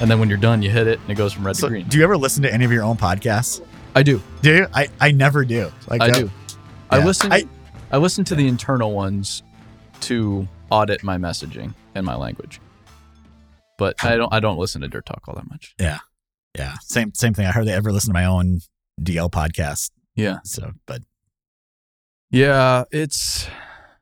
And 0.00 0.10
then 0.10 0.18
when 0.18 0.28
you're 0.28 0.38
done, 0.38 0.62
you 0.62 0.70
hit 0.70 0.86
it 0.86 0.98
and 1.00 1.10
it 1.10 1.14
goes 1.14 1.32
from 1.32 1.46
red 1.46 1.56
So, 1.56 1.66
to 1.66 1.70
green. 1.70 1.86
do 1.88 1.98
you 1.98 2.04
ever 2.04 2.16
listen 2.16 2.42
to 2.44 2.52
any 2.52 2.64
of 2.64 2.72
your 2.72 2.82
own 2.84 2.96
podcasts? 2.96 3.60
I 3.94 4.02
do. 4.02 4.22
Do 4.42 4.54
you? 4.54 4.66
I, 4.72 4.88
I 5.00 5.10
never 5.12 5.44
do. 5.44 5.70
Like 5.88 6.00
I 6.00 6.08
that- 6.10 6.18
do. 6.18 6.30
I 6.90 7.04
listen. 7.04 7.32
I- 7.32 7.46
I, 7.92 7.96
listen 7.98 8.24
to 8.26 8.34
the 8.36 8.46
internal 8.46 8.92
ones 8.92 9.42
to 10.02 10.46
audit 10.70 11.02
my 11.02 11.16
messaging 11.18 11.74
and 11.96 12.06
my 12.06 12.14
language, 12.14 12.60
but 13.78 13.96
I 14.04 14.16
don't. 14.16 14.32
I 14.32 14.38
don't 14.40 14.58
listen 14.58 14.80
to 14.82 14.88
Dirt 14.88 15.06
Talk 15.06 15.24
all 15.26 15.34
that 15.34 15.50
much. 15.50 15.74
Yeah, 15.78 15.98
yeah, 16.56 16.74
same 16.82 17.12
same 17.14 17.34
thing. 17.34 17.46
I 17.46 17.50
hardly 17.50 17.72
ever 17.72 17.90
listen 17.92 18.10
to 18.10 18.14
my 18.14 18.24
own 18.26 18.60
DL 19.02 19.28
podcast. 19.30 19.90
Yeah. 20.14 20.38
So, 20.44 20.70
but 20.86 21.02
Yeah, 22.30 22.84
it's. 22.92 23.48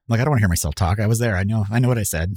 like, 0.08 0.20
I 0.20 0.24
don't 0.24 0.32
want 0.32 0.38
to 0.40 0.42
hear 0.42 0.48
myself 0.48 0.74
talk. 0.74 1.00
I 1.00 1.06
was 1.06 1.18
there. 1.18 1.34
I 1.36 1.44
know. 1.44 1.64
I 1.70 1.78
know 1.78 1.88
what 1.88 1.98
I 1.98 2.02
said. 2.02 2.34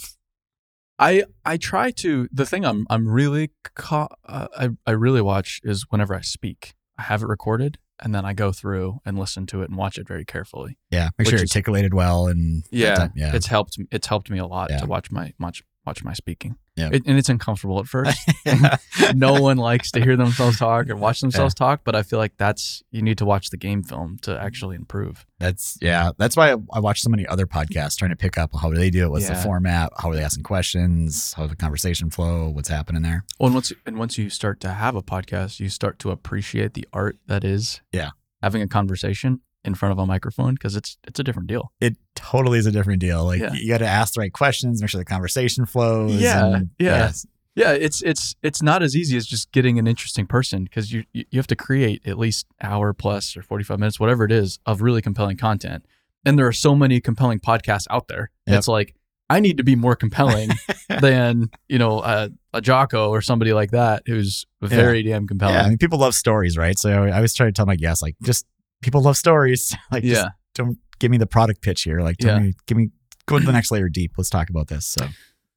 I 1.01 1.23
I 1.45 1.57
try 1.57 1.91
to. 1.91 2.27
The 2.31 2.45
thing 2.45 2.63
I'm 2.65 2.85
I'm 2.89 3.07
really 3.07 3.51
ca- 3.75 4.07
uh, 4.25 4.47
I 4.57 4.69
I 4.85 4.91
really 4.91 5.21
watch 5.21 5.59
is 5.63 5.85
whenever 5.89 6.13
I 6.15 6.21
speak. 6.21 6.73
I 6.97 7.03
have 7.03 7.21
it 7.23 7.27
recorded 7.27 7.79
and 8.03 8.13
then 8.15 8.25
I 8.25 8.33
go 8.33 8.51
through 8.51 8.99
and 9.05 9.17
listen 9.17 9.45
to 9.47 9.61
it 9.63 9.69
and 9.69 9.77
watch 9.77 9.97
it 9.97 10.07
very 10.07 10.25
carefully. 10.25 10.77
Yeah, 10.91 11.09
make 11.17 11.27
sure 11.27 11.37
you're 11.37 11.43
articulated 11.43 11.93
well 11.93 12.27
and 12.27 12.63
Yeah, 12.71 13.07
yeah. 13.15 13.35
It's 13.35 13.47
helped. 13.47 13.77
It's 13.91 14.07
helped 14.07 14.29
me 14.29 14.37
a 14.39 14.45
lot 14.45 14.69
Yeah. 14.69 14.79
to 14.79 14.85
watch 14.85 15.11
my 15.11 15.33
watch 15.39 15.63
watch 15.85 16.03
my 16.03 16.13
speaking. 16.13 16.55
Yeah. 16.75 16.89
It, 16.93 17.03
and 17.05 17.17
it's 17.17 17.29
uncomfortable 17.29 17.79
at 17.79 17.87
first. 17.87 18.17
no 19.15 19.41
one 19.41 19.57
likes 19.57 19.91
to 19.91 20.01
hear 20.01 20.15
themselves 20.15 20.59
talk 20.59 20.89
or 20.89 20.95
watch 20.95 21.19
themselves 21.21 21.53
talk, 21.53 21.81
but 21.83 21.95
I 21.95 22.03
feel 22.03 22.19
like 22.19 22.37
that's 22.37 22.83
you 22.91 23.01
need 23.01 23.17
to 23.17 23.25
watch 23.25 23.49
the 23.49 23.57
game 23.57 23.83
film 23.83 24.17
to 24.21 24.39
actually 24.39 24.75
improve. 24.75 25.25
That's 25.39 25.77
yeah. 25.81 26.11
That's 26.17 26.37
why 26.37 26.53
I, 26.53 26.55
I 26.73 26.79
watch 26.79 27.01
so 27.01 27.09
many 27.09 27.25
other 27.27 27.45
podcasts 27.45 27.97
trying 27.97 28.11
to 28.11 28.15
pick 28.15 28.37
up 28.37 28.51
how 28.59 28.71
do 28.71 28.77
they 28.77 28.89
do 28.89 29.05
it, 29.05 29.09
what's 29.09 29.27
the 29.27 29.35
format, 29.35 29.91
how 29.97 30.09
are 30.11 30.15
they 30.15 30.23
asking 30.23 30.43
questions, 30.43 31.33
how 31.33 31.47
the 31.47 31.55
conversation 31.55 32.09
flow, 32.09 32.49
what's 32.49 32.69
happening 32.69 33.01
there. 33.01 33.25
Well, 33.39 33.47
and 33.47 33.55
once 33.55 33.73
and 33.85 33.97
once 33.97 34.17
you 34.17 34.29
start 34.29 34.59
to 34.61 34.69
have 34.69 34.95
a 34.95 35.01
podcast, 35.03 35.59
you 35.59 35.69
start 35.69 35.99
to 35.99 36.11
appreciate 36.11 36.73
the 36.73 36.87
art 36.93 37.17
that 37.27 37.43
is 37.43 37.81
Yeah. 37.91 38.11
having 38.41 38.61
a 38.61 38.67
conversation 38.67 39.41
in 39.63 39.75
front 39.75 39.91
of 39.91 39.99
a 39.99 40.05
microphone 40.05 40.53
because 40.55 40.75
it's 40.75 40.97
it's 41.07 41.19
a 41.19 41.23
different 41.23 41.47
deal. 41.47 41.71
It 41.79 41.95
totally 42.15 42.59
is 42.59 42.65
a 42.65 42.71
different 42.71 42.99
deal. 43.01 43.25
Like 43.25 43.41
Yeah. 43.41 43.53
you 43.53 43.67
got 43.67 43.79
to 43.79 43.87
ask 43.87 44.13
the 44.15 44.21
right 44.21 44.33
questions, 44.33 44.81
make 44.81 44.89
sure 44.89 44.99
the 44.99 45.05
conversation 45.05 45.65
flows. 45.65 46.13
Yeah, 46.15 46.45
and- 46.55 46.69
yeah. 46.79 46.97
yes. 47.05 47.25
Yeah, 47.53 47.73
it's 47.73 48.01
it's 48.01 48.33
it's 48.41 48.61
not 48.61 48.81
as 48.81 48.95
easy 48.95 49.17
as 49.17 49.25
just 49.27 49.51
getting 49.51 49.77
an 49.77 49.85
interesting 49.85 50.25
person 50.25 50.63
because 50.63 50.93
you 50.93 51.03
you 51.13 51.25
have 51.33 51.47
to 51.47 51.55
create 51.55 52.01
at 52.07 52.17
least 52.17 52.45
hour 52.61 52.93
plus 52.93 53.35
or 53.35 53.41
forty 53.41 53.65
five 53.65 53.77
minutes, 53.77 53.99
whatever 53.99 54.23
it 54.23 54.31
is, 54.31 54.57
of 54.65 54.81
really 54.81 55.01
compelling 55.01 55.35
content. 55.35 55.85
And 56.23 56.39
there 56.39 56.47
are 56.47 56.53
so 56.53 56.75
many 56.75 57.01
compelling 57.01 57.39
podcasts 57.41 57.87
out 57.89 58.07
there. 58.07 58.31
Yep. 58.47 58.57
It's 58.57 58.67
like 58.69 58.95
I 59.29 59.41
need 59.41 59.57
to 59.57 59.63
be 59.65 59.75
more 59.75 59.97
compelling 59.97 60.49
than 61.01 61.49
you 61.67 61.77
know 61.77 62.01
a, 62.01 62.29
a 62.53 62.61
Jocko 62.61 63.09
or 63.09 63.21
somebody 63.21 63.51
like 63.51 63.71
that 63.71 64.03
who's 64.05 64.45
very 64.61 65.03
damn 65.03 65.27
compelling. 65.27 65.55
Yeah, 65.55 65.63
I 65.63 65.69
mean, 65.69 65.77
people 65.77 65.99
love 65.99 66.15
stories, 66.15 66.57
right? 66.57 66.79
So 66.79 67.03
I 67.03 67.11
always 67.11 67.33
try 67.33 67.47
to 67.47 67.51
tell 67.51 67.65
my 67.65 67.75
guests, 67.75 68.01
like, 68.01 68.15
just 68.23 68.45
people 68.81 69.01
love 69.01 69.17
stories. 69.17 69.75
like, 69.91 70.03
yeah. 70.03 70.29
don't 70.55 70.77
give 70.99 71.11
me 71.11 71.17
the 71.17 71.27
product 71.27 71.61
pitch 71.61 71.83
here. 71.83 72.01
Like, 72.01 72.17
tell 72.17 72.37
Yeah. 72.37 72.43
me, 72.43 72.53
give 72.67 72.77
me, 72.77 72.89
go 73.25 73.39
to 73.39 73.45
the 73.45 73.51
next 73.51 73.71
layer 73.71 73.89
deep. 73.89 74.13
Let's 74.17 74.29
talk 74.29 74.49
about 74.49 74.67
this. 74.67 74.85
So 74.85 75.07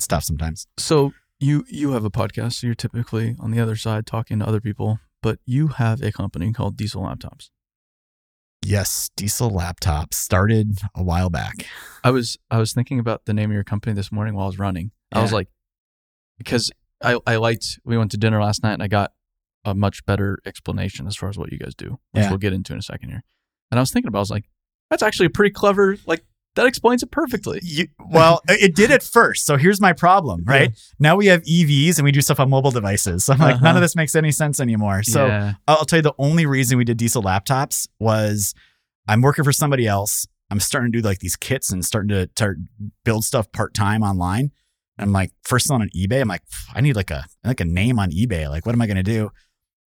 tough 0.09 0.25
sometimes. 0.25 0.67
So 0.79 1.13
you 1.41 1.65
you 1.69 1.93
have 1.93 2.05
a 2.05 2.11
podcast, 2.11 2.55
so 2.55 2.67
you're 2.67 2.75
typically 2.75 3.37
on 3.41 3.51
the 3.51 3.61
other 3.61 3.77
side 3.77 4.07
talking 4.07 4.39
to 4.41 4.47
other 4.47 4.61
people, 4.61 4.99
but 5.23 5.39
you 5.47 5.69
have 5.69 6.03
a 6.03 6.13
company 6.13 6.53
called 6.53 6.77
Diesel 6.77 7.03
Laptops. 7.03 7.51
Yes, 8.65 9.11
Diesel 9.17 9.51
Laptops 9.51 10.15
started 10.15 10.79
a 10.95 11.03
while 11.03 11.29
back. 11.31 11.67
I 12.03 12.11
was 12.11 12.39
I 12.51 12.59
was 12.59 12.73
thinking 12.73 12.99
about 12.99 13.27
the 13.27 13.35
name 13.35 13.51
of 13.51 13.55
your 13.55 13.65
company 13.65 13.95
this 13.95 14.11
morning 14.11 14.35
while 14.35 14.45
I 14.45 14.49
was 14.49 14.59
running. 14.59 14.91
I 15.13 15.21
was 15.23 15.33
like, 15.33 15.49
because 16.39 16.71
I 17.03 17.19
I 17.27 17.37
liked 17.37 17.79
we 17.85 17.99
went 17.99 18.11
to 18.13 18.17
dinner 18.17 18.43
last 18.43 18.63
night 18.63 18.73
and 18.75 18.83
I 18.83 18.89
got 18.89 19.13
a 19.65 19.75
much 19.75 20.05
better 20.07 20.39
explanation 20.47 21.07
as 21.07 21.17
far 21.17 21.29
as 21.29 21.39
what 21.39 21.51
you 21.53 21.59
guys 21.59 21.75
do, 21.75 21.99
which 22.13 22.23
Yeah. 22.25 22.29
we'll 22.31 22.39
get 22.39 22.53
into 22.53 22.73
in 22.73 22.79
a 22.79 22.83
second 22.83 23.09
here. 23.11 23.23
And 23.71 23.79
I 23.79 23.83
was 23.83 23.91
thinking 23.91 24.09
about, 24.09 24.19
I 24.19 24.23
was 24.23 24.31
like, 24.31 24.45
that's 24.91 25.03
actually 25.03 25.27
a 25.27 25.31
pretty 25.31 25.51
clever 25.53 25.97
like 26.07 26.25
that 26.57 26.67
explains 26.67 27.03
it 27.03 27.11
perfectly. 27.11 27.59
You, 27.65 27.89
well, 28.11 28.41
it 28.49 28.77
did 28.77 28.93
at 28.93 29.03
first. 29.03 29.45
So 29.45 29.57
here's 29.57 29.81
my 29.81 29.93
problem, 29.93 30.45
right? 30.45 30.71
Now 31.01 31.17
we 31.17 31.27
have 31.27 31.43
EVs 31.43 31.97
and 31.99 32.05
we 32.05 32.13
do 32.13 32.21
stuff 32.21 32.39
on 32.39 32.49
mobile 32.49 32.71
devices. 32.71 33.25
So 33.25 33.33
I'm 33.33 33.41
like, 33.41 33.57
none 33.57 33.65
Uh-huh. 33.71 33.79
of 33.79 33.83
this 33.83 33.97
makes 33.97 34.15
any 34.15 34.31
sense 34.31 34.61
anymore. 34.61 35.03
So 35.03 35.27
yeah. 35.27 35.55
I'll 35.67 35.79
I'll 35.79 35.85
tell 35.85 35.99
you 35.99 36.03
the 36.03 36.15
only 36.19 36.47
reason 36.47 36.79
we 36.79 36.85
did 36.85 36.97
diesel 36.97 37.23
laptops 37.25 37.89
was 37.99 38.55
I'm 39.09 39.21
working 39.21 39.43
for 39.45 39.53
somebody 39.53 39.87
else. 39.89 40.29
I'm 40.51 40.61
starting 40.61 40.93
to 40.93 41.01
do 41.01 41.09
like 41.09 41.19
these 41.19 41.35
kits 41.35 41.73
and 41.73 41.85
starting 41.85 42.11
to, 42.11 42.27
to 42.37 42.55
build 43.05 43.25
stuff 43.25 43.51
part 43.51 43.75
time 43.75 44.03
online. 44.05 44.53
I'm 44.97 45.11
like 45.11 45.33
first 45.43 45.69
on 45.73 45.83
an 45.83 45.91
eBay. 45.97 46.21
I'm 46.21 46.29
like, 46.29 46.43
I 46.73 46.81
need 46.83 46.95
like 46.95 47.11
a 47.11 47.25
like 47.43 47.59
a 47.61 47.65
name 47.65 47.99
on 47.99 48.13
eBay. 48.13 48.49
Like, 48.49 48.65
what 48.65 48.77
am 48.77 48.81
I 48.83 48.87
gonna 48.87 49.03
do? 49.03 49.31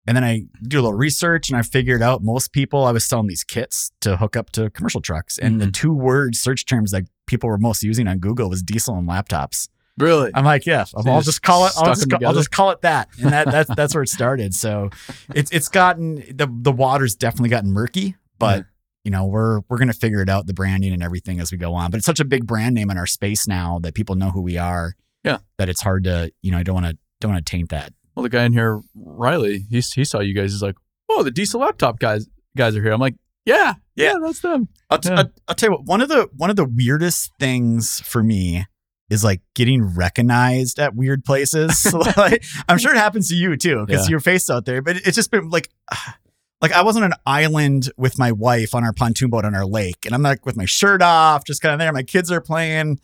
And 0.09 0.15
then 0.17 0.23
I 0.23 0.45
do 0.63 0.79
a 0.79 0.81
little 0.81 0.97
research 0.97 1.49
and 1.49 1.57
I 1.57 1.61
figured 1.61 2.01
out 2.01 2.23
most 2.23 2.51
people 2.51 2.83
I 2.85 2.91
was 2.91 3.05
selling 3.05 3.27
these 3.27 3.43
kits 3.43 3.91
to 4.01 4.17
hook 4.17 4.35
up 4.35 4.49
to 4.53 4.71
commercial 4.71 5.01
trucks. 5.01 5.37
And 5.37 5.61
the 5.61 5.67
Mhm. 5.67 5.73
two 5.73 5.93
word 5.93 6.35
search 6.35 6.65
terms 6.65 6.89
that 6.89 7.03
people 7.27 7.47
were 7.47 7.59
most 7.59 7.83
using 7.83 8.07
on 8.07 8.17
Google 8.17 8.49
was 8.49 8.63
diesel 8.63 8.95
and 8.97 9.07
laptops. 9.07 9.67
Really? 9.99 10.31
I'm 10.33 10.45
like, 10.45 10.65
yeah, 10.65 10.85
I'll, 10.95 11.07
I'll 11.07 11.21
just 11.21 11.43
call 11.43 11.67
it. 11.67 11.73
I'll 11.77 11.93
just, 11.93 12.11
I'll 12.25 12.33
just 12.33 12.49
call 12.49 12.71
it 12.71 12.81
that, 12.81 13.09
and 13.21 13.31
that 13.33 13.51
that's 13.51 13.69
that's 13.75 13.93
where 13.93 14.01
it 14.01 14.07
started. 14.09 14.53
So, 14.55 14.89
it's 15.35 15.51
it's 15.51 15.69
gotten 15.69 16.15
the 16.33 16.47
the 16.49 16.71
water's 16.71 17.15
definitely 17.15 17.49
gotten 17.49 17.71
murky, 17.71 18.15
but 18.39 18.59
Yeah. 18.59 18.63
you 19.03 19.11
know 19.11 19.25
we're 19.25 19.59
we're 19.69 19.77
gonna 19.77 19.93
figure 19.93 20.21
it 20.21 20.29
out, 20.29 20.47
the 20.47 20.53
branding 20.53 20.93
and 20.93 21.03
everything 21.03 21.39
as 21.41 21.51
we 21.51 21.57
go 21.57 21.73
on. 21.75 21.91
But 21.91 21.97
it's 21.97 22.05
such 22.05 22.21
a 22.21 22.25
big 22.25 22.47
brand 22.47 22.73
name 22.75 22.89
in 22.89 22.97
our 22.97 23.05
space 23.05 23.45
now 23.47 23.77
that 23.83 23.93
people 23.93 24.15
know 24.15 24.31
who 24.31 24.41
we 24.41 24.57
are. 24.57 24.95
Yeah. 25.25 25.39
that 25.57 25.67
it's 25.69 25.81
hard 25.81 26.05
to 26.05 26.31
you 26.41 26.49
know 26.51 26.57
I 26.57 26.63
don't 26.63 26.75
want 26.75 26.85
to 26.87 26.97
don't 27.19 27.33
want 27.33 27.45
to 27.45 27.51
taint 27.51 27.69
that. 27.69 27.91
Well, 28.19 28.23
the 28.23 28.29
guy 28.29 28.43
in 28.43 28.51
here, 28.53 28.81
Riley, 28.95 29.65
he 29.69 29.79
he 29.79 30.03
saw 30.03 30.19
you 30.19 30.33
guys. 30.33 30.51
He's 30.51 30.61
like, 30.61 30.75
"Oh, 31.09 31.23
the 31.23 31.31
diesel 31.31 31.61
laptop 31.61 31.99
guys 31.99 32.27
guys 32.57 32.75
are 32.75 32.81
here." 32.83 32.91
I'm 32.91 32.99
like, 32.99 33.15
"Yeah, 33.45 33.75
yeah, 33.95 34.13
Yeah. 34.13 34.13
that's 34.21 34.41
them." 34.41 34.67
I'll, 34.89 34.97
t- 34.99 35.09
Yeah. 35.09 35.19
I'll, 35.19 35.31
I'll 35.47 35.55
tell 35.55 35.69
you 35.69 35.75
what. 35.77 35.85
One 35.85 36.01
of 36.01 36.09
the 36.09 36.27
one 36.35 36.49
of 36.49 36.55
the 36.57 36.65
weirdest 36.65 37.31
things 37.39 38.01
for 38.01 38.21
me 38.21 38.65
is 39.09 39.23
like 39.23 39.41
getting 39.55 39.83
recognized 39.95 40.79
at 40.79 40.95
weird 40.95 41.23
places. 41.23 41.91
like, 42.17 42.43
I'm 42.67 42.77
sure 42.77 42.93
it 42.93 42.97
happens 42.97 43.29
to 43.29 43.35
you 43.35 43.55
too 43.55 43.85
because 43.85 44.07
Yeah. 44.07 44.11
your 44.11 44.19
face 44.19 44.49
out 44.49 44.65
there. 44.65 44.81
But 44.81 44.97
it's 44.97 45.15
just 45.15 45.31
been 45.31 45.49
like, 45.49 45.69
like 46.61 46.71
I 46.73 46.81
was 46.83 46.97
on 46.97 47.03
an 47.03 47.13
island 47.25 47.89
with 47.97 48.19
my 48.19 48.31
wife 48.33 48.75
on 48.75 48.83
our 48.83 48.91
pontoon 48.93 49.29
boat 49.29 49.45
on 49.45 49.55
our 49.55 49.65
lake, 49.65 50.05
and 50.05 50.13
I'm 50.13 50.21
like 50.23 50.45
with 50.45 50.57
my 50.57 50.65
shirt 50.65 51.01
off, 51.01 51.45
just 51.45 51.61
kind 51.61 51.73
of 51.73 51.79
there. 51.79 51.93
My 51.93 52.03
kids 52.03 52.31
are 52.31 52.41
playing. 52.41 52.99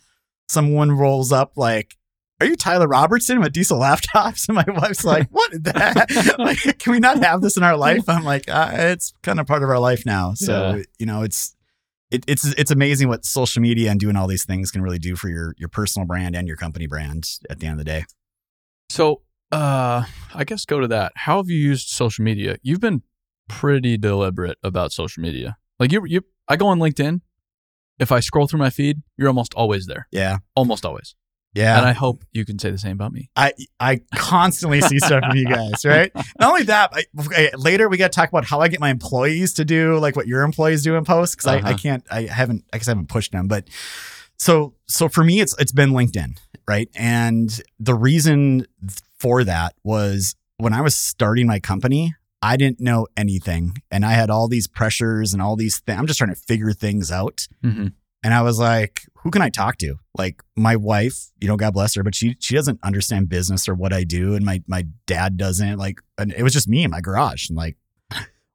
Someone 0.48 0.92
rolls 0.92 1.32
up 1.32 1.52
like. 1.56 1.96
Are 2.40 2.46
you 2.46 2.54
Tyler 2.56 2.86
Robertson 2.86 3.40
with 3.40 3.52
diesel 3.52 3.78
laptops? 3.78 4.46
And 4.48 4.56
my 4.56 4.64
wife's 4.80 5.04
like, 5.04 5.28
"What 5.30 5.52
is 5.54 5.60
that? 5.62 6.36
like, 6.38 6.78
can 6.78 6.92
we 6.92 6.98
not 7.00 7.22
have 7.22 7.40
this 7.40 7.56
in 7.56 7.62
our 7.62 7.76
life?" 7.76 8.08
I'm 8.08 8.24
like, 8.24 8.48
uh, 8.48 8.70
"It's 8.72 9.12
kind 9.22 9.40
of 9.40 9.46
part 9.46 9.62
of 9.62 9.68
our 9.70 9.78
life 9.78 10.04
now." 10.04 10.34
So 10.34 10.76
Yeah. 10.76 10.82
you 10.98 11.06
know, 11.06 11.22
it's 11.22 11.56
it, 12.10 12.24
it's 12.28 12.44
it's 12.44 12.70
amazing 12.70 13.08
what 13.08 13.24
social 13.24 13.62
media 13.62 13.90
and 13.90 13.98
doing 13.98 14.16
all 14.16 14.26
these 14.26 14.44
things 14.44 14.70
can 14.70 14.82
really 14.82 14.98
do 14.98 15.16
for 15.16 15.28
your 15.28 15.54
your 15.56 15.68
personal 15.68 16.06
brand 16.06 16.36
and 16.36 16.46
your 16.46 16.56
company 16.56 16.86
brand 16.86 17.28
at 17.48 17.58
the 17.60 17.66
end 17.66 17.72
of 17.80 17.84
the 17.86 17.90
day. 17.90 18.04
So, 18.90 19.22
uh, 19.50 20.04
I 20.34 20.44
guess 20.44 20.64
go 20.64 20.78
to 20.80 20.88
that. 20.88 21.12
How 21.16 21.38
have 21.38 21.48
you 21.48 21.58
used 21.58 21.88
social 21.88 22.22
media? 22.24 22.58
You've 22.62 22.80
been 22.80 23.02
pretty 23.48 23.96
deliberate 23.96 24.58
about 24.62 24.92
social 24.92 25.22
media. 25.22 25.56
Like 25.80 25.90
you, 25.90 26.04
you, 26.06 26.22
I 26.48 26.56
go 26.56 26.68
on 26.68 26.78
LinkedIn. 26.78 27.20
If 27.98 28.12
I 28.12 28.20
scroll 28.20 28.46
through 28.46 28.58
my 28.60 28.70
feed, 28.70 29.02
you're 29.16 29.28
almost 29.28 29.54
always 29.54 29.86
there. 29.86 30.06
Yeah. 30.12 30.38
Almost 30.54 30.84
always. 30.84 31.14
Yeah. 31.56 31.78
And 31.78 31.86
I 31.86 31.92
hope 31.92 32.22
you 32.32 32.44
can 32.44 32.58
say 32.58 32.70
the 32.70 32.78
same 32.78 32.92
about 32.92 33.12
me. 33.12 33.30
I 33.34 33.52
I 33.80 34.00
constantly 34.14 34.80
see 34.82 34.98
stuff 34.98 35.22
from 35.26 35.36
you 35.36 35.46
guys, 35.46 35.84
right? 35.84 36.12
Not 36.38 36.50
only 36.50 36.64
that, 36.64 36.92
I, 36.94 37.50
later 37.56 37.88
we 37.88 37.96
got 37.96 38.12
to 38.12 38.16
talk 38.16 38.28
about 38.28 38.44
how 38.44 38.60
I 38.60 38.68
get 38.68 38.78
my 38.78 38.90
employees 38.90 39.54
to 39.54 39.64
do 39.64 39.98
like 39.98 40.16
what 40.16 40.26
your 40.26 40.42
employees 40.42 40.82
do 40.82 40.94
in 40.96 41.04
post 41.04 41.36
because 41.36 41.46
I, 41.48 41.56
I 41.56 41.58
Uh-huh. 41.70 41.76
can't 41.78 42.04
I 42.10 42.22
haven't 42.22 42.64
I 42.72 42.78
guess 42.78 42.88
I 42.88 42.92
haven't 42.92 43.08
pushed 43.08 43.32
them, 43.32 43.48
but 43.48 43.68
so 44.38 44.74
so 44.86 45.08
for 45.08 45.24
me 45.24 45.40
it's 45.40 45.54
it's 45.58 45.72
been 45.72 45.90
LinkedIn, 45.90 46.38
right? 46.68 46.88
And 46.94 47.58
the 47.80 47.94
reason 47.94 48.66
for 49.18 49.42
that 49.44 49.74
was 49.82 50.34
when 50.58 50.72
I 50.74 50.82
was 50.82 50.94
starting 50.94 51.46
my 51.46 51.58
company, 51.58 52.14
I 52.42 52.56
didn't 52.58 52.80
know 52.80 53.06
anything, 53.16 53.78
and 53.90 54.04
I 54.04 54.12
had 54.12 54.28
all 54.30 54.46
these 54.46 54.66
pressures 54.68 55.32
and 55.32 55.40
all 55.42 55.56
these 55.56 55.80
things. 55.80 55.98
I'm 55.98 56.06
just 56.06 56.18
trying 56.18 56.34
to 56.34 56.40
figure 56.40 56.72
things 56.72 57.10
out. 57.10 57.48
Mm-hmm. 57.64 57.88
And 58.26 58.34
I 58.34 58.42
was 58.42 58.58
like, 58.58 59.02
who 59.22 59.30
can 59.30 59.40
I 59.40 59.50
talk 59.50 59.78
to? 59.78 59.94
Like 60.18 60.42
my 60.56 60.74
wife, 60.74 61.30
you 61.40 61.46
know, 61.46 61.56
God 61.56 61.74
bless 61.74 61.94
her, 61.94 62.02
but 62.02 62.12
she 62.16 62.34
she 62.40 62.56
doesn't 62.56 62.80
understand 62.82 63.28
business 63.28 63.68
or 63.68 63.74
what 63.76 63.92
I 63.92 64.02
do. 64.02 64.34
And 64.34 64.44
my 64.44 64.62
my 64.66 64.84
dad 65.06 65.36
doesn't. 65.36 65.78
Like 65.78 66.00
and 66.18 66.32
it 66.32 66.42
was 66.42 66.52
just 66.52 66.66
me 66.66 66.82
in 66.82 66.90
my 66.90 67.00
garage. 67.00 67.48
And 67.48 67.56
like, 67.56 67.76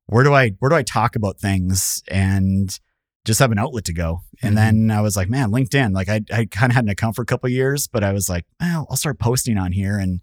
where 0.08 0.26
do 0.26 0.34
I 0.34 0.50
where 0.60 0.68
do 0.68 0.76
I 0.76 0.84
talk 0.84 1.16
about 1.16 1.40
things 1.40 2.04
and 2.10 2.78
just 3.24 3.40
have 3.40 3.54
an 3.54 3.60
outlet 3.60 3.86
to 3.86 3.94
go? 3.94 4.24
And 4.44 4.54
Mhm. 4.54 4.58
then 4.58 4.92
I 4.92 5.00
was 5.00 5.16
like, 5.16 5.30
man, 5.30 5.52
LinkedIn. 5.52 5.94
Like 5.94 6.10
I 6.10 6.20
I 6.34 6.46
kind 6.52 6.70
of 6.72 6.76
had 6.76 6.84
an 6.84 6.90
account 6.90 7.16
for 7.16 7.22
a 7.22 7.26
couple 7.26 7.48
of 7.48 7.54
years, 7.54 7.88
but 7.88 8.04
I 8.04 8.12
was 8.12 8.28
like, 8.28 8.46
well, 8.60 8.88
I'll 8.90 8.98
start 8.98 9.20
posting 9.20 9.58
on 9.58 9.72
here. 9.72 9.98
And 9.98 10.20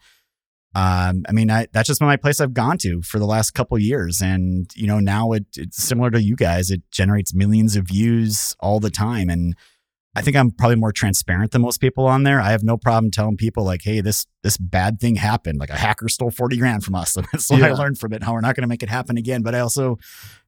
um, 0.74 1.24
I 1.28 1.32
mean, 1.32 1.50
I, 1.50 1.66
that's 1.72 1.86
just 1.86 2.00
been 2.00 2.08
my 2.08 2.16
place 2.16 2.40
I've 2.40 2.54
gone 2.54 2.78
to 2.78 3.02
for 3.02 3.18
the 3.18 3.26
last 3.26 3.52
couple 3.52 3.76
of 3.76 3.82
years. 3.82 4.20
And, 4.20 4.70
you 4.74 4.86
know, 4.86 5.00
now 5.00 5.32
it, 5.32 5.46
it's 5.56 5.82
similar 5.82 6.10
to 6.10 6.22
you 6.22 6.36
guys. 6.36 6.70
It 6.70 6.82
generates 6.90 7.34
millions 7.34 7.74
of 7.74 7.88
views 7.88 8.54
all 8.60 8.78
the 8.78 8.90
time. 8.90 9.30
And 9.30 9.56
I 10.14 10.20
think 10.20 10.36
I'm 10.36 10.50
probably 10.50 10.76
more 10.76 10.92
transparent 10.92 11.52
than 11.52 11.62
most 11.62 11.80
people 11.80 12.06
on 12.06 12.22
there. 12.22 12.40
I 12.40 12.50
have 12.50 12.62
no 12.62 12.76
problem 12.76 13.10
telling 13.10 13.36
people 13.36 13.64
like, 13.64 13.80
hey, 13.82 14.00
this 14.00 14.26
this 14.42 14.56
bad 14.58 15.00
thing 15.00 15.14
happened. 15.14 15.58
Like 15.58 15.70
a 15.70 15.76
hacker 15.76 16.08
stole 16.08 16.30
40 16.30 16.58
grand 16.58 16.84
from 16.84 16.94
us. 16.94 17.16
And 17.16 17.26
that's 17.32 17.50
what 17.50 17.62
I 17.62 17.72
learned 17.72 17.98
from 17.98 18.12
it, 18.12 18.22
how 18.22 18.34
we're 18.34 18.40
not 18.40 18.54
going 18.54 18.62
to 18.62 18.68
make 18.68 18.82
it 18.82 18.88
happen 18.88 19.16
again. 19.16 19.42
But 19.42 19.54
I 19.54 19.60
also 19.60 19.98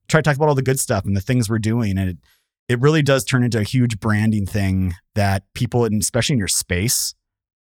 try 0.08 0.20
to 0.20 0.22
talk 0.22 0.36
about 0.36 0.48
all 0.48 0.54
the 0.54 0.62
good 0.62 0.80
stuff 0.80 1.04
and 1.04 1.16
the 1.16 1.20
things 1.20 1.48
we're 1.48 1.58
doing. 1.58 1.98
And 1.98 2.10
it, 2.10 2.18
it 2.68 2.80
really 2.80 3.02
does 3.02 3.24
turn 3.24 3.42
into 3.42 3.58
a 3.58 3.64
huge 3.64 4.00
branding 4.00 4.46
thing 4.46 4.94
that 5.14 5.44
people, 5.54 5.84
and 5.84 6.00
especially 6.02 6.34
in 6.34 6.38
your 6.38 6.48
space, 6.48 7.14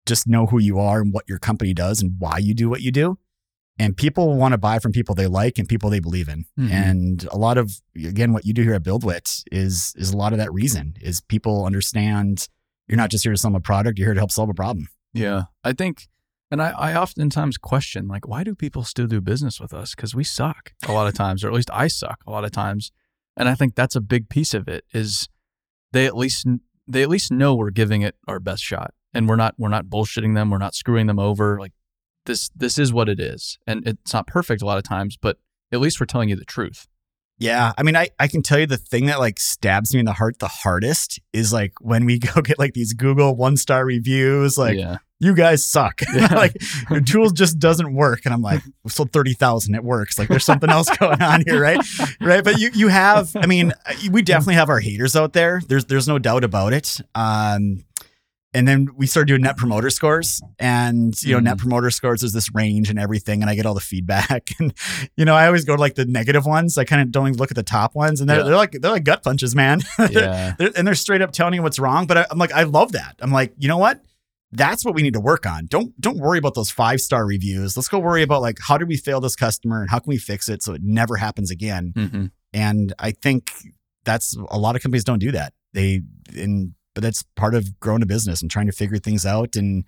just 0.08 0.26
know 0.26 0.46
who 0.46 0.58
you 0.58 0.78
are 0.78 1.00
and 1.00 1.12
what 1.12 1.28
your 1.28 1.38
company 1.38 1.74
does 1.74 2.02
and 2.02 2.14
why 2.18 2.38
you 2.38 2.54
do 2.54 2.68
what 2.68 2.80
you 2.80 2.90
do. 2.90 3.18
And 3.78 3.96
people 3.96 4.34
want 4.36 4.52
to 4.52 4.58
buy 4.58 4.80
from 4.80 4.90
people 4.90 5.14
they 5.14 5.28
like 5.28 5.58
and 5.58 5.68
people 5.68 5.88
they 5.88 6.00
believe 6.00 6.28
in. 6.28 6.46
Mhm. 6.58 6.70
And 6.70 7.28
a 7.30 7.36
lot 7.38 7.58
of 7.58 7.80
again, 7.94 8.32
what 8.32 8.44
you 8.44 8.52
do 8.52 8.62
here 8.62 8.74
at 8.74 8.82
BuildWitt 8.82 9.44
is 9.52 9.94
is 9.96 10.10
a 10.10 10.16
lot 10.16 10.32
of 10.32 10.38
that 10.38 10.52
reason 10.52 10.94
is 11.00 11.20
people 11.20 11.64
understand 11.64 12.48
you're 12.88 12.96
not 12.96 13.10
just 13.10 13.22
here 13.22 13.32
to 13.32 13.38
sell 13.38 13.50
them 13.50 13.56
a 13.56 13.60
product, 13.60 13.98
you're 13.98 14.08
here 14.08 14.14
to 14.14 14.20
help 14.20 14.32
solve 14.32 14.48
a 14.48 14.54
problem. 14.54 14.88
Yeah. 15.12 15.44
I 15.62 15.72
think, 15.74 16.08
and 16.50 16.62
I, 16.62 16.70
I 16.70 16.94
oftentimes 16.94 17.58
question, 17.58 18.08
like, 18.08 18.26
why 18.26 18.42
do 18.44 18.54
people 18.54 18.82
still 18.82 19.06
do 19.06 19.20
business 19.20 19.60
with 19.60 19.74
us? 19.74 19.94
Because 19.94 20.14
we 20.14 20.24
suck 20.24 20.72
a 20.86 20.92
lot 20.92 21.06
of 21.06 21.14
times, 21.14 21.44
or 21.44 21.48
at 21.48 21.54
least 21.54 21.70
I 21.72 21.88
suck 21.88 22.20
a 22.26 22.30
lot 22.30 22.44
of 22.44 22.50
times. 22.50 22.90
And 23.36 23.48
I 23.48 23.54
think 23.54 23.74
that's 23.74 23.94
a 23.94 24.00
big 24.00 24.28
piece 24.28 24.54
of 24.54 24.68
it 24.68 24.84
is 24.92 25.28
they 25.92 26.06
at 26.06 26.16
least 26.16 26.46
they 26.88 27.02
at 27.02 27.08
least 27.08 27.30
know 27.30 27.54
we're 27.54 27.70
giving 27.70 28.02
it 28.02 28.16
our 28.26 28.40
best 28.40 28.62
shot, 28.64 28.94
and 29.18 29.28
we're 29.28 29.36
not 29.36 29.54
we're 29.58 29.68
not 29.68 29.86
bullshitting 29.86 30.34
them, 30.34 30.50
we're 30.50 30.58
not 30.58 30.74
screwing 30.74 31.08
them 31.08 31.18
over. 31.18 31.58
Like 31.58 31.72
this 32.24 32.48
this 32.54 32.78
is 32.78 32.92
what 32.92 33.08
it 33.08 33.18
is, 33.18 33.58
and 33.66 33.86
it's 33.86 34.14
not 34.14 34.28
perfect 34.28 34.62
a 34.62 34.64
lot 34.64 34.78
of 34.78 34.84
times, 34.84 35.18
but 35.20 35.38
at 35.72 35.80
least 35.80 36.00
we're 36.00 36.06
telling 36.06 36.28
you 36.28 36.36
the 36.36 36.44
truth. 36.44 36.86
Yeah. 37.40 37.72
I 37.78 37.82
mean, 37.84 37.96
I, 37.96 38.08
I 38.18 38.26
can 38.26 38.42
tell 38.42 38.58
you 38.58 38.66
the 38.66 38.76
thing 38.76 39.06
that 39.06 39.20
like 39.20 39.38
stabs 39.38 39.94
me 39.94 40.00
in 40.00 40.06
the 40.06 40.12
heart 40.12 40.40
the 40.40 40.48
hardest 40.48 41.20
is 41.32 41.52
like 41.52 41.72
when 41.80 42.04
we 42.04 42.18
go 42.34 42.40
get 42.40 42.58
like 42.58 42.74
these 42.74 42.92
Google 42.92 43.36
one 43.36 43.56
star 43.56 43.84
reviews, 43.84 44.58
like 44.58 44.76
yeah, 44.76 44.98
you 45.20 45.34
guys 45.34 45.64
suck. 45.64 46.00
Yeah. 46.12 46.26
like 46.34 46.56
your 46.90 47.00
tools 47.00 47.32
just 47.32 47.58
doesn't 47.58 47.94
work. 47.94 48.22
And 48.24 48.34
I'm 48.34 48.42
like, 48.42 48.62
we 48.82 48.90
sold 48.90 49.12
30,000. 49.12 49.74
It 49.74 49.84
works. 49.84 50.18
Like 50.18 50.28
there's 50.28 50.44
something 50.44 50.70
else 50.70 50.94
going 50.98 51.22
on 51.22 51.44
here. 51.46 51.60
Right. 51.60 51.80
Right. 52.20 52.42
But 52.42 52.58
you, 52.58 52.70
you 52.74 52.88
have, 52.88 53.34
I 53.36 53.46
mean, 53.46 53.72
we 54.10 54.22
definitely 54.22 54.54
have 54.54 54.68
our 54.68 54.80
haters 54.80 55.16
out 55.16 55.32
there. 55.32 55.60
There's, 55.66 55.86
there's 55.86 56.08
no 56.08 56.18
doubt 56.18 56.44
about 56.44 56.72
it. 56.72 57.00
Um, 57.14 57.84
and 58.54 58.66
then 58.66 58.88
we 58.96 59.06
started 59.06 59.26
doing 59.28 59.42
net 59.42 59.56
promoter 59.56 59.90
scores 59.90 60.40
and 60.58 61.20
you 61.22 61.34
know 61.34 61.40
net 61.40 61.58
promoter 61.58 61.90
scores 61.90 62.22
is 62.22 62.32
this 62.32 62.54
range 62.54 62.88
and 62.90 62.98
everything 62.98 63.42
and 63.42 63.50
i 63.50 63.54
get 63.54 63.66
all 63.66 63.74
the 63.74 63.80
feedback 63.80 64.50
and 64.58 64.72
you 65.16 65.24
know 65.24 65.34
i 65.34 65.46
always 65.46 65.64
go 65.64 65.74
to 65.76 65.80
like 65.80 65.94
the 65.96 66.04
negative 66.06 66.46
ones 66.46 66.78
i 66.78 66.84
kind 66.84 67.02
of 67.02 67.10
don't 67.12 67.28
even 67.28 67.38
look 67.38 67.50
at 67.50 67.56
the 67.56 67.62
top 67.62 67.94
ones 67.94 68.20
and 68.20 68.28
they're, 68.28 68.38
Yeah. 68.38 68.42
they're 68.44 68.56
like 68.56 68.72
they're 68.72 68.90
like 68.92 69.04
gut 69.04 69.22
punches 69.22 69.54
man 69.54 69.80
yeah, 70.10 70.54
they're, 70.58 70.70
and 70.76 70.86
they're 70.86 70.94
straight 70.94 71.20
up 71.22 71.32
telling 71.32 71.54
you 71.54 71.62
what's 71.62 71.78
wrong. 71.78 72.06
But 72.06 72.18
I, 72.18 72.26
I'm 72.30 72.38
like, 72.38 72.52
I 72.52 72.62
love 72.62 72.92
that. 72.92 73.16
I'm 73.20 73.30
like, 73.32 73.52
you 73.58 73.68
know 73.68 73.76
what? 73.78 74.00
That's 74.52 74.84
what 74.84 74.94
we 74.94 75.02
need 75.02 75.12
to 75.12 75.20
work 75.20 75.44
on. 75.46 75.66
Don't 75.66 75.98
don't 76.00 76.18
worry 76.18 76.38
about 76.38 76.54
those 76.54 76.70
five 76.70 77.00
star 77.00 77.26
reviews. 77.26 77.76
Let's 77.76 77.88
go 77.88 77.98
worry 77.98 78.22
about 78.22 78.40
like 78.40 78.58
how 78.66 78.78
did 78.78 78.88
we 78.88 78.96
fail 78.96 79.20
this 79.20 79.36
customer 79.36 79.82
and 79.82 79.90
how 79.90 79.98
can 79.98 80.08
we 80.08 80.16
fix 80.16 80.48
it 80.48 80.62
so 80.62 80.72
it 80.72 80.80
never 80.82 81.16
happens 81.16 81.50
again. 81.50 81.92
hmm 81.94 82.26
And 82.54 82.92
I 82.98 83.10
think 83.10 83.50
that's 84.04 84.34
a 84.48 84.58
lot 84.58 84.74
of 84.76 84.82
companies 84.82 85.04
don't 85.04 85.18
do 85.18 85.32
that. 85.32 85.52
They 85.74 86.00
and 86.34 86.72
but 86.98 87.04
that's 87.04 87.22
part 87.36 87.54
of 87.54 87.78
growing 87.78 88.02
a 88.02 88.06
business 88.06 88.42
and 88.42 88.50
trying 88.50 88.66
to 88.66 88.72
figure 88.72 88.98
things 88.98 89.24
out. 89.24 89.54
And 89.54 89.84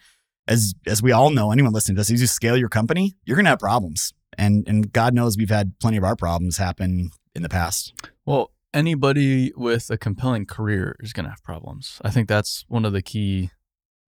as 0.46 0.74
as 0.86 1.02
we 1.02 1.10
all 1.10 1.30
know, 1.30 1.50
anyone 1.50 1.72
listening 1.72 1.96
to 1.96 2.00
this, 2.02 2.08
as 2.08 2.20
you 2.20 2.28
scale 2.28 2.56
your 2.56 2.68
company, 2.68 3.16
you're 3.24 3.36
gonna 3.36 3.48
have 3.48 3.58
problems. 3.58 4.12
And 4.38 4.62
and 4.68 4.92
God 4.92 5.12
knows 5.12 5.36
we've 5.36 5.50
had 5.50 5.76
plenty 5.80 5.96
of 5.96 6.04
our 6.04 6.14
problems 6.14 6.58
happen 6.58 7.10
in 7.34 7.42
the 7.42 7.48
past. 7.48 7.92
Well, 8.24 8.52
anybody 8.72 9.50
with 9.56 9.90
a 9.90 9.98
compelling 9.98 10.46
career 10.46 10.94
is 11.00 11.12
to 11.12 11.22
have 11.24 11.42
problems. 11.42 12.00
I 12.04 12.10
think 12.10 12.28
that's 12.28 12.64
one 12.68 12.84
of 12.84 12.92
the 12.92 13.02
key 13.02 13.50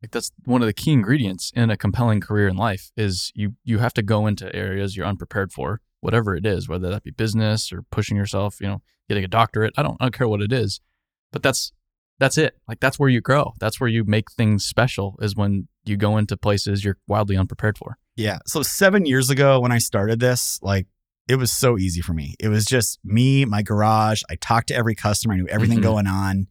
like 0.01 0.13
that's 0.13 0.31
one 0.45 0.63
of 0.63 0.67
the 0.67 0.73
key 0.73 0.93
ingredients 0.93 1.51
in 1.57 1.71
a 1.71 1.77
compelling 1.77 2.21
career 2.21 2.47
in 2.47 2.57
life 2.57 2.93
is 2.97 3.33
you 3.35 3.57
you 3.65 3.79
have 3.79 3.95
to 3.95 4.03
go 4.03 4.29
into 4.29 4.55
areas 4.55 4.97
you're 4.97 5.07
unprepared 5.07 5.51
for, 5.51 5.81
whatever 6.03 6.37
it 6.37 6.47
is, 6.47 6.69
whether 6.69 6.89
that 6.89 7.03
be 7.03 7.11
business 7.11 7.73
or 7.73 7.83
pushing 7.91 8.17
yourself, 8.17 8.61
you 8.61 8.69
know, 8.69 8.81
getting 9.09 9.25
a 9.25 9.29
doctorate. 9.29 9.75
I 9.77 9.83
don't 9.83 9.97
I 9.99 10.05
don't 10.05 10.15
care 10.15 10.29
what 10.29 10.41
it 10.41 10.53
is. 10.53 10.81
But 11.33 11.43
that's 11.43 11.73
that's 12.23 12.39
it. 12.39 12.57
Like 12.69 12.79
that's 12.79 13.01
where 13.01 13.09
you 13.09 13.21
grow. 13.21 13.53
That's 13.59 13.81
where 13.81 13.89
you 13.89 14.05
make 14.05 14.31
things 14.31 14.65
special 14.65 15.19
is 15.21 15.35
when 15.35 15.67
you 15.85 15.97
go 15.97 16.17
into 16.19 16.37
places 16.37 16.85
you're 16.85 16.97
wildly 17.09 17.37
unprepared 17.37 17.77
for. 17.77 17.99
Yeah. 18.15 18.39
So 18.47 18.63
seven 18.63 19.07
years 19.07 19.29
ago 19.29 19.59
when 19.59 19.73
I 19.73 19.79
started 19.79 20.21
this, 20.21 20.61
like 20.63 20.87
it 21.29 21.35
was 21.35 21.51
so 21.51 21.77
easy 21.79 22.01
for 22.01 22.13
me. 22.13 22.37
It 22.39 22.47
was 22.49 22.65
just 22.65 23.01
me, 23.05 23.45
my 23.45 23.63
garage. 23.63 24.23
I 24.31 24.37
talked 24.37 24.69
to 24.69 24.75
every 24.77 24.95
customer. 24.95 25.35
I 25.35 25.39
knew 25.39 25.49
everything 25.49 25.79
Mhm. 25.81 25.83
going 25.83 26.07
on. 26.07 26.47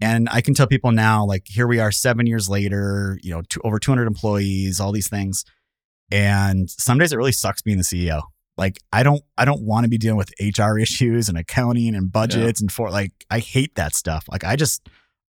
And 0.00 0.28
I 0.32 0.40
can 0.40 0.54
tell 0.54 0.66
people 0.66 0.90
now, 0.90 1.24
like 1.24 1.44
here 1.46 1.68
we 1.68 1.78
are 1.78 1.92
seven 1.92 2.26
years 2.26 2.48
later, 2.48 3.20
you 3.22 3.30
know, 3.30 3.42
two, 3.48 3.60
over 3.62 3.78
200 3.78 4.06
employees, 4.08 4.80
all 4.80 4.90
these 4.90 5.08
things. 5.08 5.44
And 6.10 6.68
some 6.68 6.98
days 6.98 7.12
it 7.12 7.16
really 7.16 7.32
sucks 7.32 7.62
being 7.62 7.78
the 7.78 7.84
CEO. 7.84 8.22
Like 8.58 8.78
I 8.92 9.02
don't, 9.02 9.22
I 9.38 9.44
don't 9.46 9.62
want 9.62 9.84
to 9.84 9.88
be 9.88 9.96
dealing 9.96 10.18
with 10.18 10.32
HR 10.40 10.78
issues 10.78 11.28
and 11.28 11.38
accounting 11.38 11.94
and 11.94 12.12
budgets 12.12 12.60
and 12.60 12.70
for 12.70 12.90
like, 12.90 13.12
I 13.30 13.38
hate 13.38 13.76
that 13.76 13.94
stuff. 13.94 14.24
Like 14.30 14.44
I 14.44 14.56
just, 14.56 14.88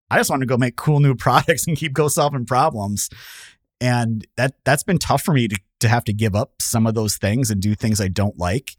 I 0.10 0.18
just 0.18 0.30
want 0.30 0.42
to 0.42 0.48
go 0.48 0.58
make 0.58 0.76
cool 0.76 1.00
new 1.00 1.16
products 1.26 1.68
and 1.68 1.78
keep 1.78 1.94
go 1.94 2.08
solving 2.08 2.46
problems 2.46 3.10
and 3.82 4.28
that 4.36 4.56
that's 4.66 4.84
been 4.84 4.98
tough 4.98 5.22
for 5.22 5.34
me 5.34 5.48
to, 5.48 5.58
to 5.80 5.88
have 5.88 6.04
to 6.06 6.14
give 6.14 6.36
up 6.36 6.54
some 6.60 6.86
of 6.86 6.96
those 6.96 7.18
things 7.18 7.50
and 7.50 7.62
do 7.62 7.76
things 7.76 8.02
I 8.02 8.08
don't 8.10 8.38
like. 8.38 8.76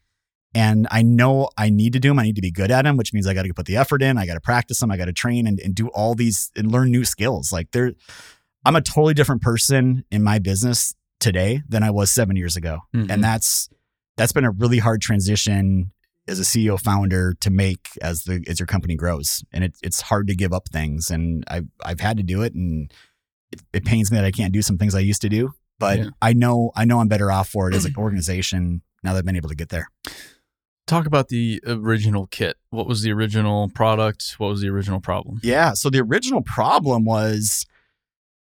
And 0.53 0.89
I 0.91 1.03
know 1.03 1.49
I 1.57 1.71
need 1.71 1.93
to 1.93 2.01
do 2.01 2.09
them. 2.09 2.19
I 2.19 2.25
need 2.25 2.35
to 2.35 2.43
be 2.43 2.51
good 2.51 2.73
at 2.73 2.83
them, 2.83 2.97
which 2.97 3.13
means 3.15 3.27
I 3.27 3.35
got 3.35 3.45
to 3.45 3.55
put 3.55 3.67
the 3.67 3.77
effort 3.77 4.03
in. 4.03 4.19
I 4.19 4.27
got 4.27 4.35
to 4.35 4.41
practice 4.41 4.81
them. 4.81 4.91
I 4.91 4.97
got 4.97 5.05
to 5.05 5.13
train 5.13 5.47
and, 5.47 5.61
and 5.61 5.75
do 5.77 5.89
all 5.89 6.15
these 6.17 6.51
and 6.57 6.73
learn 6.73 6.91
new 6.91 7.05
skills. 7.05 7.53
Like 7.53 7.71
there, 7.71 7.93
I'm 8.65 8.75
a 8.75 8.81
totally 8.81 9.15
different 9.15 9.43
person 9.43 10.05
in 10.11 10.25
my 10.25 10.41
business 10.41 10.95
today 11.21 11.63
than 11.69 11.83
I 11.85 11.91
was 11.91 12.11
seven 12.11 12.35
years 12.35 12.57
ago. 12.57 12.81
Mhm. 12.95 13.11
And 13.11 13.23
that's, 13.23 13.69
that's 14.21 14.33
been 14.33 14.45
a 14.45 14.51
really 14.51 14.77
hard 14.77 15.01
transition 15.01 15.93
as 16.29 16.39
a 16.39 16.43
CEO 16.43 16.79
founder 16.79 17.33
to 17.41 17.49
make 17.49 17.89
as 18.03 18.25
the, 18.25 18.45
as 18.47 18.61
your 18.61 18.67
company 18.67 18.95
grows. 18.95 19.43
And 19.51 19.65
it, 19.65 19.79
it's 19.83 20.03
hard 20.03 20.27
to 20.27 20.35
give 20.35 20.53
up 20.53 20.69
things. 20.69 21.09
And 21.11 21.43
I've, 21.49 21.69
I've 21.83 22.01
had 22.01 22.19
to 22.19 22.23
do 22.23 22.43
it. 22.43 22.53
And 22.55 22.93
it, 23.51 23.63
it 23.73 23.85
pains 23.87 24.11
me 24.13 24.19
that 24.19 24.27
I 24.27 24.31
can't 24.31 24.53
do 24.53 24.61
some 24.61 24.77
things 24.77 24.95
I 24.95 25.01
used 25.01 25.23
to 25.23 25.31
do, 25.31 25.53
but 25.79 25.99
Yeah. 26.01 26.09
I 26.21 26.35
know 26.35 26.71
I 26.77 26.85
know 26.85 27.01
I'm 27.01 27.09
better 27.09 27.33
off 27.33 27.49
for 27.49 27.71
it 27.71 27.75
as 27.75 27.87
an 27.87 27.95
organization 27.99 28.83
now 29.03 29.15
that 29.15 29.21
I've 29.21 29.25
been 29.25 29.37
able 29.37 29.49
to 29.49 29.55
get 29.55 29.71
there. 29.71 29.89
Talk 30.87 31.07
about 31.07 31.29
the 31.29 31.63
original 31.67 32.27
kit. 32.27 32.59
What 32.69 32.87
was 32.87 33.01
the 33.01 33.13
original 33.13 33.71
product? 33.71 34.35
What 34.37 34.49
was 34.49 34.61
the 34.61 34.69
original 34.69 35.01
problem? 35.01 35.41
Yeah. 35.43 35.73
So 35.73 35.89
the 35.89 36.01
original 36.01 36.43
problem 36.43 37.07
was 37.07 37.65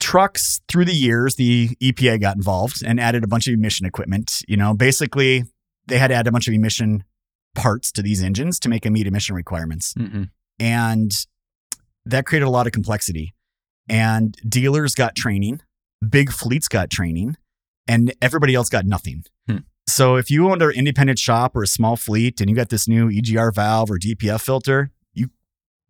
trucks 0.00 0.60
through 0.68 0.84
the 0.84 0.94
years, 0.94 1.36
the 1.36 1.70
EPA 1.80 2.20
got 2.20 2.36
involved 2.36 2.82
and 2.84 3.00
added 3.00 3.24
a 3.24 3.26
bunch 3.26 3.46
of 3.46 3.54
emission 3.54 3.86
equipment. 3.86 4.42
You 4.46 4.58
know, 4.58 4.74
basically 4.74 5.44
they 5.86 5.98
had 5.98 6.08
to 6.08 6.14
add 6.14 6.26
a 6.26 6.32
bunch 6.32 6.48
of 6.48 6.54
emission 6.54 7.04
parts 7.54 7.92
to 7.92 8.02
these 8.02 8.22
engines 8.22 8.58
to 8.60 8.68
make 8.68 8.82
them 8.82 8.94
meet 8.94 9.06
emission 9.06 9.34
requirements. 9.34 9.94
Mm-hmm. 9.94 10.24
And 10.58 11.26
that 12.04 12.26
created 12.26 12.46
a 12.46 12.50
lot 12.50 12.66
of 12.66 12.72
complexity. 12.72 13.34
And 13.88 14.36
dealers 14.48 14.94
got 14.94 15.14
training, 15.14 15.60
big 16.08 16.30
fleets 16.30 16.68
got 16.68 16.90
training, 16.90 17.36
and 17.88 18.12
everybody 18.22 18.54
else 18.54 18.68
got 18.68 18.86
nothing. 18.86 19.24
Hmm. 19.46 19.58
So 19.86 20.16
if 20.16 20.30
you 20.30 20.48
owned 20.50 20.62
an 20.62 20.70
independent 20.70 21.18
shop 21.18 21.56
or 21.56 21.62
a 21.62 21.66
small 21.66 21.96
fleet 21.96 22.40
and 22.40 22.48
you 22.48 22.56
got 22.56 22.68
this 22.68 22.86
new 22.86 23.10
EGR 23.10 23.54
valve 23.54 23.90
or 23.90 23.98
DPF 23.98 24.40
filter, 24.40 24.92
you 25.12 25.30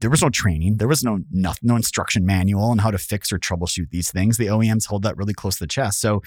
there 0.01 0.11
was 0.11 0.23
no 0.23 0.31
training, 0.31 0.79
there 0.79 0.89
was 0.89 1.05
no 1.05 1.21
no, 1.31 1.53
no 1.63 1.77
instruction 1.77 2.25
manual 2.25 2.65
on 2.65 2.79
how 2.79 2.91
to 2.91 2.99
fix 2.99 3.31
or 3.31 3.39
troubleshoot 3.39 3.91
these 3.91 4.11
things. 4.11 4.39
The 4.39 4.47
OEMs 4.47 4.87
hold 4.87 5.03
that 5.03 5.17
really 5.17 5.35
close 5.35 5.57
to 5.57 5.65
the 5.65 5.69
chest. 5.69 6.01
So 6.01 6.23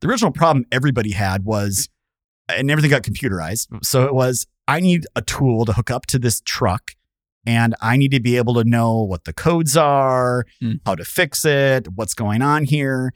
the 0.00 0.08
original 0.08 0.32
problem 0.32 0.64
everybody 0.72 1.12
had 1.12 1.44
was, 1.44 1.88
and 2.56 2.70
everything 2.70 2.90
got 2.90 3.02
computerized. 3.02 3.68
So 3.84 4.04
it 4.06 4.14
was, 4.14 4.46
I 4.68 4.80
need 4.80 5.06
a 5.16 5.22
tool 5.22 5.64
to 5.64 5.72
hook 5.72 5.90
up 5.90 6.06
to 6.06 6.18
this 6.18 6.40
truck. 6.44 6.92
And 7.46 7.74
I 7.80 7.96
need 7.96 8.10
to 8.10 8.20
be 8.20 8.36
able 8.36 8.54
to 8.54 8.64
know 8.64 9.00
what 9.02 9.24
the 9.24 9.32
codes 9.32 9.74
are, 9.76 10.44
Hmm. 10.60 10.72
how 10.84 10.94
to 10.94 11.04
fix 11.04 11.44
it, 11.44 11.88
what's 11.94 12.12
going 12.14 12.42
on 12.42 12.64
here. 12.64 13.12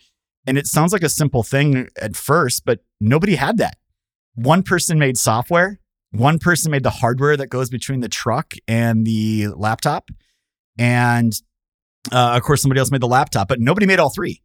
And 0.47 0.57
it 0.57 0.67
sounds 0.67 0.93
like 0.93 1.03
a 1.03 1.09
simple 1.11 1.43
thing 1.43 1.89
at 2.01 2.17
first, 2.17 2.65
but 2.65 2.81
nobody 3.01 3.35
had 3.37 3.59
that 3.59 3.77
one 4.35 4.63
person 4.63 4.99
made 4.99 5.17
software, 5.17 5.79
one 6.11 6.39
person 6.39 6.71
made 6.71 6.83
the 6.83 6.91
hardware 6.91 7.37
that 7.37 7.49
goes 7.49 7.71
between 7.71 8.01
the 8.01 8.09
truck 8.09 8.55
and 8.67 9.07
the 9.07 9.49
laptop, 9.55 10.11
and 10.79 11.33
uh, 12.13 12.33
of 12.37 12.43
course 12.43 12.61
somebody 12.63 12.79
else 12.79 12.91
made 12.91 13.01
the 13.01 13.07
laptop, 13.09 13.49
but 13.49 13.61
nobody 13.61 13.87
made 13.87 13.99
all 14.01 14.11
three. 14.11 14.43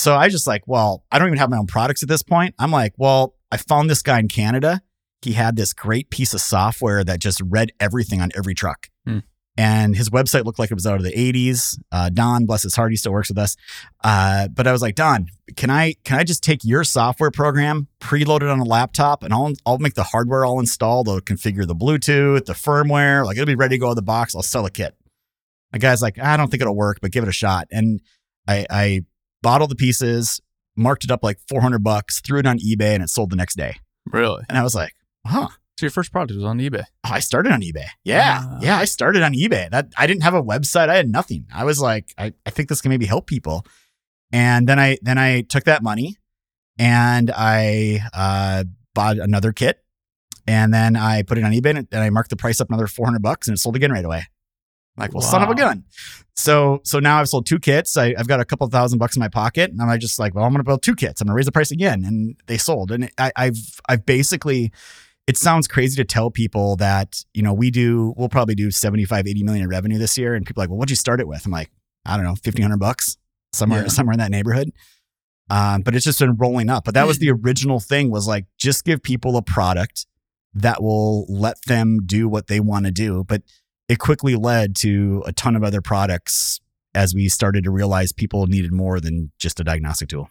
So 0.00 0.16
I 0.16 0.30
just 0.30 0.46
like, 0.46 0.62
well, 0.66 1.04
I 1.12 1.18
don't 1.18 1.28
even 1.28 1.38
have 1.38 1.50
my 1.50 1.58
own 1.58 1.66
products 1.66 2.02
at 2.02 2.08
this 2.08 2.22
point. 2.22 2.54
I'm 2.58 2.70
like, 2.70 2.94
well, 2.96 3.34
I 3.52 3.58
found 3.58 3.90
this 3.90 4.00
guy 4.00 4.18
in 4.18 4.28
Canada. 4.28 4.80
He 5.20 5.32
had 5.32 5.56
this 5.56 5.74
great 5.74 6.08
piece 6.08 6.32
of 6.32 6.40
software 6.40 7.04
that 7.04 7.20
just 7.20 7.42
read 7.44 7.72
everything 7.78 8.22
on 8.22 8.30
every 8.34 8.54
truck. 8.54 8.88
Hmm. 9.06 9.18
And 9.58 9.94
his 9.94 10.08
website 10.08 10.46
looked 10.46 10.58
like 10.58 10.70
it 10.70 10.74
was 10.74 10.86
out 10.86 10.96
of 10.96 11.02
the 11.02 11.12
80s. 11.12 11.78
Uh, 11.92 12.08
Don, 12.08 12.46
bless 12.46 12.62
his 12.62 12.74
heart, 12.74 12.92
he 12.92 12.96
still 12.96 13.12
works 13.12 13.28
with 13.28 13.36
us. 13.36 13.56
Uh, 14.02 14.48
but 14.48 14.66
I 14.66 14.72
was 14.72 14.80
like, 14.80 14.94
Don, 14.94 15.26
can 15.56 15.68
I 15.68 15.96
can 16.04 16.18
I 16.18 16.24
just 16.24 16.42
take 16.42 16.60
your 16.64 16.82
software 16.82 17.30
program, 17.30 17.88
preload 18.00 18.40
it 18.40 18.48
on 18.48 18.58
a 18.58 18.64
laptop, 18.64 19.22
and 19.22 19.34
I'll 19.34 19.52
I'll 19.66 19.78
make 19.78 19.94
the 19.94 20.04
hardware 20.04 20.46
all 20.46 20.60
installed. 20.60 21.10
I'll 21.10 21.20
configure 21.20 21.66
the 21.66 21.74
Bluetooth, 21.74 22.46
the 22.46 22.54
firmware, 22.54 23.26
like 23.26 23.36
it'll 23.36 23.44
be 23.44 23.54
ready 23.54 23.74
to 23.74 23.80
go 23.80 23.88
out 23.88 23.90
of 23.90 23.96
the 23.96 24.02
box. 24.02 24.34
I'll 24.34 24.42
sell 24.42 24.64
a 24.64 24.70
kit. 24.70 24.94
The 25.72 25.78
guy's 25.78 26.00
like, 26.00 26.18
I 26.18 26.38
don't 26.38 26.50
think 26.50 26.62
it'll 26.62 26.74
work, 26.74 27.00
but 27.02 27.12
give 27.12 27.22
it 27.22 27.28
a 27.28 27.32
shot. 27.32 27.68
And 27.70 28.00
I, 28.48 28.66
I 28.70 29.04
all 29.44 29.66
the 29.66 29.74
pieces, 29.74 30.40
marked 30.76 31.04
it 31.04 31.10
up 31.10 31.22
like 31.22 31.38
400 31.48 31.82
bucks, 31.82 32.20
threw 32.20 32.38
it 32.38 32.46
on 32.46 32.58
eBay, 32.58 32.94
and 32.94 33.02
it 33.02 33.10
sold 33.10 33.30
the 33.30 33.36
next 33.36 33.56
day. 33.56 33.76
Really? 34.06 34.44
And 34.48 34.58
I 34.58 34.62
was 34.62 34.74
like, 34.74 34.94
huh. 35.26 35.48
So 35.78 35.86
your 35.86 35.90
first 35.90 36.12
product 36.12 36.36
was 36.36 36.44
on 36.44 36.58
eBay. 36.58 36.84
Oh, 37.04 37.10
I 37.10 37.20
started 37.20 37.52
on 37.52 37.62
eBay. 37.62 37.86
Yeah. 38.04 38.40
Ah. 38.42 38.58
Yeah. 38.60 38.76
I 38.76 38.84
started 38.84 39.22
on 39.22 39.32
eBay. 39.32 39.70
That 39.70 39.88
I 39.96 40.06
didn't 40.06 40.24
have 40.24 40.34
a 40.34 40.42
website. 40.42 40.90
I 40.90 40.96
had 40.96 41.08
nothing. 41.08 41.46
I 41.54 41.64
was 41.64 41.80
like, 41.80 42.12
I, 42.18 42.34
I 42.44 42.50
think 42.50 42.68
this 42.68 42.82
can 42.82 42.90
maybe 42.90 43.06
help 43.06 43.26
people. 43.26 43.64
And 44.30 44.68
then 44.68 44.78
I 44.78 44.98
then 45.00 45.16
I 45.16 45.40
took 45.40 45.64
that 45.64 45.82
money 45.82 46.16
and 46.78 47.30
I 47.34 48.00
uh, 48.12 48.64
bought 48.94 49.18
another 49.18 49.52
kit. 49.52 49.82
And 50.46 50.74
then 50.74 50.96
I 50.96 51.22
put 51.22 51.38
it 51.38 51.44
on 51.44 51.52
eBay 51.52 51.70
and, 51.70 51.88
and 51.90 52.02
I 52.02 52.10
marked 52.10 52.30
the 52.30 52.36
price 52.36 52.60
up 52.60 52.68
another 52.68 52.86
400 52.86 53.22
bucks 53.22 53.48
and 53.48 53.54
it 53.54 53.58
sold 53.58 53.76
again 53.76 53.90
right 53.92 54.04
away. 54.04 54.24
Like, 54.96 55.14
well, 55.14 55.22
son 55.22 55.42
of 55.42 55.48
a 55.48 55.54
gun. 55.54 55.84
So 56.36 56.80
so 56.84 56.98
now 57.00 57.20
I've 57.20 57.28
sold 57.28 57.46
two 57.46 57.58
kits. 57.58 57.96
I, 57.96 58.14
I've 58.18 58.28
got 58.28 58.40
a 58.40 58.44
couple 58.44 58.66
thousand 58.68 58.98
bucks 58.98 59.16
in 59.16 59.20
my 59.20 59.28
pocket, 59.28 59.70
and 59.70 59.80
I'm 59.80 59.98
just 59.98 60.18
like, 60.18 60.34
well, 60.34 60.44
I'm 60.44 60.50
going 60.52 60.60
to 60.60 60.64
build 60.64 60.82
two 60.82 60.94
kits. 60.94 61.20
I'm 61.20 61.26
going 61.26 61.34
to 61.34 61.36
raise 61.36 61.46
the 61.46 61.52
price 61.52 61.70
again, 61.70 62.04
and 62.04 62.36
they 62.46 62.58
sold. 62.58 62.90
And 62.90 63.10
I, 63.18 63.32
I've 63.36 63.80
I've 63.88 64.04
basically 64.06 64.72
it 65.26 65.36
sounds 65.36 65.68
crazy 65.68 65.94
to 65.96 66.04
tell 66.04 66.28
people 66.30 66.74
that, 66.76 67.22
you 67.34 67.42
know, 67.42 67.52
we 67.52 67.70
do, 67.70 68.14
we'll 68.16 68.28
probably 68.28 68.56
do 68.56 68.68
75, 68.68 69.28
80 69.28 69.44
million 69.44 69.62
in 69.62 69.68
revenue 69.68 69.96
this 69.96 70.18
year. 70.18 70.34
And 70.34 70.44
people 70.44 70.60
are 70.60 70.64
like, 70.64 70.70
well, 70.70 70.78
what'd 70.78 70.90
you 70.90 70.96
start 70.96 71.20
it 71.20 71.28
with? 71.28 71.44
I'm 71.46 71.52
like, 71.52 71.70
I 72.04 72.16
don't 72.16 72.24
know, 72.24 72.30
1500 72.30 72.78
bucks 72.78 73.16
somewhere, 73.52 73.82
Yeah. 73.82 73.88
somewhere 73.88 74.14
in 74.14 74.18
that 74.18 74.32
neighborhood. 74.32 74.72
Um, 75.48 75.82
but 75.82 75.94
it's 75.94 76.04
just 76.04 76.18
been 76.18 76.36
rolling 76.36 76.68
up. 76.68 76.84
But 76.84 76.94
that 76.94 77.06
was 77.06 77.18
the 77.20 77.30
original 77.30 77.78
thing 77.78 78.10
was 78.10 78.26
like, 78.26 78.46
just 78.58 78.84
give 78.84 79.04
people 79.04 79.36
a 79.36 79.42
product 79.42 80.06
that 80.54 80.82
will 80.82 81.26
let 81.28 81.58
them 81.66 82.00
do 82.06 82.28
what 82.28 82.48
they 82.48 82.58
want 82.58 82.86
to 82.86 82.90
do. 82.90 83.22
But 83.22 83.42
it 83.90 83.98
quickly 83.98 84.36
led 84.36 84.76
to 84.76 85.22
a 85.26 85.32
ton 85.32 85.56
of 85.56 85.62
other 85.64 85.80
products 85.82 86.60
as 86.94 87.14
we 87.14 87.28
started 87.28 87.64
to 87.64 87.70
realize 87.70 88.12
people 88.12 88.46
needed 88.46 88.72
more 88.72 89.00
than 89.00 89.30
just 89.38 89.58
a 89.60 89.64
diagnostic 89.64 90.08
tool. 90.08 90.28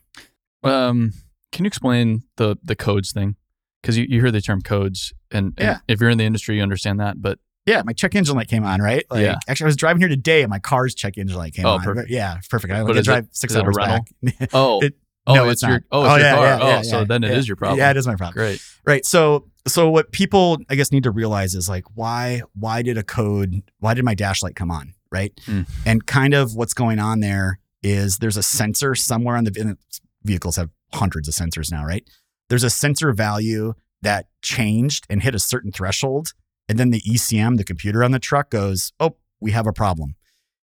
Um, 0.63 1.13
can 1.51 1.65
you 1.65 1.67
explain 1.67 2.23
the 2.37 2.57
the 2.63 2.75
codes 2.75 3.11
thing? 3.11 3.35
Because 3.81 3.97
you, 3.97 4.05
you 4.09 4.19
hear 4.21 4.31
the 4.31 4.41
term 4.41 4.61
codes, 4.61 5.13
and, 5.31 5.53
and 5.57 5.67
Yeah. 5.67 5.77
if 5.87 6.01
you're 6.01 6.09
in 6.09 6.17
the 6.17 6.25
industry, 6.25 6.57
you 6.57 6.61
understand 6.63 6.99
that. 6.99 7.21
But 7.21 7.39
Yeah, 7.65 7.81
my 7.85 7.93
check 7.93 8.13
engine 8.15 8.35
light 8.35 8.49
came 8.49 8.65
on, 8.65 8.81
right? 8.81 9.05
Like, 9.09 9.23
Yeah. 9.23 9.35
Actually, 9.47 9.65
I 9.65 9.67
was 9.67 9.75
driving 9.77 10.01
here 10.01 10.09
today, 10.09 10.41
and 10.43 10.49
my 10.49 10.59
car's 10.59 10.93
check 10.95 11.17
engine 11.17 11.37
light 11.37 11.53
came 11.53 11.65
Oh, 11.65 11.71
on. 11.75 11.81
perfect. 11.81 12.09
Yeah, 12.09 12.39
perfect. 12.49 12.73
I 12.73 12.81
But 12.81 12.89
only 12.89 12.99
is 12.99 13.05
drive 13.05 13.25
it- 13.25 13.35
six 13.35 13.53
is 13.53 13.57
it 13.57 13.63
hours 13.65 13.77
back. 13.77 14.01
oh, 14.53 14.79
It- 14.81 14.95
oh, 15.29 15.35
no, 15.35 15.49
it's, 15.49 15.63
it's 15.63 15.69
your 15.69 15.81
oh, 15.91 16.03
it's 16.03 16.09
Oh, 16.11 16.15
your 16.15 16.25
yeah, 16.25 16.35
car. 16.35 16.45
yeah, 16.45 16.59
oh, 16.61 16.67
yeah, 16.67 16.81
so 16.81 16.99
yeah, 16.99 17.05
then 17.05 17.23
it 17.23 17.31
is 17.31 17.47
your 17.47 17.55
problem. 17.55 17.79
Yeah, 17.79 17.91
it 17.91 17.97
is 17.97 18.07
my 18.07 18.15
problem. 18.15 18.33
Great. 18.33 18.61
Right. 18.85 19.05
So, 19.05 19.47
so 19.67 19.89
what 19.89 20.11
people 20.11 20.57
I 20.69 20.75
guess 20.75 20.91
need 20.91 21.03
to 21.03 21.11
realize 21.11 21.55
is 21.55 21.69
like, 21.69 21.85
why, 21.95 22.41
why 22.53 22.81
did 22.81 22.97
a 22.97 23.03
code, 23.03 23.61
why 23.79 23.93
did 23.93 24.03
my 24.05 24.15
dash 24.15 24.41
light 24.43 24.55
come 24.55 24.71
on? 24.71 24.93
Right. 25.11 25.31
Hmm. 25.45 25.61
And 25.85 26.05
kind 26.05 26.33
of 26.33 26.55
what's 26.55 26.73
going 26.73 26.99
on 26.99 27.19
there 27.19 27.59
is 27.81 28.17
there's 28.17 28.37
a 28.37 28.43
sensor 28.43 28.93
somewhere 28.95 29.35
on 29.37 29.43
the 29.45 29.77
vehicles 30.23 30.55
have 30.57 30.69
hundreds 30.93 31.27
of 31.27 31.33
sensors 31.33 31.71
now, 31.71 31.85
right? 31.85 32.07
There's 32.49 32.63
a 32.63 32.69
sensor 32.69 33.13
value 33.13 33.73
that 34.01 34.27
changed 34.41 35.05
and 35.09 35.21
hit 35.21 35.35
a 35.35 35.39
certain 35.39 35.71
threshold. 35.71 36.33
And 36.67 36.77
then 36.77 36.91
the 36.91 37.01
ECM, 37.01 37.57
the 37.57 37.63
computer 37.63 38.03
on 38.03 38.11
the 38.11 38.19
truck 38.19 38.49
goes, 38.49 38.91
oh, 38.99 39.15
we 39.39 39.51
have 39.51 39.67
a 39.67 39.73
problem. 39.73 40.15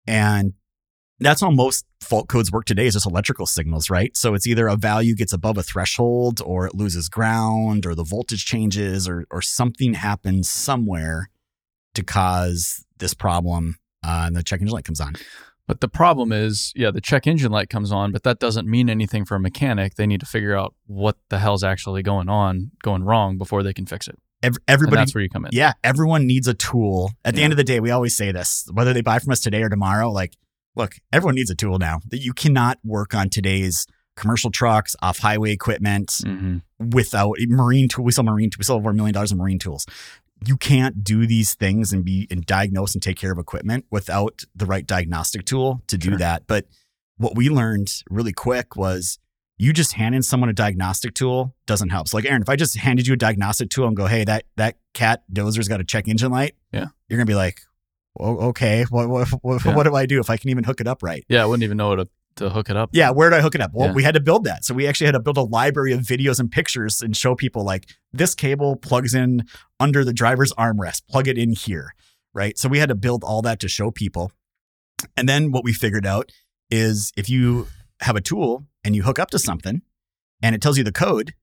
And 0.08 0.54
that's 1.22 1.42
how 1.42 1.52
most 1.52 1.86
fault 2.02 2.28
codes 2.28 2.52
work 2.52 2.66
today 2.66 2.88
is 2.88 2.94
just 2.94 3.06
electrical 3.06 3.46
signals, 3.46 3.90
right? 3.90 4.16
So 4.18 4.34
it's 4.34 4.48
either 4.48 4.68
a 4.68 4.76
value 4.76 5.16
gets 5.16 5.34
above 5.34 5.58
a 5.58 5.64
threshold 5.64 6.42
or 6.44 6.66
it 6.66 6.76
loses 6.76 7.10
ground 7.10 7.86
or 7.86 7.96
the 7.96 8.04
voltage 8.04 8.46
changes 8.46 9.08
or, 9.08 9.26
or 9.32 9.42
something 9.42 9.94
happens 9.94 10.50
somewhere 10.50 11.30
to 11.96 12.04
cause 12.04 12.84
this 13.00 13.14
problem 13.14 13.76
uh, 14.06 14.24
and 14.28 14.36
the 14.36 14.44
check 14.44 14.62
engine 14.62 14.74
light 14.74 14.86
comes 14.86 15.00
on. 15.00 15.14
But 15.68 15.80
the 15.80 15.88
problem 15.88 16.32
is, 16.34 16.74
yeah, 16.76 16.92
the 16.92 17.00
check 17.02 17.28
engine 17.28 17.52
light 17.52 17.70
comes 17.70 17.92
on, 17.92 18.12
but 18.12 18.24
that 18.24 18.40
doesn't 18.40 18.68
mean 18.68 18.90
anything 18.90 19.24
for 19.26 19.36
a 19.36 19.40
mechanic. 19.40 19.96
They 19.96 20.08
need 20.08 20.20
to 20.20 20.26
figure 20.26 20.56
out 20.58 20.74
what 20.88 21.18
the 21.30 21.40
hell's 21.40 21.64
actually 21.64 22.02
going 22.04 22.28
on, 22.28 22.72
going 22.84 23.04
wrong 23.04 23.38
before 23.38 23.64
they 23.64 23.74
can 23.74 23.86
fix 23.86 24.08
it. 24.08 24.16
Ev- 24.44 24.56
And 24.56 24.60
everybody 24.68 24.98
that's 24.98 25.14
where 25.16 25.24
you 25.24 25.30
come 25.30 25.46
in. 25.46 25.52
Yeah, 25.54 25.74
everyone 25.84 26.26
needs 26.26 26.48
a 26.48 26.54
tool. 26.56 27.12
At 27.24 27.36
the 27.36 27.44
end 27.44 27.54
of 27.54 27.58
the 27.58 27.64
day, 27.64 27.80
we 27.80 27.92
always 27.92 28.18
say 28.18 28.32
this, 28.32 28.68
whether 28.74 28.92
they 28.92 29.02
buy 29.02 29.20
from 29.20 29.32
us 29.32 29.40
today 29.40 29.62
or 29.62 29.70
tomorrow, 29.70 30.10
like, 30.12 30.34
look, 30.76 30.96
everyone 31.12 31.36
needs 31.36 31.50
a 31.50 31.56
tool 31.56 31.80
now. 31.80 32.00
That 32.10 32.20
you 32.20 32.34
cannot 32.34 32.80
work 32.84 33.14
on 33.14 33.30
today's 33.30 33.86
commercial 34.16 34.52
trucks, 34.52 34.96
off 35.02 35.20
highway 35.20 35.52
equipment 35.52 36.20
hmm 36.24 36.58
without 36.80 37.36
marine 37.48 37.88
tool. 37.88 38.04
We 38.04 38.12
sell 38.12 38.24
marine 38.24 38.50
we 38.58 38.64
sell 38.64 38.76
over 38.78 38.90
a 38.90 38.94
million 38.94 39.14
dollars 39.14 39.32
in 39.32 39.38
marine 39.38 39.60
tools. 39.60 39.86
You 40.48 40.58
can't 40.58 41.04
do 41.04 41.28
these 41.28 41.54
things 41.54 41.94
and 41.94 42.04
be 42.04 42.28
and 42.32 42.44
diagnose 42.46 42.94
and 42.96 43.04
take 43.04 43.18
care 43.18 43.32
of 43.32 43.38
equipment 43.38 43.86
without 43.92 44.42
the 44.56 44.66
right 44.66 44.86
diagnostic 44.86 45.46
tool 45.46 45.84
to 45.88 45.98
do 45.98 46.10
Sure. 46.10 46.18
that. 46.18 46.48
But 46.48 46.66
what 47.18 47.36
we 47.36 47.50
learned 47.50 47.94
really 48.10 48.34
quick 48.34 48.76
was 48.76 49.20
you 49.60 49.74
just 49.74 49.94
handing 49.94 50.24
someone 50.24 50.50
a 50.50 50.54
diagnostic 50.54 51.14
tool 51.14 51.56
doesn't 51.68 51.90
help. 51.90 52.08
So 52.08 52.18
like 52.18 52.26
Aaron, 52.26 52.42
if 52.42 52.50
I 52.50 52.56
just 52.56 52.76
handed 52.78 53.06
you 53.06 53.14
a 53.14 53.18
diagnostic 53.18 53.70
tool 53.70 53.86
and 53.88 53.96
go, 53.96 54.08
hey, 54.08 54.24
that 54.24 54.46
that 54.56 54.78
cat 54.96 55.22
dozer's 55.32 55.68
got 55.68 55.80
a 55.80 55.84
check 55.84 56.08
engine 56.08 56.32
light, 56.32 56.56
Yeah. 56.74 56.88
you're 57.08 57.18
gonna 57.20 57.28
be 57.28 57.36
like, 57.36 57.62
okay, 58.20 58.86
what 58.90 59.10
what 59.10 59.28
what, 59.42 59.66
Yeah. 59.66 59.76
what 59.76 59.84
do 59.84 59.96
I 59.96 60.06
do 60.06 60.20
if 60.20 60.30
I 60.30 60.38
can 60.38 60.50
even 60.50 60.64
hook 60.64 60.82
it 60.82 60.88
up 60.88 61.02
right? 61.04 61.24
Yeah, 61.30 61.44
I 61.44 61.46
wouldn't 61.46 61.64
even 61.64 61.78
know 61.78 61.90
how 61.90 61.96
to, 61.96 62.10
to 62.38 62.50
hook 62.50 62.70
it 62.70 62.76
up. 62.78 62.90
Yeah, 62.94 63.12
where 63.12 63.30
do 63.30 63.36
I 63.36 63.42
hook 63.42 63.56
it 63.56 63.62
up? 63.62 63.72
Well, 63.74 63.90
Yeah. 63.90 63.94
we 63.94 64.04
had 64.04 64.14
to 64.16 64.20
build 64.22 64.44
that. 64.46 64.66
So 64.66 64.74
we 64.74 64.88
actually 64.88 65.06
had 65.08 65.14
to 65.14 65.20
build 65.20 65.38
a 65.38 65.42
library 65.44 65.94
of 65.94 66.02
videos 66.02 66.40
and 66.40 66.52
pictures 66.52 67.02
and 67.02 67.16
show 67.16 67.36
people 67.36 67.64
like 67.64 67.90
this 68.14 68.36
cable 68.36 68.76
plugs 68.76 69.14
in 69.14 69.44
under 69.80 70.04
the 70.04 70.14
driver's 70.14 70.54
armrest, 70.54 71.08
plug 71.08 71.28
it 71.28 71.38
in 71.38 71.52
here, 71.52 71.94
right? 72.34 72.58
So 72.58 72.68
we 72.70 72.80
had 72.80 72.90
to 72.90 72.96
build 72.96 73.24
all 73.24 73.42
that 73.44 73.60
to 73.62 73.68
show 73.68 73.92
people. 73.92 74.32
And 75.18 75.28
then 75.28 75.52
what 75.52 75.64
we 75.64 75.74
figured 75.74 76.06
out 76.06 76.32
is 76.70 77.12
if 77.18 77.30
you 77.30 77.68
have 78.02 78.16
a 78.16 78.22
tool 78.22 78.66
and 78.84 78.96
you 78.96 79.04
hook 79.04 79.20
up 79.20 79.30
to 79.32 79.40
something 79.40 79.82
and 80.42 80.56
it 80.56 80.62
tells 80.62 80.78
you 80.78 80.84
the 80.84 80.92
code, 80.92 81.34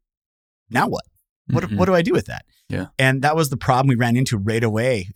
now 0.71 0.89
what? 0.89 1.05
What, 1.51 1.65
Mhm. 1.65 1.77
what 1.79 1.87
do 1.87 1.95
I 1.95 2.03
do 2.03 2.13
with 2.13 2.27
that? 2.27 2.45
Yeah. 2.69 2.87
And 2.99 3.23
that 3.23 3.35
was 3.35 3.49
the 3.49 3.57
problem 3.57 3.89
we 3.89 3.95
ran 3.95 4.17
into 4.17 4.37
right 4.37 4.63
away, 4.63 5.09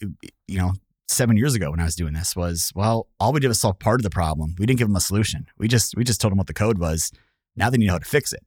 you 0.49 0.59
know, 0.59 0.73
seven 1.09 1.37
years 1.37 1.55
ago 1.55 1.71
when 1.71 1.81
I 1.81 1.85
was 1.85 1.97
doing 1.97 2.15
this 2.15 2.35
was, 2.35 2.73
well, 2.75 3.09
all 3.21 3.33
we 3.33 3.41
did 3.41 3.49
was 3.49 3.61
solve 3.61 3.79
part 3.79 4.01
of 4.01 4.03
the 4.03 4.11
problem. 4.11 4.55
We 4.59 4.67
didn't 4.67 4.79
give 4.79 4.89
them 4.89 4.97
a 4.97 5.01
solution. 5.01 5.47
We 5.59 5.69
just, 5.69 5.97
we 5.97 6.05
just 6.05 6.21
told 6.21 6.33
them 6.33 6.39
what 6.39 6.47
the 6.47 6.55
code 6.55 6.79
was. 6.79 7.11
Now 7.57 7.71
they 7.71 7.77
need 7.77 7.85
to 7.85 7.89
know 7.89 7.95
how 7.95 7.99
to 7.99 8.05
fix 8.05 8.33
it. 8.33 8.43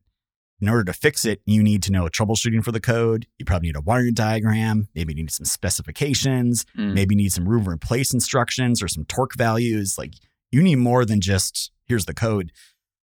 In 0.62 0.70
order 0.70 0.86
to 0.86 0.94
fix 0.94 1.26
it, 1.26 1.42
you 1.46 1.62
need 1.62 1.84
to 1.84 1.92
know 1.92 2.06
troubleshooting 2.06 2.64
for 2.64 2.72
the 2.72 2.80
code. 2.80 3.28
You 3.38 3.46
probably 3.46 3.68
need 3.68 3.76
a 3.76 3.82
wiring 3.82 4.14
diagram. 4.14 4.88
Maybe 4.96 5.14
you 5.14 5.24
need 5.24 5.32
some 5.32 5.46
specifications. 5.46 6.66
Mm. 6.78 6.94
Maybe 6.94 7.14
you 7.14 7.18
need 7.18 7.34
some 7.34 7.48
room 7.48 7.78
place 7.78 8.14
instructions 8.14 8.82
or 8.82 8.88
some 8.88 9.04
torque 9.04 9.36
values. 9.36 9.98
Like 9.98 10.14
you 10.52 10.64
need 10.64 10.78
more 10.78 11.04
than 11.04 11.20
just 11.20 11.72
here's 11.86 12.06
the 12.06 12.14
code. 12.14 12.52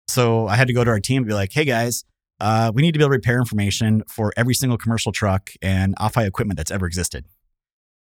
So 0.10 0.48
I 0.48 0.56
had 0.56 0.68
to 0.68 0.74
go 0.74 0.84
to 0.84 0.92
our 0.92 1.00
team 1.00 1.20
and 1.20 1.27
be 1.27 1.34
like, 1.34 1.54
hey 1.54 1.63
guys, 1.63 2.04
uh, 2.39 2.72
we 2.75 2.82
need 2.82 2.92
to 2.92 3.00
be 3.00 3.04
able 3.04 3.12
to 3.12 3.18
repair 3.18 3.39
information 3.39 4.04
for 4.10 4.34
every 4.38 4.54
single 4.54 4.77
commercial 4.77 5.12
truck 5.12 5.50
and 5.62 5.96
off-high 5.98 6.25
equipment 6.25 6.58
that's 6.58 6.70
ever 6.70 6.86
existed. 6.86 7.25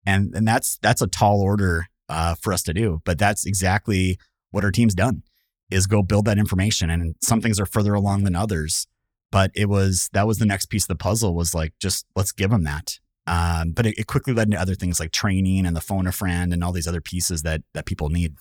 And 0.06 0.34
and 0.34 0.46
that's 0.46 0.78
that's 0.82 1.00
a 1.02 1.06
tall 1.06 1.40
order 1.40 1.86
uh, 2.08 2.34
for 2.34 2.52
us 2.52 2.62
to 2.64 2.74
do, 2.74 3.00
but 3.04 3.18
that's 3.18 3.46
exactly 3.46 4.18
what 4.50 4.64
our 4.64 4.70
team's 4.70 4.94
done 4.94 5.22
is 5.70 5.86
go 5.86 6.02
build 6.02 6.26
that 6.26 6.38
information. 6.38 6.90
And 6.90 7.14
some 7.22 7.40
things 7.40 7.58
are 7.58 7.66
further 7.66 7.94
along 7.94 8.24
than 8.24 8.36
others, 8.36 8.86
but 9.32 9.50
it 9.54 9.68
was 9.68 10.10
that 10.12 10.26
was 10.26 10.38
the 10.38 10.46
next 10.46 10.66
piece 10.66 10.84
of 10.84 10.88
the 10.88 10.94
puzzle 10.96 11.34
was 11.34 11.54
like 11.54 11.72
just 11.80 12.04
let's 12.14 12.32
give 12.32 12.50
them 12.50 12.64
that. 12.64 12.98
Um, 13.26 13.72
but 13.72 13.86
it, 13.86 13.98
it 13.98 14.06
quickly 14.06 14.34
led 14.34 14.48
into 14.48 14.60
other 14.60 14.74
things 14.74 15.00
like 15.00 15.10
training 15.10 15.64
and 15.64 15.74
the 15.74 15.80
phone 15.80 16.06
a 16.06 16.12
friend 16.12 16.52
and 16.52 16.62
all 16.62 16.72
these 16.72 16.86
other 16.86 17.00
pieces 17.00 17.42
that 17.42 17.62
that 17.72 17.86
people 17.86 18.10
need. 18.10 18.34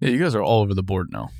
Yeah, 0.00 0.10
you 0.10 0.18
guys 0.20 0.34
are 0.36 0.42
all 0.42 0.62
over 0.62 0.74
the 0.74 0.82
board 0.84 1.08
now. 1.10 1.30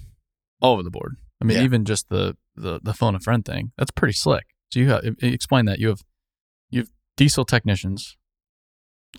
All 0.60 0.72
over 0.74 0.82
the 0.82 0.90
board. 0.90 1.16
I 1.40 1.44
mean, 1.44 1.58
Yeah. 1.58 1.64
even 1.64 1.84
just 1.84 2.08
the 2.08 2.36
the 2.56 2.80
the 2.82 2.92
phone 2.94 3.14
a 3.14 3.20
friend 3.20 3.44
thing. 3.44 3.70
That's 3.78 3.92
pretty 3.92 4.14
slick. 4.14 4.46
So 4.72 4.80
you 4.80 4.88
have 4.88 5.04
explain 5.22 5.66
that 5.66 5.78
you 5.78 5.88
have 5.88 6.02
you 6.70 6.80
have 6.80 6.88
diesel 7.16 7.44
technicians 7.44 8.16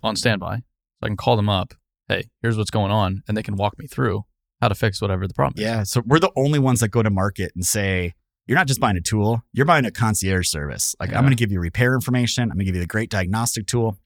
on 0.04 0.16
standby. 0.16 0.58
So 0.58 1.04
I 1.04 1.08
can 1.08 1.18
call 1.18 1.36
them 1.36 1.50
up. 1.50 1.74
Hey, 2.08 2.30
here's 2.42 2.58
what's 2.58 2.70
going 2.72 2.92
on, 2.92 3.24
and 3.28 3.36
they 3.36 3.44
can 3.44 3.56
walk 3.56 3.78
me 3.80 3.88
through 3.88 4.24
how 4.62 4.68
to 4.68 4.76
fix 4.76 5.02
whatever 5.02 5.28
the 5.28 5.34
problem 5.34 5.60
is. 5.60 5.64
Yeah. 5.64 5.84
So 5.84 6.02
we're 6.06 6.20
the 6.20 6.32
only 6.36 6.60
ones 6.60 6.80
that 6.80 6.90
go 6.90 7.04
to 7.04 7.10
market 7.10 7.52
and 7.56 7.66
say, 7.66 8.14
you're 8.48 8.58
not 8.58 8.68
just 8.68 8.80
buying 8.80 8.96
a 8.96 9.02
tool, 9.02 9.42
you're 9.54 9.66
buying 9.66 9.86
a 9.86 9.92
concierge 9.92 10.48
service. 10.48 10.96
Like, 11.00 11.10
Yeah. 11.10 11.18
I'm 11.18 11.24
going 11.24 11.36
to 11.36 11.38
give 11.38 11.52
you 11.52 11.60
repair 11.60 11.96
information. 11.96 12.44
I'm 12.44 12.50
going 12.50 12.60
to 12.60 12.66
give 12.66 12.76
you 12.76 12.82
the 12.82 12.88
great 12.88 13.10
diagnostic 13.10 13.66
tool. 13.66 13.98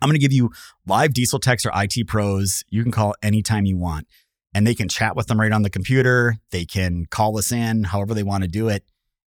I'm 0.00 0.08
going 0.08 0.14
to 0.14 0.20
give 0.20 0.32
you 0.32 0.50
live 0.86 1.12
diesel 1.12 1.38
techs 1.38 1.66
or 1.66 1.72
IT 1.74 2.06
pros. 2.06 2.64
You 2.70 2.82
can 2.82 2.92
call 2.92 3.14
anytime 3.22 3.66
you 3.66 3.76
want. 3.76 4.06
And 4.54 4.66
they 4.66 4.74
can 4.74 4.88
chat 4.88 5.16
with 5.16 5.26
them 5.26 5.40
right 5.40 5.50
on 5.50 5.62
the 5.62 5.70
computer. 5.70 6.36
They 6.52 6.64
can 6.64 7.06
call 7.10 7.36
us 7.36 7.50
in 7.50 7.84
however 7.84 8.14
they 8.14 8.22
want 8.22 8.44
to 8.44 8.48
do 8.48 8.68
it. 8.68 8.84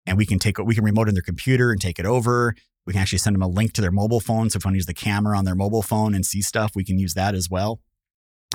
And 0.06 0.16
we 0.16 0.24
can 0.24 0.38
take 0.38 0.56
we 0.58 0.74
can 0.76 0.84
remote 0.84 1.08
in 1.08 1.14
their 1.14 1.22
computer 1.22 1.72
and 1.72 1.80
take 1.80 1.98
it 1.98 2.06
over. 2.06 2.54
We 2.86 2.92
can 2.92 3.02
actually 3.02 3.18
send 3.18 3.34
them 3.34 3.42
a 3.42 3.48
link 3.48 3.72
to 3.74 3.80
their 3.80 3.90
mobile 3.90 4.20
phone. 4.20 4.48
So 4.48 4.56
if 4.56 4.64
you 4.64 4.68
want 4.68 4.74
to 4.74 4.78
use 4.78 4.86
the 4.86 4.94
camera 4.94 5.36
on 5.36 5.44
their 5.44 5.54
mobile 5.54 5.82
phone 5.82 6.14
and 6.14 6.24
see 6.24 6.40
stuff, 6.40 6.72
we 6.74 6.84
can 6.84 6.98
use 6.98 7.14
that 7.14 7.34
as 7.34 7.50
well. 7.50 7.80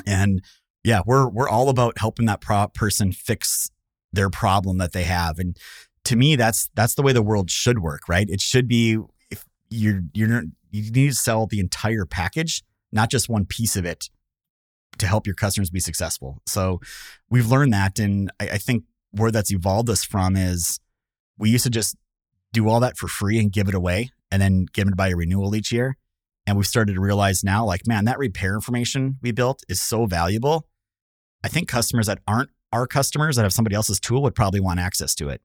And 0.06 0.42
yeah, 0.84 1.02
we're 1.06 1.28
we're 1.28 1.50
all 1.50 1.70
about 1.70 2.00
helping 2.00 2.26
that 2.28 2.42
pro- 2.42 2.68
person 2.70 3.12
fix 3.12 3.70
their 4.14 4.30
problem 4.30 4.78
that 4.78 4.94
they 4.94 5.04
have. 5.04 5.38
And 5.38 5.58
to 6.06 6.16
me, 6.16 6.36
that's 6.36 6.70
that's 6.76 6.96
the 6.96 7.02
way 7.02 7.14
the 7.14 7.22
world 7.22 7.52
should 7.52 7.80
work, 7.80 8.08
right? 8.08 8.28
It 8.30 8.42
should 8.42 8.68
be 8.68 8.98
if 9.30 9.46
you're 9.70 10.02
you're 10.14 10.44
you 10.72 10.92
need 10.92 11.10
to 11.10 11.14
sell 11.14 11.46
the 11.46 11.60
entire 11.60 12.06
package, 12.06 12.64
not 12.92 13.12
just 13.12 13.30
one 13.30 13.46
piece 13.46 13.76
of 13.76 13.86
it, 13.86 14.10
to 14.98 15.08
help 15.08 15.28
your 15.28 15.36
customers 15.36 15.70
be 15.70 15.80
successful. 15.80 16.42
So 16.46 16.80
we've 17.30 17.48
learned 17.48 17.74
that, 17.74 18.00
and 18.00 18.32
I, 18.40 18.52
I 18.52 18.58
think 18.58 18.86
where 19.12 19.32
that's 19.32 19.52
evolved 19.52 19.90
us 19.90 20.04
from 20.04 20.36
is 20.36 20.80
we 21.38 21.50
used 21.50 21.66
to 21.66 21.70
just 21.70 21.98
do 22.54 22.70
all 22.70 22.80
that 22.80 22.98
for 22.98 23.08
free 23.08 23.38
and 23.40 23.52
give 23.52 23.68
it 23.68 23.76
away, 23.76 24.12
and 24.32 24.42
then 24.42 24.66
give 24.74 24.88
it 24.88 24.96
by 24.96 25.10
a 25.10 25.16
renewal 25.16 25.56
each 25.56 25.72
year. 25.72 25.98
And 26.48 26.58
we've 26.58 26.68
started 26.68 26.94
to 26.94 27.02
realize 27.02 27.44
now, 27.44 27.66
like, 27.66 27.86
man, 27.86 28.06
that 28.06 28.18
repair 28.18 28.56
information 28.56 29.18
we 29.22 29.32
built 29.32 29.64
is 29.70 29.82
so 29.82 30.06
valuable. 30.06 30.68
I 31.44 31.48
think 31.48 31.68
customers 31.68 32.08
that 32.08 32.20
aren't 32.28 32.50
our 32.74 32.88
customers 32.88 33.36
that 33.36 33.44
have 33.44 33.54
somebody 33.54 33.76
else's 33.76 34.00
tool 34.00 34.22
would 34.24 34.36
probably 34.36 34.60
want 34.60 34.80
access 34.80 35.14
to 35.16 35.30
it. 35.30 35.42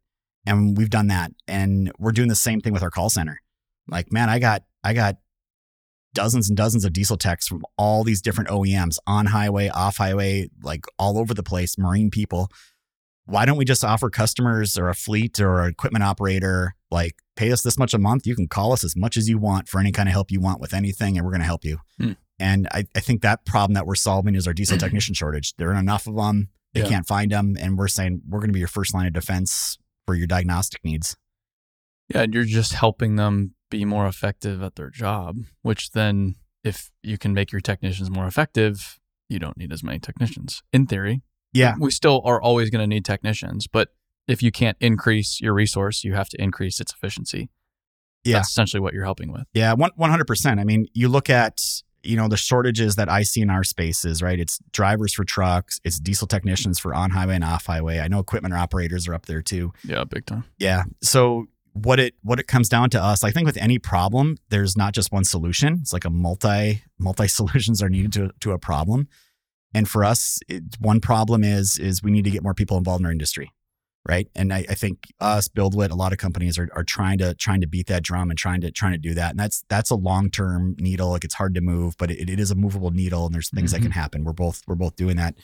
And 0.47 0.77
we've 0.77 0.91
done 0.91 1.09
that. 1.09 1.33
And 1.49 1.91
we're 1.99 2.13
doing 2.13 2.29
the 2.29 2.37
same 2.37 2.61
thing 2.61 2.73
with 2.73 2.83
our 2.83 2.91
call 2.91 3.11
center. 3.11 3.41
Like, 3.89 4.13
man, 4.13 4.31
I 4.31 4.39
got 4.39 4.63
I 4.85 4.95
got 4.95 5.17
dozens 6.15 6.49
and 6.49 6.57
dozens 6.57 6.85
of 6.85 6.93
diesel 6.93 7.17
techs 7.17 7.47
from 7.47 7.65
all 7.77 8.03
these 8.03 8.23
different 8.23 8.49
OEMs 8.49 8.99
on 9.07 9.27
highway, 9.27 9.69
off 9.69 9.99
highway, 9.99 10.49
like 10.63 10.87
all 10.99 11.19
over 11.19 11.35
the 11.35 11.43
place, 11.43 11.77
marine 11.77 12.11
people. 12.11 12.49
Why 13.27 13.45
don't 13.45 13.59
we 13.59 13.65
just 13.65 13.85
offer 13.85 14.09
customers 14.09 14.79
or 14.79 14.89
a 14.89 14.95
fleet 14.95 15.41
or 15.41 15.61
an 15.61 15.71
equipment 15.71 16.05
operator 16.05 16.75
like 16.97 17.15
pay 17.37 17.53
us 17.53 17.63
this 17.63 17.79
much 17.79 17.95
a 17.95 17.99
month? 17.99 18.27
You 18.27 18.35
can 18.35 18.49
call 18.49 18.73
us 18.73 18.83
as 18.85 18.97
much 18.97 19.17
as 19.17 19.29
you 19.29 19.39
want 19.39 19.69
for 19.69 19.79
any 19.81 19.93
kind 19.93 20.09
of 20.09 20.13
help 20.13 20.31
you 20.31 20.41
want 20.41 20.61
with 20.61 20.73
anything, 20.75 21.17
and 21.17 21.25
we're 21.25 21.33
going 21.33 21.41
to 21.47 21.47
help 21.47 21.65
you. 21.65 21.79
Hmm. 22.01 22.13
And 22.39 22.69
I, 22.73 22.85
I 22.95 23.01
think 23.01 23.23
that 23.23 23.45
problem 23.47 23.75
that 23.75 23.87
we're 23.87 23.95
solving 23.95 24.35
is 24.35 24.47
our 24.47 24.53
diesel 24.53 24.79
technician 24.79 25.15
shortage. 25.15 25.55
There 25.57 25.69
aren't 25.69 25.81
enough 25.81 26.07
of 26.07 26.17
them. 26.17 26.49
They 26.75 26.81
Yeah. 26.83 26.89
can't 26.89 27.07
find 27.07 27.31
them. 27.31 27.57
And 27.59 27.79
we're 27.79 27.89
saying 27.89 28.23
we're 28.29 28.41
going 28.41 28.51
to 28.51 28.53
be 28.53 28.59
your 28.59 28.69
first 28.69 28.93
line 28.95 29.07
of 29.07 29.13
defense 29.15 29.79
for 30.07 30.15
your 30.15 30.27
diagnostic 30.27 30.85
needs. 30.85 31.17
Yeah, 32.13 32.23
and 32.23 32.35
you're 32.35 32.45
just 32.45 32.75
helping 32.75 33.17
them 33.17 33.55
be 33.71 33.85
more 33.85 34.07
effective 34.07 34.63
at 34.63 34.77
their 34.77 34.91
job, 34.91 35.39
which 35.63 35.93
then 35.93 36.37
if 36.63 36.91
you 37.03 37.17
can 37.19 37.33
make 37.35 37.53
your 37.53 37.61
technicians 37.61 38.11
more 38.11 38.27
effective, 38.27 38.99
you 39.29 39.39
don't 39.39 39.57
need 39.57 39.73
as 39.73 39.83
many 39.83 39.99
technicians. 39.99 40.63
In 40.73 40.87
theory, 40.87 41.23
Yeah. 41.53 41.75
we 41.81 41.91
still 41.91 42.21
are 42.25 42.41
always 42.41 42.71
going 42.71 42.83
to 42.83 42.87
need 42.87 43.05
technicians, 43.05 43.67
but 43.67 43.89
if 44.29 44.43
you 44.43 44.51
can't 44.51 44.77
increase 44.81 45.41
your 45.41 45.55
resource, 45.55 46.05
you 46.05 46.15
have 46.15 46.29
to 46.31 46.43
increase 46.43 46.81
its 46.81 46.93
efficiency. 46.93 47.51
Yeah. 48.25 48.39
That's 48.39 48.51
essentially 48.51 48.81
what 48.81 48.93
you're 48.93 49.05
helping 49.05 49.33
with. 49.33 49.45
Yeah, 49.53 49.73
one 49.75 49.91
one 49.97 50.11
hundred 50.11 50.27
percent. 50.27 50.59
I 50.59 50.65
mean, 50.65 50.87
you 50.95 51.09
look 51.09 51.31
at 51.31 51.61
you 52.03 52.17
know 52.17 52.29
the 52.29 52.37
shortages 52.37 52.97
that 52.97 53.09
I 53.09 53.23
see 53.23 53.41
in 53.41 53.51
our 53.51 53.65
spaces, 53.65 54.23
right? 54.23 54.39
It's 54.39 54.59
drivers 54.73 55.15
for 55.15 55.25
trucks, 55.25 55.81
it's 55.85 55.99
diesel 55.99 56.27
technicians 56.27 56.79
for 56.79 56.95
on 56.95 57.11
highway 57.11 57.37
and 57.37 57.45
off 57.45 57.67
highway. 57.67 58.01
I 58.01 58.09
know 58.09 58.19
equipment 58.19 58.55
operators 58.55 59.07
are 59.07 59.15
up 59.15 59.27
there 59.27 59.43
too. 59.43 59.73
Yeah, 59.85 60.05
big 60.05 60.27
time. 60.27 60.45
Yeah. 60.59 60.85
So 61.03 61.47
what 61.73 62.01
it 62.01 62.15
what 62.23 62.41
it 62.41 62.47
comes 62.47 62.69
down 62.69 62.91
to 62.91 63.03
us, 63.03 63.23
I 63.23 63.31
think 63.31 63.47
with 63.47 63.59
any 63.59 63.79
problem, 63.79 64.39
there's 64.49 64.77
not 64.77 64.95
just 64.95 65.13
one 65.13 65.25
solution. 65.25 65.79
It's 65.83 65.93
like 65.93 66.05
a 66.05 66.11
multi 66.11 66.83
multi 66.99 67.29
solutions 67.29 67.83
are 67.83 67.91
needed 67.91 68.13
to 68.15 68.31
to 68.41 68.53
a 68.53 68.59
problem. 68.59 69.09
And 69.75 69.89
for 69.89 70.05
us, 70.05 70.41
it, 70.49 70.63
one 70.81 71.01
problem 71.01 71.45
is 71.45 71.79
is 71.79 72.03
we 72.03 72.11
need 72.11 72.25
to 72.25 72.31
get 72.31 72.43
more 72.43 72.55
people 72.55 72.79
involved 72.79 73.01
in 73.01 73.07
our 73.07 73.13
industry, 73.13 73.53
right? 74.09 74.29
And 74.35 74.53
I, 74.53 74.65
I 74.69 74.75
think 74.75 75.07
us, 75.21 75.49
BuildWitt, 75.49 75.91
a 75.91 75.95
lot 75.95 76.13
of 76.13 76.19
companies 76.19 76.59
are, 76.59 76.69
are 76.75 76.85
trying 76.85 77.19
to 77.19 77.35
trying 77.35 77.61
to 77.61 77.67
beat 77.67 77.89
that 77.89 78.03
drum 78.03 78.31
and 78.31 78.39
trying 78.39 78.61
to 78.61 78.71
trying 78.71 78.93
to 78.93 78.99
do 78.99 79.15
that. 79.15 79.31
And 79.31 79.39
that's 79.39 79.65
that's 79.69 79.91
a 79.91 79.97
long 79.97 80.31
term 80.31 80.77
needle. 80.79 81.11
Like 81.11 81.25
it's 81.25 81.35
hard 81.35 81.55
to 81.55 81.61
move, 81.61 81.97
but 81.99 82.11
it, 82.11 82.31
it 82.31 82.41
is 82.41 82.51
a 82.51 82.55
movable 82.55 82.91
needle, 82.91 83.27
and 83.27 83.35
there's 83.35 83.51
things 83.51 83.73
that 83.73 83.79
can 83.79 83.91
mm-hmm. 83.91 83.99
happen. 83.99 84.25
We're 84.25 84.33
both 84.33 84.63
we're 84.67 84.77
both 84.77 84.97
doing 84.97 85.17
that. 85.17 85.35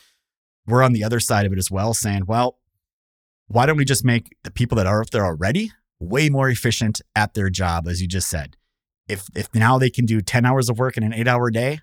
We're 0.66 0.83
on 0.83 0.92
the 0.92 1.05
other 1.05 1.20
side 1.20 1.44
of 1.44 1.53
it 1.53 1.59
as 1.59 1.70
well, 1.70 1.92
saying, 1.92 2.27
well, 2.27 2.59
why 3.48 3.66
don't 3.66 3.77
we 3.77 3.85
just 3.85 4.05
make 4.05 4.37
the 4.44 4.51
people 4.51 4.77
that 4.77 4.87
are 4.87 5.01
up 5.01 5.11
there 5.11 5.25
already 5.25 5.72
way 5.98 6.29
more 6.29 6.48
efficient 6.48 7.01
at 7.16 7.35
their 7.35 7.51
job, 7.51 7.88
as 7.88 8.01
you 8.01 8.07
just 8.07 8.29
said? 8.29 8.57
If 9.09 9.27
if 9.35 9.53
now 9.55 9.79
they 9.79 9.90
can 9.90 10.07
do 10.07 10.20
10 10.20 10.46
hours 10.46 10.68
of 10.68 10.79
work 10.79 10.96
in 10.96 11.03
an 11.03 11.12
eight 11.12 11.27
hour 11.27 11.51
day, 11.51 11.81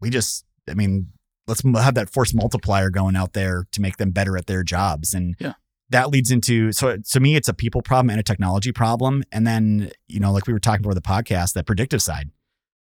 we 0.00 0.10
just, 0.10 0.44
I 0.68 0.74
mean, 0.74 1.08
let's 1.46 1.62
have 1.62 1.94
that 1.94 2.10
force 2.10 2.34
multiplier 2.34 2.90
going 2.90 3.16
out 3.16 3.32
there 3.32 3.64
to 3.72 3.80
make 3.80 3.96
them 3.96 4.10
better 4.10 4.36
at 4.36 4.46
their 4.46 4.62
jobs. 4.62 5.14
And 5.14 5.34
Yeah. 5.40 5.54
That 5.90 6.10
leads 6.10 6.30
into, 6.30 6.72
so 6.72 6.96
to 6.96 7.20
me, 7.20 7.36
it's 7.36 7.48
a 7.48 7.54
people 7.54 7.82
problem 7.82 8.10
and 8.10 8.20
a 8.20 8.22
technology 8.22 8.72
problem. 8.72 9.24
And 9.32 9.46
then, 9.46 9.90
you 10.06 10.20
know, 10.20 10.32
like 10.32 10.46
we 10.46 10.52
were 10.52 10.58
talking 10.58 10.82
before 10.82 10.94
the 10.94 11.00
podcast, 11.00 11.54
that 11.54 11.66
predictive 11.66 12.02
side. 12.02 12.30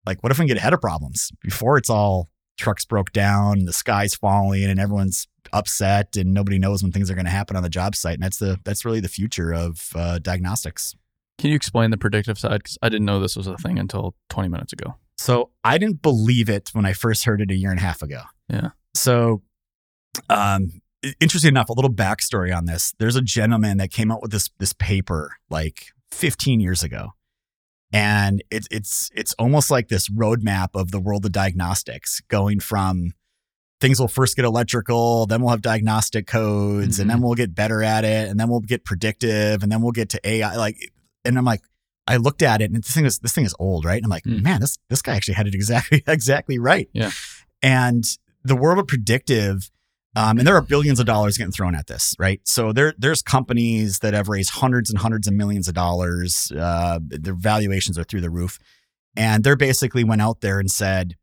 Like, 0.06 0.22
what 0.22 0.32
if 0.32 0.40
we 0.40 0.46
get 0.46 0.58
ahead 0.58 0.74
of 0.74 0.82
problems 0.82 1.32
before 1.42 1.78
it's 1.78 1.90
all 1.90 2.30
trucks 2.58 2.86
broke 2.86 3.12
down, 3.12 3.66
the 3.66 3.74
sky's 3.74 4.16
falling, 4.16 4.66
and 4.66 4.80
everyone's 4.80 5.28
upset, 5.52 6.16
and 6.16 6.34
nobody 6.34 6.60
knows 6.60 6.84
when 6.84 6.92
things 6.92 7.10
are 7.10 7.16
going 7.16 7.26
to 7.26 7.32
happen 7.32 7.56
on 7.56 7.64
the 7.64 7.70
job 7.70 7.96
site? 7.96 8.16
And 8.16 8.24
that's 8.24 8.38
the 8.38 8.60
that's 8.64 8.84
really 8.86 9.00
the 9.00 9.08
future 9.08 9.54
of 9.54 9.90
uh, 9.96 10.20
diagnostics. 10.20 10.96
Can 11.38 11.50
you 11.50 11.56
explain 11.56 11.92
the 11.92 11.98
predictive 11.98 12.38
side? 12.38 12.60
Because 12.64 12.78
I 12.82 12.90
didn't 12.90 13.06
know 13.06 13.20
this 13.20 13.36
was 13.36 13.48
a 13.48 13.58
thing 13.58 13.80
until 13.80 14.16
20 14.30 14.50
minutes 14.50 14.74
ago. 14.74 14.96
So 15.18 15.52
I 15.64 15.78
didn't 15.78 16.02
believe 16.02 16.50
it 16.50 16.70
when 16.74 16.86
I 16.86 16.94
first 16.94 17.26
heard 17.26 17.42
it 17.42 17.52
a 17.52 17.56
year 17.56 17.72
and 17.72 17.80
a 17.80 17.84
half 17.84 18.02
ago. 18.02 18.22
Yeah. 18.50 18.70
So, 18.94 19.42
um, 20.30 20.82
interesting 21.20 21.50
enough, 21.50 21.70
a 21.70 21.74
little 21.74 21.92
backstory 21.94 22.56
on 22.56 22.66
this. 22.66 22.94
There's 23.00 23.16
a 23.16 23.22
gentleman 23.22 23.78
that 23.78 23.92
came 23.92 24.12
out 24.12 24.22
with 24.22 24.32
this 24.32 24.50
this 24.60 24.74
paper 24.74 25.36
like 25.50 25.88
15 26.12 26.60
years 26.60 26.84
ago, 26.84 27.10
and 27.92 28.44
it's 28.50 28.68
it's 28.72 29.10
it's 29.14 29.34
almost 29.34 29.70
like 29.72 29.88
this 29.90 30.10
roadmap 30.10 30.70
of 30.74 30.92
the 30.92 31.00
world 31.00 31.26
of 31.26 31.32
diagnostics, 31.32 32.22
going 32.28 32.60
from 32.60 33.12
things 33.82 34.00
will 34.00 34.08
first 34.08 34.36
get 34.38 34.46
electrical, 34.46 35.26
then 35.26 35.42
we'll 35.42 35.52
have 35.52 35.62
diagnostic 35.62 36.26
codes, 36.26 37.00
and 37.00 37.10
then 37.10 37.22
we'll 37.22 37.34
get 37.36 37.54
better 37.54 37.84
at 37.84 38.06
it, 38.06 38.30
and 38.30 38.40
then 38.40 38.48
we'll 38.50 38.62
get 38.62 38.86
predictive, 38.86 39.62
and 39.62 39.72
then 39.72 39.82
we'll 39.82 39.92
get 39.92 40.10
to 40.10 40.20
AI. 40.28 40.56
Like, 40.56 40.78
and 41.26 41.38
I'm 41.38 41.46
like. 41.46 41.62
I 42.06 42.18
looked 42.18 42.42
at 42.42 42.62
it 42.62 42.66
and 42.70 42.84
this 42.84 42.94
thing 42.94 43.06
is 43.06 43.20
this 43.20 43.32
thing 43.32 43.46
is 43.46 43.56
old, 43.60 43.86
right? 43.86 43.96
And 43.96 44.04
I'm 44.04 44.10
like, 44.10 44.26
Mm. 44.26 44.42
man, 44.44 44.60
this 44.60 44.78
this 44.90 45.02
guy 45.02 45.16
actually 45.16 45.36
had 45.36 45.48
it 45.48 45.56
exactly 45.56 46.04
exactly 46.08 46.60
right. 46.60 46.90
Yeah. 46.92 47.12
And 47.62 48.04
the 48.44 48.58
world 48.58 48.78
of 48.78 48.88
predictive, 48.88 49.72
um, 50.16 50.38
and 50.38 50.48
there 50.48 50.56
are 50.56 50.62
billions 50.62 51.00
of 51.00 51.06
dollars 51.06 51.38
getting 51.38 51.52
thrown 51.52 51.76
at 51.76 51.88
this, 51.88 52.16
right? 52.20 52.40
So 52.46 52.72
there 52.72 52.94
there's 52.98 53.22
companies 53.22 54.00
that 54.00 54.14
have 54.14 54.30
raised 54.30 54.52
hundreds 54.52 54.90
and 54.90 55.00
hundreds 55.00 55.28
of 55.28 55.34
millions 55.34 55.68
of 55.68 55.74
dollars. 55.74 56.52
Uh, 56.56 57.00
their 57.02 57.34
valuations 57.34 57.98
are 57.98 58.04
through 58.04 58.22
the 58.22 58.30
roof, 58.30 58.60
and 59.16 59.44
they're 59.44 59.56
basically 59.56 60.04
went 60.04 60.22
out 60.22 60.42
there 60.42 60.60
and 60.60 60.70
said, 60.70 61.16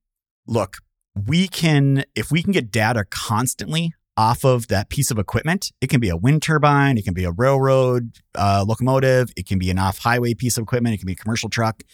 look, 0.47 0.79
we 1.15 1.47
can 1.47 2.05
if 2.15 2.33
we 2.33 2.43
can 2.43 2.53
get 2.53 2.71
data 2.73 3.05
constantly 3.09 3.95
off 4.17 4.45
of 4.45 4.69
that 4.69 4.89
piece 4.91 5.11
of 5.11 5.19
equipment. 5.19 5.71
It 5.81 5.89
can 5.89 6.01
be 6.01 6.09
a 6.09 6.17
wind 6.17 6.43
turbine, 6.43 6.99
it 6.99 7.05
can 7.05 7.15
be 7.15 7.25
a 7.25 7.31
railroad 7.31 8.19
uh, 8.35 8.65
locomotive, 8.67 9.33
it 9.37 9.47
can 9.47 9.59
be 9.59 9.71
an 9.71 9.79
off 9.79 9.99
highway 9.99 10.35
piece 10.35 10.59
of 10.59 10.63
equipment, 10.63 10.95
it 10.95 10.99
can 10.99 11.07
be 11.07 11.13
a 11.15 11.17
commercial 11.17 11.49
truck, 11.49 11.85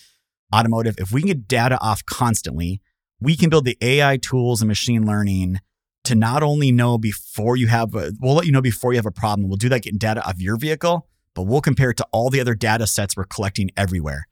automotive. 0.54 0.96
If 0.98 1.12
we 1.12 1.20
can 1.20 1.28
get 1.28 1.46
data 1.46 1.78
off 1.80 2.04
constantly, 2.04 2.80
we 3.20 3.36
can 3.36 3.50
build 3.50 3.64
the 3.64 3.78
AI 3.80 4.16
tools 4.16 4.60
and 4.60 4.68
machine 4.68 5.06
learning 5.06 5.60
to 6.06 6.14
not 6.14 6.42
only 6.42 6.72
know 6.72 6.98
before 6.98 7.56
you 7.56 7.66
have, 7.66 7.94
a, 7.94 8.12
we'll 8.20 8.34
let 8.34 8.46
you 8.46 8.52
know 8.52 8.62
before 8.62 8.92
you 8.92 8.98
have 8.98 9.06
a 9.06 9.12
problem. 9.12 9.48
We'll 9.48 9.56
do 9.56 9.68
that 9.68 9.82
getting 9.82 9.98
data 9.98 10.26
off 10.26 10.40
your 10.40 10.56
vehicle, 10.56 11.06
but 11.34 11.42
we'll 11.42 11.60
compare 11.60 11.90
it 11.90 11.96
to 11.98 12.06
all 12.12 12.30
the 12.30 12.40
other 12.40 12.54
data 12.54 12.86
sets 12.86 13.16
we're 13.16 13.24
collecting 13.24 13.70
everywhere. 13.76 14.26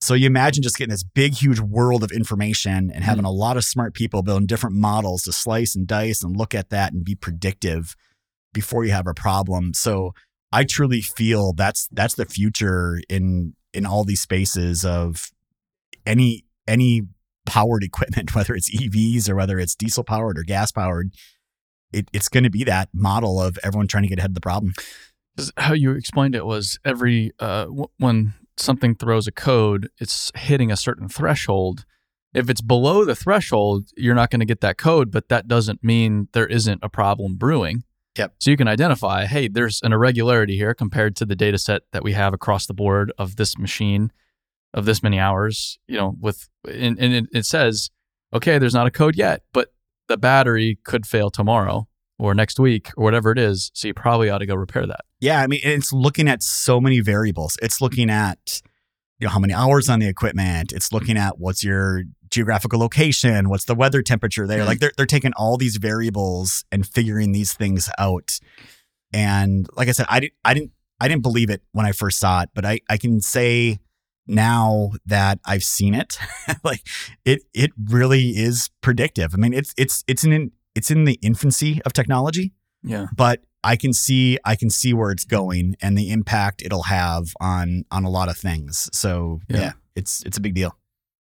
So 0.00 0.14
you 0.14 0.26
imagine 0.26 0.62
just 0.62 0.76
getting 0.76 0.90
this 0.90 1.04
big, 1.04 1.34
huge 1.34 1.60
world 1.60 2.02
of 2.02 2.10
information 2.10 2.90
and 2.92 3.04
having 3.04 3.24
mm. 3.24 3.28
a 3.28 3.32
lot 3.32 3.56
of 3.56 3.64
smart 3.64 3.94
people 3.94 4.22
building 4.22 4.46
different 4.46 4.76
models 4.76 5.22
to 5.24 5.32
slice 5.32 5.76
and 5.76 5.86
dice 5.86 6.22
and 6.22 6.36
look 6.36 6.54
at 6.54 6.70
that 6.70 6.92
and 6.92 7.04
be 7.04 7.14
predictive 7.14 7.94
before 8.52 8.84
you 8.84 8.92
have 8.92 9.06
a 9.06 9.14
problem. 9.14 9.74
So 9.74 10.12
I 10.52 10.64
truly 10.64 11.02
feel 11.02 11.52
that's 11.52 11.86
that's 11.92 12.14
the 12.14 12.24
future 12.24 13.00
in 13.08 13.54
in 13.72 13.86
all 13.86 14.04
these 14.04 14.22
spaces 14.22 14.84
of 14.84 15.30
any 16.06 16.44
any 16.66 17.02
powered 17.50 17.82
equipment, 17.82 18.32
whether 18.34 18.54
it's 18.54 18.70
EVs 18.70 19.28
or 19.28 19.34
whether 19.34 19.58
it's 19.58 19.74
diesel 19.74 20.04
powered 20.04 20.38
or 20.38 20.44
gas 20.44 20.70
powered. 20.70 21.12
It, 21.92 22.08
it's 22.12 22.28
going 22.28 22.44
to 22.44 22.50
be 22.50 22.62
that 22.64 22.88
model 22.94 23.42
of 23.42 23.58
everyone 23.64 23.88
trying 23.88 24.04
to 24.04 24.08
get 24.08 24.20
ahead 24.20 24.30
of 24.30 24.34
the 24.36 24.40
problem. 24.40 24.72
How 25.56 25.72
you 25.72 25.90
explained 25.92 26.36
it 26.36 26.46
was 26.46 26.78
every 26.84 27.32
uh, 27.40 27.64
w- 27.64 27.88
when 27.98 28.34
something 28.56 28.94
throws 28.94 29.26
a 29.26 29.32
code, 29.32 29.88
it's 29.98 30.30
hitting 30.36 30.70
a 30.70 30.76
certain 30.76 31.08
threshold. 31.08 31.84
If 32.32 32.48
it's 32.48 32.60
below 32.60 33.04
the 33.04 33.16
threshold, 33.16 33.88
you're 33.96 34.14
not 34.14 34.30
going 34.30 34.40
to 34.40 34.46
get 34.46 34.60
that 34.60 34.78
code, 34.78 35.10
but 35.10 35.28
that 35.28 35.48
doesn't 35.48 35.82
mean 35.82 36.28
there 36.32 36.46
isn't 36.46 36.78
a 36.82 36.88
problem 36.88 37.34
brewing. 37.34 37.82
Yep. 38.16 38.34
So 38.38 38.50
you 38.52 38.56
can 38.56 38.68
identify, 38.68 39.26
hey, 39.26 39.48
there's 39.48 39.80
an 39.82 39.92
irregularity 39.92 40.56
here 40.56 40.74
compared 40.74 41.16
to 41.16 41.24
the 41.24 41.34
data 41.34 41.58
set 41.58 41.82
that 41.92 42.04
we 42.04 42.12
have 42.12 42.32
across 42.32 42.66
the 42.66 42.74
board 42.74 43.12
of 43.18 43.34
this 43.34 43.58
machine 43.58 44.12
of 44.74 44.84
this 44.84 45.02
many 45.02 45.18
hours, 45.18 45.78
you 45.86 45.96
know, 45.96 46.14
with 46.20 46.48
and, 46.66 46.98
and 46.98 47.14
it, 47.14 47.24
it 47.32 47.46
says, 47.46 47.90
okay, 48.32 48.58
there's 48.58 48.74
not 48.74 48.86
a 48.86 48.90
code 48.90 49.16
yet, 49.16 49.42
but 49.52 49.72
the 50.08 50.16
battery 50.16 50.78
could 50.84 51.06
fail 51.06 51.30
tomorrow 51.30 51.88
or 52.18 52.34
next 52.34 52.60
week 52.60 52.90
or 52.96 53.04
whatever 53.04 53.32
it 53.32 53.38
is. 53.38 53.70
So 53.74 53.88
you 53.88 53.94
probably 53.94 54.30
ought 54.30 54.38
to 54.38 54.46
go 54.46 54.54
repair 54.54 54.86
that. 54.86 55.00
Yeah, 55.20 55.40
I 55.40 55.46
mean, 55.46 55.60
it's 55.62 55.92
looking 55.92 56.28
at 56.28 56.42
so 56.42 56.80
many 56.80 57.00
variables. 57.00 57.56
It's 57.62 57.80
looking 57.80 58.10
at 58.10 58.62
you 59.18 59.26
know 59.26 59.32
how 59.32 59.38
many 59.38 59.52
hours 59.52 59.88
on 59.88 59.98
the 59.98 60.08
equipment. 60.08 60.72
It's 60.72 60.92
looking 60.92 61.16
at 61.16 61.38
what's 61.38 61.62
your 61.62 62.04
geographical 62.30 62.78
location, 62.78 63.48
what's 63.48 63.64
the 63.64 63.74
weather 63.74 64.02
temperature 64.02 64.46
there. 64.46 64.64
Like 64.64 64.76
mm-hmm. 64.76 64.80
they're 64.80 64.92
they're 64.96 65.06
taking 65.06 65.32
all 65.34 65.56
these 65.56 65.76
variables 65.76 66.64
and 66.72 66.86
figuring 66.86 67.32
these 67.32 67.52
things 67.52 67.90
out. 67.98 68.38
And 69.12 69.66
like 69.76 69.88
I 69.88 69.92
said, 69.92 70.06
I 70.08 70.20
didn't 70.20 70.34
I 70.44 70.54
didn't 70.54 70.72
I 71.00 71.08
didn't 71.08 71.22
believe 71.22 71.50
it 71.50 71.62
when 71.72 71.86
I 71.86 71.92
first 71.92 72.18
saw 72.18 72.42
it, 72.42 72.50
but 72.54 72.64
I 72.64 72.80
I 72.88 72.96
can 72.96 73.20
say 73.20 73.78
now 74.30 74.92
that 75.04 75.38
I've 75.44 75.64
seen 75.64 75.92
it, 75.94 76.18
like 76.64 76.86
it 77.24 77.42
it 77.52 77.70
really 77.88 78.30
is 78.30 78.70
predictive. 78.80 79.34
I 79.34 79.36
mean, 79.36 79.52
it's 79.52 79.74
it's 79.76 80.04
it's 80.06 80.24
in 80.24 80.52
it's 80.74 80.90
in 80.90 81.04
the 81.04 81.18
infancy 81.22 81.80
of 81.84 81.92
technology 81.92 82.52
Yeah. 82.82 83.06
but 83.16 83.40
I 83.64 83.76
can 83.76 83.92
see 83.92 84.38
I 84.44 84.56
can 84.56 84.70
see 84.70 84.94
where 84.94 85.10
it's 85.10 85.24
going 85.24 85.76
and 85.82 85.98
the 85.98 86.10
impact 86.10 86.62
it'll 86.62 86.84
have 86.84 87.34
on 87.40 87.84
on 87.90 88.04
a 88.04 88.08
lot 88.10 88.28
of 88.30 88.36
things. 88.38 88.88
So 88.92 89.40
Yeah. 89.48 89.56
yeah, 89.58 89.72
it's 89.96 90.22
it's 90.24 90.38
a 90.38 90.40
big 90.40 90.54
deal. 90.54 90.76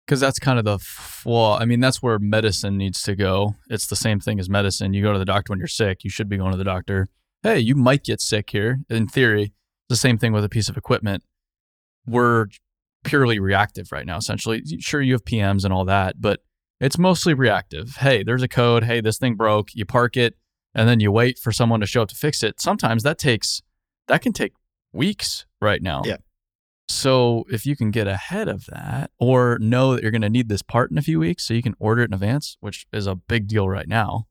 Because 0.06 0.20
that's 0.22 0.40
kind 0.40 0.58
of 0.58 0.66
the 0.66 0.80
flaw. 0.80 1.60
I 1.60 1.66
mean, 1.66 1.80
that's 1.82 2.02
where 2.02 2.18
medicine 2.18 2.78
needs 2.78 3.02
to 3.04 3.16
go. 3.16 3.56
It's 3.70 3.86
the 3.86 3.96
same 3.96 4.20
thing 4.20 4.40
as 4.40 4.50
medicine. 4.50 4.94
You 4.94 5.04
go 5.04 5.14
to 5.14 5.20
the 5.20 5.26
doctor 5.26 5.52
when 5.52 5.60
you're 5.60 5.68
sick. 5.68 6.04
You 6.04 6.10
should 6.10 6.28
be 6.30 6.38
going 6.38 6.52
to 6.52 6.58
the 6.58 6.64
doctor. 6.64 7.10
Hey, 7.44 7.60
you 7.60 7.76
might 7.76 8.04
get 8.04 8.20
sick 8.20 8.50
here. 8.50 8.80
In 8.90 9.08
theory, 9.08 9.54
the 9.88 9.96
same 9.96 10.18
thing 10.18 10.34
with 10.34 10.44
a 10.44 10.50
piece 10.50 10.68
of 10.68 10.78
equipment. 10.78 11.24
We're 12.08 12.48
purely 13.04 13.40
reactive 13.40 13.92
right 13.92 14.06
now, 14.06 14.18
essentially. 14.18 14.64
Sure, 14.80 15.02
you 15.02 15.14
have 15.14 15.26
PMs 15.26 15.64
and 15.64 15.74
all 15.74 15.86
that, 15.86 16.20
but 16.20 16.42
it's 16.80 16.98
mostly 16.98 17.34
reactive. 17.34 17.98
Hey, 17.98 18.24
there's 18.24 18.44
a 18.44 18.48
code. 18.48 18.84
Hey, 18.84 19.02
this 19.02 19.18
thing 19.18 19.36
broke. 19.36 19.70
You 19.74 19.86
park 19.86 20.18
it, 20.18 20.36
and 20.74 20.88
then 20.88 21.00
you 21.00 21.12
wait 21.12 21.38
for 21.38 21.52
someone 21.52 21.80
to 21.80 21.86
show 21.86 22.02
up 22.02 22.10
to 22.10 22.16
fix 22.16 22.44
it. 22.44 22.62
Sometimes 22.62 23.04
that 23.04 23.18
takes, 23.18 23.62
that 24.08 24.22
can 24.22 24.34
take 24.34 24.54
weeks 24.94 25.46
right 25.62 25.82
now. 25.82 26.04
Yeah. 26.06 26.18
So 26.88 27.44
if 27.52 27.68
you 27.68 27.76
can 27.76 27.92
get 27.92 28.08
ahead 28.08 28.48
of 28.48 28.66
that 28.66 29.12
or 29.20 29.60
know 29.60 29.94
that 29.94 30.02
you're 30.02 30.12
going 30.12 30.24
to 30.24 30.30
need 30.30 30.50
this 30.50 30.64
part 30.64 30.90
in 30.90 30.98
a 30.98 31.04
few 31.04 31.20
weeks 31.20 31.46
so 31.46 31.54
you 31.54 31.62
can 31.62 31.76
order 31.78 32.02
it 32.02 32.10
in 32.10 32.14
advance, 32.14 32.58
which 32.62 32.88
is 32.92 33.06
a 33.06 33.14
big 33.14 33.48
deal 33.48 33.70
right 33.70 33.88
now, 33.88 34.26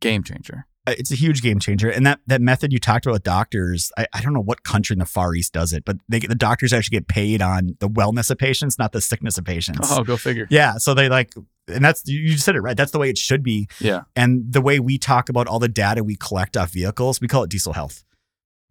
game 0.00 0.22
changer. 0.22 0.66
Uh, 0.86 0.94
It's 0.98 1.10
a 1.10 1.14
huge 1.14 1.40
game 1.42 1.58
changer. 1.58 1.88
And 1.90 2.06
that 2.06 2.20
that 2.26 2.40
method 2.42 2.72
you 2.72 2.78
talked 2.78 3.06
about 3.06 3.14
with 3.14 3.22
doctors, 3.22 3.90
I, 3.96 4.06
I 4.12 4.20
don't 4.20 4.32
know 4.34 4.40
what 4.42 4.64
country 4.64 4.94
in 4.94 4.98
the 4.98 5.06
Far 5.06 5.34
East 5.34 5.52
does 5.52 5.72
it, 5.72 5.84
but 5.84 5.96
they 6.08 6.20
get, 6.20 6.28
the 6.28 6.34
doctors 6.34 6.72
actually 6.72 6.96
get 6.98 7.08
paid 7.08 7.40
on 7.42 7.76
the 7.80 7.88
wellness 7.88 8.30
of 8.30 8.38
patients, 8.38 8.78
not 8.78 8.92
the 8.92 9.00
sickness 9.00 9.38
of 9.38 9.44
patients. 9.44 9.88
Oh, 9.90 10.04
go 10.04 10.16
figure. 10.16 10.46
Yeah, 10.50 10.76
so 10.78 10.92
they 10.94 11.08
like, 11.08 11.32
and 11.68 11.84
that's 11.84 12.06
you 12.06 12.36
said 12.36 12.54
it 12.56 12.60
right. 12.60 12.76
That's 12.76 12.92
the 12.92 12.98
way 12.98 13.08
it 13.10 13.16
should 13.18 13.42
be. 13.42 13.68
Yeah. 13.80 14.02
And 14.14 14.52
the 14.52 14.60
way 14.60 14.78
we 14.80 14.98
talk 14.98 15.28
about 15.28 15.46
all 15.46 15.58
the 15.58 15.68
data 15.68 16.04
we 16.04 16.16
collect 16.16 16.56
off 16.56 16.70
vehicles, 16.72 17.20
we 17.20 17.28
call 17.28 17.44
it 17.44 17.50
diesel 17.50 17.72
health. 17.72 18.04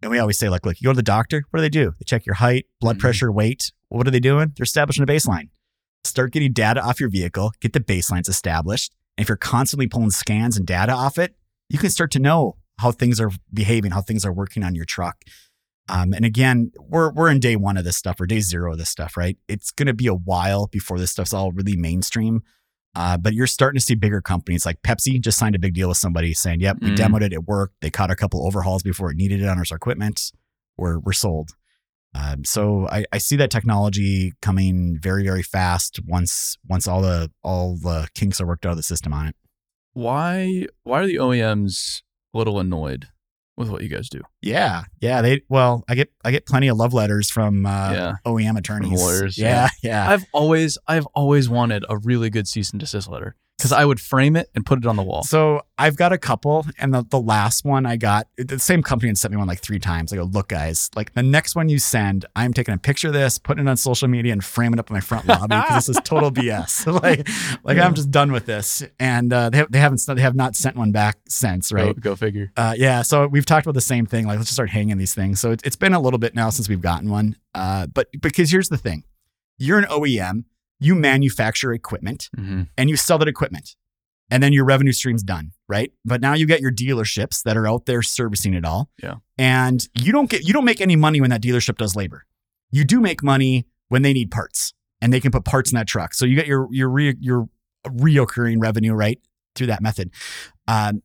And 0.02 0.10
we 0.10 0.18
always 0.18 0.38
say, 0.38 0.48
like, 0.50 0.66
look, 0.66 0.80
you 0.80 0.86
go 0.86 0.92
to 0.92 0.96
the 0.96 1.02
doctor, 1.02 1.44
what 1.50 1.58
do 1.58 1.62
they 1.62 1.68
do? 1.70 1.94
They 1.98 2.04
check 2.04 2.26
your 2.26 2.34
height, 2.34 2.66
blood 2.80 2.96
Mhm. 2.98 3.00
pressure, 3.00 3.32
weight. 3.32 3.72
What 3.88 4.06
are 4.06 4.10
they 4.10 4.20
doing? 4.20 4.52
They're 4.56 4.64
establishing 4.64 5.02
a 5.02 5.06
baseline. 5.06 5.48
Start 6.04 6.32
getting 6.32 6.52
data 6.52 6.82
off 6.82 7.00
your 7.00 7.08
vehicle, 7.08 7.52
get 7.60 7.72
the 7.72 7.80
baselines 7.80 8.28
established. 8.28 8.92
And 9.16 9.24
if 9.24 9.28
you're 9.28 9.36
constantly 9.38 9.86
pulling 9.86 10.10
scans 10.10 10.56
and 10.58 10.66
data 10.66 10.92
off 10.92 11.18
it, 11.18 11.36
you 11.68 11.78
can 11.78 11.90
start 11.90 12.10
to 12.12 12.18
know 12.18 12.56
how 12.78 12.90
things 12.90 13.20
are 13.20 13.30
behaving, 13.52 13.92
how 13.92 14.00
things 14.00 14.24
are 14.24 14.32
working 14.32 14.62
on 14.62 14.74
your 14.74 14.84
truck. 14.84 15.16
Um, 15.88 16.12
and 16.14 16.24
again, 16.24 16.72
we're 16.80 17.12
we're 17.12 17.30
in 17.30 17.40
day 17.40 17.56
one 17.56 17.76
of 17.76 17.84
this 17.84 17.96
stuff 17.96 18.20
or 18.20 18.26
day 18.26 18.40
zero 18.40 18.72
of 18.72 18.78
this 18.78 18.88
stuff, 18.88 19.16
right? 19.16 19.36
It's 19.48 19.70
going 19.70 19.86
to 19.86 19.94
be 19.94 20.06
a 20.06 20.14
while 20.14 20.66
before 20.66 20.98
this 20.98 21.10
stuff's 21.10 21.34
all 21.34 21.52
really 21.52 21.76
mainstream. 21.76 22.42
Uh, 22.96 23.16
but 23.16 23.34
you're 23.34 23.46
starting 23.48 23.78
to 23.78 23.84
see 23.84 23.94
bigger 23.96 24.20
companies 24.22 24.64
like 24.64 24.80
Pepsi 24.82 25.20
just 25.20 25.36
signed 25.36 25.56
a 25.56 25.58
big 25.58 25.74
deal 25.74 25.88
with 25.88 25.98
somebody 25.98 26.32
saying, 26.32 26.60
"Yep, 26.60 26.78
we 26.80 26.90
Mhm. 26.90 26.96
demoed 26.96 27.22
it. 27.22 27.32
It 27.32 27.44
worked. 27.44 27.80
They 27.80 27.90
caught 27.90 28.10
a 28.10 28.16
couple 28.16 28.46
overhauls 28.46 28.82
before 28.84 29.10
it 29.10 29.16
needed 29.16 29.42
it 29.42 29.48
on 29.48 29.58
our 29.58 29.64
equipment. 29.70 30.32
We're 30.78 30.98
we're 31.00 31.12
sold." 31.12 31.50
Um, 32.14 32.44
so 32.44 32.86
I, 32.88 33.04
I 33.12 33.18
see 33.18 33.34
that 33.36 33.50
technology 33.50 34.32
coming 34.40 34.96
very 35.00 35.24
very 35.24 35.42
fast 35.42 35.98
once 36.06 36.56
once 36.66 36.86
all 36.86 37.02
the 37.02 37.30
all 37.42 37.76
the 37.76 38.08
kinks 38.14 38.40
are 38.40 38.46
worked 38.46 38.64
out 38.64 38.70
of 38.70 38.76
the 38.76 38.82
system 38.84 39.12
on 39.12 39.26
it. 39.26 39.36
Why 39.94 40.66
why 40.82 41.00
are 41.00 41.06
the 41.06 41.16
OEMs 41.16 42.02
a 42.34 42.38
little 42.38 42.60
annoyed 42.60 43.08
with 43.56 43.70
what 43.70 43.82
you 43.82 43.88
guys 43.88 44.08
do? 44.08 44.20
Yeah, 44.42 44.84
yeah. 45.00 45.22
They 45.22 45.42
well, 45.48 45.84
I 45.88 45.94
get 45.94 46.12
I 46.24 46.30
get 46.30 46.46
plenty 46.46 46.68
of 46.68 46.76
love 46.76 46.92
letters 46.92 47.30
from 47.30 47.64
uh, 47.64 47.92
Yeah. 47.92 48.12
OEM 48.26 48.58
attorneys, 48.58 49.00
lawyers, 49.00 49.38
Yeah, 49.38 49.68
yeah. 49.82 50.10
I've 50.10 50.24
always 50.32 50.76
I've 50.86 51.06
always 51.14 51.48
wanted 51.48 51.84
a 51.88 51.96
really 51.98 52.28
good 52.30 52.46
cease 52.48 52.70
and 52.70 52.80
desist 52.80 53.08
letter 53.08 53.36
because 53.58 53.72
I 53.72 53.84
would 53.84 54.00
frame 54.00 54.36
it 54.36 54.50
and 54.54 54.66
put 54.66 54.78
it 54.78 54.86
on 54.86 54.96
the 54.96 55.02
wall. 55.02 55.22
So 55.22 55.62
I've 55.78 55.96
got 55.96 56.12
a 56.12 56.18
couple, 56.18 56.66
and 56.78 56.92
the, 56.92 57.04
the 57.08 57.20
last 57.20 57.64
one 57.64 57.86
I 57.86 57.96
got, 57.96 58.26
the 58.36 58.58
same 58.58 58.82
company 58.82 59.08
had 59.08 59.18
sent 59.18 59.32
me 59.32 59.38
one 59.38 59.46
like 59.46 59.60
three 59.60 59.78
times. 59.78 60.12
I 60.12 60.16
go, 60.16 60.24
look, 60.24 60.48
guys, 60.48 60.90
like 60.96 61.14
the 61.14 61.22
next 61.22 61.54
one 61.54 61.68
you 61.68 61.78
send, 61.78 62.26
I'm 62.34 62.52
taking 62.52 62.74
a 62.74 62.78
picture 62.78 63.08
of 63.08 63.14
this, 63.14 63.38
putting 63.38 63.66
it 63.66 63.70
on 63.70 63.76
social 63.76 64.08
media, 64.08 64.32
and 64.32 64.44
framing 64.44 64.74
it 64.74 64.80
up 64.80 64.90
in 64.90 64.94
my 64.94 65.00
front 65.00 65.26
lobby 65.26 65.56
because 65.56 65.86
this 65.86 65.96
is 65.96 66.02
total 66.04 66.30
BS. 66.32 66.86
like, 67.02 67.28
like 67.64 67.76
Yeah. 67.76 67.86
I'm 67.86 67.94
just 67.94 68.10
done 68.10 68.32
with 68.32 68.46
this. 68.46 68.82
And 68.98 69.32
uh, 69.32 69.50
they 69.50 69.64
they 69.70 69.78
haven't 69.78 70.04
they 70.06 70.20
have 70.20 70.34
not 70.34 70.56
sent 70.56 70.76
one 70.76 70.92
back 70.92 71.18
since, 71.28 71.72
right? 71.72 71.94
Go, 71.94 72.10
go 72.10 72.16
figure. 72.16 72.52
Uh, 72.56 72.74
yeah, 72.76 73.02
so 73.02 73.26
we've 73.28 73.46
talked 73.46 73.66
about 73.66 73.74
the 73.74 73.80
same 73.80 74.04
thing. 74.06 74.26
Like, 74.26 74.36
let's 74.38 74.48
just 74.48 74.56
start 74.56 74.70
hanging 74.70 74.98
these 74.98 75.14
things. 75.14 75.40
So 75.40 75.52
it, 75.52 75.62
it's 75.64 75.76
been 75.76 75.94
a 75.94 76.00
little 76.00 76.18
bit 76.18 76.34
now 76.34 76.50
since 76.50 76.68
we've 76.68 76.80
gotten 76.82 77.08
one. 77.08 77.36
Uh, 77.54 77.86
but 77.86 78.08
because 78.20 78.50
here's 78.50 78.68
the 78.68 78.76
thing, 78.76 79.04
you're 79.58 79.78
an 79.78 79.84
OEM, 79.84 80.44
you 80.84 80.94
manufacture 80.94 81.72
equipment 81.72 82.28
hmm 82.36 82.62
and 82.78 82.90
you 82.90 82.96
sell 82.96 83.18
that 83.18 83.28
equipment 83.28 83.76
and 84.30 84.42
then 84.42 84.52
your 84.52 84.64
revenue 84.64 84.92
stream's 84.92 85.22
done 85.22 85.52
right? 85.68 85.92
But 86.04 86.20
now 86.20 86.34
you 86.34 86.46
get 86.46 86.60
your 86.60 86.72
dealerships 86.72 87.42
that 87.44 87.56
are 87.56 87.66
out 87.66 87.86
there 87.86 88.02
servicing 88.02 88.52
it 88.54 88.64
all. 88.64 88.90
Yeah. 89.02 89.14
and 89.38 89.86
you 89.94 90.12
don't 90.12 90.28
get 90.30 90.46
you 90.46 90.52
don't 90.52 90.64
make 90.64 90.80
any 90.80 90.96
money 90.96 91.20
when 91.20 91.30
that 91.30 91.42
dealership 91.42 91.76
does 91.78 91.96
labor. 91.96 92.26
You 92.70 92.84
do 92.84 93.00
make 93.00 93.22
money 93.22 93.66
when 93.88 94.02
they 94.02 94.12
need 94.12 94.30
parts 94.30 94.74
and 95.00 95.12
they 95.12 95.20
can 95.20 95.30
put 95.30 95.44
parts 95.44 95.70
in 95.72 95.76
that 95.76 95.86
truck. 95.86 96.12
So 96.14 96.24
you 96.26 96.36
get 96.36 96.46
your 96.46 96.68
your 96.70 96.88
re, 96.90 97.14
your 97.20 97.48
reoccurring 97.86 98.60
revenue 98.60 98.92
right 98.94 99.20
through 99.54 99.68
that 99.68 99.82
method. 99.82 100.10
Um, 100.68 101.02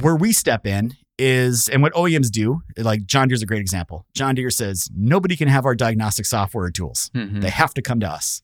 where 0.00 0.16
we 0.16 0.32
step 0.32 0.66
in 0.66 0.94
is 1.18 1.68
and 1.68 1.82
what 1.82 1.92
OEMs 1.94 2.30
do 2.30 2.62
like 2.78 3.04
John 3.04 3.28
Deere's 3.28 3.42
a 3.42 3.46
great 3.46 3.60
example. 3.60 4.06
John 4.14 4.34
Deere 4.34 4.50
says 4.50 4.88
nobody 4.96 5.36
can 5.36 5.48
have 5.48 5.64
our 5.66 5.74
diagnostic 5.74 6.26
software 6.26 6.64
or 6.64 6.70
tools. 6.70 7.10
Hmm 7.14 7.40
they 7.40 7.50
have 7.50 7.74
to 7.74 7.82
come 7.82 8.00
to 8.00 8.08
us. 8.08 8.42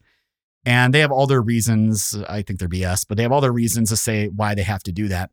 And 0.64 0.92
they 0.92 1.01
have 1.01 1.12
all 1.12 1.27
their 1.27 1.40
reasons. 1.40 2.16
I 2.29 2.42
think 2.42 2.59
they're 2.59 2.68
BS, 2.68 3.07
but 3.09 3.16
they 3.16 3.23
have 3.23 3.33
all 3.33 3.40
their 3.40 3.53
reasons 3.53 3.90
to 3.90 3.97
say 3.97 4.29
why 4.29 4.55
they 4.55 4.62
have 4.62 4.83
to 4.85 4.92
do 4.92 5.09
that. 5.09 5.31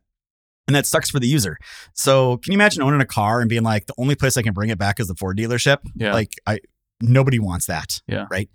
And 0.66 0.74
that 0.74 0.86
sucks 0.86 1.10
for 1.10 1.20
the 1.20 1.28
user. 1.28 1.58
So 1.92 2.38
can 2.38 2.52
you 2.52 2.56
imagine 2.56 2.82
owning 2.82 3.00
a 3.00 3.06
car 3.06 3.40
and 3.40 3.48
being 3.48 3.62
like, 3.62 3.86
the 3.86 3.94
only 3.98 4.16
place 4.16 4.36
I 4.36 4.42
can 4.42 4.52
bring 4.52 4.70
it 4.70 4.78
back 4.78 4.98
is 4.98 5.06
the 5.06 5.14
Ford 5.14 5.38
dealership? 5.38 5.78
Yeah. 5.94 6.12
Like 6.12 6.32
I 6.46 6.60
nobody 7.00 7.38
wants 7.38 7.66
that. 7.66 8.00
Yeah. 8.06 8.26
Right. 8.30 8.48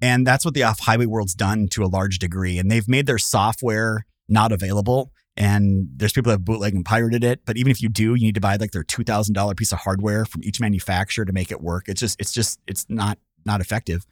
And 0.00 0.26
that's 0.26 0.44
what 0.44 0.54
the 0.54 0.64
off 0.64 0.80
highway 0.80 1.06
world's 1.06 1.34
done 1.34 1.68
to 1.68 1.84
a 1.84 1.86
large 1.86 2.18
degree. 2.18 2.58
And 2.58 2.70
they've 2.70 2.88
made 2.88 3.06
their 3.06 3.18
software 3.18 4.06
not 4.28 4.52
available. 4.52 5.12
And 5.36 5.88
there's 5.96 6.12
people 6.12 6.30
that 6.30 6.38
have 6.38 6.44
bootlegged 6.44 6.76
and 6.76 6.84
pirated 6.84 7.24
it. 7.24 7.40
But 7.44 7.56
even 7.56 7.70
if 7.70 7.80
you 7.80 7.88
do, 7.88 8.14
you 8.14 8.26
need 8.26 8.34
to 8.34 8.40
buy 8.40 8.56
like 8.56 8.72
their 8.72 8.84
two 8.84 9.04
thousand 9.04 9.34
dollar 9.34 9.54
piece 9.54 9.72
of 9.72 9.80
hardware 9.80 10.24
from 10.24 10.42
each 10.44 10.60
manufacturer 10.60 11.24
to 11.24 11.32
make 11.32 11.50
it 11.50 11.60
work. 11.60 11.88
It's 11.88 12.00
just, 12.00 12.20
it's 12.20 12.32
just, 12.32 12.60
it's 12.66 12.86
not 12.88 13.18
not 13.46 13.60
effective. 13.60 14.06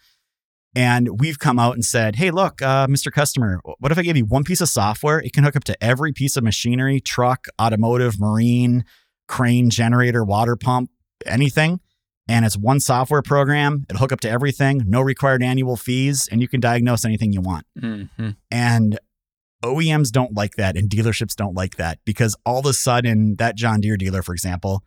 And 0.74 1.20
we've 1.20 1.38
come 1.38 1.58
out 1.58 1.74
and 1.74 1.84
said, 1.84 2.16
hey, 2.16 2.30
look, 2.30 2.62
uh, 2.62 2.86
Mr. 2.86 3.12
Customer, 3.12 3.60
what 3.78 3.92
if 3.92 3.98
I 3.98 4.02
gave 4.02 4.16
you 4.16 4.24
one 4.24 4.42
piece 4.42 4.60
of 4.62 4.68
software? 4.68 5.18
It 5.18 5.32
can 5.32 5.44
hook 5.44 5.56
up 5.56 5.64
to 5.64 5.84
every 5.84 6.12
piece 6.12 6.36
of 6.36 6.44
machinery, 6.44 6.98
truck, 6.98 7.46
automotive, 7.60 8.18
marine, 8.18 8.84
crane, 9.28 9.68
generator, 9.68 10.24
water 10.24 10.56
pump, 10.56 10.90
anything. 11.26 11.80
And 12.28 12.46
it's 12.46 12.56
one 12.56 12.80
software 12.80 13.20
program. 13.20 13.84
It'll 13.90 14.00
hook 14.00 14.12
up 14.12 14.20
to 14.20 14.30
everything, 14.30 14.82
no 14.86 15.02
required 15.02 15.42
annual 15.42 15.76
fees, 15.76 16.28
and 16.30 16.40
you 16.40 16.48
can 16.48 16.60
diagnose 16.60 17.04
anything 17.04 17.32
you 17.32 17.40
want. 17.42 17.66
hmm 17.78 18.30
And 18.50 18.98
OEMs 19.62 20.10
don't 20.10 20.34
like 20.34 20.56
that, 20.56 20.76
and 20.76 20.88
dealerships 20.88 21.36
don't 21.36 21.54
like 21.54 21.76
that 21.76 21.98
because 22.04 22.34
all 22.46 22.60
of 22.60 22.66
a 22.66 22.72
sudden, 22.72 23.36
that 23.36 23.56
John 23.56 23.80
Deere 23.80 23.96
dealer, 23.96 24.22
for 24.22 24.32
example, 24.32 24.82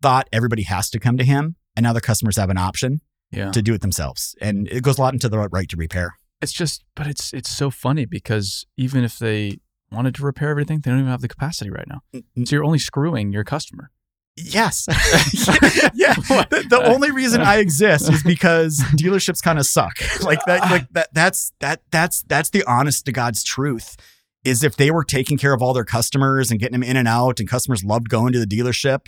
thought 0.00 0.28
everybody 0.32 0.62
has 0.62 0.88
to 0.90 0.98
come 0.98 1.16
to 1.18 1.24
him, 1.24 1.56
and 1.76 1.84
now 1.84 1.92
the 1.92 2.00
customers 2.00 2.36
have 2.36 2.50
an 2.50 2.56
option 2.56 3.00
Yeah. 3.34 3.50
to 3.50 3.62
do 3.62 3.74
it 3.74 3.80
themselves, 3.80 4.34
and 4.40 4.68
it 4.68 4.82
goes 4.82 4.98
a 4.98 5.00
lot 5.00 5.12
into 5.12 5.28
the 5.28 5.38
right 5.38 5.68
to 5.68 5.76
repair. 5.76 6.18
It's 6.40 6.52
just, 6.52 6.84
but 6.94 7.06
it's 7.06 7.32
it's 7.32 7.50
so 7.50 7.70
funny 7.70 8.04
because 8.04 8.66
even 8.76 9.04
if 9.04 9.18
they 9.18 9.58
wanted 9.90 10.14
to 10.16 10.24
repair 10.24 10.50
everything, 10.50 10.80
they 10.80 10.90
don't 10.90 11.00
even 11.00 11.10
have 11.10 11.22
the 11.22 11.28
capacity 11.28 11.70
right 11.70 11.86
now. 11.88 12.00
So 12.44 12.56
you're 12.56 12.64
only 12.64 12.78
screwing 12.78 13.32
your 13.32 13.44
customer. 13.44 13.90
Yes. 14.36 14.86
yeah. 15.94 16.14
The, 16.14 16.66
the 16.68 16.80
uh, 16.82 16.92
only 16.92 17.12
reason 17.12 17.40
uh. 17.40 17.44
I 17.44 17.58
exist 17.58 18.10
is 18.12 18.22
because 18.22 18.78
dealerships 18.96 19.42
kind 19.42 19.58
of 19.58 19.66
suck. 19.66 19.96
Like 20.22 20.40
that 20.46 20.64
uh. 20.64 20.70
like 20.70 20.88
that 20.92 21.08
that's 21.12 21.52
that 21.60 21.82
that's 21.90 22.22
that's 22.22 22.50
the 22.50 22.64
honest 22.66 23.06
to 23.06 23.12
God's 23.12 23.44
truth. 23.44 23.96
Is 24.44 24.62
if 24.62 24.76
they 24.76 24.90
were 24.90 25.04
taking 25.04 25.38
care 25.38 25.54
of 25.54 25.62
all 25.62 25.72
their 25.72 25.86
customers 25.86 26.50
and 26.50 26.60
getting 26.60 26.78
them 26.78 26.82
in 26.82 26.98
and 26.98 27.08
out 27.08 27.40
and 27.40 27.48
customers 27.48 27.82
loved 27.82 28.10
going 28.10 28.32
to 28.34 28.38
the 28.38 28.46
dealership, 28.46 29.06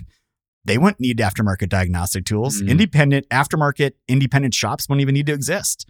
they 0.67 0.77
wouldn't 0.77 0.99
need 0.99 1.17
aftermarket 1.17 1.69
diagnostic 1.69 2.25
tools. 2.25 2.61
Mhm. 2.61 2.69
Independent 2.69 3.29
aftermarket 3.29 3.93
independent 4.07 4.53
shops 4.53 4.87
wouldn't 4.87 5.01
even 5.01 5.13
need 5.13 5.25
to 5.25 5.33
exist. 5.33 5.89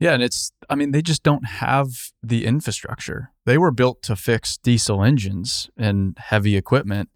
Yeah, 0.00 0.14
and 0.14 0.22
it's 0.22 0.52
I 0.68 0.74
mean 0.74 0.90
they 0.92 1.02
just 1.02 1.22
don't 1.22 1.46
have 1.46 1.88
the 2.22 2.44
infrastructure. 2.46 3.30
They 3.46 3.58
were 3.58 3.70
built 3.70 4.02
to 4.04 4.16
fix 4.16 4.56
diesel 4.56 5.02
engines 5.04 5.70
and 5.76 6.16
heavy 6.18 6.56
equipment, 6.56 7.08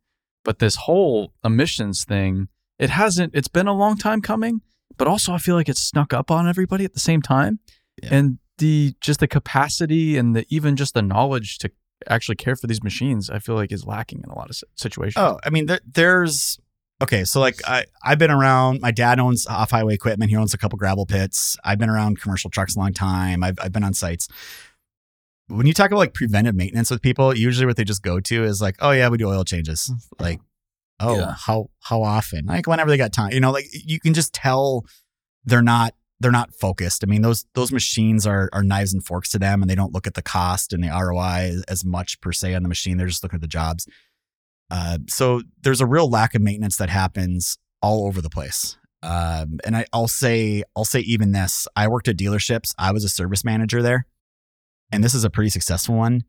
but 0.44 0.58
this 0.58 0.76
whole 0.76 1.32
emissions 1.44 2.04
thing, 2.04 2.48
it 2.78 2.90
hasn't 2.90 3.34
it's 3.34 3.48
been 3.48 3.66
a 3.68 3.74
long 3.74 3.96
time 3.96 4.20
coming, 4.20 4.60
but 4.96 5.08
also 5.08 5.32
I 5.32 5.38
feel 5.38 5.54
like 5.54 5.68
it's 5.68 5.82
snuck 5.82 6.12
up 6.12 6.30
on 6.30 6.48
everybody 6.48 6.84
at 6.84 6.94
the 6.94 7.00
same 7.00 7.22
time. 7.22 7.60
Yeah. 8.02 8.10
And 8.12 8.38
the 8.58 8.94
just 9.00 9.20
the 9.20 9.28
capacity 9.28 10.16
and 10.18 10.36
the 10.36 10.44
even 10.48 10.76
just 10.76 10.94
the 10.94 11.02
knowledge 11.02 11.58
to 11.58 11.70
actually 12.08 12.36
care 12.36 12.56
for 12.56 12.66
these 12.66 12.82
machines, 12.82 13.30
I 13.30 13.38
feel 13.38 13.54
like 13.54 13.70
is 13.70 13.86
lacking 13.86 14.22
in 14.24 14.30
a 14.30 14.34
lot 14.36 14.50
of 14.50 14.56
situations. 14.74 15.16
Oh, 15.16 15.38
I 15.44 15.50
mean, 15.50 15.66
there, 15.66 15.80
there's 15.86 16.58
okay. 17.02 17.24
So 17.24 17.40
like, 17.40 17.60
I 17.66 17.84
I've 18.02 18.18
been 18.18 18.30
around. 18.30 18.80
My 18.80 18.90
dad 18.90 19.18
owns 19.20 19.46
off 19.46 19.70
highway 19.70 19.94
equipment. 19.94 20.30
He 20.30 20.36
owns 20.36 20.54
a 20.54 20.58
couple 20.58 20.78
gravel 20.78 21.04
pits. 21.06 21.56
I've 21.64 21.78
been 21.78 21.90
around 21.90 22.20
commercial 22.20 22.50
trucks 22.50 22.76
a 22.76 22.78
long 22.78 22.92
time. 22.92 23.42
I've 23.42 23.58
I've 23.60 23.72
been 23.72 23.84
on 23.84 23.94
sites. 23.94 24.28
When 25.48 25.66
you 25.66 25.74
talk 25.74 25.90
about 25.90 25.98
like 25.98 26.14
preventive 26.14 26.54
maintenance 26.54 26.90
with 26.90 27.02
people, 27.02 27.36
usually 27.36 27.66
what 27.66 27.76
they 27.76 27.84
just 27.84 28.02
go 28.02 28.20
to 28.20 28.44
is 28.44 28.62
like, 28.62 28.76
oh 28.80 28.92
yeah, 28.92 29.08
we 29.08 29.18
do 29.18 29.28
oil 29.28 29.44
changes. 29.44 29.90
Mm, 29.92 30.20
like, 30.22 30.40
oh 31.00 31.18
Yeah. 31.18 31.34
how 31.38 31.70
how 31.80 32.02
often? 32.02 32.46
Like 32.46 32.66
whenever 32.66 32.88
they 32.90 32.96
got 32.96 33.12
time. 33.12 33.32
You 33.32 33.40
know, 33.40 33.50
like 33.50 33.66
you 33.72 34.00
can 34.00 34.14
just 34.14 34.32
tell 34.32 34.86
they're 35.44 35.60
not 35.62 35.94
they're 36.20 36.30
not 36.30 36.54
focused. 36.54 37.02
I 37.04 37.06
mean, 37.08 37.22
those 37.22 37.44
those 37.54 37.72
machines 37.72 38.26
are 38.26 38.48
are 38.52 38.62
knives 38.62 38.94
and 38.94 39.04
forks 39.04 39.28
to 39.30 39.38
them, 39.38 39.60
and 39.60 39.68
they 39.68 39.74
don't 39.74 39.92
look 39.92 40.06
at 40.06 40.14
the 40.14 40.22
cost 40.22 40.72
and 40.72 40.82
the 40.82 40.88
ROI 40.88 41.50
as, 41.52 41.62
as 41.64 41.84
much 41.84 42.20
per 42.20 42.32
se 42.32 42.54
on 42.54 42.62
the 42.62 42.68
machine. 42.68 42.96
They're 42.96 43.08
just 43.08 43.22
looking 43.24 43.38
at 43.38 43.40
the 43.42 43.48
jobs. 43.48 43.86
Uh, 44.70 44.98
so 45.08 45.42
there's 45.62 45.80
a 45.80 45.86
real 45.86 46.08
lack 46.08 46.34
of 46.34 46.42
maintenance 46.42 46.76
that 46.78 46.88
happens 46.88 47.58
all 47.82 48.06
over 48.06 48.20
the 48.20 48.30
place. 48.30 48.76
Um, 49.02 49.58
and 49.64 49.76
I, 49.76 49.84
I'll 49.92 50.08
say, 50.08 50.62
I'll 50.76 50.84
say 50.84 51.00
even 51.00 51.32
this. 51.32 51.66
I 51.74 51.88
worked 51.88 52.08
at 52.08 52.16
dealerships. 52.16 52.72
I 52.78 52.92
was 52.92 53.04
a 53.04 53.08
service 53.08 53.44
manager 53.44 53.82
there, 53.82 54.06
and 54.92 55.02
this 55.02 55.14
is 55.14 55.24
a 55.24 55.30
pretty 55.30 55.50
successful 55.50 55.96
one. 55.96 56.24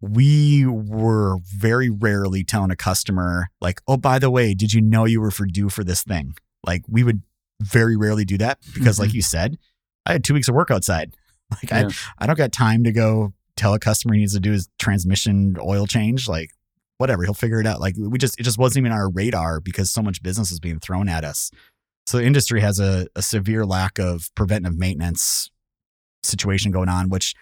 We 0.00 0.66
were 0.66 1.38
very 1.56 1.88
rarely 1.88 2.44
telling 2.44 2.70
a 2.70 2.76
customer 2.76 3.48
like, 3.60 3.80
"Oh, 3.86 3.96
by 3.96 4.18
the 4.18 4.30
way, 4.30 4.54
did 4.54 4.72
you 4.72 4.82
know 4.82 5.04
you 5.04 5.20
were 5.20 5.30
for 5.30 5.46
due 5.46 5.68
for 5.68 5.84
this 5.84 6.02
thing?" 6.02 6.34
Like 6.66 6.82
we 6.88 7.04
would 7.04 7.22
very 7.62 7.96
rarely 7.96 8.24
do 8.24 8.36
that 8.38 8.58
because, 8.74 8.98
like 8.98 9.14
you 9.14 9.22
said, 9.22 9.56
I 10.04 10.12
had 10.12 10.24
two 10.24 10.34
weeks 10.34 10.48
of 10.48 10.54
work 10.54 10.70
outside. 10.70 11.14
Like 11.52 11.70
Yeah. 11.70 11.90
I, 12.18 12.24
I 12.24 12.26
don't 12.26 12.36
got 12.36 12.50
time 12.50 12.82
to 12.82 12.90
go 12.90 13.32
tell 13.56 13.72
a 13.72 13.78
customer 13.78 14.14
he 14.14 14.20
needs 14.20 14.32
to 14.34 14.40
do 14.40 14.50
his 14.50 14.68
transmission 14.80 15.54
oil 15.62 15.86
change. 15.86 16.28
Like 16.28 16.50
whatever, 16.98 17.24
he'll 17.24 17.34
figure 17.34 17.60
it 17.60 17.66
out. 17.66 17.80
Like 17.80 17.94
we 17.98 18.18
just, 18.18 18.38
it 18.40 18.42
just 18.42 18.58
wasn't 18.58 18.82
even 18.82 18.92
on 18.92 18.98
our 18.98 19.10
radar 19.10 19.60
because 19.60 19.90
so 19.90 20.02
much 20.02 20.22
business 20.22 20.50
is 20.50 20.60
being 20.60 20.80
thrown 20.80 21.08
at 21.08 21.24
us. 21.24 21.50
So 22.06 22.18
the 22.18 22.24
industry 22.24 22.60
has 22.60 22.78
a, 22.78 23.08
a 23.16 23.22
severe 23.22 23.64
lack 23.66 23.98
of 23.98 24.30
preventive 24.34 24.78
maintenance 24.78 25.50
situation 26.22 26.70
going 26.70 26.88
on, 26.88 27.08
which 27.08 27.34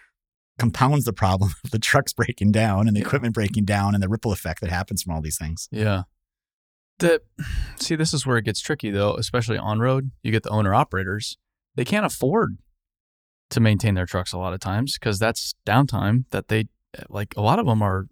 compounds 0.57 1.05
the 1.05 1.13
problem 1.13 1.51
of 1.63 1.71
the 1.71 1.79
trucks 1.79 2.13
breaking 2.13 2.51
down 2.51 2.87
and 2.87 2.95
the 2.95 3.01
equipment 3.01 3.33
breaking 3.33 3.65
down 3.65 3.93
and 3.93 4.01
the 4.01 4.09
ripple 4.09 4.31
effect 4.31 4.61
that 4.61 4.69
happens 4.69 5.03
from 5.03 5.13
all 5.13 5.21
these 5.21 5.37
things. 5.37 5.67
Yeah. 5.71 6.03
The 6.99 7.21
see, 7.75 7.95
this 7.95 8.13
is 8.13 8.25
where 8.25 8.37
it 8.37 8.45
gets 8.45 8.61
tricky 8.61 8.89
though, 8.89 9.15
especially 9.15 9.57
on 9.57 9.79
road. 9.79 10.11
You 10.23 10.31
get 10.31 10.43
the 10.43 10.49
owner 10.49 10.73
operators. 10.73 11.37
They 11.75 11.83
can't 11.83 12.05
afford 12.05 12.57
to 13.49 13.59
maintain 13.59 13.95
their 13.95 14.05
trucks 14.05 14.31
a 14.31 14.37
lot 14.37 14.53
of 14.53 14.61
times 14.61 14.97
because 14.97 15.19
that's 15.19 15.55
downtime 15.67 16.23
that 16.31 16.47
they 16.47 16.69
like 17.09 17.33
a 17.35 17.41
lot 17.41 17.59
of 17.59 17.65
them 17.65 17.81
are 17.81 18.07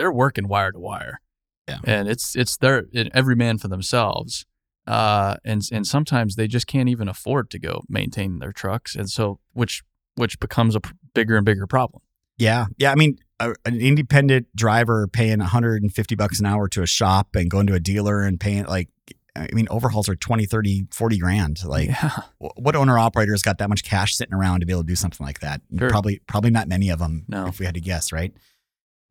they're 0.00 0.10
working 0.10 0.48
wire 0.48 0.72
to 0.72 0.78
wire. 0.78 1.20
Yeah. 1.68 1.80
And 1.84 2.08
it's 2.08 2.34
it's 2.34 2.56
their 2.56 2.86
it, 2.90 3.10
every 3.12 3.36
man 3.36 3.58
for 3.58 3.68
themselves. 3.68 4.46
Uh 4.86 5.36
and 5.44 5.62
and 5.70 5.86
sometimes 5.86 6.36
they 6.36 6.48
just 6.48 6.66
can't 6.66 6.88
even 6.88 7.06
afford 7.06 7.50
to 7.50 7.58
go 7.58 7.82
maintain 7.86 8.38
their 8.38 8.50
trucks 8.50 8.96
and 8.96 9.10
so 9.10 9.40
which 9.52 9.82
which 10.14 10.40
becomes 10.40 10.74
a 10.74 10.80
p- 10.80 10.92
bigger 11.12 11.36
and 11.36 11.44
bigger 11.44 11.66
problem. 11.66 12.02
Yeah. 12.38 12.66
Yeah. 12.78 12.92
I 12.92 12.94
mean, 12.94 13.18
a, 13.40 13.54
an 13.66 13.78
independent 13.78 14.46
driver 14.56 15.06
paying 15.06 15.38
150 15.38 16.14
bucks 16.14 16.40
an 16.40 16.46
hour 16.46 16.66
to 16.68 16.82
a 16.82 16.86
shop 16.86 17.36
and 17.36 17.50
going 17.50 17.66
to 17.66 17.74
a 17.74 17.80
dealer 17.80 18.22
and 18.22 18.40
paying 18.40 18.64
like, 18.64 18.88
I 19.36 19.48
mean, 19.52 19.68
overhauls 19.70 20.08
are 20.08 20.16
20, 20.16 20.46
30, 20.46 20.86
40 20.90 21.18
grand. 21.18 21.64
Like, 21.64 21.88
yeah. 21.88 22.10
wh- 22.38 22.58
what 22.58 22.74
owner 22.74 22.98
operator 22.98 23.32
has 23.32 23.42
got 23.42 23.58
that 23.58 23.68
much 23.68 23.84
cash 23.84 24.16
sitting 24.16 24.34
around 24.34 24.60
to 24.60 24.66
be 24.66 24.72
able 24.72 24.82
to 24.82 24.88
do 24.88 24.96
something 24.96 25.24
like 25.24 25.40
that? 25.40 25.60
Sure. 25.78 25.90
Probably, 25.90 26.20
probably 26.26 26.50
not 26.50 26.68
many 26.68 26.88
of 26.88 26.98
them. 26.98 27.26
No. 27.28 27.46
if 27.46 27.58
we 27.58 27.66
had 27.66 27.74
to 27.74 27.80
guess, 27.80 28.12
right? 28.12 28.32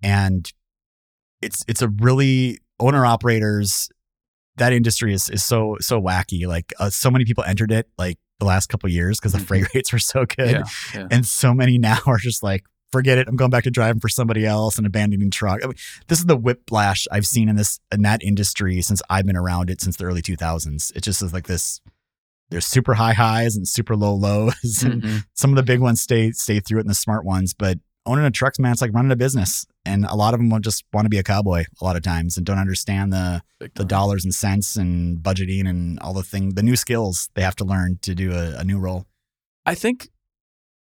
And 0.04 0.52
it's 1.41 1.63
it's 1.67 1.82
a 1.82 1.89
really 1.89 2.60
owner 2.80 3.06
operators. 3.06 3.89
That 4.58 4.73
industry 4.73 5.13
is 5.13 5.30
is 5.30 5.43
so 5.43 5.78
so 5.80 6.02
wacky. 6.02 6.45
Like 6.47 6.73
uh, 6.80 6.89
so 6.89 7.10
many 7.10 7.25
people 7.25 7.43
entered 7.45 7.71
it 7.71 7.88
like 7.97 8.17
the 8.39 8.45
last 8.45 8.67
couple 8.67 8.88
of 8.88 8.93
years 8.93 9.19
because 9.19 9.34
the 9.34 9.39
Mhm. 9.39 9.45
freight 9.47 9.67
rates 9.75 9.91
were 9.93 9.99
so 9.99 10.25
good, 10.25 10.52
Yeah. 10.52 10.63
Yeah. 10.93 11.08
and 11.12 11.25
so 11.25 11.54
many 11.54 11.78
now 11.89 11.99
are 12.06 12.17
just 12.17 12.43
like. 12.43 12.63
Forget 12.91 13.19
it. 13.19 13.28
I'm 13.28 13.36
going 13.36 13.52
back 13.52 13.65
to 13.65 13.69
driving 13.69 13.99
for 13.99 14.10
somebody 14.10 14.47
else 14.47 14.80
and 14.80 14.88
abandoning 14.88 15.30
truck. 15.30 15.60
I 15.63 15.67
mean, 15.67 15.75
this 16.08 16.17
is 16.17 16.25
the 16.25 16.36
whiplash 16.36 17.06
I've 17.12 17.28
seen 17.28 17.47
in 17.47 17.56
this 17.56 17.80
in 17.91 18.02
that 18.02 18.23
industry 18.23 18.82
since 18.82 18.99
I've 19.12 19.28
been 19.28 19.36
around 19.38 19.69
it 19.69 19.80
since 19.80 19.97
the 19.97 20.06
early 20.06 20.23
2000s. 20.23 20.91
It 20.95 21.02
just 21.04 21.21
is 21.21 21.32
like 21.32 21.45
this. 21.45 21.82
There's 22.49 22.65
super 22.65 22.95
high 22.95 23.13
highs 23.13 23.56
and 23.56 23.67
super 23.67 23.95
low 23.95 24.15
lows, 24.15 24.82
and 24.84 25.04
Mhm. 25.04 25.23
some 25.36 25.52
of 25.52 25.56
the 25.56 25.62
big 25.62 25.80
ones 25.82 26.02
stay 26.02 26.32
stay 26.32 26.60
through 26.60 26.80
it 26.80 26.82
and 26.82 26.89
the 26.89 26.95
smart 26.95 27.23
ones. 27.25 27.54
But 27.54 27.78
owning 28.06 28.26
a 28.26 28.32
trucks, 28.32 28.60
man, 28.60 28.72
it's 28.72 28.82
like 28.82 28.94
running 28.94 29.12
a 29.12 29.16
business, 29.16 29.66
and 29.86 30.06
a 30.06 30.16
lot 30.16 30.34
of 30.34 30.40
them 30.40 30.50
will 30.50 30.60
just 30.60 30.84
want 30.94 31.06
to 31.06 31.10
be 31.10 31.18
a 31.18 31.24
cowboy 31.24 31.66
a 31.82 31.84
lot 31.84 31.96
of 31.96 32.02
times 32.02 32.38
and 32.38 32.46
don't 32.46 32.58
understand 32.58 33.14
the 33.14 33.42
the 33.76 33.86
dollars 33.86 34.24
and 34.24 34.34
cents 34.34 34.76
and 34.76 35.20
budgeting 35.20 35.68
and 35.68 36.00
all 36.00 36.14
the 36.14 36.24
thing, 36.24 36.56
the 36.56 36.64
new 36.64 36.76
skills 36.76 37.30
they 37.36 37.42
have 37.42 37.56
to 37.58 37.66
learn 37.66 38.00
to 38.02 38.16
do 38.16 38.32
a, 38.32 38.58
a 38.60 38.64
new 38.64 38.80
role. 38.80 39.06
I 39.66 39.76
think 39.76 40.10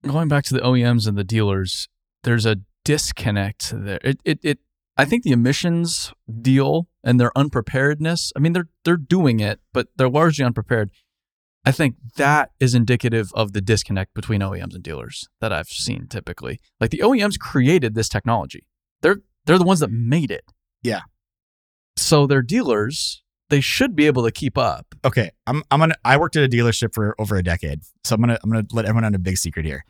going 0.04 0.28
back 0.28 0.44
to 0.46 0.54
the 0.54 0.62
OEMs 0.62 1.08
and 1.08 1.18
the 1.18 1.24
dealers, 1.24 1.88
there's 2.24 2.46
a 2.46 2.58
disconnect 2.84 3.72
there. 3.74 4.00
It, 4.04 4.20
it, 4.26 4.40
it, 4.44 4.60
I 4.98 5.06
think 5.06 5.24
the 5.24 5.32
emissions 5.32 6.14
deal 6.42 6.88
and 7.04 7.20
their 7.20 7.32
unpreparedness. 7.38 8.32
I 8.36 8.40
mean, 8.40 8.54
they're 8.54 8.70
they're 8.84 8.98
doing 8.98 9.40
it, 9.40 9.60
but 9.74 9.88
they're 9.96 10.10
largely 10.10 10.46
unprepared. 10.46 10.92
I 11.64 11.72
think 11.72 11.96
that 12.16 12.52
is 12.60 12.74
indicative 12.74 13.32
of 13.36 13.54
the 13.54 13.62
disconnect 13.62 14.14
between 14.14 14.42
OEMs 14.42 14.74
and 14.74 14.84
dealers 14.84 15.28
that 15.42 15.54
I've 15.54 15.68
seen 15.68 16.08
typically. 16.08 16.60
Like 16.80 16.90
the 16.90 17.02
OEMs 17.04 17.38
created 17.40 17.94
this 17.94 18.10
technology. 18.10 18.66
They're 19.02 19.18
they're 19.46 19.60
the 19.60 19.66
ones 19.66 19.80
that 19.82 19.92
made 19.92 20.32
it. 20.32 20.46
Yeah. 20.82 21.02
So 21.98 22.26
their 22.26 22.42
dealers, 22.42 23.24
they 23.50 23.62
should 23.62 23.96
be 23.96 24.08
able 24.08 24.24
to 24.24 24.32
keep 24.32 24.58
up. 24.58 24.96
Okay, 25.06 25.32
I'm 25.46 25.64
I'm 25.70 25.80
gonna. 25.80 25.96
I 26.04 26.18
worked 26.18 26.36
at 26.36 26.44
a 26.44 26.50
dealership 26.50 26.94
for 26.94 27.16
over 27.20 27.36
a 27.36 27.44
decade, 27.44 27.82
so 28.04 28.16
I'm 28.16 28.22
gonna 28.22 28.40
I'm 28.44 28.50
gonna 28.50 28.66
let 28.72 28.86
everyone 28.86 29.06
on 29.06 29.14
a 29.14 29.20
big 29.20 29.38
secret 29.38 29.66
here. 29.66 29.86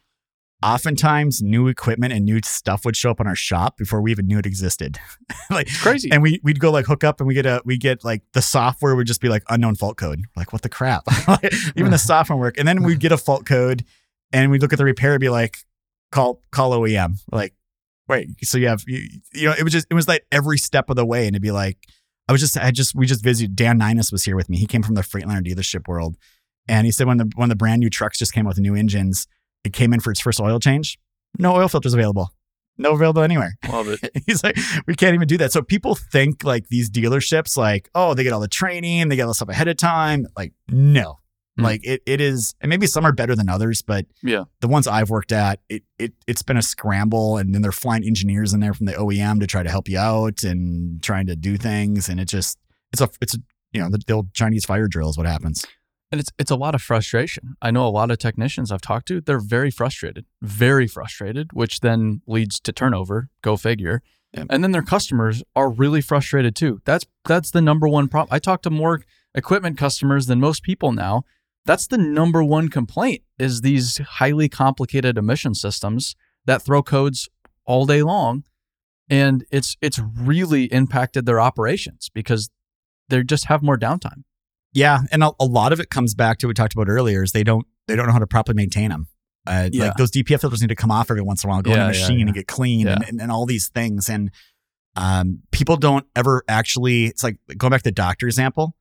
Oftentimes, 0.63 1.41
new 1.41 1.67
equipment 1.67 2.13
and 2.13 2.23
new 2.23 2.39
stuff 2.43 2.85
would 2.85 2.95
show 2.95 3.09
up 3.09 3.19
on 3.19 3.27
our 3.27 3.35
shop 3.35 3.77
before 3.77 3.99
we 4.01 4.11
even 4.11 4.27
knew 4.27 4.37
it 4.37 4.45
existed. 4.45 4.99
like 5.49 5.67
It's 5.67 5.81
crazy. 5.81 6.11
and 6.11 6.21
we 6.21 6.39
we'd 6.43 6.59
go 6.59 6.71
like 6.71 6.85
hook 6.85 7.03
up 7.03 7.19
and 7.19 7.27
we 7.27 7.33
get 7.33 7.45
a 7.47 7.61
we 7.65 7.77
get 7.77 8.03
like 8.03 8.21
the 8.33 8.41
software 8.41 8.95
would 8.95 9.07
just 9.07 9.21
be 9.21 9.29
like 9.29 9.43
unknown 9.49 9.75
fault 9.75 9.97
code. 9.97 10.25
Like 10.35 10.53
what 10.53 10.61
the 10.61 10.69
crap? 10.69 11.03
Even 11.75 11.91
the 11.91 11.97
software 12.03 12.37
work. 12.37 12.57
And 12.59 12.67
then 12.67 12.83
we'd 12.83 12.99
get 12.99 13.11
a 13.11 13.17
fault 13.17 13.45
code 13.45 13.83
and 14.31 14.51
we'd 14.51 14.61
look 14.61 14.71
at 14.71 14.77
the 14.77 14.85
repair 14.85 15.13
and 15.13 15.19
be 15.19 15.29
like, 15.29 15.57
call 16.11 16.41
call 16.51 16.71
OEM. 16.71 17.19
We're 17.31 17.39
like, 17.39 17.55
wait, 18.07 18.29
so 18.43 18.57
you 18.59 18.67
have 18.67 18.83
you, 18.85 19.07
you 19.33 19.47
know, 19.47 19.55
it 19.57 19.63
was 19.63 19.73
just 19.73 19.87
it 19.89 19.95
was 19.95 20.07
like 20.07 20.25
every 20.31 20.59
step 20.59 20.89
of 20.91 20.95
the 20.95 21.05
way. 21.05 21.25
And 21.25 21.35
it'd 21.35 21.41
be 21.41 21.51
like, 21.51 21.77
I 22.27 22.31
was 22.31 22.41
just 22.41 22.55
I 22.55 22.69
just 22.69 22.93
we 22.93 23.07
just 23.07 23.23
visited 23.23 23.55
Dan 23.55 23.79
Ninus 23.79 24.11
was 24.11 24.25
here 24.25 24.35
with 24.35 24.47
me. 24.47 24.57
He 24.57 24.67
came 24.67 24.83
from 24.83 24.93
the 24.95 25.01
Freightliner 25.01 25.43
dealership 25.45 25.87
world. 25.87 26.17
And 26.67 26.85
he 26.85 26.91
said 26.91 27.07
when 27.07 27.17
the 27.17 27.31
when 27.35 27.49
the 27.49 27.55
brand 27.55 27.79
new 27.79 27.89
trucks 27.89 28.19
just 28.19 28.31
came 28.31 28.45
out 28.45 28.49
with 28.49 28.59
new 28.59 28.75
engines, 28.75 29.27
it 29.63 29.73
came 29.73 29.93
in 29.93 29.99
for 29.99 30.11
its 30.11 30.19
first 30.19 30.39
oil 30.39 30.59
change. 30.59 30.97
No 31.39 31.55
oil 31.55 31.67
filters 31.67 31.93
available. 31.93 32.29
No 32.77 32.93
available 32.93 33.21
anywhere. 33.21 33.53
Love 33.69 33.87
it. 33.89 33.99
He's 34.25 34.43
like, 34.43 34.57
we 34.87 34.95
can't 34.95 35.13
even 35.13 35.27
do 35.27 35.37
that. 35.37 35.51
So 35.51 35.61
people 35.61 35.93
think 35.95 36.43
like 36.43 36.67
these 36.69 36.89
dealerships, 36.89 37.55
like, 37.57 37.89
oh, 37.93 38.13
they 38.13 38.23
get 38.23 38.33
all 38.33 38.39
the 38.39 38.47
training, 38.47 39.09
they 39.09 39.15
get 39.15 39.23
all 39.23 39.27
the 39.29 39.33
stuff 39.35 39.49
ahead 39.49 39.67
of 39.67 39.77
time. 39.77 40.25
Like, 40.35 40.53
no. 40.69 41.19
Mhm. 41.59 41.63
Like 41.63 41.81
it, 41.85 42.01
it 42.05 42.21
is, 42.21 42.55
and 42.61 42.69
maybe 42.69 42.87
some 42.87 43.05
are 43.05 43.11
better 43.11 43.35
than 43.35 43.49
others, 43.49 43.81
but 43.81 44.05
Yeah. 44.23 44.45
the 44.61 44.69
ones 44.69 44.87
I've 44.87 45.09
worked 45.09 45.33
at, 45.33 45.59
it 45.67 45.83
it 45.99 46.13
it's 46.25 46.41
been 46.43 46.55
a 46.55 46.61
scramble, 46.61 47.37
and 47.37 47.53
then 47.53 47.61
they're 47.61 47.73
flying 47.73 48.05
engineers 48.05 48.53
in 48.53 48.61
there 48.61 48.73
from 48.73 48.85
the 48.85 48.93
OEM 48.93 49.41
to 49.41 49.47
try 49.47 49.61
to 49.61 49.69
help 49.69 49.89
you 49.89 49.99
out 49.99 50.43
and 50.43 51.03
trying 51.03 51.27
to 51.27 51.35
do 51.35 51.57
things, 51.57 52.07
and 52.07 52.21
it 52.21 52.25
just 52.29 52.57
it's 52.93 53.01
a 53.01 53.09
it's 53.19 53.35
a 53.35 53.39
you 53.73 53.81
know, 53.81 53.89
the, 53.89 53.99
the 54.07 54.13
old 54.13 54.33
Chinese 54.33 54.63
fire 54.65 54.87
drill 54.87 55.09
is 55.09 55.17
what 55.17 55.27
happens. 55.27 55.65
And 56.11 56.19
it's 56.19 56.31
it's 56.37 56.51
a 56.51 56.55
lot 56.55 56.75
of 56.75 56.81
frustration. 56.81 57.55
I 57.61 57.71
know 57.71 57.87
a 57.87 57.89
lot 57.89 58.11
of 58.11 58.17
technicians 58.17 58.71
I've 58.71 58.81
talked 58.81 59.07
to, 59.07 59.21
they're 59.21 59.39
very 59.39 59.71
frustrated, 59.71 60.25
very 60.41 60.87
frustrated, 60.87 61.53
which 61.53 61.79
then 61.79 62.21
leads 62.27 62.59
to 62.61 62.71
turnover. 62.71 63.29
Go 63.41 63.57
figure. 63.57 64.01
Yep. 64.33 64.47
And 64.49 64.63
then 64.63 64.71
their 64.71 64.81
customers 64.81 65.43
are 65.55 65.69
really 65.69 66.01
frustrated 66.01 66.55
too. 66.55 66.81
That's 66.85 67.05
that's 67.25 67.51
the 67.51 67.61
number 67.61 67.87
one 67.87 68.07
problem. 68.07 68.33
I 68.33 68.39
talk 68.39 68.61
to 68.63 68.69
more 68.69 69.01
equipment 69.33 69.77
customers 69.77 70.27
than 70.27 70.39
most 70.39 70.63
people 70.63 70.91
now. 70.91 71.23
That's 71.65 71.87
the 71.87 71.97
number 71.97 72.43
one 72.43 72.69
complaint 72.69 73.21
is 73.37 73.61
these 73.61 73.99
highly 73.99 74.49
complicated 74.49 75.17
emission 75.17 75.53
systems 75.53 76.15
that 76.45 76.61
throw 76.63 76.81
codes 76.81 77.29
all 77.65 77.85
day 77.85 78.01
long 78.01 78.43
and 79.11 79.45
it's 79.51 79.75
it's 79.81 79.99
really 79.99 80.65
impacted 80.65 81.25
their 81.25 81.39
operations 81.39 82.09
because 82.13 82.49
they 83.09 83.21
just 83.23 83.45
have 83.45 83.61
more 83.61 83.77
downtime. 83.77 84.23
Yeah, 84.73 84.99
and 85.11 85.23
a, 85.23 85.31
a 85.39 85.45
lot 85.45 85.73
of 85.73 85.79
it 85.79 85.89
comes 85.89 86.13
back 86.15 86.37
to 86.39 86.47
what 86.47 86.51
we 86.51 86.53
talked 86.53 86.73
about 86.73 86.87
earlier 86.89 87.23
is 87.23 87.31
they 87.33 87.43
don't 87.43 87.65
they 87.87 87.95
don't 87.95 88.05
know 88.07 88.13
how 88.13 88.19
to 88.19 88.27
properly 88.27 88.55
maintain 88.55 88.89
them. 88.89 89.07
Uh, 89.45 89.69
Yeah. 89.71 89.85
Like 89.87 89.97
those 89.97 90.11
DPF 90.11 90.41
filters 90.41 90.61
need 90.61 90.67
to 90.69 90.75
come 90.75 90.91
off 90.91 91.09
every 91.11 91.21
once 91.23 91.43
in 91.43 91.49
a 91.49 91.51
while, 91.53 91.61
go 91.61 91.71
in 91.71 91.77
Yeah, 91.77 91.87
the 91.91 91.93
yeah, 91.97 92.01
machine 92.01 92.19
yeah. 92.19 92.25
and 92.25 92.33
get 92.33 92.47
clean 92.47 92.87
and, 92.87 93.03
and, 93.07 93.19
and 93.21 93.31
all 93.31 93.45
these 93.45 93.67
things. 93.69 94.07
And 94.07 94.31
um, 94.95 95.39
people 95.51 95.77
don't 95.77 96.05
ever 96.15 96.43
actually, 96.47 97.05
it's 97.05 97.23
like 97.23 97.37
going 97.57 97.71
back 97.71 97.81
to 97.81 97.85
the 97.85 97.91
doctor 97.91 98.27
example, 98.27 98.75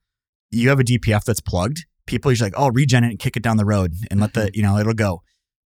you 0.50 0.68
have 0.68 0.78
a 0.80 0.84
DPF 0.84 1.24
that's 1.24 1.40
plugged. 1.40 1.86
People 2.06 2.28
are 2.28 2.32
usually 2.32 2.50
like, 2.50 2.58
oh, 2.60 2.70
regen 2.70 3.04
it 3.04 3.08
and 3.08 3.18
kick 3.18 3.36
it 3.36 3.42
down 3.42 3.56
the 3.56 3.64
road 3.64 3.94
and 4.10 4.20
let 4.20 4.32
Mm-hmm. 4.32 4.46
the, 4.46 4.50
you 4.54 4.62
know, 4.62 4.76
it'll 4.78 4.92
go. 4.94 5.22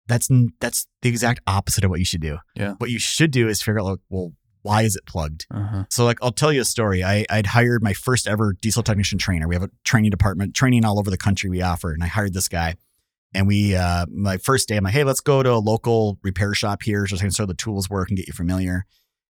That's 0.08 0.30
that's 0.60 0.86
the 1.02 1.10
exact 1.10 1.42
opposite 1.48 1.84
of 1.84 1.90
what 1.90 2.00
you 2.00 2.06
should 2.06 2.22
do. 2.22 2.38
Yeah. 2.56 2.74
What 2.78 2.90
you 2.92 3.00
should 3.00 3.32
do 3.32 3.48
is 3.48 3.62
figure 3.64 3.80
out, 3.80 3.86
like, 3.86 4.00
well, 4.10 4.34
why 4.66 4.82
is 4.82 4.96
it 4.96 5.06
plugged? 5.06 5.46
Uh-huh. 5.52 5.84
So 5.92 6.06
like 6.06 6.18
I'll 6.24 6.32
tell 6.32 6.52
you 6.52 6.62
a 6.62 6.66
story. 6.66 7.04
I 7.04 7.24
I'd 7.30 7.46
hired 7.46 7.84
my 7.84 7.94
first 7.94 8.28
ever 8.28 8.54
diesel 8.62 8.82
technician 8.82 9.20
trainer. 9.20 9.48
We 9.48 9.54
have 9.54 9.64
a 9.64 9.70
training 9.84 10.10
department, 10.10 10.56
training 10.56 10.84
all 10.84 10.98
over 10.98 11.12
the 11.12 11.18
country 11.18 11.50
we 11.50 11.62
offer, 11.62 11.94
and 11.94 12.04
I 12.04 12.08
hired 12.08 12.34
this 12.34 12.50
guy. 12.50 12.76
And 13.34 13.48
we 13.48 13.76
uh 13.76 14.08
my 14.10 14.38
first 14.38 14.68
day, 14.68 14.78
I'm 14.78 14.84
like, 14.84 14.94
hey, 14.94 15.04
let's 15.04 15.22
go 15.22 15.44
to 15.44 15.52
a 15.52 15.62
local 15.62 16.18
repair 16.24 16.56
shop 16.56 16.82
here 16.82 17.06
just 17.06 17.22
to 17.22 17.30
show 17.30 17.46
the 17.46 17.54
tools 17.54 17.90
work 17.90 18.10
and 18.10 18.18
get 18.18 18.28
you 18.28 18.34
familiar. 18.34 18.86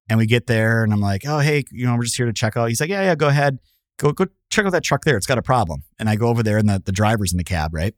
And 0.09 0.19
we 0.19 0.25
get 0.25 0.47
there 0.47 0.83
and 0.83 0.91
I'm 0.91 0.99
like, 0.99 1.23
oh 1.25 1.39
hey, 1.39 1.63
you 1.71 1.85
know, 1.85 1.95
we're 1.95 2.03
just 2.03 2.17
here 2.17 2.25
to 2.25 2.33
check 2.33 2.57
out. 2.57 2.67
He's 2.67 2.81
like, 2.81 2.89
yeah, 2.89 3.03
yeah, 3.03 3.15
go 3.15 3.29
ahead. 3.29 3.59
Go 3.97 4.11
go 4.11 4.25
check 4.49 4.65
out 4.65 4.73
that 4.73 4.83
truck 4.83 5.05
there. 5.05 5.15
It's 5.15 5.27
got 5.27 5.37
a 5.37 5.41
problem. 5.41 5.83
And 5.97 6.09
I 6.09 6.17
go 6.17 6.27
over 6.27 6.43
there 6.43 6.57
and 6.57 6.67
the, 6.67 6.81
the 6.83 6.91
driver's 6.91 7.31
in 7.31 7.37
the 7.37 7.45
cab, 7.45 7.73
right? 7.73 7.95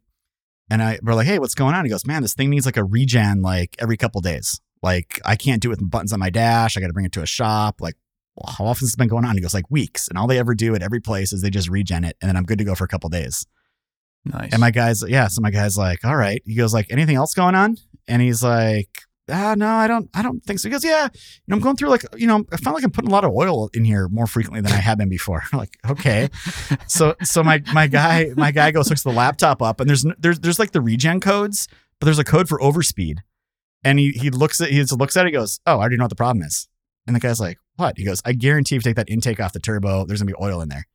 And 0.70 0.84
I 0.84 1.00
we're 1.02 1.16
like, 1.16 1.26
hey, 1.26 1.40
what's 1.40 1.56
going 1.56 1.74
on? 1.74 1.84
He 1.84 1.90
goes, 1.90 2.06
man, 2.06 2.22
this 2.22 2.36
thing 2.36 2.52
needs 2.52 2.68
like 2.68 2.78
a 2.78 2.84
regen 2.84 3.42
like 3.42 3.76
every 3.80 3.98
couple 3.98 4.22
days. 4.22 4.62
Like 4.84 5.20
I 5.26 5.36
can't 5.36 5.62
do 5.62 5.70
it 5.70 5.80
with 5.80 5.90
buttons 5.90 6.14
on 6.14 6.20
my 6.20 6.30
dash. 6.30 6.78
I 6.78 6.82
got 6.82 6.88
to 6.88 6.94
bring 6.94 7.06
it 7.06 7.14
to 7.14 7.22
a 7.22 7.26
shop. 7.26 7.82
Like, 7.82 7.96
well, 8.36 8.54
how 8.54 8.66
often 8.66 8.82
has 8.82 8.90
this 8.90 8.96
been 8.96 9.08
going 9.08 9.26
on? 9.26 9.36
He 9.36 9.42
goes, 9.42 9.54
like 9.54 9.70
weeks. 9.72 10.08
And 10.08 10.18
all 10.18 10.28
they 10.28 10.40
ever 10.40 10.54
do 10.54 10.76
at 10.76 10.84
every 10.84 11.00
place 11.00 11.34
is 11.34 11.42
they 11.42 11.50
just 11.50 11.70
regen 11.70 12.04
it, 12.04 12.18
and 12.22 12.30
then 12.30 12.36
I'm 12.36 12.44
good 12.44 12.58
to 12.58 12.64
go 12.64 12.76
for 12.76 12.84
a 12.84 12.88
couple 12.88 13.10
days. 13.10 13.46
Nice. 14.26 14.52
And 14.52 14.62
my 14.62 14.72
guy's, 14.72 15.04
yeah. 15.08 15.28
So 15.28 15.42
my 15.42 15.52
guy's 15.52 15.78
like, 15.78 16.06
all 16.06 16.16
right. 16.16 16.42
He 16.46 16.56
goes, 16.56 16.74
like, 16.74 16.88
anything 16.90 17.16
else 17.16 17.34
going 17.34 17.56
on? 17.56 17.78
And 18.08 18.22
he's 18.22 18.42
like, 18.42 18.90
ah, 19.30 19.54
no, 19.58 19.68
I 19.68 19.88
don't, 19.88 20.10
I 20.14 20.22
don't 20.22 20.42
think 20.44 20.60
so. 20.60 20.70
He 20.70 20.72
goes, 20.72 20.84
yeah. 20.84 21.10
You 21.14 21.20
know, 21.48 21.56
I'm 21.58 21.62
going 21.62 21.76
through 21.76 21.90
like, 21.90 22.04
you 22.16 22.28
know, 22.28 22.46
I 22.52 22.58
found 22.58 22.76
like 22.76 22.84
I'm 22.84 22.92
putting 22.92 23.10
a 23.10 23.14
lot 23.14 23.26
of 23.26 23.32
oil 23.32 23.70
in 23.74 23.84
here 23.86 24.08
more 24.08 24.28
frequently 24.28 24.62
than 24.62 24.72
I 24.72 24.78
have 24.78 24.98
been 24.98 25.10
before. 25.10 25.44
Like, 25.54 25.78
okay. 25.90 26.30
So, 26.88 27.16
so 27.24 27.44
my 27.44 27.62
my 27.74 27.88
guy, 27.88 28.32
my 28.36 28.52
guy 28.52 28.72
goes 28.72 28.88
hooks 28.88 29.04
the 29.04 29.12
laptop 29.12 29.62
up, 29.62 29.80
and 29.80 29.90
there's 29.90 30.06
there's 30.20 30.40
there's 30.40 30.60
like 30.60 30.72
the 30.72 30.82
regen 30.82 31.20
codes, 31.20 31.68
but 32.00 32.06
there's 32.06 32.20
a 32.20 32.24
code 32.24 32.48
for 32.48 32.60
overspeed. 32.60 33.20
And 33.84 34.00
he 34.00 34.12
he 34.12 34.30
looks 34.30 34.62
at 34.62 34.70
he 34.70 34.78
just 34.78 34.98
looks 34.98 35.16
at 35.18 35.26
it, 35.26 35.30
he 35.30 35.34
goes, 35.34 35.60
oh, 35.66 35.74
I 35.74 35.80
already 35.82 35.98
know 35.98 36.06
what 36.06 36.10
the 36.10 36.16
problem 36.16 36.44
is. 36.46 36.68
And 37.06 37.16
the 37.16 37.20
guy's 37.20 37.40
like, 37.40 37.58
what? 37.76 37.98
He 37.98 38.06
goes, 38.06 38.22
I 38.26 38.34
guarantee 38.34 38.76
if 38.76 38.86
you 38.86 38.90
take 38.92 38.96
that 38.96 39.10
intake 39.10 39.40
off 39.40 39.54
the 39.54 39.60
turbo, 39.60 40.06
there's 40.06 40.22
gonna 40.22 40.32
be 40.32 40.42
oil 40.44 40.62
in 40.62 40.70
there. 40.70 40.88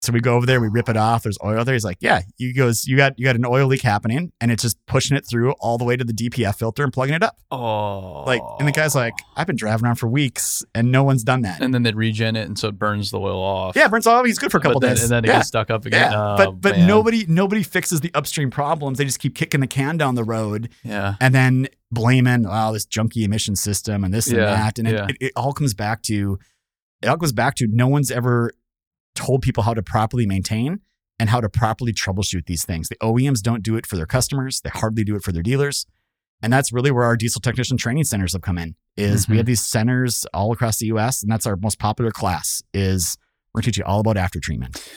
So 0.00 0.12
we 0.12 0.20
go 0.20 0.36
over 0.36 0.46
there, 0.46 0.60
we 0.60 0.68
rip 0.68 0.88
it 0.88 0.96
off. 0.96 1.24
There's 1.24 1.38
oil 1.44 1.64
there. 1.64 1.74
He's 1.74 1.84
like, 1.84 1.96
yeah. 1.98 2.20
He 2.36 2.52
goes, 2.52 2.86
you 2.86 2.96
got 2.96 3.18
you 3.18 3.24
got 3.24 3.34
an 3.34 3.44
oil 3.44 3.66
leak 3.66 3.82
happening, 3.82 4.30
and 4.40 4.52
it's 4.52 4.62
just 4.62 4.78
pushing 4.86 5.16
it 5.16 5.24
through 5.28 5.50
all 5.58 5.76
the 5.76 5.84
way 5.84 5.96
to 5.96 6.04
the 6.04 6.12
DPF 6.12 6.54
filter 6.56 6.84
and 6.84 6.92
plugging 6.92 7.16
it 7.16 7.22
up. 7.24 7.36
oh, 7.50 8.22
Like, 8.24 8.40
and 8.60 8.68
the 8.68 8.72
guy's 8.72 8.94
like, 8.94 9.14
I've 9.36 9.48
been 9.48 9.56
driving 9.56 9.84
around 9.86 9.96
for 9.96 10.06
weeks, 10.06 10.64
and 10.72 10.92
no 10.92 11.02
one's 11.02 11.24
done 11.24 11.42
that. 11.42 11.60
and 11.60 11.74
then 11.74 11.82
they'd 11.82 11.96
regen 11.96 12.36
it, 12.36 12.46
and 12.46 12.56
so 12.56 12.68
it 12.68 12.78
burns 12.78 13.10
the 13.10 13.18
oil 13.18 13.42
off. 13.42 13.74
yeah, 13.74 13.88
burns 13.88 14.06
off. 14.06 14.24
He's 14.24 14.38
good 14.38 14.52
for 14.52 14.58
a 14.58 14.60
couple 14.60 14.78
but 14.78 14.86
then, 14.86 14.94
days. 14.94 15.02
and 15.02 15.10
then 15.10 15.24
it 15.24 15.28
yeah. 15.28 15.38
gets 15.38 15.48
stuck 15.48 15.68
up 15.68 15.84
again. 15.84 16.12
Yeah, 16.12 16.16
Oh, 16.34 16.36
but 16.36 16.60
but 16.60 16.76
man. 16.76 16.86
nobody 16.86 17.24
nobody 17.26 17.64
fixes 17.64 18.00
the 18.00 18.12
upstream 18.14 18.52
problems. 18.52 18.98
They 18.98 19.04
just 19.04 19.18
keep 19.18 19.34
kicking 19.34 19.58
the 19.58 19.66
can 19.66 19.96
down 19.96 20.14
the 20.14 20.22
road 20.24 20.68
Yeah, 20.84 21.16
and 21.20 21.34
then 21.34 21.66
blaming 21.90 22.44
oh 22.46 22.72
this 22.72 22.86
junky 22.86 23.24
emission 23.24 23.56
system 23.56 24.04
and 24.04 24.12
this 24.12 24.26
and 24.28 24.38
that, 24.38 24.78
and 24.78 24.88
it, 24.88 24.94
yeah. 24.94 25.06
it, 25.08 25.16
it 25.20 25.32
all 25.36 25.52
comes 25.52 25.72
back 25.74 26.02
to 26.02 26.38
it 27.02 27.06
all 27.08 27.16
goes 27.16 27.32
back 27.32 27.54
to 27.56 27.66
no 27.70 27.86
one's 27.88 28.10
ever 28.10 28.52
told 29.14 29.42
people 29.42 29.62
how 29.62 29.72
to 29.74 29.82
properly 29.82 30.26
maintain 30.26 30.80
and 31.18 31.30
how 31.30 31.40
to 31.40 31.48
properly 31.48 31.92
troubleshoot 31.92 32.46
these 32.46 32.64
things. 32.64 32.88
The 32.88 32.96
OEMs 32.96 33.40
don't 33.42 33.62
do 33.62 33.76
it 33.76 33.86
for 33.86 33.96
their 33.96 34.06
customers. 34.06 34.60
They 34.60 34.70
hardly 34.70 35.02
do 35.04 35.16
it 35.16 35.22
for 35.22 35.32
their 35.32 35.42
dealers. 35.42 35.86
And 36.42 36.52
that's 36.52 36.72
really 36.72 36.90
where 36.92 37.04
our 37.04 37.16
diesel 37.16 37.40
technician 37.40 37.76
training 37.76 38.04
centers 38.04 38.32
have 38.34 38.42
come 38.42 38.58
in. 38.58 38.76
Is 38.96 39.28
we 39.28 39.34
Mhm. 39.34 39.38
have 39.38 39.46
these 39.46 39.64
centers 39.64 40.24
all 40.34 40.52
across 40.52 40.78
the 40.78 40.86
US 40.86 41.22
and 41.22 41.30
that's 41.32 41.46
our 41.46 41.56
most 41.56 41.78
popular 41.78 42.10
class 42.12 42.62
is 42.74 43.16
we're 43.52 43.60
gonna 43.60 43.66
teach 43.66 43.78
you 43.78 43.84
all 43.84 44.00
about 44.00 44.16
after 44.16 44.38
treatment. 44.40 44.88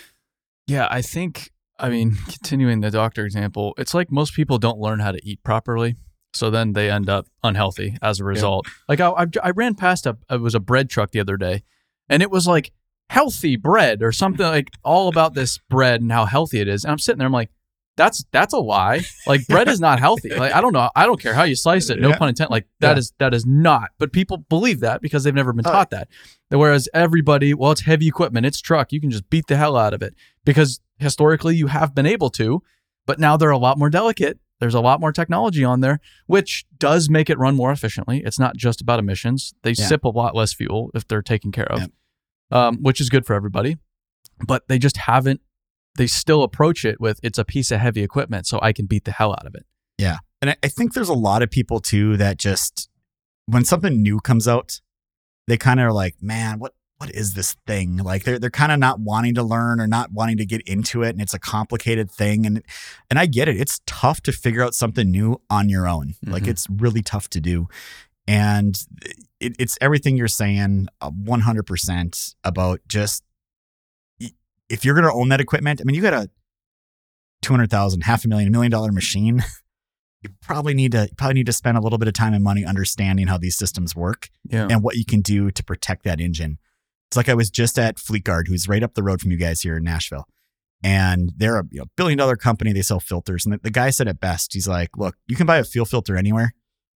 yeah. 0.67 0.87
I 0.91 1.01
think. 1.01 1.51
I 1.79 1.89
mean, 1.89 2.15
continuing 2.27 2.81
the 2.81 2.91
doctor 2.91 3.25
example, 3.25 3.73
it's 3.77 3.93
like 3.95 4.11
most 4.11 4.35
people 4.35 4.59
don't 4.59 4.77
learn 4.77 4.99
how 4.99 5.11
to 5.11 5.19
eat 5.27 5.41
properly, 5.43 5.95
so 6.33 6.49
then 6.49 6.73
they 6.73 6.89
end 6.89 7.09
up 7.09 7.27
unhealthy 7.43 7.97
as 8.01 8.19
a 8.19 8.23
result. 8.23 8.67
Like 8.87 8.99
I, 8.99 9.09
I, 9.09 9.25
I 9.43 9.49
ran 9.51 9.75
past 9.75 10.05
a 10.05 10.17
it 10.29 10.41
was 10.41 10.55
a 10.55 10.59
bread 10.59 10.89
truck 10.89 11.11
the 11.11 11.19
other 11.19 11.37
day, 11.37 11.63
and 12.09 12.21
it 12.21 12.31
was 12.31 12.47
like 12.47 12.71
healthy 13.09 13.57
bread 13.57 14.01
or 14.01 14.11
something 14.11 14.45
like 14.45 14.69
all 14.83 15.07
about 15.09 15.33
this 15.33 15.57
bread 15.69 16.01
and 16.01 16.11
how 16.11 16.25
healthy 16.25 16.59
it 16.61 16.67
is. 16.67 16.83
And 16.85 16.91
I'm 16.91 16.99
sitting 16.99 17.19
there, 17.19 17.25
I'm 17.27 17.33
like, 17.33 17.49
that's 17.97 18.23
that's 18.31 18.53
a 18.53 18.57
lie. 18.59 19.01
Like 19.27 19.45
bread 19.47 19.67
is 19.67 19.81
not 19.81 19.99
healthy. 19.99 20.29
Like 20.35 20.53
I 20.53 20.61
don't 20.61 20.71
know, 20.73 20.89
I 20.95 21.05
don't 21.05 21.19
care 21.21 21.33
how 21.33 21.43
you 21.43 21.55
slice 21.57 21.89
it. 21.89 21.99
No 21.99 22.09
Yeah. 22.09 22.17
pun 22.17 22.29
intended. 22.29 22.51
Like 22.51 22.67
that 22.79 22.93
Yeah. 22.93 22.97
is 22.99 23.13
that 23.19 23.33
is 23.33 23.45
not. 23.45 23.89
But 23.99 24.13
people 24.13 24.37
believe 24.37 24.79
that 24.79 25.01
because 25.01 25.23
they've 25.25 25.35
never 25.35 25.51
been 25.51 25.67
Oh. 25.67 25.71
taught 25.71 25.89
that. 25.89 26.07
Whereas 26.49 26.87
everybody, 26.93 27.53
well, 27.53 27.71
it's 27.73 27.81
heavy 27.81 28.07
equipment, 28.07 28.45
it's 28.45 28.61
truck, 28.61 28.91
you 28.93 29.01
can 29.01 29.11
just 29.11 29.29
beat 29.29 29.47
the 29.47 29.57
hell 29.57 29.75
out 29.75 29.93
of 29.93 30.01
it 30.01 30.15
because 30.45 30.79
historically 30.99 31.55
you 31.57 31.67
have 31.67 31.93
been 31.93 32.05
able 32.05 32.29
to, 32.31 32.61
but 33.05 33.19
now 33.19 33.35
they're 33.35 33.49
a 33.51 33.57
lot 33.57 33.77
more 33.77 33.89
delicate. 33.89 34.39
There's 34.61 34.73
a 34.75 34.79
lot 34.79 35.01
more 35.01 35.11
technology 35.11 35.63
on 35.65 35.81
there, 35.81 35.99
which 36.27 36.65
does 36.77 37.09
make 37.09 37.29
it 37.29 37.37
run 37.37 37.55
more 37.55 37.71
efficiently. 37.71 38.21
It's 38.23 38.39
not 38.39 38.55
just 38.55 38.79
about 38.79 38.99
emissions. 38.99 39.53
They 39.63 39.71
Yeah. 39.71 39.87
sip 39.87 40.05
a 40.05 40.09
lot 40.09 40.35
less 40.35 40.53
fuel 40.53 40.91
if 40.93 41.05
they're 41.07 41.21
taken 41.23 41.51
care 41.51 41.65
of, 41.65 41.79
Yep. 41.81 41.91
um, 42.51 42.77
which 42.83 43.01
is 43.01 43.09
good 43.09 43.25
for 43.25 43.33
everybody. 43.33 43.77
But 44.47 44.67
they 44.69 44.77
just 44.79 44.97
haven't. 44.97 45.41
They 45.95 46.07
still 46.07 46.43
approach 46.43 46.85
it 46.85 47.01
with 47.01 47.19
it's 47.23 47.37
a 47.39 47.43
piece 47.43 47.71
of 47.71 47.79
heavy 47.81 48.01
equipment, 48.03 48.47
so 48.47 48.59
I 48.61 48.71
can 48.71 48.85
beat 48.85 49.03
the 49.03 49.11
hell 49.11 49.31
out 49.33 49.45
of 49.45 49.55
it. 49.55 49.65
Yeah. 49.97 50.19
And 50.41 50.51
I, 50.51 50.55
I 50.63 50.67
think 50.69 50.93
there's 50.93 51.09
a 51.09 51.13
lot 51.13 51.41
of 51.43 51.51
people 51.51 51.79
too 51.79 52.15
that 52.17 52.37
just 52.37 52.87
when 53.47 53.65
something 53.65 54.01
new 54.01 54.19
comes 54.21 54.47
out, 54.47 54.79
they 55.47 55.57
kind 55.57 55.79
of 55.79 55.87
are 55.87 55.91
like, 55.91 56.15
man, 56.21 56.59
what 56.59 56.73
what 57.01 57.09
is 57.15 57.33
this 57.33 57.55
thing? 57.65 57.97
Like 57.97 58.25
they're 58.25 58.37
they're 58.37 58.51
kind 58.51 58.71
of 58.71 58.77
not 58.77 58.99
wanting 58.99 59.33
to 59.33 59.41
learn 59.43 59.79
or 59.81 59.87
not 59.87 60.11
wanting 60.11 60.37
to 60.37 60.45
get 60.45 60.61
into 60.67 61.01
it, 61.01 61.09
and 61.09 61.19
it's 61.21 61.33
a 61.33 61.39
complicated 61.39 62.11
thing. 62.11 62.45
And 62.45 62.61
and 63.09 63.17
I 63.17 63.25
get 63.25 63.49
it. 63.49 63.59
It's 63.59 63.81
tough 63.87 64.21
to 64.21 64.31
figure 64.31 64.61
out 64.63 64.75
something 64.75 65.09
new 65.09 65.41
on 65.49 65.67
your 65.67 65.87
own. 65.87 66.13
Like 66.23 66.43
Mhm. 66.43 66.49
it's 66.49 66.67
really 66.69 67.01
tough 67.01 67.27
to 67.31 67.41
do. 67.41 67.67
And 68.27 68.79
it, 69.39 69.55
it's 69.57 69.79
everything 69.81 70.15
you're 70.15 70.27
saying, 70.27 70.89
one 71.01 71.39
hundred 71.41 71.63
percent 71.65 72.35
about 72.43 72.81
just 72.87 73.23
if 74.69 74.85
you're 74.85 74.93
gonna 74.93 75.11
own 75.13 75.29
that 75.29 75.41
equipment. 75.41 75.81
I 75.81 75.85
mean, 75.85 75.95
you 75.95 76.03
got 76.03 76.13
a 76.13 76.29
two 77.41 77.51
hundred 77.53 77.71
thousand, 77.71 78.01
half 78.01 78.25
a 78.25 78.27
million, 78.27 78.47
a 78.47 78.51
million 78.51 78.71
dollar 78.71 78.91
machine 78.91 79.43
you 80.23 80.29
probably 80.39 80.75
need 80.75 80.91
to 80.91 81.09
probably 81.17 81.33
need 81.33 81.47
to 81.47 81.51
spend 81.53 81.75
a 81.79 81.81
little 81.81 81.97
bit 81.97 82.07
of 82.07 82.13
time 82.13 82.35
and 82.35 82.43
money 82.43 82.63
understanding 82.63 83.25
how 83.25 83.39
these 83.39 83.55
systems 83.55 83.95
work 83.95 84.29
Yeah. 84.47 84.67
and 84.69 84.83
what 84.83 84.95
you 84.95 85.03
can 85.03 85.21
do 85.21 85.49
to 85.49 85.63
protect 85.63 86.03
that 86.03 86.21
engine. 86.21 86.59
It's 87.11 87.17
like 87.17 87.27
I 87.27 87.33
was 87.33 87.49
just 87.49 87.77
at 87.77 87.97
Fleetguard, 87.97 88.47
who's 88.47 88.69
right 88.69 88.81
up 88.81 88.93
the 88.93 89.03
road 89.03 89.19
from 89.19 89.31
you 89.31 89.37
guys 89.37 89.59
here 89.59 89.75
in 89.75 89.83
Nashville. 89.83 90.25
And 90.81 91.33
they're 91.35 91.59
a 91.59 91.63
you 91.69 91.79
know, 91.79 91.85
billion 91.97 92.17
dollar 92.17 92.37
company. 92.37 92.71
They 92.71 92.81
sell 92.81 93.01
filters. 93.01 93.45
And 93.45 93.53
the, 93.53 93.59
the 93.63 93.69
guy 93.69 93.89
said 93.89 94.07
it 94.07 94.21
best. 94.21 94.53
He's 94.53 94.65
like, 94.67 94.97
look, 94.97 95.15
you 95.27 95.35
can 95.35 95.45
buy 95.45 95.57
a 95.57 95.63
fuel 95.65 95.85
filter 95.85 96.15
anywhere. 96.15 96.53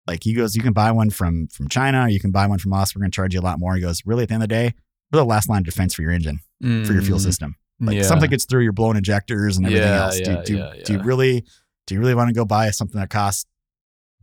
Like 0.08 0.24
he 0.24 0.34
goes, 0.34 0.56
you 0.56 0.64
can 0.64 0.72
buy 0.72 0.92
one 0.94 1.10
from 1.10 1.48
from 1.48 1.68
China, 1.68 2.04
or 2.06 2.08
you 2.08 2.20
can 2.22 2.32
buy 2.32 2.48
one 2.48 2.60
from 2.60 2.72
us. 2.74 2.96
We're 2.96 3.02
gonna 3.02 3.12
charge 3.12 3.34
you 3.34 3.40
a 3.40 3.42
lot 3.42 3.60
more. 3.60 3.76
He 3.76 3.82
goes, 3.82 4.02
really 4.06 4.24
at 4.24 4.30
the 4.30 4.36
end 4.36 4.44
of 4.44 4.50
the 4.50 4.56
day, 4.56 4.74
we're 5.12 5.20
the 5.20 5.26
last 5.26 5.50
line 5.50 5.60
of 5.60 5.66
defense 5.66 5.94
for 5.94 6.02
your 6.02 6.12
engine, 6.12 6.40
for 6.62 6.94
your 6.94 7.02
fuel 7.02 7.20
Mm, 7.20 7.24
system. 7.24 7.56
Like 7.82 7.98
yeah. 7.98 8.04
something 8.04 8.30
gets 8.30 8.46
through 8.46 8.64
your 8.64 8.72
blown 8.72 8.96
injectors 8.98 9.58
and 9.58 9.66
everything 9.66 9.88
Yeah, 9.88 10.06
else. 10.06 10.20
Do, 10.20 10.32
yeah, 10.32 10.42
do, 10.46 10.84
do 10.86 10.94
you 10.94 11.00
really 11.04 11.44
do 11.88 11.94
you 11.96 12.00
really 12.00 12.16
want 12.16 12.30
to 12.30 12.34
go 12.34 12.46
buy 12.46 12.70
something 12.70 13.00
that 13.02 13.10
costs 13.10 13.46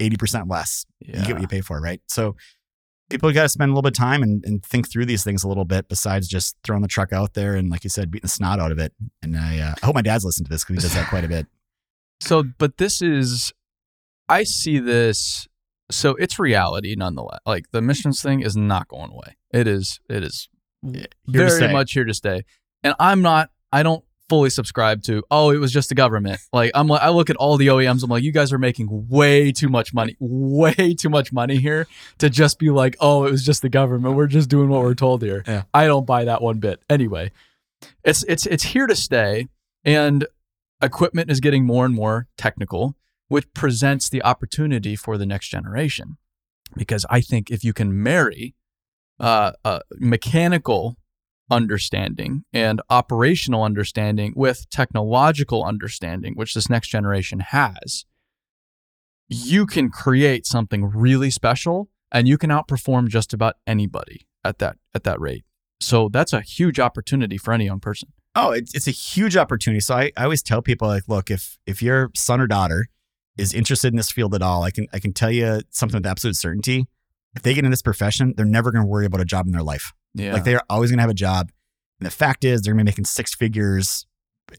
80% 0.00 0.50
less? 0.50 0.86
Yeah. 1.00 1.20
You 1.20 1.26
get 1.26 1.32
what 1.34 1.42
you 1.42 1.48
pay 1.48 1.60
for, 1.60 1.80
right? 1.80 2.00
So 2.08 2.36
people 3.12 3.32
got 3.32 3.42
to 3.42 3.48
spend 3.48 3.70
a 3.70 3.72
little 3.72 3.82
bit 3.82 3.96
of 3.96 3.98
time 3.98 4.22
and, 4.22 4.44
and 4.44 4.64
think 4.64 4.90
through 4.90 5.06
these 5.06 5.22
things 5.22 5.44
a 5.44 5.48
little 5.48 5.64
bit 5.64 5.88
besides 5.88 6.26
just 6.26 6.56
throwing 6.64 6.82
the 6.82 6.88
truck 6.88 7.12
out 7.12 7.34
there 7.34 7.54
and 7.54 7.70
like 7.70 7.84
you 7.84 7.90
said, 7.90 8.10
beating 8.10 8.22
the 8.22 8.28
snot 8.28 8.58
out 8.58 8.72
of 8.72 8.78
it. 8.78 8.92
And 9.22 9.36
I, 9.36 9.58
uh, 9.60 9.74
I 9.82 9.86
hope 9.86 9.94
my 9.94 10.02
dad's 10.02 10.24
listened 10.24 10.46
to 10.46 10.50
this 10.50 10.64
because 10.64 10.82
he 10.82 10.88
does 10.88 10.94
that 10.94 11.08
quite 11.08 11.24
a 11.24 11.28
bit. 11.28 11.46
So, 12.20 12.42
but 12.58 12.78
this 12.78 13.00
is, 13.00 13.52
I 14.28 14.42
see 14.44 14.78
this. 14.78 15.46
So 15.90 16.14
it's 16.16 16.38
reality 16.38 16.94
nonetheless. 16.96 17.40
Like 17.44 17.70
the 17.70 17.82
missions 17.82 18.22
thing 18.22 18.40
is 18.40 18.56
not 18.56 18.88
going 18.88 19.10
away. 19.10 19.36
It 19.52 19.66
is. 19.66 20.00
It 20.08 20.24
is 20.24 20.48
to 20.84 21.06
very 21.26 21.72
much 21.72 21.92
here 21.92 22.04
to 22.04 22.14
stay. 22.14 22.44
And 22.82 22.94
I'm 22.98 23.22
not. 23.22 23.50
I 23.72 23.82
don't 23.82 24.04
fully 24.28 24.50
subscribe 24.50 25.02
to. 25.04 25.22
Oh, 25.30 25.50
it 25.50 25.58
was 25.58 25.72
just 25.72 25.88
the 25.88 25.94
government. 25.94 26.40
Like 26.52 26.70
I'm 26.74 26.86
like 26.88 27.02
I 27.02 27.10
look 27.10 27.30
at 27.30 27.36
all 27.36 27.56
the 27.56 27.68
OEMs. 27.68 28.02
I'm 28.02 28.10
like, 28.10 28.22
you 28.22 28.32
guys 28.32 28.52
are 28.52 28.58
making 28.58 29.06
way 29.08 29.52
too 29.52 29.68
much 29.68 29.92
money, 29.92 30.16
way 30.20 30.94
too 30.94 31.08
much 31.08 31.32
money 31.32 31.56
here 31.56 31.86
to 32.18 32.30
just 32.30 32.58
be 32.58 32.70
like, 32.70 32.96
oh, 33.00 33.24
it 33.24 33.30
was 33.30 33.44
just 33.44 33.62
the 33.62 33.68
government. 33.68 34.14
We're 34.14 34.26
just 34.26 34.48
doing 34.48 34.68
what 34.68 34.82
we're 34.82 34.94
told 34.94 35.22
here. 35.22 35.42
Yeah. 35.46 35.64
I 35.74 35.86
don't 35.86 36.06
buy 36.06 36.24
that 36.24 36.42
one 36.42 36.58
bit. 36.58 36.82
Anyway, 36.88 37.32
it's 38.04 38.24
it's 38.24 38.46
it's 38.46 38.64
here 38.64 38.86
to 38.86 38.96
stay, 38.96 39.48
and 39.84 40.26
equipment 40.82 41.30
is 41.30 41.40
getting 41.40 41.64
more 41.64 41.84
and 41.84 41.94
more 41.94 42.28
technical, 42.36 42.96
which 43.28 43.52
presents 43.54 44.08
the 44.08 44.22
opportunity 44.22 44.96
for 44.96 45.18
the 45.18 45.26
next 45.26 45.48
generation. 45.48 46.16
Because 46.74 47.04
I 47.10 47.20
think 47.20 47.50
if 47.50 47.64
you 47.64 47.72
can 47.72 48.02
marry 48.02 48.54
uh, 49.20 49.52
uh, 49.64 49.80
mechanical 49.98 50.96
understanding 51.50 52.44
and 52.52 52.80
operational 52.88 53.62
understanding 53.62 54.32
with 54.36 54.68
technological 54.70 55.64
understanding, 55.64 56.34
which 56.34 56.54
this 56.54 56.70
next 56.70 56.88
generation 56.88 57.40
has, 57.40 58.04
you 59.28 59.66
can 59.66 59.90
create 59.90 60.46
something 60.46 60.84
really 60.84 61.30
special 61.30 61.88
and 62.10 62.28
you 62.28 62.38
can 62.38 62.50
outperform 62.50 63.08
just 63.08 63.32
about 63.32 63.56
anybody 63.66 64.26
at 64.44 64.58
that 64.58 64.76
at 64.94 65.04
that 65.04 65.20
rate. 65.20 65.44
So 65.80 66.08
that's 66.08 66.32
a 66.32 66.40
huge 66.40 66.78
opportunity 66.78 67.36
for 67.36 67.52
any 67.52 67.64
young 67.64 67.80
person. 67.80 68.10
Oh, 68.34 68.50
it's, 68.50 68.86
a 68.86 68.92
huge 68.92 69.36
opportunity. 69.36 69.80
So 69.80 69.94
I, 69.94 70.12
I 70.16 70.24
always 70.24 70.42
tell 70.42 70.62
people 70.62 70.88
like, 70.88 71.06
look, 71.06 71.30
if 71.30 71.58
if 71.66 71.82
your 71.82 72.10
son 72.14 72.40
or 72.40 72.46
daughter 72.46 72.88
is 73.36 73.52
interested 73.52 73.88
in 73.88 73.96
this 73.96 74.10
field 74.10 74.34
at 74.34 74.42
all, 74.42 74.62
I 74.62 74.70
can 74.70 74.86
I 74.92 74.98
can 74.98 75.12
tell 75.12 75.30
you 75.30 75.60
something 75.70 75.98
with 75.98 76.06
absolute 76.06 76.36
certainty. 76.36 76.86
If 77.34 77.42
they 77.42 77.54
get 77.54 77.64
in 77.64 77.70
this 77.70 77.82
profession, 77.82 78.34
they're 78.36 78.44
never 78.46 78.70
going 78.72 78.84
to 78.84 78.88
worry 78.88 79.06
about 79.06 79.20
a 79.20 79.24
job 79.24 79.46
in 79.46 79.52
their 79.52 79.62
life. 79.62 79.92
Yeah. 80.14 80.34
Like 80.34 80.44
they're 80.44 80.60
always 80.68 80.90
going 80.90 80.98
to 80.98 81.02
have 81.02 81.10
a 81.10 81.14
job. 81.14 81.50
And 82.00 82.06
the 82.06 82.10
fact 82.10 82.44
is, 82.44 82.60
they're 82.62 82.74
going 82.74 82.84
to 82.84 82.84
be 82.84 82.92
making 82.92 83.04
six 83.06 83.34
figures 83.34 84.06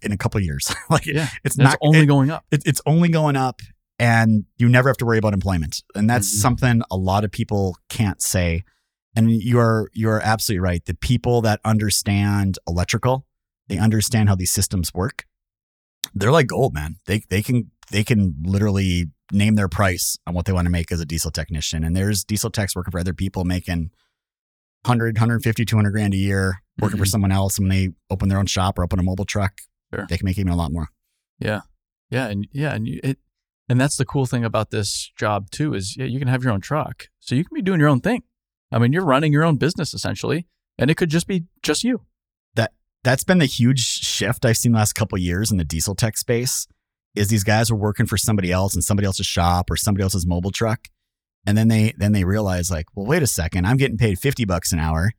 in 0.01 0.11
a 0.11 0.17
couple 0.17 0.39
of 0.39 0.43
years. 0.43 0.73
like 0.89 1.05
yeah. 1.05 1.27
it's 1.43 1.55
It's 1.55 1.57
not 1.57 1.77
only 1.81 1.99
it- 1.99 2.05
going 2.07 2.31
up. 2.31 2.45
it, 2.51 2.63
it's 2.65 2.81
only 2.85 3.09
going 3.09 3.35
up 3.35 3.61
and 3.99 4.45
you 4.57 4.67
never 4.69 4.89
have 4.89 4.97
to 4.97 5.05
worry 5.05 5.19
about 5.19 5.33
employment 5.33 5.83
and 5.93 6.09
that's 6.09 6.27
Mhm. 6.27 6.39
something 6.41 6.81
a 6.89 6.97
lot 6.97 7.23
of 7.23 7.31
people 7.31 7.77
can't 7.89 8.23
say 8.23 8.63
and 9.15 9.29
you 9.31 9.59
are 9.59 9.87
you 9.93 10.09
are 10.09 10.19
absolutely 10.21 10.61
right 10.61 10.83
the 10.85 10.95
people 10.95 11.41
that 11.43 11.59
understand 11.63 12.57
electrical 12.67 13.27
they 13.67 13.77
understand 13.77 14.29
how 14.29 14.35
these 14.35 14.49
systems 14.49 14.91
work 14.95 15.25
they're 16.15 16.31
like 16.31 16.47
gold 16.47 16.73
man 16.73 16.95
they 17.05 17.21
they 17.29 17.43
can 17.43 17.69
they 17.93 18.03
can 18.03 18.35
literally 18.43 19.05
name 19.31 19.55
their 19.55 19.69
price 19.69 20.17
on 20.27 20.33
what 20.33 20.45
they 20.45 20.51
want 20.51 20.65
to 20.65 20.71
make 20.71 20.91
as 20.91 20.99
a 20.99 21.05
diesel 21.05 21.31
technician 21.31 21.83
and 21.83 21.95
there's 21.95 22.23
diesel 22.25 22.49
techs 22.49 22.75
working 22.75 22.91
for 22.91 22.99
other 22.99 23.13
people 23.13 23.45
making 23.45 23.89
100 24.85 25.15
150 25.15 25.63
200 25.65 25.91
grand 25.91 26.13
a 26.13 26.17
year 26.17 26.61
working 26.79 26.97
for 26.97 27.05
Mhm. 27.05 27.09
someone 27.09 27.31
else 27.31 27.57
and 27.57 27.69
when 27.69 27.77
they 27.77 27.89
open 28.09 28.27
their 28.29 28.37
own 28.39 28.45
shop 28.47 28.77
or 28.77 28.83
open 28.83 28.99
a 28.99 29.03
mobile 29.03 29.25
truck 29.25 29.61
Sure. 29.93 30.05
they 30.09 30.17
can 30.17 30.25
make 30.25 30.37
even 30.37 30.51
a 30.51 30.55
lot 30.55 30.71
more 30.73 30.89
Yeah, 31.39 31.61
Yeah. 32.09 32.27
and 32.27 32.47
yeah, 32.51 32.73
and 32.73 32.87
you, 32.87 32.99
it, 33.03 33.17
and 33.69 33.79
that's 33.79 33.95
the 33.97 34.05
cool 34.05 34.25
thing 34.25 34.43
about 34.43 34.71
this 34.71 35.11
job 35.17 35.49
too 35.51 35.73
is 35.73 35.95
yeah, 35.97 36.05
you 36.05 36.19
can 36.19 36.27
have 36.27 36.43
your 36.43 36.51
own 36.53 36.61
truck, 36.61 37.07
so 37.19 37.33
you 37.35 37.43
can 37.45 37.55
be 37.55 37.61
doing 37.61 37.79
your 37.79 37.89
own 37.89 38.01
thing. 38.01 38.23
I 38.71 38.79
mean, 38.79 38.91
you're 38.93 39.05
running 39.05 39.31
your 39.33 39.43
own 39.43 39.57
business 39.57 39.93
essentially, 39.93 40.47
and 40.77 40.89
it 40.91 40.95
could 40.95 41.09
just 41.09 41.27
be 41.27 41.45
just 41.61 41.83
you. 41.83 42.01
that's 43.05 43.25
been 43.25 43.39
the 43.39 43.45
huge 43.45 43.81
shift 43.81 44.45
I've 44.45 44.55
seen 44.55 44.71
the 44.71 44.77
last 44.77 44.93
couple 44.93 45.17
of 45.17 45.21
years 45.21 45.51
in 45.51 45.57
the 45.57 45.65
diesel 45.65 45.93
tech 45.93 46.15
space. 46.17 46.67
Is 47.15 47.27
these 47.27 47.43
guys 47.43 47.69
are 47.69 47.75
working 47.75 48.05
for 48.05 48.17
somebody 48.17 48.51
else 48.51 48.75
in 48.75 48.81
somebody 48.81 49.05
else's 49.05 49.25
shop 49.27 49.69
or 49.69 49.75
somebody 49.75 50.03
else's 50.03 50.25
mobile 50.25 50.51
truck, 50.51 50.87
and 51.45 51.57
then 51.57 51.67
they 51.67 51.93
then 51.97 52.11
they 52.11 52.23
realize 52.23 52.71
like, 52.71 52.85
well, 52.95 53.05
wait 53.05 53.21
a 53.23 53.27
second, 53.27 53.65
I'm 53.65 53.77
getting 53.77 53.97
paid 53.97 54.17
fifty 54.19 54.45
bucks 54.45 54.71
an 54.71 54.79
hour. 54.79 55.11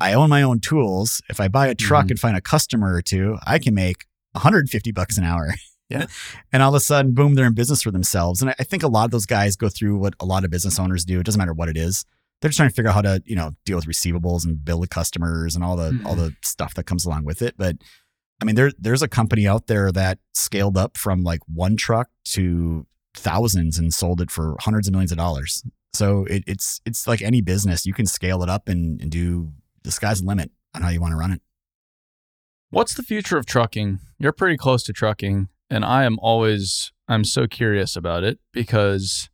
I 0.00 0.12
own 0.14 0.30
my 0.30 0.42
own 0.42 0.60
tools. 0.60 1.20
If 1.28 1.40
I 1.40 1.48
buy 1.48 1.66
a 1.68 1.74
truck 1.74 2.06
Mhm. 2.06 2.10
and 2.12 2.20
find 2.20 2.36
a 2.36 2.40
customer 2.40 2.94
or 2.94 3.02
two, 3.02 3.36
I 3.46 3.58
can 3.58 3.74
make 3.74 4.04
150 4.32 4.92
bucks 4.92 5.18
an 5.18 5.24
hour. 5.24 5.54
Yeah. 5.90 6.06
and 6.52 6.62
all 6.62 6.68
of 6.68 6.74
a 6.76 6.80
sudden, 6.80 7.14
boom, 7.14 7.34
they're 7.34 7.46
in 7.46 7.54
business 7.54 7.82
for 7.82 7.90
themselves. 7.90 8.40
And 8.40 8.50
I, 8.50 8.54
I 8.60 8.62
think 8.62 8.82
a 8.84 8.88
lot 8.88 9.06
of 9.06 9.10
those 9.10 9.26
guys 9.26 9.56
go 9.56 9.68
through 9.68 9.96
what 9.98 10.14
a 10.20 10.24
lot 10.24 10.44
of 10.44 10.50
business 10.50 10.78
owners 10.78 11.04
do. 11.04 11.18
It 11.18 11.24
doesn't 11.24 11.38
matter 11.38 11.52
what 11.52 11.68
it 11.68 11.76
is. 11.76 12.04
They're 12.40 12.48
just 12.48 12.58
trying 12.58 12.68
to 12.68 12.74
figure 12.76 12.90
out 12.90 12.94
how 12.94 13.02
to, 13.02 13.22
you 13.26 13.34
know, 13.34 13.56
deal 13.64 13.74
with 13.76 13.86
receivables 13.86 14.44
and 14.44 14.64
bill 14.64 14.80
the 14.80 14.86
customers 14.86 15.56
and 15.56 15.64
all 15.64 15.74
the 15.76 16.00
all 16.04 16.14
the 16.14 16.36
stuff 16.44 16.74
that 16.74 16.84
comes 16.84 17.04
along 17.04 17.24
with 17.24 17.42
it. 17.42 17.56
But 17.58 17.78
I 18.40 18.44
mean, 18.44 18.54
there 18.54 18.72
there's 18.78 19.02
a 19.02 19.08
company 19.08 19.46
out 19.46 19.66
there 19.66 19.90
that 19.92 20.18
scaled 20.34 20.76
up 20.76 20.96
from 20.96 21.22
like 21.22 21.40
one 21.52 21.76
truck 21.76 22.08
to 22.26 22.86
thousands 23.14 23.78
and 23.78 23.92
sold 23.92 24.20
it 24.20 24.30
for 24.30 24.56
hundreds 24.60 24.88
of 24.88 24.92
millions 24.92 25.12
of 25.12 25.18
dollars. 25.18 25.64
So 25.92 26.24
it, 26.26 26.44
it's 26.46 26.80
it's 26.84 27.06
like 27.06 27.22
any 27.22 27.40
business. 27.40 27.86
You 27.86 27.94
can 27.94 28.06
scale 28.06 28.42
it 28.42 28.48
up 28.48 28.68
and, 28.68 29.00
and 29.00 29.10
do 29.10 29.52
the 29.82 29.90
sky's 29.90 30.20
the 30.20 30.26
limit 30.26 30.50
on 30.74 30.82
how 30.82 30.88
you 30.90 31.00
want 31.00 31.12
to 31.12 31.16
run 31.16 31.32
it. 31.32 31.42
What's 32.70 32.94
the 32.94 33.02
future 33.02 33.38
of 33.38 33.46
trucking? 33.46 33.98
You're 34.18 34.32
pretty 34.32 34.56
close 34.56 34.82
to 34.84 34.92
trucking, 34.92 35.48
and 35.70 35.84
I 35.84 36.04
am 36.04 36.18
always 36.20 36.92
I'm 37.08 37.24
so 37.24 37.46
curious 37.46 37.96
about 37.96 38.22
it 38.22 38.38
because 38.52 39.30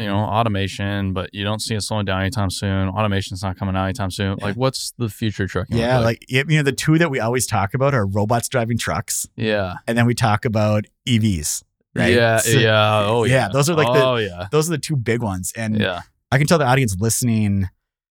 you 0.00 0.06
know 0.06 0.16
automation, 0.18 1.12
but 1.12 1.30
you 1.32 1.44
don't 1.44 1.60
see 1.60 1.74
it 1.74 1.80
slowing 1.82 2.04
down 2.04 2.20
anytime 2.20 2.50
soon. 2.50 2.88
Automation's 2.88 3.42
not 3.42 3.56
coming 3.58 3.76
out 3.76 3.84
anytime 3.84 4.10
soon. 4.10 4.36
Yeah. 4.38 4.44
Like, 4.46 4.56
what's 4.56 4.92
the 4.98 5.08
future 5.08 5.46
trucking? 5.46 5.76
Yeah, 5.76 5.98
like 5.98 6.24
you 6.28 6.44
know, 6.44 6.62
the 6.62 6.72
two 6.72 6.98
that 6.98 7.10
we 7.10 7.20
always 7.20 7.46
talk 7.46 7.74
about 7.74 7.94
are 7.94 8.06
robots 8.06 8.48
driving 8.48 8.78
trucks, 8.78 9.26
yeah, 9.36 9.74
and 9.86 9.96
then 9.96 10.06
we 10.06 10.14
talk 10.14 10.44
about 10.44 10.84
EVs. 11.08 11.62
Right? 11.96 12.12
yeah, 12.12 12.38
So 12.38 12.58
yeah. 12.58 13.04
Oh 13.06 13.24
yeah, 13.24 13.34
yeah, 13.34 13.48
those 13.52 13.70
are 13.70 13.74
like 13.74 13.86
the- 13.86 14.04
oh 14.04 14.16
yeah, 14.16 14.48
Those 14.50 14.68
are 14.68 14.72
the 14.72 14.78
two 14.78 14.96
big 14.96 15.22
ones, 15.22 15.52
and 15.56 15.78
yeah. 15.80 16.00
I 16.32 16.38
can 16.38 16.46
tell 16.46 16.58
the 16.58 16.66
audience 16.66 16.96
listening. 16.98 17.68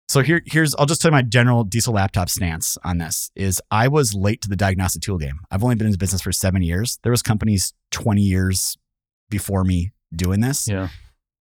So 0.08 0.22
here, 0.22 0.40
here's 0.46 0.74
I'll 0.76 0.86
just 0.86 1.00
tell 1.02 1.10
you 1.10 1.12
my 1.12 1.22
general 1.22 1.62
diesel 1.64 1.92
laptop 1.94 2.28
stance 2.30 2.78
on 2.82 2.96
this 2.98 3.30
is 3.36 3.60
I 3.70 3.88
was 3.88 4.14
late 4.14 4.40
to 4.42 4.48
the 4.48 4.56
diagnostic 4.56 5.02
tool 5.02 5.18
game. 5.18 5.38
I've 5.50 5.62
only 5.62 5.76
been 5.76 5.86
in 5.86 5.92
the 5.92 5.98
business 5.98 6.22
for 6.22 6.32
seven 6.32 6.62
years. 6.62 6.98
There 7.02 7.12
was 7.12 7.22
companies 7.22 7.74
20 7.90 8.22
years 8.22 8.76
before 9.28 9.64
me 9.64 9.92
doing 10.16 10.40
this. 10.40 10.66
Yeah. 10.66 10.88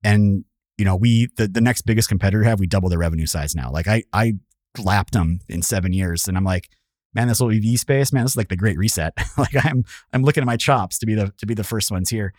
And 0.04 0.46
you 0.78 0.86
know, 0.86 0.96
we 0.96 1.28
the, 1.38 1.48
the 1.48 1.62
next 1.62 1.82
biggest 1.82 2.10
competitor 2.10 2.44
have, 2.44 2.60
we 2.60 2.68
double 2.68 2.90
their 2.90 3.00
revenue 3.00 3.26
size 3.26 3.56
now. 3.56 3.72
Like 3.72 3.88
I 3.88 4.04
I 4.14 4.34
lapped 4.78 5.14
them 5.14 5.40
in 5.50 5.62
seven 5.62 5.94
years. 5.94 6.28
And 6.28 6.38
I'm 6.38 6.44
like, 6.44 6.70
man, 7.14 7.28
this 7.28 7.40
little 7.40 7.56
EV 7.56 7.80
space, 7.80 8.14
man, 8.14 8.24
this 8.24 8.34
is 8.34 8.38
like 8.38 8.50
the 8.50 8.56
great 8.56 8.78
reset. 8.78 9.14
like 9.38 9.66
I'm 9.66 9.84
I'm 10.14 10.24
looking 10.24 10.42
at 10.42 10.48
my 10.48 10.58
chops 10.58 11.00
to 11.00 11.06
be 11.06 11.16
the 11.16 11.34
to 11.38 11.46
be 11.46 11.54
the 11.54 11.64
first 11.64 11.92
ones 11.92 12.10
here. 12.10 12.34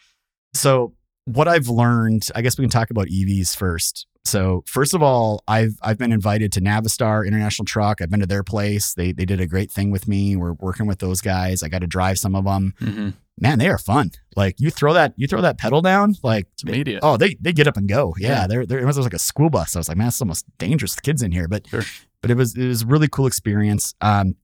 So 0.55 0.95
what 1.25 1.49
I've 1.49 1.69
learned, 1.69 2.29
I 2.35 2.43
guess 2.43 2.59
we 2.59 2.63
can 2.63 2.71
talk 2.71 2.91
about 2.91 3.09
EVs 3.09 3.57
first. 3.57 4.07
So 4.25 4.63
first 4.67 4.95
of 4.95 5.03
all, 5.03 5.43
I've 5.49 5.79
I've 5.83 5.99
been 5.99 6.13
invited 6.13 6.53
to 6.53 6.61
Navistar 6.61 7.27
International 7.27 7.65
Truck. 7.65 8.01
I've 8.01 8.11
been 8.11 8.21
to 8.21 8.27
their 8.27 8.45
place. 8.45 8.95
They 8.95 9.13
they 9.13 9.25
did 9.25 9.41
a 9.41 9.47
great 9.47 9.71
thing 9.71 9.91
with 9.91 10.07
me. 10.07 10.37
We're 10.37 10.53
working 10.55 10.87
with 10.87 10.99
those 10.99 11.21
guys. 11.21 11.63
I 11.63 11.69
got 11.69 11.81
to 11.81 11.87
drive 11.87 12.19
some 12.19 12.35
of 12.35 12.45
them. 12.45 12.75
Mm-hmm. 12.81 13.09
Man, 13.41 13.59
they 13.59 13.68
are 13.68 13.78
fun. 13.78 14.11
Like 14.36 14.57
you 14.59 14.70
throw 14.70 14.93
that 14.95 15.14
you 15.16 15.26
throw 15.26 15.41
that 15.43 15.59
pedal 15.59 15.80
down, 15.82 16.14
like 16.22 16.47
It's 16.55 16.62
immediate. 16.64 17.01
oh 17.03 17.16
they 17.16 17.36
they 17.41 17.53
get 17.53 17.66
up 17.66 17.76
and 17.76 17.89
go. 17.89 18.14
Yeah, 18.18 18.28
Yeah. 18.43 18.47
they're 18.47 18.66
they're 18.66 18.78
it 18.80 18.84
was 18.86 18.99
like 18.99 19.14
a 19.14 19.18
school 19.18 19.51
bus. 19.51 19.76
I 19.76 19.78
was 19.80 19.89
like, 19.89 19.97
man, 19.99 20.09
it's 20.09 20.20
almost 20.20 20.47
dangerous. 20.59 20.95
The 20.95 21.01
kids 21.03 21.22
in 21.22 21.32
here, 21.32 21.49
but 21.49 21.66
Sure. 21.68 21.82
but 22.22 22.30
it 22.30 22.36
was 22.36 22.57
it 22.57 22.66
was 22.66 22.82
a 22.82 22.86
really 22.86 23.09
cool 23.09 23.26
experience. 23.26 23.95
Um, 24.01 24.34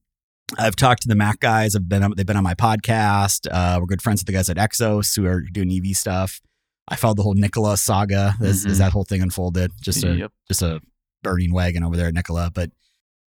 I've 0.59 0.75
talked 0.75 1.01
to 1.03 1.07
the 1.07 1.15
Mack 1.15 1.39
guys. 1.39 1.75
I've 1.75 1.89
been 1.89 2.13
they've 2.15 2.25
been 2.25 2.37
on 2.37 2.43
my 2.43 2.53
podcast. 2.55 3.47
Uh, 3.51 3.77
we're 3.79 3.87
good 3.87 4.01
friends 4.01 4.21
with 4.21 4.27
the 4.27 4.33
guys 4.33 4.49
at 4.49 4.57
Xos 4.57 5.15
who 5.15 5.25
are 5.25 5.41
doing 5.41 5.71
EV 5.71 5.95
stuff. 5.95 6.39
I 6.87 6.95
followed 6.95 7.17
the 7.17 7.23
whole 7.23 7.33
Nikola 7.33 7.77
saga 7.77 8.35
as, 8.41 8.63
as 8.65 8.75
Mhm. 8.75 8.77
that 8.77 8.91
whole 8.91 9.03
thing 9.05 9.21
unfolded. 9.23 9.71
Just 9.81 10.03
a 10.03 10.13
yep. 10.13 10.31
just 10.47 10.61
a 10.61 10.81
burning 11.23 11.51
wagon 11.51 11.83
over 11.83 11.97
there 11.97 12.07
at 12.09 12.13
Nikola. 12.13 12.51
But 12.53 12.69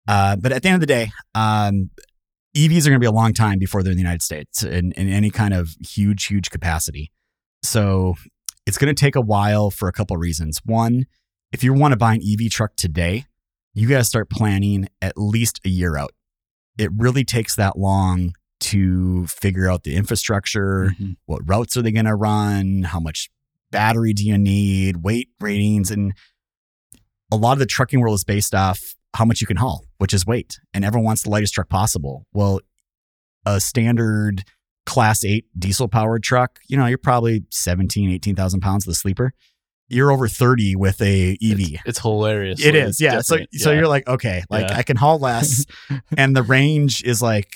uh, 0.07 0.37
but 0.37 0.53
at 0.53 0.63
the 0.63 0.69
end 0.69 0.75
of 0.77 0.81
the 0.81 0.87
day, 0.87 1.11
um, 1.35 1.91
EVs 2.57 2.81
are 2.87 2.91
going 2.91 2.95
to 2.95 2.99
be 3.01 3.07
a 3.07 3.13
long 3.13 3.33
time 3.33 3.59
before 3.59 3.83
they're 3.83 3.93
in 3.93 3.97
the 3.97 4.03
United 4.03 4.23
States 4.23 4.63
in, 4.63 4.93
in 4.93 5.09
any 5.09 5.31
kind 5.31 5.55
of 5.55 5.71
huge 5.87 6.27
huge 6.27 6.51
capacity. 6.51 7.11
So 7.63 8.15
it's 8.67 8.79
going 8.79 8.95
to 8.95 8.99
take 9.01 9.15
a 9.17 9.21
while 9.21 9.71
for 9.71 9.89
a 9.89 9.93
couple 9.93 10.17
reasons. 10.17 10.61
One, 10.65 11.05
if 11.53 11.63
you 11.65 11.73
want 11.73 11.93
to 11.93 11.97
buy 11.97 12.15
an 12.15 12.21
EV 12.23 12.51
truck 12.51 12.77
today, 12.77 13.25
you 13.75 13.89
got 13.89 13.99
to 13.99 14.05
start 14.05 14.31
planning 14.31 14.89
at 15.01 15.17
least 15.17 15.61
a 15.65 15.69
year 15.69 15.97
out. 15.97 16.11
It 16.79 16.91
really 16.97 17.25
takes 17.25 17.55
that 17.57 17.79
long 17.79 18.33
to 18.61 19.27
figure 19.27 19.71
out 19.71 19.85
the 19.85 19.95
infrastructure, 19.97 20.95
Mhm. 21.01 21.17
what 21.27 21.43
routes 21.49 21.77
are 21.77 21.83
they 21.83 21.93
going 21.93 22.05
to 22.05 22.15
run, 22.15 22.83
how 22.83 23.01
much 23.01 23.31
battery 23.71 24.13
do 24.13 24.25
you 24.27 24.37
need, 24.37 24.99
weight 24.99 25.29
ratings, 25.41 25.91
and 25.91 26.13
a 27.33 27.37
lot 27.37 27.53
of 27.53 27.59
the 27.61 27.67
trucking 27.67 28.01
world 28.01 28.15
is 28.17 28.25
based 28.25 28.55
off 28.55 28.95
how 29.15 29.25
much 29.25 29.41
you 29.41 29.47
can 29.47 29.57
haul, 29.57 29.85
which 30.01 30.15
is 30.15 30.27
weight, 30.27 30.59
and 30.73 30.83
everyone 30.83 31.05
wants 31.05 31.23
the 31.25 31.29
lightest 31.31 31.53
truck 31.53 31.69
possible. 31.69 32.27
Well, 32.33 32.61
a 33.45 33.61
standard 33.61 34.45
class 34.87 35.25
8 35.25 35.45
diesel 35.59 35.89
powered 35.89 36.23
truck, 36.23 36.59
you 36.69 36.77
know, 36.79 36.87
you're 36.87 36.97
probably 36.99 37.45
17, 37.51 38.11
18,000 38.11 38.61
pounds 38.61 38.87
the 38.87 38.95
sleeper. 38.95 39.35
You're 39.89 40.11
over 40.11 40.27
30 40.27 40.77
with 40.77 41.03
a 41.03 41.33
EV. 41.43 41.61
It's, 41.61 41.83
it's 41.85 41.99
hilarious. 42.01 42.65
It 42.65 42.75
is, 42.75 42.99
yeah. 43.01 43.21
So, 43.21 43.37
different. 43.37 43.55
so 43.61 43.71
Yeah. 43.73 43.79
you're 43.79 43.89
like, 43.89 44.09
okay, 44.09 44.43
like 44.49 44.69
Yeah. 44.71 44.79
I 44.79 44.83
can 44.83 44.97
haul 44.97 45.19
less, 45.19 45.67
and 46.17 46.35
the 46.35 46.43
range 46.43 47.03
is 47.05 47.21
like 47.21 47.49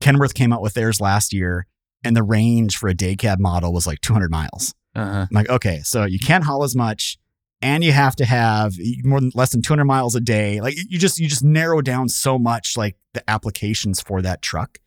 Kenworth 0.00 0.32
came 0.34 0.50
out 0.52 0.62
with 0.62 0.72
theirs 0.74 0.98
last 1.00 1.32
year, 1.34 1.66
and 2.02 2.16
the 2.16 2.22
range 2.22 2.78
for 2.78 2.88
a 2.88 2.94
day 2.94 3.16
cab 3.16 3.38
model 3.38 3.72
was 3.72 3.86
like 3.86 4.00
200 4.00 4.30
miles. 4.30 4.74
Uh-huh. 4.94 5.20
I'm 5.20 5.28
like, 5.30 5.48
okay, 5.50 5.80
so 5.84 6.04
you 6.04 6.18
can't 6.18 6.44
haul 6.44 6.64
as 6.64 6.74
much, 6.74 7.18
and 7.62 7.84
you 7.84 7.92
have 7.92 8.16
to 8.16 8.24
have 8.24 8.74
more 9.04 9.20
than 9.20 9.30
less 9.34 9.52
than 9.52 9.62
200 9.62 9.84
miles 9.84 10.14
a 10.14 10.20
day. 10.20 10.60
Like 10.60 10.74
you 10.76 10.98
just 10.98 11.18
you 11.18 11.28
just 11.28 11.44
narrow 11.44 11.80
down 11.80 12.08
so 12.08 12.38
much 12.38 12.76
like 12.76 12.96
the 13.14 13.28
applications 13.30 14.00
for 14.00 14.20
that 14.22 14.42
truck. 14.42 14.78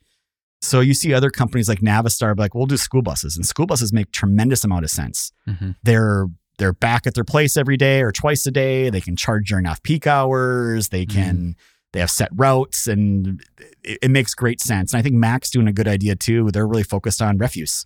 So 0.62 0.80
you 0.80 0.94
see 0.94 1.14
other 1.14 1.30
companies 1.30 1.70
like 1.70 1.80
Navistar, 1.80 2.36
be 2.36 2.42
like 2.42 2.56
we'll 2.56 2.66
do 2.66 2.78
school 2.78 3.02
buses, 3.02 3.36
and 3.36 3.46
school 3.46 3.66
buses 3.66 3.94
make 3.94 4.12
tremendous 4.12 4.64
amount 4.64 4.84
of 4.84 4.92
sense. 4.92 5.32
Mm-hmm. 5.48 5.72
They're 5.84 6.28
they're 6.58 6.74
back 6.74 7.06
at 7.06 7.16
their 7.16 7.24
place 7.24 7.58
every 7.58 7.78
day 7.78 8.02
or 8.02 8.12
twice 8.12 8.46
a 8.46 8.52
day. 8.52 8.90
They 8.90 9.02
can 9.02 9.16
charge 9.16 9.50
during 9.50 9.66
off 9.66 9.82
peak 9.84 10.08
hours. 10.08 10.90
They 10.90 11.06
can 11.06 11.56
they 11.96 12.02
have 12.02 12.12
set 12.12 12.30
routes, 12.34 12.88
and 12.88 13.42
it, 13.84 14.00
it 14.04 14.12
makes 14.12 14.36
great 14.36 14.60
sense. 14.60 14.94
And 14.94 15.00
I 15.00 15.02
think 15.02 15.16
Mack's 15.16 15.50
doing 15.50 15.68
a 15.68 15.74
good 15.74 15.88
idea 15.88 16.16
too. 16.16 16.52
They're 16.52 16.68
really 16.68 16.84
focused 16.84 17.22
on 17.22 17.38
refuse. 17.38 17.86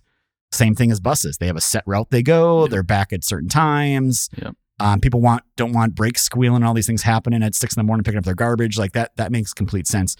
Same 0.52 0.74
thing 0.74 0.90
as 0.90 0.98
buses. 0.98 1.38
They 1.38 1.46
have 1.46 1.56
a 1.56 1.60
set 1.60 1.84
route 1.86 2.10
they 2.10 2.22
go. 2.22 2.62
Yep. 2.62 2.70
They're 2.70 2.82
back 2.82 3.12
at 3.12 3.22
certain 3.22 3.48
times. 3.48 4.28
Yep. 4.36 4.56
Um, 4.80 4.98
people 4.98 5.20
want 5.20 5.44
don't 5.56 5.72
want 5.72 5.94
brakes 5.94 6.22
squealing 6.22 6.56
and 6.56 6.64
all 6.64 6.74
these 6.74 6.86
things 6.86 7.02
happening 7.02 7.42
at 7.42 7.54
six 7.54 7.76
in 7.76 7.80
the 7.80 7.84
morning 7.84 8.02
picking 8.02 8.18
up 8.18 8.24
their 8.24 8.34
garbage. 8.34 8.78
Like 8.78 8.92
that 8.92 9.14
that 9.16 9.30
makes 9.30 9.52
complete 9.52 9.86
sense. 9.86 10.16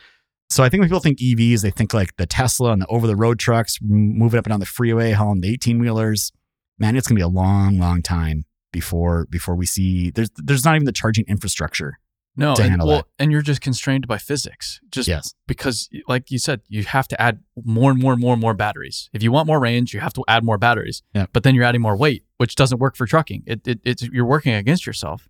So 0.50 0.62
I 0.62 0.68
think 0.68 0.80
when 0.80 0.88
people 0.88 1.00
think 1.00 1.18
EVs, 1.18 1.62
they 1.62 1.70
think 1.70 1.94
like 1.94 2.16
the 2.16 2.26
Tesla 2.26 2.72
and 2.72 2.82
the 2.82 2.86
over 2.88 3.06
the 3.06 3.16
road 3.16 3.38
trucks 3.38 3.78
moving 3.80 4.38
up 4.38 4.44
and 4.46 4.52
down 4.52 4.61
the 4.61 4.66
freeway, 4.66 5.12
hauling 5.12 5.40
the 5.40 5.52
18 5.52 5.78
wheelers. 5.78 6.32
Man, 6.78 6.96
it's 6.96 7.08
gonna 7.08 7.18
be 7.18 7.22
a 7.22 7.28
long, 7.28 7.78
long 7.78 8.02
time 8.02 8.44
before 8.72 9.26
before 9.30 9.56
we 9.56 9.66
see 9.66 10.11
there's 10.11 10.30
there's 10.36 10.64
not 10.64 10.74
even 10.74 10.84
the 10.84 10.92
charging 10.92 11.24
infrastructure. 11.26 11.98
No, 12.37 12.55
to 12.55 12.62
and, 12.62 12.70
handle 12.70 12.89
well, 12.89 12.97
that. 12.99 13.07
and 13.18 13.33
you're 13.33 13.43
just 13.43 13.61
constrained 13.61 14.07
by 14.07 14.16
physics. 14.16 14.81
Just 14.91 15.09
Yes. 15.09 15.35
because, 15.47 15.89
like 16.09 16.31
you 16.31 16.39
said, 16.39 16.61
you 16.68 16.85
have 16.85 17.07
to 17.09 17.20
add 17.20 17.41
more 17.64 17.91
and 17.91 18.01
more 18.01 18.12
and 18.12 18.20
more 18.20 18.33
and 18.35 18.41
more 18.41 18.55
batteries. 18.55 19.11
If 19.12 19.22
you 19.22 19.33
want 19.33 19.47
more 19.47 19.59
range, 19.61 19.93
you 19.93 20.01
have 20.01 20.12
to 20.14 20.24
add 20.28 20.45
more 20.45 20.57
batteries. 20.57 21.03
Yeah. 21.14 21.26
But 21.33 21.43
then 21.43 21.55
you're 21.55 21.64
adding 21.64 21.81
more 21.83 21.97
weight, 21.97 22.24
which 22.39 22.55
doesn't 22.55 22.78
work 22.78 22.97
for 22.97 23.07
trucking. 23.07 23.43
It, 23.47 23.66
it 23.66 23.81
it's 23.85 24.03
you're 24.05 24.24
working 24.24 24.55
against 24.55 24.87
yourself. 24.87 25.28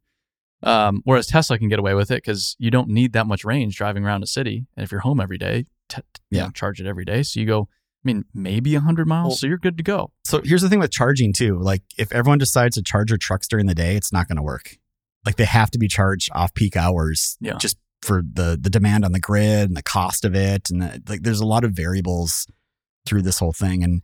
Um, 0.63 1.01
whereas 1.05 1.27
Tesla 1.27 1.59
can 1.59 1.69
get 1.69 1.79
away 1.79 1.95
with 1.95 2.11
it 2.11 2.17
because 2.17 2.55
you 2.59 2.71
don't 2.71 2.89
need 2.91 3.15
that 3.15 3.27
much 3.27 3.45
range 3.45 3.77
driving 3.77 4.05
around 4.05 4.23
a 4.23 4.27
city, 4.27 4.67
and 4.77 4.85
if 4.85 4.93
you're 4.93 5.01
home 5.01 5.19
every 5.19 5.39
day, 5.39 5.65
t- 5.89 6.03
you 6.31 6.39
Yeah. 6.39 6.45
know, 6.45 6.51
charge 6.51 6.81
it 6.81 6.87
every 6.87 7.07
day. 7.07 7.23
So 7.23 7.41
you 7.41 7.47
go, 7.47 7.63
I 7.63 8.05
mean, 8.05 8.27
maybe 8.35 8.75
hundred 8.75 9.09
miles, 9.09 9.29
Well- 9.31 9.37
so 9.39 9.47
you're 9.47 9.57
good 9.59 9.79
to 9.79 9.83
go. 9.83 10.13
So 10.25 10.43
here's 10.45 10.61
the 10.61 10.69
thing 10.69 10.79
with 10.79 10.91
charging 10.91 11.33
too. 11.33 11.59
Like 11.59 11.83
if 11.97 12.13
everyone 12.13 12.39
decides 12.39 12.77
to 12.77 12.83
charge 12.83 13.09
their 13.09 13.17
trucks 13.19 13.49
during 13.49 13.67
the 13.67 13.75
day, 13.75 13.97
it's 13.97 14.13
not 14.13 14.29
going 14.29 14.37
to 14.37 14.43
work. 14.43 14.77
Like 15.27 15.37
they 15.37 15.45
have 15.45 15.71
to 15.73 15.79
be 15.79 15.89
charged 15.89 16.31
off 16.35 16.55
peak 16.55 16.77
hours, 16.77 17.37
Yeah. 17.41 17.59
just 17.59 17.77
for 18.03 18.23
the 18.23 18.59
the 18.61 18.71
demand 18.71 19.05
on 19.05 19.13
the 19.13 19.21
grid 19.21 19.69
and 19.69 19.77
the 19.77 19.83
cost 19.83 20.25
of 20.25 20.35
it, 20.35 20.71
and 20.71 20.81
the, 20.83 21.03
like 21.09 21.23
there's 21.23 21.41
a 21.41 21.47
lot 21.47 21.65
of 21.65 21.73
variables 21.73 22.47
through 23.07 23.23
this 23.23 23.39
whole 23.39 23.53
thing. 23.53 23.83
And 23.85 24.03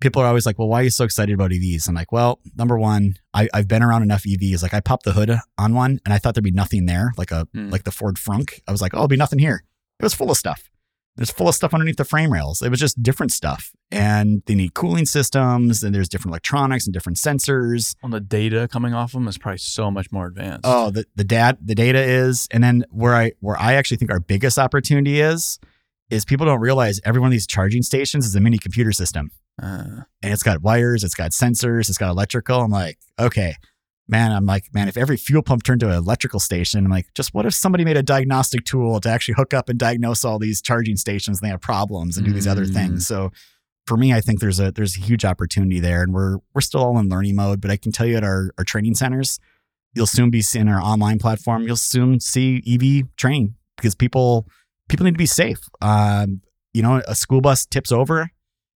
people 0.00 0.20
are 0.22 0.26
always 0.26 0.44
like, 0.46 0.58
"Well, 0.58 0.68
why 0.68 0.80
are 0.80 0.84
you 0.84 0.90
so 0.90 1.04
excited 1.04 1.32
about 1.34 1.50
EVs?" 1.50 1.88
I'm 1.88 1.94
like, 1.94 2.12
"Well, 2.12 2.40
number 2.56 2.78
one, 2.78 3.14
I, 3.32 3.48
I've 3.54 3.68
been 3.68 3.82
around 3.82 4.02
enough 4.02 4.24
EVs. 4.24 4.62
Like 4.62 4.74
I 4.74 4.80
popped 4.80 5.04
the 5.04 5.12
hood 5.12 5.30
on 5.56 5.74
one, 5.74 5.98
and 6.04 6.12
I 6.12 6.18
thought 6.18 6.34
there'd 6.34 6.44
be 6.44 6.50
nothing 6.50 6.84
there, 6.86 7.12
like 7.16 7.30
a 7.30 7.46
Mm. 7.56 7.70
like 7.72 7.84
the 7.84 7.90
Ford 7.92 8.16
Frunk. 8.16 8.60
I 8.68 8.72
was 8.72 8.82
like, 8.82 8.92
oh, 8.94 8.98
there'll 8.98 9.08
be 9.08 9.16
nothing 9.16 9.38
here. 9.38 9.64
It 9.98 10.02
was 10.02 10.14
full 10.14 10.30
of 10.30 10.36
stuff. 10.36 10.70
There's 11.16 11.30
full 11.30 11.48
of 11.48 11.54
stuff 11.54 11.74
underneath 11.74 11.96
the 11.96 12.04
frame 12.04 12.32
rails. 12.32 12.62
It 12.62 12.70
was 12.70 12.80
just 12.80 13.02
different 13.02 13.32
stuff. 13.32 13.72
And 13.90 14.42
they 14.46 14.54
need 14.54 14.74
cooling 14.74 15.06
systems, 15.06 15.82
and 15.82 15.94
there's 15.94 16.08
different 16.08 16.32
electronics 16.32 16.86
and 16.86 16.94
different 16.94 17.18
sensors. 17.18 17.94
On 18.02 18.10
the 18.10 18.20
data 18.20 18.68
coming 18.70 18.94
off 18.94 19.12
them 19.12 19.28
is 19.28 19.36
probably 19.36 19.58
so 19.58 19.90
much 19.90 20.10
more 20.12 20.26
advanced. 20.26 20.62
Oh, 20.64 20.90
the 20.90 21.04
the 21.16 21.24
dad 21.24 21.58
the 21.62 21.74
data 21.74 22.00
is, 22.00 22.48
and 22.50 22.62
then 22.62 22.84
where 22.90 23.14
I 23.14 23.32
where 23.40 23.58
I 23.58 23.74
actually 23.74 23.98
think 23.98 24.10
our 24.10 24.20
biggest 24.20 24.58
opportunity 24.58 25.20
is, 25.20 25.58
is 26.10 26.24
people 26.24 26.46
don't 26.46 26.60
realize 26.60 27.00
every 27.04 27.20
one 27.20 27.28
of 27.28 27.32
these 27.32 27.46
charging 27.46 27.82
stations 27.82 28.26
is 28.26 28.34
a 28.34 28.40
mini 28.40 28.58
computer 28.58 28.92
system. 28.92 29.30
Uh, 29.60 30.04
and 30.22 30.32
it's 30.32 30.42
got 30.42 30.62
wires, 30.62 31.04
it's 31.04 31.14
got 31.14 31.32
sensors, 31.32 31.88
it's 31.88 31.98
got 31.98 32.10
electrical. 32.10 32.60
I'm 32.60 32.70
like, 32.70 32.98
okay, 33.18 33.56
man, 34.10 34.32
I'm 34.32 34.46
like, 34.46 34.64
man, 34.74 34.88
if 34.88 34.96
every 34.96 35.16
fuel 35.16 35.42
pump 35.42 35.62
turned 35.62 35.80
to 35.80 35.88
an 35.88 35.94
electrical 35.94 36.40
station, 36.40 36.84
I'm 36.84 36.90
like, 36.90 37.06
just 37.14 37.32
what 37.34 37.46
if 37.46 37.54
somebody 37.54 37.84
made 37.84 37.96
a 37.96 38.02
diagnostic 38.02 38.64
tool 38.64 39.00
to 39.00 39.08
actually 39.08 39.34
hook 39.34 39.54
up 39.54 39.68
and 39.68 39.78
diagnose 39.78 40.24
all 40.24 40.38
these 40.38 40.60
charging 40.60 40.96
stations 40.96 41.40
and 41.40 41.46
they 41.46 41.50
have 41.50 41.60
problems 41.60 42.16
and 42.16 42.26
do 42.26 42.32
these 42.32 42.46
other 42.46 42.66
Mm. 42.66 42.74
things? 42.74 43.06
So 43.06 43.30
for 43.86 43.96
me, 43.96 44.12
I 44.12 44.20
think 44.20 44.40
there's 44.40 44.60
a 44.60 44.70
there's 44.70 44.96
a 44.96 45.00
huge 45.00 45.24
opportunity 45.24 45.80
there, 45.80 46.02
and 46.02 46.12
we're 46.12 46.38
we're 46.54 46.60
still 46.60 46.80
all 46.82 46.98
in 46.98 47.08
learning 47.08 47.34
mode. 47.36 47.60
But 47.60 47.70
I 47.70 47.76
can 47.76 47.92
tell 47.92 48.06
you 48.06 48.16
at 48.16 48.24
our 48.24 48.50
our 48.58 48.64
training 48.64 48.94
centers, 48.94 49.38
you'll 49.94 50.06
soon 50.06 50.30
be 50.30 50.42
seeing 50.42 50.68
our 50.68 50.80
online 50.80 51.18
platform. 51.18 51.62
You'll 51.66 51.76
soon 51.76 52.20
see 52.20 52.62
EV 52.66 53.08
training 53.16 53.54
because 53.76 53.94
people 53.94 54.46
people 54.88 55.04
need 55.04 55.12
to 55.14 55.18
be 55.18 55.26
safe. 55.26 55.60
Um, 55.80 56.42
you 56.72 56.82
know, 56.82 57.02
a 57.08 57.14
school 57.14 57.40
bus 57.40 57.66
tips 57.66 57.90
over, 57.90 58.30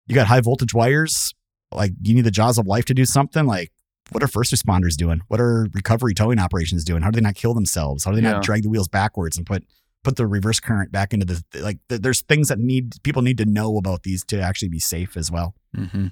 you 0.07 0.14
got 0.14 0.26
high 0.26 0.41
voltage 0.41 0.74
wires. 0.74 1.35
Like 1.70 1.93
you 2.03 2.14
need 2.14 2.24
the 2.24 2.30
jaws 2.30 2.57
of 2.59 2.66
life 2.66 2.85
to 2.87 2.95
do 2.95 3.05
something. 3.05 3.47
Like 3.47 3.70
what 4.11 4.22
are 4.22 4.28
first 4.28 4.52
responders 4.52 4.96
doing? 4.96 5.20
What 5.28 5.40
are 5.40 5.66
recovery 5.72 6.14
towing 6.14 6.38
operations 6.38 6.84
doing? 6.84 7.02
How 7.02 7.11
do 7.11 7.16
they 7.16 7.22
not 7.24 7.34
kill 7.34 7.55
themselves? 7.55 8.05
How 8.05 8.11
do 8.11 8.16
they 8.20 8.22
Yeah. 8.26 8.34
not 8.34 8.42
drag 8.44 8.62
the 8.62 8.68
wheels 8.68 8.88
backwards 8.88 9.36
and 9.36 9.46
put 9.46 9.64
put 10.02 10.16
the 10.16 10.26
reverse 10.26 10.61
current 10.61 10.92
back 10.92 11.12
into 11.14 11.24
the 11.24 11.42
like? 11.61 11.78
th- 11.88 12.02
There's 12.02 12.20
things 12.20 12.48
that 12.48 12.59
need 12.59 13.02
people 13.02 13.22
need 13.22 13.38
to 13.38 13.46
know 13.46 13.76
about 13.78 14.02
these 14.02 14.22
to 14.26 14.40
actually 14.40 14.68
be 14.68 14.78
safe 14.78 15.16
as 15.16 15.30
well. 15.30 15.55
hmm 15.74 16.09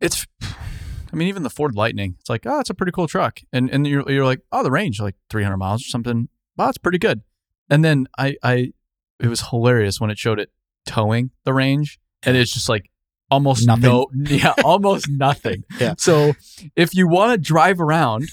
It's, 0.00 0.26
I 0.42 1.16
mean, 1.16 1.28
even 1.28 1.44
the 1.44 1.50
Ford 1.50 1.76
Lightning, 1.76 2.16
it's 2.18 2.28
like, 2.28 2.44
oh, 2.46 2.58
it's 2.60 2.70
a 2.70 2.74
pretty 2.74 2.90
cool 2.92 3.06
truck, 3.06 3.40
and 3.52 3.70
and 3.70 3.86
you're 3.86 4.10
you're 4.10 4.24
like, 4.24 4.40
oh, 4.50 4.62
the 4.64 4.70
range 4.70 5.00
like 5.00 5.14
300 5.30 5.56
miles 5.56 5.82
or 5.82 5.88
something. 5.88 6.28
Wow, 6.56 6.68
it's 6.68 6.78
pretty 6.78 6.98
good. 6.98 7.22
And 7.70 7.84
then 7.84 8.08
I 8.18 8.34
I, 8.42 8.72
it 9.20 9.28
was 9.28 9.48
hilarious 9.50 10.00
when 10.00 10.10
it 10.10 10.18
showed 10.18 10.40
it 10.40 10.50
towing 10.86 11.30
the 11.44 11.52
range, 11.54 12.00
and 12.24 12.36
it's 12.36 12.52
just 12.52 12.68
like 12.68 12.90
almost 13.32 13.66
Nothing. 13.66 13.82
no, 13.90 14.06
yeah, 14.14 14.54
almost 14.64 15.08
nothing. 15.08 15.64
Yeah. 15.80 15.94
So 15.98 16.32
if 16.76 16.94
you 16.94 17.08
want 17.08 17.32
to 17.32 17.38
drive 17.38 17.80
around, 17.80 18.28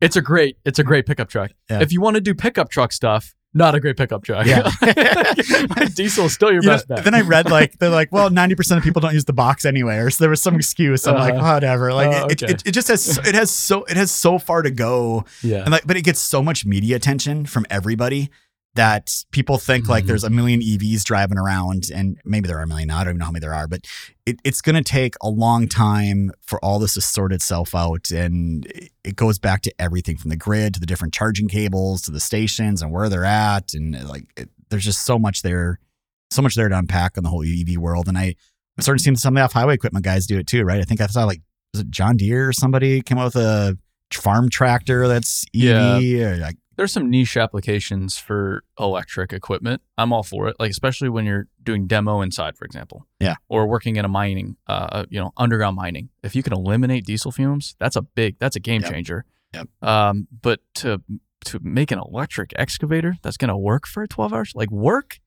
it's 0.00 0.16
a 0.16 0.22
great 0.22 0.56
it's 0.64 0.78
a 0.78 0.84
great 0.84 1.06
pickup 1.06 1.28
truck. 1.28 1.50
Yeah. 1.70 1.80
If 1.80 1.92
you 1.92 2.00
want 2.00 2.14
to 2.16 2.20
do 2.20 2.34
pickup 2.34 2.68
truck 2.70 2.92
stuff. 2.92 3.34
Not 3.52 3.74
a 3.74 3.80
great 3.80 3.96
pickup 3.96 4.22
truck. 4.22 4.46
Yeah. 4.46 4.62
Diesel 5.96 6.26
is 6.26 6.32
still 6.32 6.52
your 6.52 6.62
You 6.62 6.68
know, 6.68 6.74
best 6.74 6.86
bet. 6.86 7.02
then 7.04 7.14
I 7.16 7.22
read 7.22 7.50
like 7.50 7.78
they're 7.80 7.88
like, 7.90 8.12
well, 8.12 8.30
ninety 8.30 8.54
percent 8.54 8.78
of 8.78 8.84
people 8.84 9.00
don't 9.00 9.12
use 9.12 9.24
the 9.24 9.32
box 9.32 9.64
anyway, 9.64 9.96
or 9.96 10.08
so 10.10 10.22
there 10.22 10.30
was 10.30 10.40
some 10.40 10.54
excuse. 10.54 11.04
I'm 11.06 11.16
like, 11.16 11.34
Uh-huh. 11.34 11.54
whatever. 11.54 11.92
Like 11.92 12.08
Oh, 12.14 12.26
it, 12.26 12.42
okay. 12.42 12.52
it, 12.52 12.62
it 12.68 12.70
just 12.70 12.86
has 12.86 13.02
so, 13.02 13.20
it 13.22 13.34
has 13.34 13.50
so 13.50 13.82
it 13.84 13.96
has 13.96 14.12
so 14.12 14.38
far 14.38 14.62
to 14.62 14.70
go 14.70 15.24
yeah. 15.42 15.62
And 15.62 15.70
like, 15.72 15.84
but 15.84 15.96
it 15.96 16.02
gets 16.02 16.20
so 16.20 16.42
much 16.44 16.64
media 16.64 16.94
attention 16.94 17.44
from 17.44 17.66
everybody 17.70 18.30
that 18.76 19.24
people 19.32 19.58
think 19.58 19.88
like 19.88 20.04
Mhm. 20.04 20.06
there's 20.08 20.22
a 20.24 20.30
million 20.30 20.60
EVs 20.62 21.02
driving 21.04 21.36
around, 21.38 21.90
and 21.92 22.16
maybe 22.24 22.46
there 22.46 22.58
are 22.58 22.62
a 22.62 22.66
million. 22.68 22.86
now. 22.88 22.98
I 22.98 23.04
don't 23.04 23.12
even 23.12 23.18
know 23.18 23.24
how 23.26 23.30
many 23.32 23.40
there 23.40 23.52
are, 23.54 23.66
but 23.66 23.84
it, 24.26 24.38
it's 24.44 24.60
going 24.60 24.76
to 24.76 24.82
take 24.82 25.14
a 25.20 25.28
long 25.28 25.66
time 25.66 26.30
for 26.40 26.64
all 26.64 26.78
this 26.78 26.94
to 26.94 27.00
sort 27.00 27.32
itself 27.32 27.74
out. 27.74 28.10
And 28.12 28.66
it- 28.66 28.92
it 29.02 29.16
goes 29.16 29.38
back 29.40 29.62
to 29.62 29.72
everything 29.80 30.16
from 30.18 30.28
the 30.30 30.36
grid 30.36 30.74
to 30.74 30.80
the 30.80 30.86
different 30.86 31.12
charging 31.14 31.48
cables 31.48 32.02
to 32.02 32.10
the 32.12 32.20
stations 32.20 32.80
and 32.80 32.92
where 32.92 33.08
they're 33.08 33.24
at, 33.24 33.74
and 33.74 34.08
like 34.08 34.24
it, 34.36 34.48
there's 34.68 34.84
just 34.84 35.04
so 35.04 35.18
much 35.18 35.42
there, 35.42 35.80
so 36.30 36.40
much 36.40 36.54
there 36.54 36.68
to 36.68 36.78
unpack 36.78 37.18
on 37.18 37.24
the 37.24 37.30
whole 37.30 37.42
EV 37.44 37.76
world. 37.76 38.06
And 38.06 38.16
I, 38.16 38.36
I'm 38.78 38.82
starting 38.82 38.98
to 39.02 39.04
see 39.04 39.20
some 39.20 39.36
of 39.36 39.40
the 39.40 39.44
off 39.44 39.52
highway 39.52 39.74
equipment 39.74 40.04
guys 40.04 40.26
do 40.28 40.38
it 40.38 40.46
too, 40.46 40.62
right? 40.62 40.80
I 40.80 40.84
think 40.84 41.00
I 41.00 41.06
saw 41.08 41.24
like 41.24 41.42
was 41.74 41.80
it 41.82 41.90
John 41.90 42.16
Deere 42.16 42.48
or 42.48 42.52
somebody 42.52 43.00
came 43.02 43.18
out 43.18 43.34
with 43.34 43.36
a 43.36 43.76
farm 44.12 44.48
tractor 44.48 45.06
that's 45.08 45.44
EV 45.54 46.20
or 46.20 46.36
like 46.36 46.56
there's 46.80 46.92
some 46.94 47.10
niche 47.10 47.36
applications 47.36 48.16
for 48.16 48.64
electric 48.78 49.34
equipment. 49.34 49.82
I'm 49.98 50.14
all 50.14 50.22
for 50.22 50.48
it. 50.48 50.56
Like 50.58 50.70
especially 50.70 51.10
when 51.10 51.26
you're 51.26 51.46
doing 51.62 51.86
demo 51.86 52.22
inside, 52.22 52.56
for 52.56 52.64
example. 52.64 53.06
Yeah. 53.20 53.34
Or 53.50 53.66
working 53.66 53.96
in 53.96 54.06
a 54.06 54.08
mining, 54.08 54.56
uh, 54.66 55.04
you 55.10 55.20
know, 55.20 55.32
underground 55.36 55.76
mining. 55.76 56.08
If 56.22 56.34
you 56.34 56.42
can 56.42 56.54
eliminate 56.54 57.04
diesel 57.04 57.32
fumes, 57.32 57.76
that's 57.78 57.96
a 57.96 58.00
big, 58.02 58.38
that's 58.38 58.56
a 58.56 58.60
game 58.60 58.80
Yep. 58.80 58.90
changer. 58.90 59.24
Yep. 59.52 59.68
Um, 59.82 60.26
but 60.42 60.60
to 60.76 61.02
to 61.44 61.58
make 61.62 61.90
an 61.90 61.98
electric 61.98 62.52
excavator 62.56 63.16
that's 63.22 63.36
going 63.36 63.50
to 63.50 63.56
work 63.58 63.86
for 63.86 64.06
12 64.06 64.32
hours, 64.32 64.52
like 64.54 64.70
work, 64.70 65.20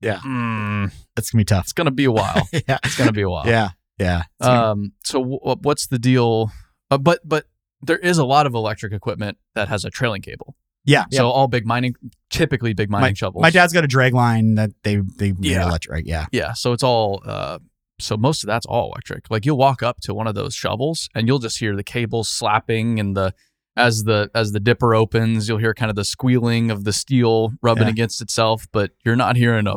Yeah. 0.00 0.20
mm, 0.20 0.90
It's 1.18 1.30
gonna 1.30 1.40
be 1.40 1.44
tough. 1.44 1.64
it's 1.64 1.72
going 1.74 1.84
to 1.86 1.90
be 1.90 2.04
a 2.06 2.12
while. 2.12 2.48
yeah, 2.52 2.78
it's 2.82 2.96
going 2.96 3.08
to 3.08 3.12
be 3.12 3.22
a 3.22 3.28
while. 3.28 3.46
yeah, 3.46 3.70
yeah. 3.98 4.22
Um, 4.40 4.92
so 5.04 5.20
w- 5.20 5.38
what's 5.62 5.86
the 5.86 5.98
deal? 5.98 6.50
Uh, 6.90 6.96
but 6.98 7.20
but 7.24 7.44
there 7.82 7.98
is 7.98 8.16
a 8.18 8.24
lot 8.24 8.46
of 8.46 8.54
electric 8.54 8.92
equipment 8.94 9.36
that 9.54 9.68
has 9.68 9.84
a 9.84 9.90
trailing 9.90 10.22
cable. 10.22 10.54
Yeah, 10.84 11.04
yeah. 11.10 11.18
So 11.18 11.28
all 11.30 11.48
big 11.48 11.64
mining, 11.66 11.94
typically 12.30 12.72
big 12.74 12.90
mining 12.90 13.14
shovels. 13.14 13.42
My 13.42 13.50
dad's 13.50 13.72
got 13.72 13.84
a 13.84 13.88
drag 13.88 14.14
line 14.14 14.54
that 14.56 14.70
they 14.82 14.96
they 14.96 15.32
Yeah. 15.40 15.66
electric. 15.68 16.06
Yeah, 16.06 16.26
Yeah, 16.32 16.52
so 16.54 16.72
it's 16.72 16.82
all. 16.82 17.22
Uh, 17.26 17.58
so 17.98 18.16
most 18.16 18.42
of 18.42 18.48
that's 18.48 18.66
all 18.66 18.90
electric. 18.92 19.30
Like 19.30 19.46
you'll 19.46 19.58
walk 19.58 19.82
up 19.82 20.00
to 20.02 20.12
one 20.14 20.26
of 20.26 20.34
those 20.34 20.54
shovels 20.54 21.08
and 21.14 21.28
you'll 21.28 21.38
just 21.38 21.58
hear 21.60 21.76
the 21.76 21.84
cables 21.84 22.28
slapping 22.28 22.98
and 22.98 23.16
the 23.16 23.32
as 23.76 24.02
the 24.04 24.28
as 24.34 24.52
the 24.52 24.60
dipper 24.60 24.94
opens, 24.94 25.48
you'll 25.48 25.58
hear 25.58 25.72
kind 25.72 25.88
of 25.88 25.94
the 25.96 26.04
squealing 26.04 26.70
of 26.70 26.84
the 26.84 26.92
steel 26.92 27.52
rubbing 27.62 27.84
Yeah. 27.84 27.90
against 27.90 28.20
itself, 28.20 28.66
but 28.72 28.90
you're 29.04 29.16
not 29.16 29.36
hearing 29.36 29.66
a. 29.68 29.76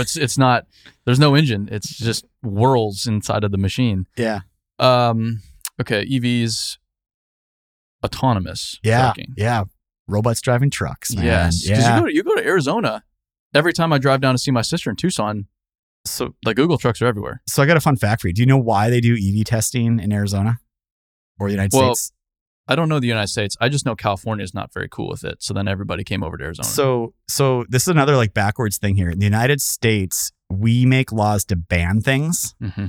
It's 0.00 0.16
it's 0.16 0.36
not. 0.36 0.66
There's 1.04 1.20
no 1.20 1.34
engine. 1.36 1.68
It's 1.70 1.96
just 1.96 2.26
whirls 2.42 3.06
inside 3.06 3.44
of 3.44 3.52
the 3.52 3.58
machine. 3.58 4.06
yeah, 4.18 4.40
Um. 4.80 5.40
Okay. 5.80 6.04
EVs. 6.04 6.78
Autonomous. 8.04 8.78
yeah, 8.82 9.02
trucking. 9.02 9.34
yeah. 9.36 9.64
Robots 10.08 10.40
driving 10.40 10.70
trucks, 10.70 11.14
man. 11.14 11.24
Yes. 11.24 11.68
Yeah. 11.68 11.94
you 11.96 12.00
go 12.00 12.06
to 12.06 12.14
you 12.14 12.22
go 12.22 12.34
to 12.36 12.44
Arizona. 12.46 13.02
Every 13.54 13.72
time 13.72 13.92
I 13.92 13.98
drive 13.98 14.20
down 14.20 14.34
to 14.34 14.38
see 14.38 14.50
my 14.50 14.62
sister 14.62 14.90
in 14.90 14.96
Tucson, 14.96 15.46
so 16.04 16.34
the 16.44 16.54
Google 16.54 16.78
trucks 16.78 17.00
are 17.02 17.06
everywhere. 17.06 17.42
so 17.48 17.62
I 17.62 17.66
got 17.66 17.76
a 17.76 17.80
fun 17.80 17.96
fact 17.96 18.20
for 18.22 18.28
you. 18.28 18.34
Do 18.34 18.42
you 18.42 18.46
know 18.46 18.58
why 18.58 18.90
they 18.90 19.00
do 19.00 19.14
EV 19.14 19.44
testing 19.44 19.98
in 19.98 20.12
Arizona 20.12 20.58
or 21.40 21.48
the 21.48 21.52
United 21.54 21.72
Well, 21.76 21.94
States? 21.94 22.12
I 22.68 22.74
don't 22.76 22.88
know 22.88 22.98
the 23.00 23.06
United 23.06 23.28
States. 23.28 23.56
I 23.60 23.68
just 23.68 23.86
know 23.86 23.94
California 23.94 24.42
is 24.42 24.52
not 24.52 24.72
very 24.72 24.88
cool 24.88 25.08
with 25.08 25.24
it. 25.24 25.40
So 25.42 25.54
then 25.54 25.68
everybody 25.68 26.02
came 26.04 26.22
over 26.24 26.36
to 26.36 26.44
Arizona. 26.44 26.66
So 26.66 27.14
so 27.28 27.64
this 27.68 27.82
is 27.82 27.88
another 27.88 28.16
like 28.16 28.34
backwards 28.34 28.78
thing 28.78 28.96
here. 28.96 29.08
In 29.10 29.18
the 29.20 29.24
United 29.26 29.60
States, 29.60 30.32
we 30.50 30.84
make 30.86 31.10
laws 31.12 31.44
to 31.46 31.56
ban 31.56 32.00
things. 32.00 32.54
Mm-hmm. 32.62 32.86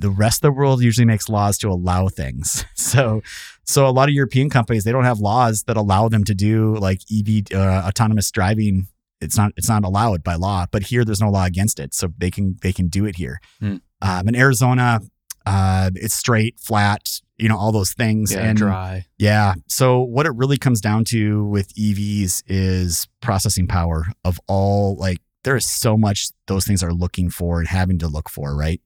The 0.00 0.10
rest 0.10 0.38
of 0.38 0.42
the 0.42 0.52
world 0.52 0.82
usually 0.82 1.04
makes 1.04 1.28
laws 1.28 1.58
to 1.58 1.68
allow 1.68 2.08
things. 2.08 2.64
So, 2.76 3.22
so 3.64 3.88
a 3.88 3.90
lot 3.90 4.08
of 4.08 4.14
European 4.14 4.50
companies 4.50 4.84
they 4.84 4.92
don't 4.92 5.04
have 5.04 5.18
laws 5.18 5.64
that 5.64 5.76
allow 5.76 6.08
them 6.08 6.22
to 6.24 6.34
do 6.34 6.76
like 6.76 7.00
EV 7.10 7.46
uh, 7.52 7.82
autonomous 7.88 8.30
driving. 8.30 8.86
It's 9.20 9.36
not 9.36 9.52
it's 9.56 9.68
not 9.68 9.84
allowed 9.84 10.22
by 10.22 10.34
law. 10.34 10.66
But 10.70 10.84
here, 10.84 11.04
there's 11.04 11.20
no 11.20 11.30
law 11.30 11.44
against 11.44 11.80
it, 11.80 11.92
so 11.92 12.12
they 12.18 12.30
can 12.30 12.56
they 12.62 12.72
can 12.72 12.88
do 12.88 13.04
it 13.04 13.16
here. 13.16 13.40
Hmm. 13.58 13.76
Um, 14.00 14.28
in 14.28 14.36
Arizona, 14.36 15.00
uh, 15.46 15.90
it's 15.94 16.14
straight, 16.14 16.60
flat, 16.60 17.20
you 17.38 17.48
know, 17.48 17.56
all 17.56 17.72
those 17.72 17.92
things. 17.92 18.32
Yeah, 18.32 18.40
and 18.40 18.58
dry. 18.58 19.06
yeah. 19.18 19.54
So 19.66 20.00
what 20.00 20.26
it 20.26 20.34
really 20.36 20.58
comes 20.58 20.80
down 20.80 21.04
to 21.06 21.44
with 21.46 21.74
EVs 21.74 22.42
is 22.46 23.08
processing 23.20 23.66
power 23.66 24.06
of 24.24 24.38
all 24.46 24.96
like 24.96 25.18
there 25.44 25.56
is 25.56 25.66
so 25.66 25.96
much 25.96 26.28
those 26.46 26.64
things 26.64 26.82
are 26.82 26.92
looking 26.92 27.30
for 27.30 27.60
and 27.60 27.68
having 27.68 27.98
to 27.98 28.08
look 28.08 28.28
for, 28.28 28.56
right? 28.56 28.80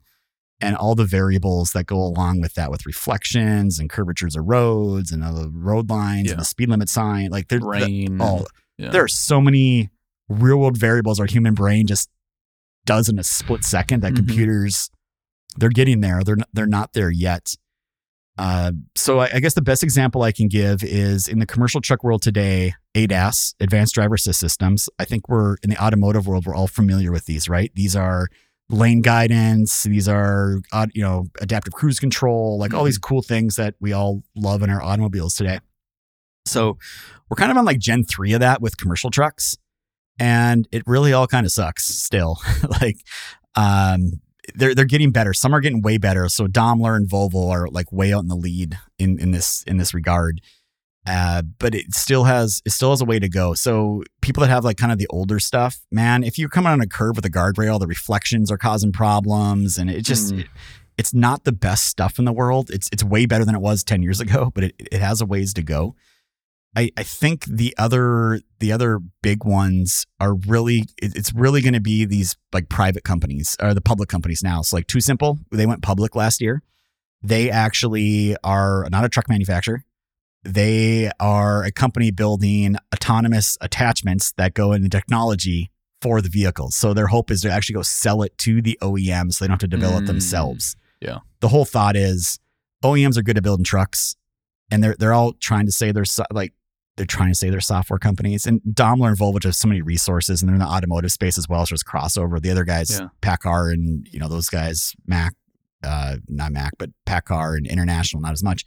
And 0.60 0.74
all 0.76 0.94
the 0.96 1.04
variables 1.04 1.70
that 1.72 1.86
go 1.86 1.96
along 1.98 2.40
with 2.40 2.54
that 2.54 2.70
with 2.70 2.84
reflections 2.84 3.78
and 3.78 3.88
curvatures 3.88 4.34
of 4.34 4.44
roads 4.48 5.12
and 5.12 5.22
the 5.22 5.50
road 5.54 5.88
lines 5.88 6.26
Yeah. 6.26 6.32
and 6.32 6.40
the 6.40 6.44
speed 6.44 6.68
limit 6.68 6.88
sign. 6.88 7.30
Like 7.30 7.46
there's 7.48 7.62
Rain. 7.62 8.18
oh, 8.20 8.44
yeah. 8.76 8.90
there 8.90 9.04
are 9.04 9.08
so 9.08 9.40
many 9.40 9.90
real 10.28 10.58
world 10.58 10.76
variables 10.76 11.20
our 11.20 11.26
human 11.26 11.54
brain 11.54 11.86
just 11.86 12.10
does 12.86 13.08
in 13.08 13.18
a 13.18 13.24
split 13.24 13.64
second 13.64 14.02
that 14.02 14.12
Mhm. 14.12 14.16
computers 14.16 14.90
they're 15.56 15.68
getting 15.70 16.00
there 16.02 16.22
they're 16.22 16.36
not, 16.36 16.48
they're 16.52 16.66
not 16.66 16.92
there 16.92 17.10
yet 17.10 17.54
uh, 18.36 18.72
so 18.94 19.18
I, 19.20 19.30
I 19.34 19.40
guess 19.40 19.54
the 19.54 19.62
best 19.62 19.82
example 19.82 20.22
i 20.22 20.30
can 20.32 20.48
give 20.48 20.84
is 20.84 21.28
in 21.28 21.38
the 21.38 21.46
commercial 21.46 21.80
truck 21.80 22.04
world 22.04 22.20
today 22.22 22.74
adas 22.94 23.54
advanced 23.58 23.94
driver 23.94 24.16
assist 24.16 24.38
systems 24.40 24.88
i 24.98 25.04
think 25.06 25.28
we're 25.30 25.56
in 25.62 25.70
the 25.70 25.82
automotive 25.82 26.26
world 26.26 26.44
we're 26.46 26.54
all 26.54 26.68
familiar 26.68 27.10
with 27.10 27.24
these 27.24 27.48
right 27.48 27.72
these 27.74 27.96
are 27.96 28.28
lane 28.70 29.00
guidance 29.00 29.84
these 29.84 30.08
are 30.08 30.60
uh, 30.72 30.86
you 30.92 31.02
know 31.02 31.26
adaptive 31.40 31.72
cruise 31.72 31.98
control 31.98 32.58
like 32.58 32.74
all 32.74 32.84
these 32.84 32.98
cool 32.98 33.22
things 33.22 33.56
that 33.56 33.74
we 33.80 33.92
all 33.92 34.22
love 34.36 34.62
in 34.62 34.70
our 34.70 34.82
automobiles 34.82 35.34
today. 35.34 35.58
So 36.46 36.78
we're 37.28 37.36
kind 37.36 37.50
of 37.50 37.56
on 37.58 37.64
like 37.64 37.78
gen 37.78 38.04
3 38.04 38.32
of 38.34 38.40
that 38.40 38.60
with 38.60 38.76
commercial 38.76 39.10
trucks 39.10 39.56
and 40.18 40.68
it 40.72 40.82
really 40.86 41.12
all 41.12 41.26
kind 41.26 41.46
of 41.46 41.52
sucks 41.52 41.86
still. 41.86 42.38
Like 42.80 42.98
um 43.54 44.20
they're 44.54 44.74
they're 44.74 44.84
getting 44.84 45.10
better. 45.12 45.32
Some 45.34 45.54
are 45.54 45.60
getting 45.60 45.82
way 45.82 45.98
better. 45.98 46.28
So 46.28 46.46
Daimler 46.46 46.94
and 46.96 47.08
Volvo 47.08 47.50
are 47.50 47.68
like 47.68 47.92
way 47.92 48.12
out 48.12 48.22
in 48.22 48.28
the 48.28 48.36
lead 48.36 48.78
in 48.98 49.18
in 49.18 49.30
this 49.30 49.62
in 49.66 49.76
this 49.78 49.92
regard 49.94 50.40
uh, 51.06 51.42
but 51.58 51.74
it 51.74 51.94
still 51.94 52.24
has 52.24 52.60
it 52.66 52.70
still 52.70 52.90
has 52.90 53.00
a 53.00 53.04
way 53.04 53.18
to 53.18 53.28
go. 53.28 53.54
So 53.54 54.02
people 54.20 54.40
that 54.42 54.50
have 54.50 54.64
like 54.64 54.76
kind 54.76 54.92
of 54.92 54.98
the 54.98 55.06
older 55.08 55.38
stuff, 55.40 55.78
man, 55.90 56.22
if 56.24 56.38
you're 56.38 56.48
coming 56.48 56.72
on 56.72 56.80
a 56.80 56.86
curve 56.86 57.16
with 57.16 57.24
a 57.24 57.30
guardrail, 57.30 57.80
the 57.80 57.86
reflections 57.86 58.50
are 58.50 58.58
causing 58.58 58.92
problems, 58.92 59.78
and 59.78 59.88
it 59.90 60.02
just 60.02 60.34
Mm. 60.34 60.40
it- 60.40 60.46
it's 60.98 61.14
not 61.14 61.44
the 61.44 61.52
best 61.52 61.84
stuff 61.84 62.18
in 62.18 62.24
the 62.24 62.32
world. 62.32 62.70
It's 62.70 62.88
it's 62.92 63.04
way 63.04 63.24
better 63.24 63.44
than 63.44 63.54
it 63.54 63.60
was 63.60 63.84
ten 63.84 64.02
years 64.02 64.20
ago, 64.20 64.50
but 64.54 64.64
it, 64.64 64.74
it 64.78 65.00
has 65.00 65.20
a 65.20 65.26
ways 65.26 65.54
to 65.54 65.62
go. 65.62 65.94
I, 66.76 66.90
I 66.98 67.02
think 67.04 67.44
the 67.46 67.74
other 67.78 68.40
the 68.58 68.72
other 68.72 68.98
big 69.22 69.44
ones 69.44 70.04
are 70.20 70.34
really 70.34 70.84
it's 71.00 71.32
really 71.32 71.62
going 71.62 71.72
to 71.74 71.80
be 71.80 72.04
these 72.04 72.36
like 72.52 72.68
private 72.68 73.04
companies 73.04 73.56
or 73.62 73.72
the 73.74 73.80
public 73.80 74.08
companies 74.08 74.42
now. 74.42 74.60
So 74.62 74.76
like 74.76 74.86
TuSimple, 74.88 75.38
they 75.50 75.66
went 75.66 75.82
public 75.82 76.14
last 76.14 76.40
year. 76.40 76.62
They 77.22 77.50
actually 77.50 78.36
are 78.44 78.86
not 78.90 79.04
a 79.04 79.08
truck 79.08 79.28
manufacturer. 79.28 79.84
They 80.44 81.10
are 81.20 81.64
a 81.64 81.70
company 81.72 82.10
building 82.10 82.76
autonomous 82.94 83.56
attachments 83.60 84.32
that 84.38 84.54
go 84.54 84.72
into 84.72 84.88
technology 84.88 85.70
for 86.00 86.22
the 86.22 86.28
vehicles. 86.28 86.76
So 86.76 86.94
their 86.94 87.08
hope 87.08 87.30
is 87.30 87.40
to 87.42 87.50
actually 87.50 87.74
go 87.74 87.82
sell 87.82 88.22
it 88.22 88.38
to 88.38 88.62
the 88.62 88.78
OEMs 88.80 89.34
so 89.34 89.44
they 89.44 89.48
don't 89.48 89.54
have 89.60 89.68
to 89.70 89.76
develop 89.76 90.04
Mm. 90.04 90.06
themselves. 90.06 90.76
Yeah. 91.00 91.18
The 91.40 91.48
whole 91.48 91.64
thought 91.64 91.96
is 91.96 92.38
OEMs 92.84 93.16
are 93.16 93.22
good 93.22 93.36
at 93.36 93.42
building 93.42 93.64
trucks 93.64 94.14
and 94.70 94.82
they're 94.82 94.94
they're 94.98 95.12
all 95.12 95.32
trying 95.34 95.66
to 95.66 95.72
say 95.72 95.90
they're 95.90 96.04
so, 96.04 96.24
like 96.32 96.52
they're 96.96 97.06
trying 97.06 97.30
to 97.30 97.34
say 97.34 97.50
they're 97.50 97.60
software 97.60 97.98
companies. 97.98 98.46
And 98.46 98.60
Daimler 98.74 99.08
and 99.08 99.18
Volvo 99.18 99.34
just 99.40 99.44
have 99.44 99.54
so 99.56 99.68
many 99.68 99.82
resources 99.82 100.40
and 100.40 100.48
they're 100.48 100.54
in 100.54 100.60
the 100.60 100.66
automotive 100.66 101.10
space 101.12 101.36
as 101.38 101.48
well. 101.48 101.64
So 101.66 101.72
there's 101.74 101.82
crossover. 101.84 102.40
The 102.40 102.50
other 102.50 102.64
guys, 102.64 102.90
Yeah. 102.90 103.08
PACCAR 103.22 103.72
and 103.72 104.06
you 104.10 104.20
know 104.20 104.28
those 104.28 104.48
guys, 104.48 104.94
Mack, 105.06 105.34
uh, 105.82 106.16
not 106.28 106.52
Mack, 106.52 106.72
but 106.78 106.90
PACCAR 107.06 107.56
and 107.56 107.66
International, 107.66 108.20
not 108.22 108.32
as 108.32 108.42
much. 108.44 108.64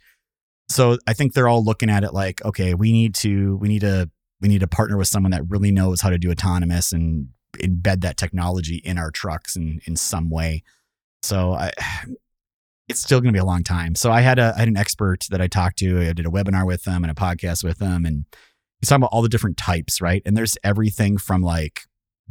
So 0.68 0.98
I 1.06 1.12
think 1.12 1.32
they're 1.32 1.48
all 1.48 1.64
looking 1.64 1.90
at 1.90 2.04
it 2.04 2.14
like, 2.14 2.44
okay, 2.44 2.74
we 2.74 2.92
need 2.92 3.14
to 3.16 3.56
we 3.56 3.68
need 3.68 3.80
to 3.80 4.10
we 4.40 4.48
need 4.48 4.60
to 4.60 4.68
partner 4.68 4.96
with 4.96 5.08
someone 5.08 5.32
that 5.32 5.48
really 5.48 5.70
knows 5.70 6.00
how 6.00 6.10
to 6.10 6.18
do 6.18 6.30
autonomous 6.30 6.92
and 6.92 7.28
embed 7.58 8.00
that 8.00 8.16
technology 8.16 8.76
in 8.76 8.98
our 8.98 9.10
trucks 9.10 9.56
in 9.56 9.80
in 9.84 9.96
some 9.96 10.30
way. 10.30 10.62
So 11.22 11.52
I 11.52 11.72
it's 12.88 13.00
still 13.00 13.20
going 13.20 13.32
to 13.32 13.36
be 13.36 13.40
a 13.40 13.44
long 13.44 13.62
time. 13.62 13.94
So 13.94 14.10
I 14.10 14.20
had 14.20 14.38
a 14.38 14.52
I 14.56 14.60
had 14.60 14.68
an 14.68 14.76
expert 14.76 15.26
that 15.30 15.40
I 15.40 15.46
talked 15.46 15.78
to. 15.78 16.00
I 16.00 16.12
did 16.12 16.26
a 16.26 16.30
webinar 16.30 16.66
with 16.66 16.84
them 16.84 17.04
and 17.04 17.10
a 17.10 17.14
podcast 17.14 17.64
with 17.64 17.78
them, 17.78 18.04
and 18.04 18.24
he's 18.80 18.88
talking 18.88 19.02
about 19.02 19.12
all 19.12 19.22
the 19.22 19.28
different 19.28 19.56
types, 19.56 20.00
right? 20.00 20.22
And 20.26 20.36
there's 20.36 20.58
everything 20.64 21.16
from 21.16 21.42
like 21.42 21.82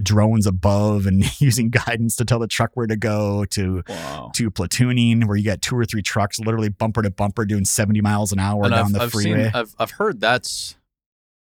drones 0.02 0.48
above 0.48 1.06
and 1.06 1.24
using 1.42 1.70
guidance 1.70 2.16
to 2.16 2.26
tell 2.26 2.40
the 2.40 2.48
truck 2.48 2.72
where 2.76 2.88
to 2.88 2.96
go 2.96 3.46
to 3.46 3.84
Wow. 3.88 4.32
to 4.36 4.50
platooning 4.52 5.26
where 5.28 5.38
you 5.38 5.44
got 5.44 5.62
two 5.62 5.76
or 5.76 5.86
three 5.86 6.02
trucks 6.02 6.40
literally 6.40 6.70
bumper 6.70 7.02
to 7.02 7.10
bumper 7.12 7.46
doing 7.46 7.66
70 7.66 8.02
miles 8.02 8.32
an 8.32 8.40
hour 8.40 8.64
And 8.64 8.72
down 8.74 8.86
I've, 8.88 8.94
the 8.94 9.02
I've 9.02 9.12
freeway. 9.12 9.44
seen, 9.46 9.52
I've, 9.54 9.76
I've 9.78 9.92
heard 9.92 10.20
that's 10.22 10.76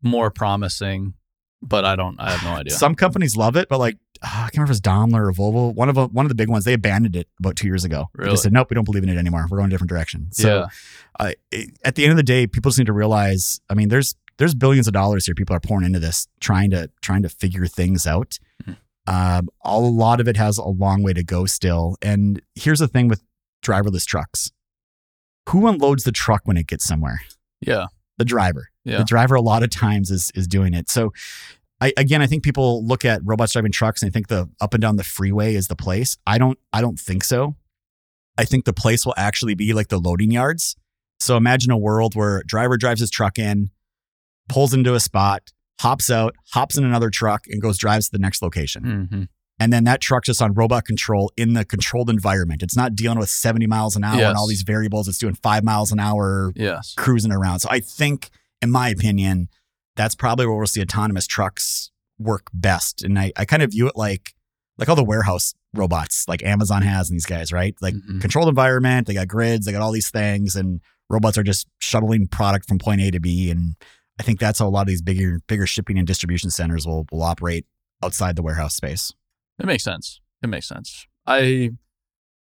more 0.03 0.29
promising, 0.31 1.13
but 1.61 1.85
I 1.85 1.95
don't, 1.95 2.19
I 2.19 2.31
have 2.31 2.43
no 2.43 2.49
idea. 2.59 2.73
Some 2.73 2.95
companies 2.95 3.35
love 3.37 3.55
it, 3.55 3.69
but 3.69 3.79
like 3.79 3.97
ah, 4.23 4.27
I 4.27 4.41
can't 4.45 4.57
remember 4.57 4.71
if 4.71 4.77
it's 4.77 4.79
Daimler 4.81 5.27
or 5.27 5.31
Volvo. 5.33 5.73
One 5.73 5.89
of 5.89 5.95
the, 5.95 6.07
one 6.07 6.25
of 6.25 6.29
the 6.29 6.35
big 6.35 6.49
ones, 6.49 6.65
they 6.65 6.73
abandoned 6.73 7.15
it 7.15 7.27
about 7.39 7.55
two 7.55 7.67
years 7.67 7.83
ago. 7.83 8.05
They 8.15 8.23
Really? 8.23 8.33
just 8.33 8.43
said, 8.43 8.53
nope, 8.53 8.67
we 8.69 8.75
don't 8.75 8.83
believe 8.83 9.01
in 9.03 9.09
it 9.09 9.17
anymore. 9.17 9.45
We're 9.49 9.57
going 9.57 9.67
a 9.67 9.71
different 9.71 9.89
direction. 9.89 10.27
So 10.31 10.47
yeah. 10.59 10.65
uh, 11.19 11.31
it- 11.51 11.77
at 11.83 11.95
the 11.95 12.03
end 12.03 12.11
of 12.11 12.17
the 12.17 12.23
day, 12.23 12.45
people 12.47 12.69
just 12.69 12.77
need 12.79 12.85
to 12.87 12.93
realize. 12.93 13.59
I 13.69 13.73
mean, 13.75 13.89
there's 13.89 14.15
there's 14.41 14.55
billions 14.55 14.87
of 14.87 14.93
dollars 14.93 15.27
here. 15.27 15.35
People 15.35 15.55
are 15.55 15.59
pouring 15.59 15.85
into 15.85 15.99
this, 15.99 16.27
trying 16.39 16.71
to 16.71 16.89
trying 17.01 17.21
to 17.21 17.29
figure 17.29 17.67
things 17.67 18.07
out. 18.07 18.39
Mhm. 18.67 18.75
Um, 19.05 19.49
a 19.63 19.79
lot 19.79 20.19
of 20.19 20.27
it 20.27 20.35
has 20.35 20.57
a 20.57 20.65
long 20.65 21.03
way 21.03 21.13
to 21.13 21.23
go 21.23 21.45
still. 21.45 21.95
And 22.01 22.41
here's 22.55 22.79
the 22.79 22.87
thing 22.87 23.07
with 23.07 23.21
driverless 23.63 24.03
trucks: 24.05 24.51
who 25.49 25.67
unloads 25.67 26.05
the 26.05 26.11
truck 26.11 26.41
when 26.45 26.57
it 26.57 26.65
gets 26.65 26.83
somewhere? 26.85 27.21
Yeah. 27.61 27.85
The 28.17 28.25
driver. 28.25 28.69
Yeah. 28.83 28.97
The 28.97 29.03
driver 29.03 29.35
a 29.35 29.41
lot 29.41 29.61
of 29.61 29.69
times 29.69 30.09
is 30.09 30.31
is 30.33 30.47
doing 30.47 30.73
it. 30.73 30.89
So. 30.89 31.13
I, 31.83 31.91
again, 31.97 32.21
I 32.21 32.27
think 32.27 32.43
people 32.43 32.85
look 32.85 33.05
at 33.05 33.21
robots 33.25 33.53
driving 33.53 33.71
trucks 33.71 34.03
and 34.03 34.11
they 34.11 34.13
think 34.13 34.27
the 34.27 34.47
up 34.61 34.75
and 34.75 34.81
down 34.81 34.97
the 34.97 35.03
freeway 35.03 35.55
is 35.55 35.67
the 35.67 35.75
place. 35.75 36.15
I 36.27 36.37
don't. 36.37 36.59
I 36.71 36.79
don't 36.79 36.99
think 36.99 37.23
so. 37.23 37.55
I 38.37 38.45
think 38.45 38.65
the 38.65 38.73
place 38.73 39.03
will 39.03 39.15
actually 39.17 39.55
be 39.55 39.73
like 39.73 39.87
the 39.87 39.97
loading 39.97 40.29
yards. 40.29 40.75
So 41.19 41.37
imagine 41.37 41.71
a 41.71 41.77
world 41.79 42.13
where 42.13 42.37
a 42.37 42.45
driver 42.45 42.77
drives 42.77 42.99
his 42.99 43.09
truck 43.09 43.39
in, 43.39 43.71
pulls 44.51 44.73
into 44.73 44.93
a 44.93 44.99
spot, 44.99 45.51
hops 45.79 46.09
out, 46.09 46.35
hops 46.53 46.77
in 46.77 46.83
another 46.83 47.09
truck, 47.09 47.45
and 47.47 47.61
goes 47.61 47.77
drives 47.77 48.05
to 48.09 48.11
the 48.11 48.19
next 48.21 48.41
location. 48.41 49.07
hmm 49.09 49.23
And 49.59 49.71
then 49.71 49.83
that 49.83 50.01
truck's 50.01 50.25
just 50.27 50.41
on 50.41 50.53
robot 50.53 50.85
control 50.85 51.31
in 51.37 51.53
the 51.53 51.63
controlled 51.63 52.09
environment. 52.09 52.63
It's 52.63 52.75
not 52.75 52.95
dealing 52.95 53.19
with 53.19 53.29
70 53.29 53.67
miles 53.67 53.95
an 53.95 54.03
hour 54.03 54.17
Yes. 54.19 54.29
and 54.29 54.37
all 54.37 54.47
these 54.47 54.63
variables. 54.63 55.07
It's 55.07 55.17
doing 55.19 55.35
five 55.35 55.63
miles 55.63 55.91
an 55.91 55.99
hour 55.99 56.51
Yes. 56.55 56.93
cruising 56.97 57.31
around. 57.31 57.59
So 57.59 57.67
I 57.71 57.79
think, 57.79 58.29
in 58.61 58.71
my 58.71 58.89
opinion, 58.89 59.49
that's 59.95 60.15
probably 60.15 60.45
where 60.47 60.55
we'll 60.57 60.65
see 60.67 60.81
autonomous 60.81 61.27
trucks 61.27 61.91
work 62.17 62.47
best. 62.53 63.03
And 63.03 63.19
I, 63.19 63.31
I 63.35 63.45
kind 63.45 63.61
of 63.61 63.71
view 63.71 63.87
it 63.87 63.95
like 63.95 64.33
like 64.77 64.89
all 64.89 64.95
the 64.95 65.03
warehouse 65.03 65.53
robots 65.75 66.25
like 66.27 66.41
Amazon 66.43 66.81
has 66.81 67.09
and 67.09 67.15
these 67.15 67.25
guys, 67.25 67.51
right? 67.51 67.75
Like 67.81 67.93
Mhm. 67.93 68.19
controlled 68.19 68.49
environment, 68.49 69.05
they 69.05 69.13
got 69.13 69.27
grids, 69.27 69.65
they 69.65 69.71
got 69.71 69.81
all 69.81 69.91
these 69.91 70.09
things, 70.09 70.55
and 70.55 70.79
robots 71.09 71.37
are 71.37 71.43
just 71.43 71.67
shuttling 71.77 72.27
product 72.27 72.67
from 72.67 72.79
point 72.79 72.99
A 73.01 73.11
to 73.11 73.19
B. 73.19 73.51
And 73.51 73.75
I 74.19 74.23
think 74.23 74.39
that's 74.39 74.59
how 74.59 74.67
a 74.67 74.69
lot 74.69 74.81
of 74.81 74.87
these 74.87 75.01
bigger 75.01 75.39
bigger 75.47 75.65
shipping 75.65 75.97
and 75.97 76.05
distribution 76.07 76.49
centers 76.49 76.85
will 76.85 77.05
will 77.11 77.23
operate 77.23 77.65
outside 78.03 78.35
the 78.35 78.43
warehouse 78.43 78.75
space. 78.75 79.11
It 79.59 79.65
makes 79.65 79.83
sense. 79.83 80.19
It 80.43 80.47
makes 80.47 80.67
sense. 80.67 81.07
I 81.25 81.71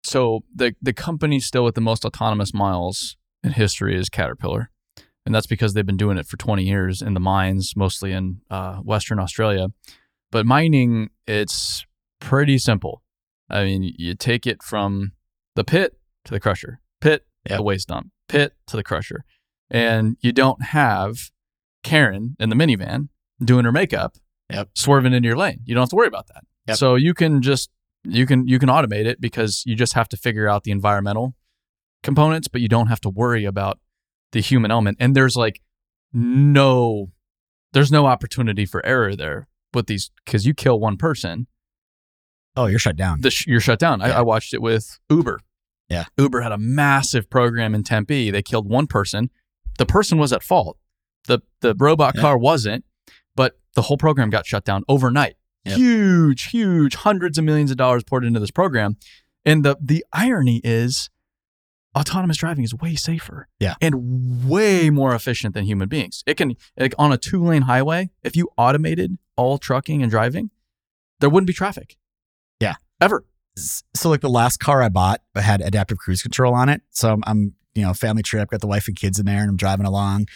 so 0.03 0.43
the 0.53 0.75
the 0.81 0.93
company 0.93 1.39
still 1.39 1.63
with 1.63 1.75
the 1.75 1.81
most 1.81 2.05
autonomous 2.05 2.53
miles 2.53 3.17
in 3.43 3.51
history 3.53 3.97
is 3.97 4.09
Caterpillar, 4.09 4.69
and 5.25 5.33
that's 5.33 5.47
because 5.47 5.73
they've 5.73 5.85
been 5.85 5.97
doing 5.97 6.17
it 6.17 6.27
for 6.27 6.37
20 6.37 6.63
years 6.63 7.01
in 7.01 7.13
the 7.13 7.19
mines, 7.19 7.73
mostly 7.75 8.11
in 8.11 8.41
uh, 8.49 8.77
Western 8.77 9.19
Australia. 9.19 9.67
But 10.31 10.45
mining, 10.45 11.09
it's 11.27 11.85
pretty 12.19 12.57
simple. 12.57 13.01
I 13.49 13.63
mean, 13.63 13.93
you 13.97 14.15
take 14.15 14.45
it 14.47 14.61
from 14.63 15.13
the 15.55 15.63
pit 15.63 15.97
to 16.25 16.31
the 16.31 16.39
crusher, 16.39 16.79
pit 17.01 17.25
to 17.45 17.51
Yep. 17.51 17.57
the 17.57 17.63
waste 17.63 17.87
dump, 17.89 18.09
pit 18.27 18.53
to 18.67 18.75
the 18.75 18.83
crusher, 18.83 19.23
and 19.69 20.17
you 20.21 20.31
don't 20.31 20.61
have 20.63 21.29
Karen 21.85 22.35
in 22.39 22.49
the 22.49 22.55
minivan 22.55 23.07
doing 23.43 23.63
her 23.65 23.71
makeup, 23.71 24.17
Yep. 24.51 24.69
swerving 24.75 25.13
into 25.13 25.27
your 25.27 25.37
lane. 25.37 25.61
You 25.65 25.73
don't 25.75 25.83
have 25.83 25.89
to 25.89 25.95
worry 25.95 26.07
about 26.07 26.27
that. 26.27 26.43
Yep. 26.67 26.77
So 26.77 26.95
you 26.95 27.13
can 27.13 27.41
just 27.41 27.69
you 28.03 28.25
can 28.25 28.47
you 28.47 28.59
can 28.59 28.69
automate 28.69 29.05
it 29.05 29.21
because 29.21 29.63
you 29.65 29.75
just 29.75 29.93
have 29.93 30.09
to 30.09 30.17
figure 30.17 30.47
out 30.49 30.63
the 30.63 30.71
environmental 30.71 31.35
components, 32.03 32.47
but 32.47 32.61
you 32.61 32.67
don't 32.67 32.87
have 32.87 33.01
to 33.01 33.09
worry 33.09 33.45
about 33.45 33.79
the 34.31 34.41
human 34.41 34.69
element. 34.71 34.97
And 34.99 35.15
there's 35.15 35.35
like 35.35 35.61
no 36.13 37.11
there's 37.73 37.91
no 37.91 38.05
opportunity 38.05 38.65
for 38.65 38.85
error 38.85 39.15
there 39.15 39.47
with 39.73 39.87
these 39.87 40.11
because 40.25 40.45
you 40.45 40.53
kill 40.53 40.79
one 40.79 40.97
person 40.97 41.47
Oh, 42.57 42.67
you're 42.67 42.79
shut 42.79 42.95
down. 42.95 43.21
sh- 43.29 43.47
you're 43.47 43.59
shut 43.59 43.79
down. 43.79 44.01
I, 44.01 44.19
I 44.19 44.21
watched 44.21 44.53
it 44.53 44.61
with 44.61 44.97
Uber. 45.09 45.41
Yeah. 45.89 46.05
Uber 46.17 46.39
had 46.39 46.53
a 46.53 46.57
massive 46.57 47.29
program 47.29 47.75
in 47.75 47.83
Tempe. 47.83 48.31
They 48.31 48.41
killed 48.41 48.69
one 48.69 48.87
person. 48.87 49.29
The 49.77 49.85
person 49.85 50.17
was 50.17 50.31
at 50.31 50.41
fault. 50.41 50.77
The 51.27 51.39
the 51.61 51.75
robot 51.77 52.13
Yeah. 52.15 52.21
car 52.21 52.37
wasn't, 52.37 52.85
but 53.35 53.59
the 53.73 53.83
whole 53.83 53.97
program 53.97 54.29
got 54.29 54.45
shut 54.45 54.63
down 54.65 54.83
overnight. 54.87 55.35
Yep. 55.65 55.77
Huge, 55.77 56.43
huge, 56.49 56.95
hundreds 56.95 57.37
of 57.37 57.43
millions 57.43 57.71
of 57.71 57.77
dollars 57.77 58.03
poured 58.03 58.23
into 58.23 58.39
this 58.39 58.51
program. 58.51 58.97
And 59.43 59.63
the 59.65 59.77
the 59.81 60.05
irony 60.13 60.61
is 60.63 61.09
autonomous 61.97 62.37
driving 62.37 62.63
is 62.63 62.73
way 62.75 62.95
safer. 62.95 63.47
Yeah. 63.59 63.75
And 63.81 64.47
way 64.47 64.89
more 64.89 65.15
efficient 65.15 65.53
than 65.53 65.65
human 65.65 65.87
beings. 65.87 66.23
It 66.25 66.35
can 66.37 66.55
like 66.77 66.93
on 66.97 67.11
a 67.11 67.17
two-lane 67.17 67.63
highway, 67.63 68.09
if 68.23 68.35
you 68.35 68.49
automated 68.57 69.17
all 69.37 69.57
trucking 69.57 70.01
and 70.01 70.11
driving, 70.11 70.51
there 71.19 71.29
wouldn't 71.29 71.47
be 71.47 71.53
traffic. 71.53 71.97
Yeah. 72.59 72.75
Ever. 73.01 73.25
So 73.57 74.09
like 74.09 74.21
the 74.21 74.29
last 74.29 74.57
car 74.59 74.81
I 74.83 74.89
bought 74.89 75.21
had 75.35 75.61
adaptive 75.61 75.97
cruise 75.97 76.21
control 76.21 76.53
on 76.53 76.67
it. 76.69 76.81
So 76.89 77.13
I'm, 77.13 77.23
I'm 77.25 77.53
you 77.73 77.83
know 77.83 77.93
family 77.93 78.23
trip, 78.23 78.49
got 78.49 78.61
the 78.61 78.67
wife 78.67 78.87
and 78.87 78.95
kids 78.95 79.17
in 79.19 79.25
there, 79.25 79.39
and 79.41 79.49
I'm 79.49 79.57
driving 79.57 79.85
along. 79.85 80.27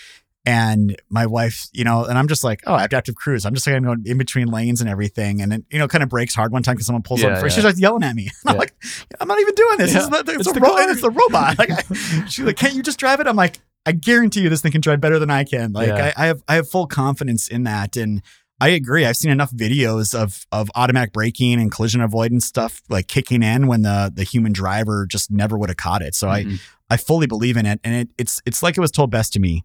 And 0.45 0.95
my 1.09 1.25
wife, 1.25 1.67
you 1.73 1.83
know, 1.83 2.05
and 2.05 2.17
I'm 2.17 2.27
just 2.27 2.43
like, 2.43 2.61
oh, 2.65 2.73
adaptive 2.75 3.15
cruise. 3.15 3.45
I'm 3.45 3.53
just 3.53 3.67
like, 3.67 3.75
I'm 3.75 3.83
going 3.83 4.03
in 4.05 4.17
between 4.17 4.47
lanes 4.47 4.81
and 4.81 4.89
everything. 4.89 5.41
And 5.41 5.53
it, 5.53 5.63
you 5.69 5.77
know, 5.77 5.87
kind 5.87 6.01
of 6.03 6.09
breaks 6.09 6.33
hard 6.33 6.51
one 6.51 6.63
time 6.63 6.75
because 6.75 6.87
someone 6.87 7.03
pulls 7.03 7.21
Yeah, 7.21 7.27
up 7.29 7.39
front. 7.39 7.51
yeah. 7.51 7.55
She 7.55 7.59
starts 7.61 7.79
yelling 7.79 8.03
at 8.03 8.15
me. 8.15 8.29
I'm 8.45 8.55
Yeah. 8.55 8.59
like, 8.59 8.73
I'm 9.19 9.27
not 9.27 9.39
even 9.39 9.53
doing 9.53 9.77
this. 9.77 9.93
Yeah. 9.93 9.99
It's, 9.99 10.09
not, 10.09 10.27
it's, 10.29 10.39
It's 10.39 10.49
a 10.49 10.53
the 10.53 10.59
ro- 10.61 10.77
it's 10.77 11.01
the 11.01 11.09
robot. 11.11 11.59
Like, 11.59 11.71
I, 11.71 12.25
she's 12.27 12.45
like, 12.45 12.55
can't 12.55 12.73
you 12.73 12.81
just 12.81 12.97
drive 12.99 13.19
it? 13.19 13.27
I'm 13.27 13.35
like, 13.35 13.59
I 13.85 13.91
guarantee 13.91 14.41
you 14.41 14.49
this 14.49 14.61
thing 14.61 14.71
can 14.71 14.81
drive 14.81 15.01
better 15.01 15.19
than 15.19 15.29
I 15.29 15.43
can. 15.43 15.73
Like. 15.73 15.89
I, 15.89 16.13
I 16.15 16.25
have, 16.27 16.41
I 16.47 16.55
have 16.55 16.69
full 16.69 16.87
confidence 16.87 17.47
in 17.47 17.63
that. 17.63 17.95
And 17.97 18.21
I 18.61 18.69
agree. 18.69 19.05
I've 19.05 19.17
seen 19.17 19.31
enough 19.31 19.51
videos 19.51 20.13
of 20.13 20.45
of 20.51 20.69
automatic 20.75 21.13
braking 21.13 21.53
and 21.61 21.71
collision 21.71 22.01
avoidance 22.01 22.45
stuff 22.45 22.81
like 22.89 23.07
kicking 23.07 23.41
in 23.41 23.67
when 23.67 23.83
the 23.83 24.11
the 24.13 24.23
human 24.25 24.51
driver 24.51 25.05
just 25.05 25.31
never 25.31 25.57
would 25.57 25.69
have 25.69 25.77
caught 25.77 26.01
it. 26.01 26.13
So 26.13 26.27
Mhm. 26.27 26.59
I 26.89 26.93
I 26.93 26.97
fully 26.97 27.25
believe 27.25 27.55
in 27.55 27.65
it, 27.65 27.79
and 27.85 27.93
it, 27.95 28.09
it's 28.17 28.41
it's 28.45 28.61
like 28.61 28.77
it 28.77 28.81
was 28.81 28.91
told 28.91 29.11
best 29.11 29.31
to 29.33 29.39
me. 29.39 29.63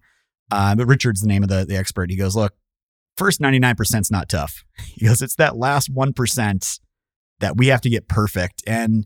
Uh, 0.51 0.75
but 0.75 0.85
Richard's 0.87 1.21
the 1.21 1.27
name 1.27 1.43
of 1.43 1.49
the 1.49 1.65
the 1.65 1.75
expert. 1.77 2.09
He 2.09 2.15
goes, 2.15 2.35
look, 2.35 2.53
first 3.17 3.39
ninety 3.41 3.59
nine 3.59 3.75
percent 3.75 4.05
is 4.05 4.11
not 4.11 4.29
tough. 4.29 4.63
He 4.95 5.05
goes, 5.05 5.21
it's 5.21 5.35
that 5.35 5.57
last 5.57 5.89
one 5.89 6.13
percent 6.13 6.79
that 7.39 7.57
we 7.57 7.67
have 7.67 7.81
to 7.81 7.89
get 7.89 8.07
perfect. 8.07 8.63
And 8.65 9.05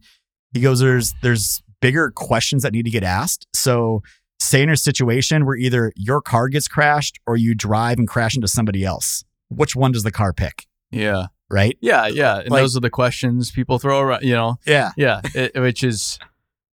he 0.54 0.62
goes, 0.62 0.80
there's 0.80 1.14
there's 1.24 1.64
bigger 1.82 2.12
questions 2.12 2.64
that 2.64 2.74
need 2.74 2.84
to 2.86 2.92
get 2.92 3.04
asked. 3.04 3.48
So 3.54 4.04
say 4.40 4.62
in 4.62 4.70
a 4.70 4.78
situation 4.78 5.46
where 5.46 5.56
either 5.56 5.92
your 5.96 6.22
car 6.22 6.48
gets 6.50 6.68
crashed 6.68 7.20
or 7.26 7.38
you 7.38 7.56
drive 7.56 7.98
and 7.98 8.08
crash 8.08 8.36
into 8.36 8.48
somebody 8.48 8.84
else, 8.86 9.24
which 9.50 9.76
one 9.76 9.92
does 9.92 10.04
the 10.04 10.12
car 10.12 10.32
pick? 10.34 10.66
Yeah. 10.92 11.28
Right? 11.50 11.78
Yeah. 11.82 12.08
Yeah. 12.08 12.40
And 12.42 12.50
Like- 12.50 12.62
those 12.62 12.78
are 12.78 12.82
the 12.82 12.90
questions 12.90 13.50
people 13.52 13.80
throw 13.80 14.00
around, 14.00 14.24
you 14.24 14.34
know? 14.36 14.58
Yeah. 14.66 14.92
Yeah. 14.96 15.22
It, 15.34 15.60
which 15.60 15.84
is, 15.84 16.20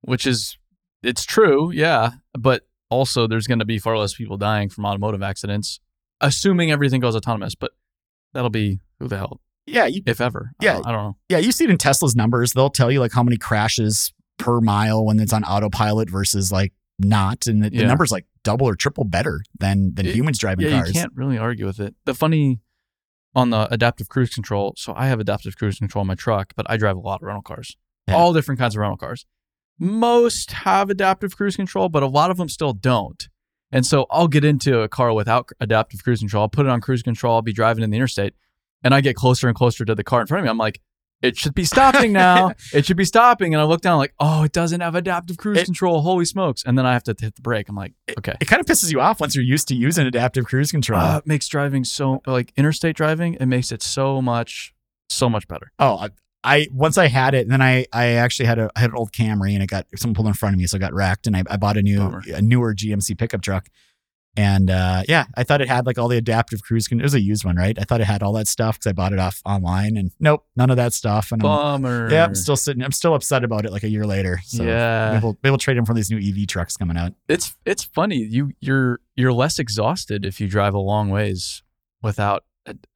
which 0.01 0.27
is, 0.27 0.57
it's 1.01 1.23
true. 1.23 1.71
Yeah. 1.71 2.11
But 2.37 2.63
also, 2.95 3.27
there's 3.27 3.47
going 3.47 3.59
to 3.59 3.65
be 3.65 3.77
far 3.79 3.97
less 3.97 4.13
people 4.15 4.37
dying 4.37 4.69
from 4.69 4.85
automotive 4.85 5.21
accidents, 5.21 5.79
assuming 6.21 6.71
everything 6.71 7.01
goes 7.01 7.15
autonomous. 7.15 7.55
But 7.55 7.71
that'll 8.33 8.49
be 8.49 8.79
who 8.99 9.07
the 9.07 9.17
hell, 9.17 9.41
Yeah. 9.67 9.85
You, 9.85 10.01
if 10.05 10.21
ever. 10.21 10.51
I 10.61 10.65
Yeah. 10.65 10.73
don't, 10.73 10.87
I 10.87 10.91
don't 10.91 11.03
know. 11.03 11.17
yeah. 11.29 11.37
You 11.39 11.51
see 11.51 11.65
it 11.65 11.69
in 11.69 11.77
Tesla's 11.77 12.15
numbers. 12.15 12.53
They'll 12.53 12.69
tell 12.69 12.91
you 12.91 12.99
like 12.99 13.11
how 13.11 13.23
many 13.23 13.37
crashes 13.37 14.13
per 14.37 14.59
mile 14.61 15.05
when 15.05 15.19
it's 15.19 15.33
on 15.33 15.43
autopilot 15.43 16.09
versus 16.09 16.51
like 16.51 16.73
not. 16.99 17.47
And 17.47 17.63
the, 17.63 17.69
the 17.69 17.85
number's 17.85 18.11
like 18.11 18.25
double 18.43 18.67
or 18.67 18.75
triple 18.75 19.03
better 19.03 19.41
than 19.59 19.93
than 19.95 20.05
It- 20.05 20.15
humans 20.15 20.37
driving 20.39 20.65
Yeah. 20.67 20.77
cars. 20.77 20.87
You 20.89 20.93
can't 21.01 21.13
really 21.15 21.37
argue 21.37 21.65
with 21.65 21.79
it. 21.79 21.95
The 22.05 22.13
funny 22.13 22.59
on 23.33 23.49
the 23.49 23.67
adaptive 23.73 24.07
cruise 24.07 24.33
control. 24.33 24.73
So 24.77 24.93
I 24.95 25.07
have 25.07 25.19
adaptive 25.19 25.57
cruise 25.57 25.77
control 25.79 26.01
in 26.03 26.07
my 26.07 26.15
truck, 26.15 26.53
but 26.55 26.65
I 26.69 26.77
drive 26.77 26.95
a 26.95 26.99
lot 27.01 27.21
of 27.21 27.27
rental 27.27 27.41
cars, 27.41 27.75
Yeah. 28.07 28.15
all 28.15 28.31
different 28.33 28.59
kinds 28.59 28.75
of 28.75 28.79
rental 28.79 28.95
cars. 28.97 29.25
Most 29.79 30.51
have 30.51 30.89
adaptive 30.89 31.35
cruise 31.35 31.55
control, 31.55 31.89
but 31.89 32.03
a 32.03 32.07
lot 32.07 32.31
of 32.31 32.37
them 32.37 32.49
still 32.49 32.73
don't. 32.73 33.27
And 33.71 33.85
so 33.85 34.05
I'll 34.09 34.27
get 34.29 34.45
into 34.45 34.79
a 34.79 34.87
car 34.87 35.11
without 35.13 35.49
adaptive 35.59 36.03
cruise 36.03 36.19
control. 36.19 36.43
I'll 36.43 36.49
put 36.49 36.65
it 36.65 36.69
on 36.69 36.79
cruise 36.81 37.03
control. 37.03 37.35
I'll 37.35 37.41
be 37.41 37.51
driving 37.51 37.83
in 37.83 37.89
the 37.89 37.97
interstate 37.97 38.33
and 38.83 38.93
I 38.93 39.01
get 39.01 39.15
closer 39.15 39.47
and 39.47 39.55
closer 39.55 39.83
to 39.83 39.95
the 39.95 40.03
car 40.03 40.21
in 40.21 40.27
front 40.27 40.39
of 40.39 40.43
me. 40.45 40.49
I'm 40.49 40.57
like, 40.57 40.79
it 41.21 41.37
should 41.37 41.55
be 41.55 41.65
stopping 41.65 42.13
now. 42.13 42.51
it 42.73 42.85
should 42.85 42.97
be 42.97 43.05
stopping. 43.05 43.53
And 43.53 43.59
I 43.61 43.65
look 43.65 43.81
down 43.81 43.97
like, 43.97 44.13
oh, 44.19 44.43
it 44.43 44.51
doesn't 44.51 44.81
have 44.81 44.95
adaptive 44.95 45.37
cruise 45.37 45.57
It- 45.57 45.65
control. 45.65 46.01
Holy 46.01 46.25
smokes. 46.25 46.63
And 46.65 46.77
then 46.77 46.85
I 46.85 46.93
have 46.93 47.03
to 47.03 47.15
hit 47.19 47.35
the 47.35 47.41
brake. 47.41 47.67
I'm 47.67 47.75
like, 47.75 47.93
okay. 48.17 48.35
It 48.39 48.45
kind 48.45 48.59
of 48.59 48.65
pisses 48.65 48.91
you 48.91 49.01
off 49.01 49.19
once 49.19 49.35
you're 49.35 49.43
used 49.43 49.67
to 49.69 49.75
using 49.75 50.05
adaptive 50.05 50.45
cruise 50.45 50.71
control. 50.71 50.99
Uh, 51.01 51.17
it 51.17 51.27
makes 51.27 51.47
driving 51.47 51.83
so 51.83 52.21
like 52.27 52.53
interstate 52.55 52.95
driving. 52.95 53.33
It 53.35 53.47
makes 53.47 53.71
it 53.71 53.81
so 53.81 54.21
much, 54.21 54.73
so 55.09 55.29
much 55.29 55.47
better. 55.47 55.71
oh, 55.79 56.07
I, 56.45 56.67
once 56.71 56.97
I 56.97 57.07
had 57.07 57.33
it, 57.33 57.41
and 57.41 57.51
then 57.51 57.61
I 57.61 57.85
I 57.91 58.05
actually 58.13 58.45
had 58.45 58.59
a 58.59 58.69
I 58.75 58.79
had 58.79 58.91
an 58.91 58.95
old 58.95 59.11
Camry, 59.11 59.53
and 59.53 59.63
it 59.63 59.67
got 59.67 59.87
someone 59.95 60.15
pulled 60.15 60.27
in 60.27 60.33
front 60.33 60.53
of 60.55 60.59
me, 60.59 60.67
so 60.67 60.77
it 60.77 60.79
got 60.79 60.93
wrecked, 60.93 61.27
and 61.27 61.35
I, 61.35 61.43
I 61.49 61.57
bought 61.57 61.77
a 61.77 61.81
new 61.81 61.99
Bummer. 61.99 62.21
a 62.33 62.41
newer 62.41 62.73
GMC 62.73 63.17
pickup 63.17 63.41
truck, 63.41 63.67
and 64.37 64.69
uh, 64.69 65.03
yeah, 65.07 65.25
I 65.35 65.43
thought 65.43 65.61
it 65.61 65.69
had 65.69 65.85
like 65.85 65.97
all 65.97 66.07
the 66.07 66.17
adaptive 66.17 66.61
cruise. 66.61 66.87
Con- 66.87 66.99
it 66.99 67.03
was 67.03 67.13
a 67.13 67.21
used 67.21 67.45
one, 67.45 67.55
right? 67.55 67.77
I 67.79 67.83
thought 67.83 68.01
it 68.01 68.05
had 68.05 68.21
all 68.21 68.33
that 68.33 68.47
stuff 68.47 68.75
because 68.77 68.89
I 68.89 68.93
bought 68.93 69.13
it 69.13 69.19
off 69.19 69.41
online, 69.45 69.95
and 69.97 70.11
nope, 70.19 70.45
none 70.55 70.69
of 70.69 70.75
that 70.77 70.93
stuff. 70.93 71.31
And 71.31 71.41
I'm, 71.41 71.47
yeah, 72.11 72.25
I'm 72.25 72.35
still 72.35 72.57
sitting. 72.57 72.83
I'm 72.83 72.91
still 72.91 73.15
upset 73.15 73.43
about 73.43 73.65
it. 73.65 73.71
Like 73.71 73.83
a 73.83 73.89
year 73.89 74.05
later. 74.05 74.39
So 74.45 74.63
yeah, 74.63 75.11
maybe 75.13 75.23
we'll, 75.23 75.37
maybe 75.41 75.51
we'll 75.51 75.57
trade 75.57 75.77
in 75.77 75.85
for 75.85 75.93
these 75.93 76.11
new 76.11 76.17
EV 76.17 76.47
trucks 76.47 76.75
coming 76.77 76.97
out. 76.97 77.13
it's 77.29 77.55
it's 77.65 77.83
funny. 77.83 78.17
You 78.17 78.51
you're 78.59 78.99
you're 79.15 79.33
less 79.33 79.57
exhausted 79.57 80.25
if 80.25 80.41
you 80.41 80.47
drive 80.47 80.73
a 80.73 80.79
long 80.79 81.09
ways 81.09 81.63
without 82.01 82.43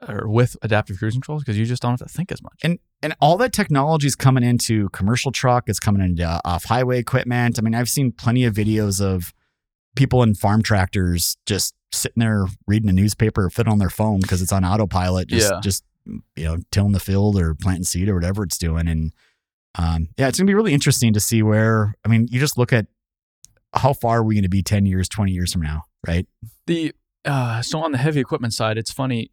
or 0.07 0.27
with 0.27 0.57
adaptive 0.61 0.97
cruise 0.97 1.13
controls 1.13 1.43
because 1.43 1.57
you 1.57 1.65
just 1.65 1.81
don't 1.81 1.91
have 1.91 1.99
to 1.99 2.05
think 2.13 2.31
as 2.31 2.41
much. 2.41 2.59
and 2.63 2.79
and 3.03 3.15
all 3.21 3.37
that 3.37 3.53
technology 3.53 4.07
is 4.07 4.15
coming 4.15 4.43
into 4.43 4.89
commercial 4.89 5.31
truck 5.31 5.65
it's 5.67 5.79
coming 5.79 6.01
into 6.01 6.23
uh, 6.27 6.39
off 6.43 6.65
highway 6.65 6.97
equipment 6.99 7.57
i 7.59 7.61
mean 7.61 7.75
i've 7.75 7.87
seen 7.89 8.11
plenty 8.11 8.43
of 8.45 8.53
videos 8.55 8.99
of 8.99 9.33
people 9.95 10.23
in 10.23 10.33
farm 10.33 10.61
tractors 10.63 11.37
just 11.45 11.75
sitting 11.91 12.19
there 12.21 12.45
reading 12.67 12.89
a 12.89 12.93
newspaper 12.93 13.45
or 13.45 13.49
fit 13.49 13.67
on 13.67 13.77
their 13.79 13.89
phone 13.89 14.19
because 14.19 14.41
it's 14.41 14.51
on 14.51 14.63
autopilot 14.65 15.27
just 15.27 15.51
Yeah. 15.51 15.59
just 15.61 15.83
you 16.35 16.45
know 16.45 16.57
tilling 16.71 16.91
the 16.93 16.99
field 16.99 17.39
or 17.39 17.53
planting 17.53 17.83
seed 17.83 18.09
or 18.09 18.15
whatever 18.15 18.43
it's 18.43 18.57
doing 18.57 18.87
and 18.87 19.11
um, 19.75 20.09
yeah 20.17 20.27
it's 20.27 20.39
gonna 20.39 20.47
be 20.47 20.55
really 20.55 20.73
interesting 20.73 21.13
to 21.13 21.19
see 21.19 21.43
where 21.43 21.93
i 22.03 22.07
mean 22.07 22.27
you 22.31 22.39
just 22.39 22.57
look 22.57 22.73
at 22.73 22.87
how 23.75 23.93
far 23.93 24.17
are 24.19 24.23
we 24.23 24.33
going 24.33 24.41
to 24.43 24.49
be 24.49 24.63
10 24.63 24.87
years 24.87 25.07
20 25.07 25.31
years 25.31 25.53
from 25.53 25.61
now 25.61 25.83
right 26.07 26.27
The 26.65 26.91
uh, 27.25 27.61
so 27.61 27.79
on 27.83 27.91
the 27.91 27.97
heavy 27.97 28.21
equipment 28.21 28.53
side, 28.53 28.77
it's 28.77 28.91
funny. 28.93 29.29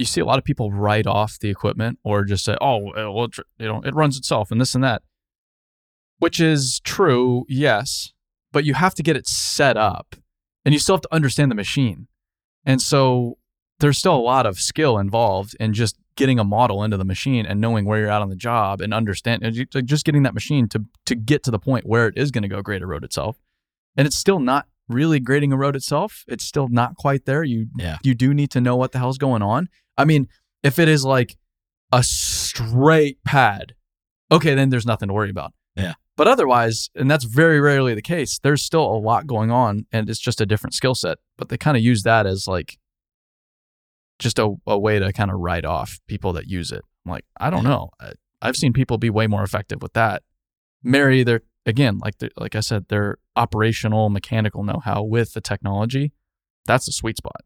You 0.00 0.06
see 0.06 0.20
a 0.20 0.24
lot 0.24 0.38
of 0.38 0.44
people 0.44 0.72
write 0.72 1.06
off 1.06 1.38
the 1.38 1.50
equipment 1.50 1.98
or 2.02 2.24
just 2.24 2.44
say, 2.44 2.56
"Oh, 2.60 2.78
well, 3.12 3.28
you 3.58 3.68
know, 3.68 3.82
it 3.82 3.94
runs 3.94 4.16
itself," 4.18 4.50
and 4.50 4.60
this 4.60 4.74
and 4.74 4.82
that, 4.82 5.02
which 6.18 6.40
is 6.40 6.80
true, 6.84 7.44
yes, 7.48 8.12
but 8.52 8.64
you 8.64 8.74
have 8.74 8.94
to 8.94 9.02
get 9.02 9.16
it 9.16 9.26
set 9.28 9.76
up, 9.76 10.16
and 10.64 10.72
you 10.74 10.78
still 10.78 10.96
have 10.96 11.02
to 11.02 11.14
understand 11.14 11.50
the 11.50 11.54
machine, 11.54 12.08
and 12.64 12.80
so 12.82 13.36
there's 13.78 13.98
still 13.98 14.14
a 14.16 14.20
lot 14.20 14.46
of 14.46 14.58
skill 14.58 14.98
involved 14.98 15.56
in 15.60 15.72
just 15.72 15.96
getting 16.16 16.38
a 16.38 16.44
model 16.44 16.82
into 16.84 16.96
the 16.98 17.04
machine 17.04 17.46
and 17.46 17.60
knowing 17.60 17.86
where 17.86 17.98
you're 18.00 18.10
at 18.10 18.20
on 18.20 18.28
the 18.28 18.36
job 18.36 18.80
and 18.82 18.92
understand 18.92 19.42
and 19.42 19.54
just 19.86 20.04
getting 20.04 20.22
that 20.22 20.34
machine 20.34 20.68
to 20.68 20.84
to 21.06 21.14
get 21.14 21.42
to 21.42 21.50
the 21.50 21.58
point 21.58 21.86
where 21.86 22.06
it 22.08 22.16
is 22.18 22.30
going 22.30 22.42
to 22.42 22.48
go 22.48 22.60
grade 22.62 22.82
a 22.82 22.86
road 22.86 23.04
itself, 23.04 23.38
and 23.96 24.06
it's 24.06 24.16
still 24.16 24.40
not 24.40 24.66
really 24.88 25.20
grading 25.20 25.52
a 25.52 25.56
road 25.56 25.76
itself. 25.76 26.24
It's 26.26 26.44
still 26.44 26.68
not 26.68 26.96
quite 26.96 27.24
there. 27.24 27.44
You 27.44 27.68
Yeah. 27.76 27.98
you 28.02 28.14
do 28.14 28.34
need 28.34 28.50
to 28.50 28.60
know 28.60 28.76
what 28.76 28.92
the 28.92 28.98
hell's 28.98 29.18
going 29.18 29.40
on. 29.42 29.68
I 30.00 30.04
mean, 30.04 30.28
if 30.62 30.78
it 30.78 30.88
is 30.88 31.04
like 31.04 31.36
a 31.92 32.02
straight 32.02 33.22
pad, 33.24 33.74
okay, 34.30 34.54
then 34.54 34.70
there's 34.70 34.86
nothing 34.86 35.08
to 35.08 35.14
worry 35.14 35.30
about. 35.30 35.52
Yeah. 35.76 35.94
But 36.16 36.28
otherwise, 36.28 36.90
and 36.94 37.10
that's 37.10 37.24
very 37.24 37.60
rarely 37.60 37.94
the 37.94 38.02
case, 38.02 38.38
there's 38.42 38.62
still 38.62 38.84
a 38.84 38.98
lot 38.98 39.26
going 39.26 39.50
on 39.50 39.86
and 39.90 40.10
it's 40.10 40.20
just 40.20 40.40
a 40.40 40.46
different 40.46 40.74
skill 40.74 40.94
set. 40.94 41.18
But 41.38 41.48
they 41.48 41.56
kind 41.56 41.76
of 41.76 41.82
use 41.82 42.02
that 42.02 42.26
as 42.26 42.46
like 42.46 42.78
just 44.18 44.38
a, 44.38 44.54
a 44.66 44.78
way 44.78 44.98
to 44.98 45.12
kind 45.12 45.30
of 45.30 45.38
write 45.38 45.64
off 45.64 45.98
people 46.06 46.32
that 46.34 46.46
use 46.46 46.72
it. 46.72 46.82
I'm 47.06 47.12
like, 47.12 47.24
I 47.40 47.48
don't 47.50 47.62
Yeah. 47.64 47.70
know. 47.70 47.90
I, 48.00 48.12
I've 48.42 48.56
seen 48.56 48.72
people 48.72 48.98
be 48.98 49.08
way 49.10 49.26
more 49.26 49.42
effective 49.42 49.80
with 49.82 49.94
that. 49.94 50.22
Marry 50.82 51.22
their 51.22 51.40
again, 51.66 51.98
like 51.98 52.18
the, 52.18 52.30
like 52.36 52.54
I 52.54 52.60
said, 52.60 52.88
their 52.88 53.16
operational 53.36 54.08
mechanical 54.10 54.62
know-how 54.64 55.02
with 55.02 55.32
the 55.34 55.40
technology. 55.40 56.12
That's 56.66 56.86
the 56.86 56.92
sweet 56.92 57.16
spot. 57.16 57.40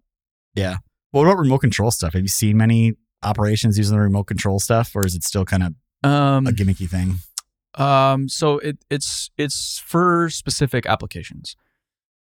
yeah 0.55 0.79
what 1.15 1.27
about 1.27 1.39
remote 1.39 1.61
control 1.61 1.91
stuff 1.91 2.13
have 2.13 2.23
you 2.23 2.29
seen 2.29 2.57
many 2.57 2.95
operations 3.23 3.79
using 3.79 3.97
the 3.97 4.03
remote 4.03 4.25
control 4.25 4.59
stuff 4.59 4.95
or 4.95 5.07
is 5.07 5.15
it 5.15 5.23
still 5.25 5.45
kind 5.45 5.63
of 5.63 5.75
Um, 6.09 6.47
a 6.47 6.51
gimmicky 6.51 6.89
thing 6.89 7.21
Um, 7.75 8.29
so 8.29 8.59
it 8.59 8.77
it's 8.91 9.31
it's 9.37 9.83
for 9.85 10.31
specific 10.31 10.87
applications. 10.87 11.57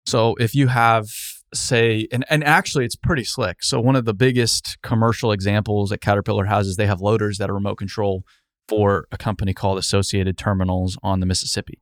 So 0.06 0.34
if 0.36 0.54
you 0.54 0.68
have 0.68 1.06
say 1.52 2.06
and, 2.12 2.24
and 2.30 2.44
actually 2.44 2.84
it's 2.84 2.96
pretty 2.96 3.24
slick. 3.24 3.62
So 3.62 3.80
one 3.80 3.96
of 3.96 4.04
the 4.04 4.14
biggest 4.14 4.78
commercial 4.82 5.32
examples 5.32 5.90
that 5.90 6.00
Caterpillar 6.00 6.44
has 6.44 6.66
is 6.68 6.76
they 6.76 6.86
have 6.86 7.00
loaders 7.00 7.38
that 7.38 7.50
are 7.50 7.54
remote 7.54 7.78
control 7.78 8.22
for 8.68 9.06
a 9.10 9.16
company 9.16 9.52
called 9.52 9.76
Associated 9.78 10.38
Terminals 10.38 10.96
on 11.02 11.18
the 11.20 11.26
Mississippi. 11.26 11.80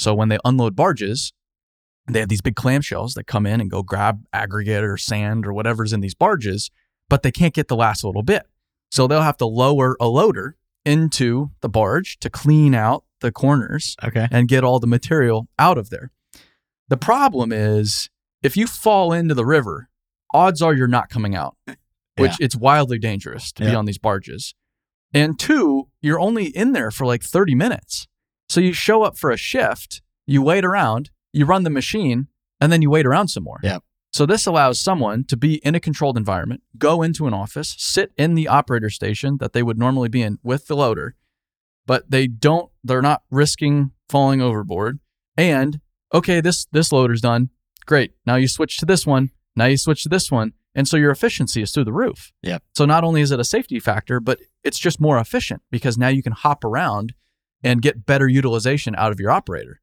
So 0.00 0.12
when 0.14 0.28
they 0.30 0.38
unload 0.44 0.74
barges, 0.74 1.32
they 2.08 2.20
have 2.20 2.28
these 2.28 2.40
big 2.42 2.54
clamshells 2.54 3.14
that 3.14 3.26
come 3.26 3.46
in 3.46 3.60
and 3.60 3.70
go 3.70 3.82
grab 3.82 4.24
aggregate 4.32 4.84
or 4.84 4.96
sand 4.96 5.46
or 5.46 5.52
whatever's 5.52 5.92
in 5.92 6.00
these 6.00 6.14
barges, 6.14 6.70
but 7.08 7.22
they 7.22 7.32
can't 7.32 7.54
get 7.54 7.68
the 7.68 7.76
last 7.76 8.04
little 8.04 8.22
bit. 8.22 8.46
So 8.90 9.06
they'll 9.06 9.22
have 9.22 9.38
to 9.38 9.46
lower 9.46 9.96
a 10.00 10.06
loader 10.06 10.56
into 10.84 11.50
the 11.62 11.68
barge 11.68 12.18
to 12.18 12.28
clean 12.28 12.74
out 12.74 13.04
the 13.20 13.32
corners 13.32 13.96
Okay. 14.04 14.28
and 14.30 14.48
get 14.48 14.64
all 14.64 14.78
the 14.80 14.86
material 14.86 15.48
out 15.58 15.78
of 15.78 15.88
there. 15.90 16.10
The 16.88 16.98
problem 16.98 17.52
is 17.52 18.10
if 18.42 18.56
you 18.56 18.66
fall 18.66 19.12
into 19.12 19.34
the 19.34 19.46
river, 19.46 19.88
odds 20.34 20.60
are 20.60 20.74
you're 20.74 20.86
not 20.86 21.08
coming 21.08 21.34
out, 21.34 21.56
which 22.18 22.38
it's 22.38 22.54
wildly 22.54 22.98
dangerous 22.98 23.50
to 23.52 23.64
be 23.64 23.74
on 23.74 23.86
these 23.86 23.98
barges. 23.98 24.54
And 25.14 25.38
two, 25.38 25.88
you're 26.02 26.20
only 26.20 26.46
in 26.46 26.72
there 26.72 26.90
for 26.90 27.06
like 27.06 27.22
30 27.22 27.54
minutes. 27.54 28.06
So 28.50 28.60
you 28.60 28.74
show 28.74 29.02
up 29.02 29.16
for 29.16 29.30
a 29.30 29.36
shift, 29.38 30.02
you 30.26 30.42
wait 30.42 30.64
around, 30.64 31.10
you 31.34 31.44
run 31.44 31.64
the 31.64 31.70
machine, 31.70 32.28
and 32.60 32.72
then 32.72 32.82
you 32.82 32.90
wait 32.90 33.06
around 33.06 33.28
some 33.28 33.44
more. 33.44 33.60
Yeah. 33.62 33.78
So 34.12 34.26
this 34.26 34.46
allows 34.46 34.78
someone 34.78 35.24
to 35.24 35.36
be 35.36 35.56
in 35.56 35.74
a 35.74 35.80
controlled 35.80 36.16
environment, 36.16 36.62
go 36.78 37.02
into 37.02 37.26
an 37.26 37.34
office, 37.34 37.74
sit 37.78 38.12
in 38.16 38.36
the 38.36 38.46
operator 38.46 38.88
station 38.88 39.38
that 39.38 39.52
they 39.52 39.62
would 39.62 39.76
normally 39.76 40.08
be 40.08 40.22
in 40.22 40.38
with 40.44 40.68
the 40.68 40.76
loader, 40.76 41.16
but 41.84 42.10
they 42.10 42.28
don't 42.28 42.70
they're 42.84 43.02
not 43.02 43.22
risking 43.30 43.90
falling 44.08 44.40
overboard. 44.40 45.00
And 45.36 45.80
okay, 46.12 46.40
this 46.40 46.66
this 46.66 46.92
loader's 46.92 47.20
done. 47.20 47.50
Great. 47.86 48.12
Now 48.24 48.36
you 48.36 48.46
switch 48.46 48.78
to 48.78 48.86
this 48.86 49.04
one. 49.04 49.30
Now 49.56 49.66
you 49.66 49.76
switch 49.76 50.04
to 50.04 50.08
this 50.08 50.30
one. 50.30 50.52
And 50.76 50.88
so 50.88 50.96
your 50.96 51.10
efficiency 51.10 51.62
is 51.62 51.72
through 51.72 51.84
the 51.84 51.92
roof. 51.92 52.32
Yeah. 52.42 52.58
So 52.76 52.84
not 52.84 53.04
only 53.04 53.20
is 53.20 53.30
it 53.30 53.40
a 53.40 53.44
safety 53.44 53.80
factor, 53.80 54.20
but 54.20 54.40
it's 54.62 54.78
just 54.78 55.00
more 55.00 55.18
efficient 55.18 55.62
because 55.70 55.98
now 55.98 56.08
you 56.08 56.22
can 56.22 56.32
hop 56.32 56.64
around 56.64 57.14
and 57.62 57.82
get 57.82 58.06
better 58.06 58.28
utilization 58.28 58.94
out 58.96 59.10
of 59.10 59.18
your 59.18 59.30
operator. 59.30 59.80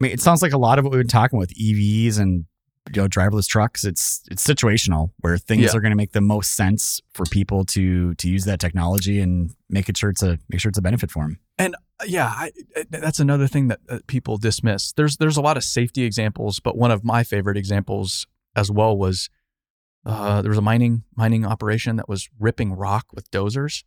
I 0.00 0.04
mean, 0.04 0.12
it 0.12 0.20
sounds 0.20 0.40
like 0.42 0.52
a 0.52 0.58
lot 0.58 0.78
of 0.78 0.84
what 0.84 0.92
we've 0.92 1.00
been 1.00 1.08
talking 1.08 1.38
with 1.38 1.52
EVs 1.54 2.18
and 2.18 2.46
you 2.94 3.02
know 3.02 3.08
driverless 3.08 3.46
trucks. 3.46 3.84
It's 3.84 4.22
it's 4.30 4.44
situational 4.46 5.10
where 5.20 5.36
things 5.36 5.62
Yeah. 5.64 5.76
are 5.76 5.80
going 5.80 5.90
to 5.92 5.96
make 5.96 6.12
the 6.12 6.20
most 6.22 6.54
sense 6.54 7.00
for 7.12 7.24
people 7.26 7.64
to 7.66 8.14
to 8.14 8.28
use 8.28 8.44
that 8.46 8.58
technology 8.60 9.20
and 9.20 9.54
make 9.68 9.88
it 9.88 9.96
sure 9.98 10.10
it's 10.10 10.22
a 10.22 10.38
make 10.48 10.60
sure 10.60 10.70
it's 10.70 10.78
a 10.78 10.82
benefit 10.82 11.10
for 11.10 11.24
them. 11.24 11.38
And 11.58 11.74
uh, 12.00 12.04
yeah, 12.06 12.26
I, 12.34 12.50
uh, 12.76 12.80
I- 12.92 12.98
that's 13.00 13.20
another 13.20 13.46
thing 13.46 13.68
that, 13.68 13.80
that 13.88 14.06
people 14.06 14.38
dismiss. 14.38 14.92
There's 14.92 15.18
there's 15.18 15.36
a 15.36 15.42
lot 15.42 15.56
of 15.58 15.64
safety 15.64 16.04
examples, 16.04 16.58
but 16.60 16.76
one 16.76 16.90
of 16.90 17.04
my 17.04 17.22
favorite 17.22 17.58
examples 17.58 18.26
as 18.56 18.70
well 18.70 18.96
was 18.96 19.28
uh, 20.06 20.40
there 20.40 20.48
was 20.50 20.58
a 20.58 20.62
mining 20.62 21.04
mining 21.14 21.44
operation 21.44 21.96
that 21.96 22.08
was 22.08 22.30
ripping 22.38 22.72
rock 22.72 23.04
with 23.12 23.30
dozers. 23.30 23.84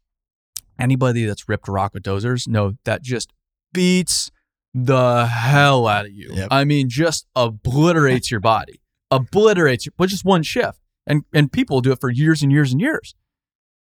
Anybody 0.79 1.25
that's 1.25 1.49
ripped 1.49 1.67
rock 1.67 1.93
with 1.95 2.03
dozers 2.03 2.47
know 2.47 2.73
that 2.85 3.01
just 3.01 3.33
beats 3.73 4.29
the 4.73 5.25
hell 5.27 5.87
out 5.87 6.05
of 6.05 6.11
you. 6.11 6.31
Yep. 6.33 6.47
I 6.51 6.63
mean, 6.63 6.89
just 6.89 7.27
obliterates 7.35 8.31
your 8.31 8.39
body, 8.39 8.81
obliterates 9.11 9.85
you 9.85 9.91
with 9.97 10.09
just 10.09 10.25
one 10.25 10.43
shift, 10.43 10.79
and 11.05 11.23
and 11.33 11.51
people 11.51 11.81
do 11.81 11.91
it 11.91 11.99
for 12.01 12.09
years 12.09 12.41
and 12.41 12.51
years 12.51 12.71
and 12.71 12.81
years. 12.81 13.15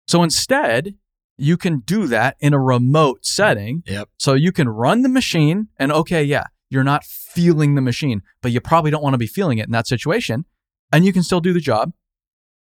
So 0.08 0.24
instead, 0.24 0.96
you 1.38 1.58
can 1.58 1.80
do 1.80 2.08
that 2.08 2.36
in 2.40 2.54
a 2.54 2.60
remote 2.60 3.26
setting. 3.26 3.84
Yep. 3.86 4.10
So 4.18 4.34
you 4.34 4.52
can 4.52 4.68
run 4.70 5.02
the 5.02 5.10
machine 5.10 5.70
and 5.78 5.92
okay, 5.92 6.24
yeah, 6.24 6.46
you're 6.70 6.84
not 6.84 7.04
feeling 7.04 7.76
the 7.76 7.82
machine, 7.82 8.22
but 8.42 8.52
you 8.52 8.62
probably 8.62 8.92
don't 8.92 9.04
want 9.04 9.14
to 9.14 9.18
be 9.18 9.28
feeling 9.28 9.58
it 9.58 9.66
in 9.66 9.72
that 9.72 9.88
situation. 9.88 10.46
And 10.92 11.06
you 11.06 11.14
can 11.14 11.24
still 11.24 11.40
do 11.40 11.54
the 11.54 11.62
job, 11.62 11.94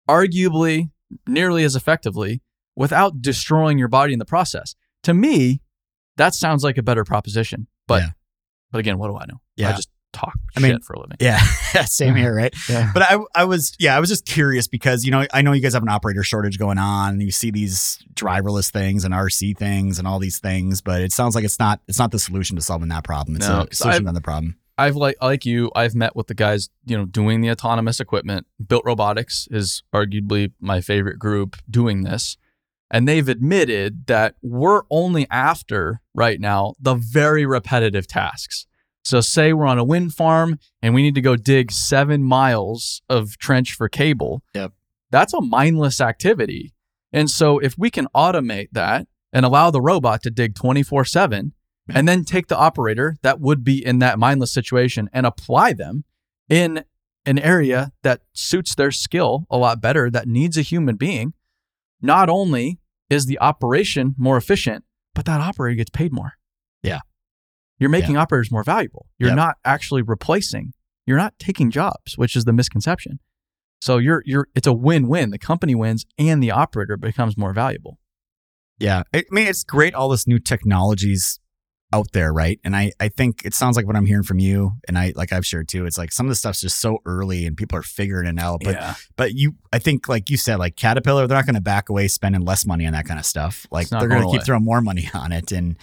arguably 0.09 0.91
nearly 1.27 1.65
as 1.65 1.75
effectively 1.75 2.43
without 2.77 3.21
destroying 3.21 3.79
your 3.79 3.89
body 3.89 4.13
in 4.13 4.19
the 4.19 4.25
process. 4.25 4.75
To 5.03 5.13
me, 5.15 5.61
that 6.17 6.35
sounds 6.35 6.63
like 6.63 6.79
a 6.79 6.83
better 6.83 7.05
proposition. 7.05 7.67
But 7.87 8.03
Yeah. 8.03 8.09
But 8.71 8.79
again, 8.79 8.99
what 8.99 9.09
do 9.09 9.17
I 9.17 9.25
know? 9.27 9.41
Yeah. 9.57 9.71
I 9.71 9.73
just 9.73 9.89
talk 10.13 10.33
I 10.57 10.61
shit 10.61 10.71
mean, 10.73 10.81
for 10.81 10.95
a 10.95 11.01
living. 11.01 11.17
Yeah, 11.21 11.39
same 11.85 12.17
here, 12.17 12.35
right? 12.35 12.53
Yeah. 12.69 12.91
But 12.93 13.05
I, 13.05 13.19
I 13.35 13.45
was, 13.45 13.75
yeah, 13.79 13.97
I 13.97 14.01
was 14.01 14.09
just 14.09 14.27
curious 14.27 14.67
because 14.67 15.05
you 15.05 15.13
know 15.13 15.25
I 15.33 15.43
know 15.43 15.53
you 15.53 15.61
guys 15.63 15.75
have 15.75 15.85
an 15.85 15.89
operator 15.89 16.25
shortage 16.25 16.59
going 16.59 16.79
on, 16.79 17.11
and 17.15 17.23
you 17.23 17.31
see 17.31 17.51
these 17.53 17.99
driverless 18.15 18.71
things 18.73 19.05
and 19.05 19.15
RC 19.15 19.57
things 19.57 19.99
and 20.01 20.09
all 20.09 20.19
these 20.19 20.39
things, 20.39 20.81
but 20.81 21.01
it 21.01 21.13
sounds 21.13 21.35
like 21.37 21.45
it's 21.45 21.59
not, 21.61 21.81
it's 21.87 21.99
not 21.99 22.11
the 22.11 22.19
solution 22.19 22.57
to 22.57 22.63
solving 22.63 22.89
that 22.89 23.05
problem. 23.05 23.37
It's 23.37 23.47
No, 23.49 23.67
a 23.71 23.75
solution 23.75 24.07
I've- 24.07 24.07
to 24.07 24.13
the 24.13 24.21
problem. 24.21 24.57
I've 24.79 24.97
like 24.97 25.17
like 25.21 25.45
you, 25.45 25.71
I've 25.77 25.95
met 25.95 26.17
with 26.17 26.27
the 26.29 26.35
guys, 26.35 26.71
you 26.87 26.97
know, 26.97 27.05
doing 27.05 27.43
the 27.43 27.51
autonomous 27.51 28.01
equipment. 28.01 28.47
Built 28.67 28.83
Robotics 28.87 29.47
is 29.51 29.83
arguably 29.93 30.53
my 30.59 30.81
favorite 30.81 31.19
group 31.19 31.57
doing 31.69 32.03
this. 32.03 32.39
And 32.91 33.07
they've 33.07 33.29
admitted 33.29 34.07
that 34.07 34.35
we're 34.43 34.83
only 34.91 35.27
after 35.31 36.01
right 36.15 36.41
now 36.41 36.75
the 36.81 36.95
very 36.95 37.47
repetitive 37.47 38.07
tasks. 38.07 38.67
So 39.05 39.21
say 39.21 39.53
we're 39.53 39.67
on 39.67 39.79
a 39.79 39.85
wind 39.85 40.15
farm 40.15 40.59
and 40.83 40.95
we 40.95 41.03
need 41.03 41.15
to 41.15 41.21
go 41.21 41.37
dig 41.37 41.71
7 41.71 42.23
miles 42.23 43.01
of 43.09 43.39
trench 43.39 43.75
for 43.75 43.89
cable. 43.89 44.43
Yep. 44.55 44.73
That's 45.11 45.33
a 45.33 45.41
mindless 45.41 46.01
activity. 46.01 46.75
And 47.13 47.31
so 47.31 47.59
if 47.59 47.79
we 47.79 47.91
can 47.91 48.09
automate 48.15 48.69
that 48.73 49.07
and 49.33 49.47
allow 49.47 49.71
the 49.71 49.81
robot 49.81 50.23
to 50.25 50.31
dig 50.31 50.55
24/7 50.55 51.53
and 51.89 52.09
then 52.09 52.25
take 52.25 52.49
the 52.49 52.59
operator 52.59 53.17
that 53.23 53.41
would 53.41 53.65
be 53.65 53.85
in 53.85 54.01
that 54.01 54.19
mindless 54.19 54.53
situation 54.53 55.09
and 55.13 55.27
apply 55.27 55.73
them 55.73 56.05
in 56.49 56.85
an 57.25 57.39
area 57.39 57.93
that 58.03 58.23
suits 58.33 58.75
their 58.75 58.91
skill 58.91 59.47
a 59.51 59.57
lot 59.57 59.81
better 59.81 60.11
that 60.11 60.29
needs 60.29 60.57
a 60.57 60.63
human 60.63 60.97
being 60.97 61.33
not 62.03 62.29
only 62.29 62.80
is 63.11 63.27
the 63.27 63.39
operation 63.41 64.15
more 64.17 64.37
efficient 64.37 64.85
but 65.15 65.25
that 65.27 65.41
operator 65.41 65.75
gets 65.77 65.91
paid 65.91 66.13
more 66.13 66.33
Yeah. 66.83 67.01
you're 67.79 67.91
making 67.91 68.17
operators 68.17 68.51
more 68.51 68.65
valuable 68.65 69.07
you're 69.19 69.31
Yep. 69.31 69.37
not 69.37 69.57
actually 69.65 70.03
replacing 70.03 70.73
you're 71.07 71.17
not 71.19 71.35
taking 71.39 71.71
jobs 71.71 72.17
which 72.17 72.37
is 72.37 72.45
the 72.45 72.53
misconception 72.53 73.19
so 73.81 73.99
you're 73.99 74.23
you're 74.27 74.47
it's 74.55 74.67
a 74.67 74.73
win-win 74.73 75.31
the 75.31 75.39
company 75.39 75.75
wins 75.75 76.05
and 76.19 76.43
the 76.43 76.51
operator 76.51 76.97
becomes 76.97 77.37
more 77.37 77.53
valuable 77.53 77.99
Yeah. 78.79 79.03
I 79.13 79.25
mean, 79.31 79.47
it's 79.47 79.63
great 79.65 79.93
all 79.95 80.09
this 80.09 80.27
new 80.27 80.39
technologies 80.39 81.39
out 81.93 82.13
there, 82.13 82.33
right? 82.33 82.61
And 82.65 82.77
I, 82.77 82.93
I 83.01 83.09
think 83.09 83.45
it 83.45 83.55
sounds 83.55 83.77
like 83.77 83.87
what 83.87 83.97
I'm 83.97 84.07
hearing 84.07 84.23
from 84.23 84.39
you, 84.39 84.73
and 84.87 84.97
I 84.99 85.13
like 85.17 85.33
I've 85.33 85.47
shared 85.47 85.69
too. 85.69 85.87
It's 85.87 85.99
like 85.99 86.13
some 86.13 86.27
of 86.27 86.31
the 86.31 86.37
stuff's 86.37 86.61
just 86.61 86.81
so 86.81 86.99
early 87.05 87.47
and 87.47 87.57
people 87.57 87.79
are 87.79 87.83
figuring 87.83 88.29
it 88.29 88.39
out. 88.39 88.61
But 88.65 88.75
yeah 88.75 88.95
but 89.21 89.35
you 89.35 89.55
I 89.71 89.79
think 89.79 90.09
like 90.09 90.31
you 90.31 90.39
said, 90.39 90.59
like 90.59 90.77
Caterpillar, 90.77 91.27
they're 91.27 91.37
not 91.37 91.45
gonna 91.45 91.61
back 91.61 91.91
away 91.91 92.09
spending 92.09 92.41
less 92.41 92.65
money 92.65 92.87
on 92.87 92.95
that 92.95 93.05
kind 93.05 93.21
of 93.21 93.27
stuff. 93.27 93.67
Like 93.71 93.91
they're 93.91 94.09
gonna 94.09 94.23
keep 94.23 94.37
away. 94.37 94.45
throwing 94.45 94.65
more 94.65 94.81
money 94.81 95.11
on 95.15 95.31
it. 95.31 95.53
And 95.53 95.77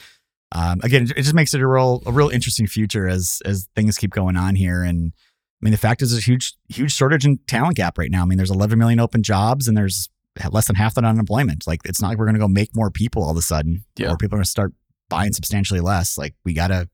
um, 0.53 0.79
again, 0.81 1.03
it 1.03 1.21
just 1.21 1.35
makes 1.35 1.53
it 1.53 1.61
a 1.61 1.67
real 1.67 2.01
a 2.07 2.11
real 2.11 2.29
interesting 2.29 2.65
future 2.65 3.07
as 3.07 3.43
as 3.45 3.67
things 3.75 3.95
keep 3.99 4.09
going 4.09 4.35
on 4.35 4.55
here. 4.55 4.81
And 4.81 5.13
I 5.15 5.59
mean 5.61 5.71
the 5.71 5.77
fact 5.77 6.01
is 6.01 6.09
there's 6.09 6.23
a 6.23 6.31
huge 6.31 6.55
huge 6.67 6.91
shortage 6.91 7.27
in 7.27 7.37
talent 7.45 7.75
gap 7.75 7.99
right 7.99 8.09
now. 8.09 8.23
I 8.23 8.25
mean 8.25 8.37
there's 8.37 8.49
11 8.49 8.79
million 8.79 8.99
open 8.99 9.21
jobs 9.21 9.67
and 9.67 9.77
there's 9.77 10.09
less 10.51 10.65
than 10.65 10.75
half 10.75 10.95
that 10.95 11.05
unemployment. 11.05 11.67
Like 11.67 11.81
it's 11.85 12.01
not 12.01 12.07
like 12.07 12.17
we're 12.17 12.25
gonna 12.25 12.39
go 12.39 12.47
make 12.47 12.75
more 12.75 12.89
people 12.89 13.23
all 13.23 13.29
of 13.29 13.37
a 13.37 13.43
sudden. 13.43 13.85
Yeah. 13.97 14.13
Or 14.13 14.17
people 14.17 14.35
are 14.35 14.39
gonna 14.39 14.45
start 14.45 14.73
buying 15.09 15.33
substantially 15.33 15.79
less. 15.79 16.17
Like 16.17 16.35
we 16.43 16.53
gotta 16.53 16.89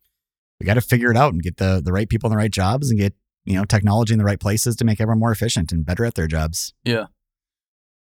we 0.59 0.66
gotta 0.66 0.82
figure 0.82 1.11
it 1.11 1.18
out 1.18 1.34
and 1.34 1.41
get 1.41 1.57
the 1.57 1.82
the 1.84 1.91
right 1.91 2.09
people 2.09 2.28
in 2.28 2.32
the 2.32 2.38
right 2.38 2.51
jobs 2.51 2.89
and 2.89 2.99
get 2.99 3.14
you 3.45 3.55
know 3.55 3.66
technology 3.66 4.14
in 4.14 4.20
the 4.20 4.26
right 4.26 4.39
places 4.39 4.76
to 4.78 4.86
make 4.86 5.01
everyone 5.01 5.20
more 5.20 5.32
efficient 5.32 5.72
and 5.72 5.86
better 5.86 6.05
at 6.05 6.16
their 6.16 6.28
jobs. 6.28 6.74
Yeah. 6.84 7.05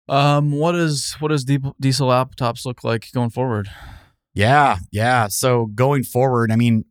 Um 0.10 0.52
what 0.52 0.76
is 0.76 1.16
what 1.20 1.30
does 1.30 1.44
diesel 1.44 1.76
diesel 1.80 2.08
laptops 2.10 2.66
look 2.66 2.84
like 2.84 3.12
going 3.14 3.30
forward 3.30 3.70
Yeah, 4.34 4.78
yeah. 4.92 5.28
So 5.28 5.66
going 5.68 6.04
forward, 6.04 6.52
I 6.52 6.56
mean, 6.56 6.86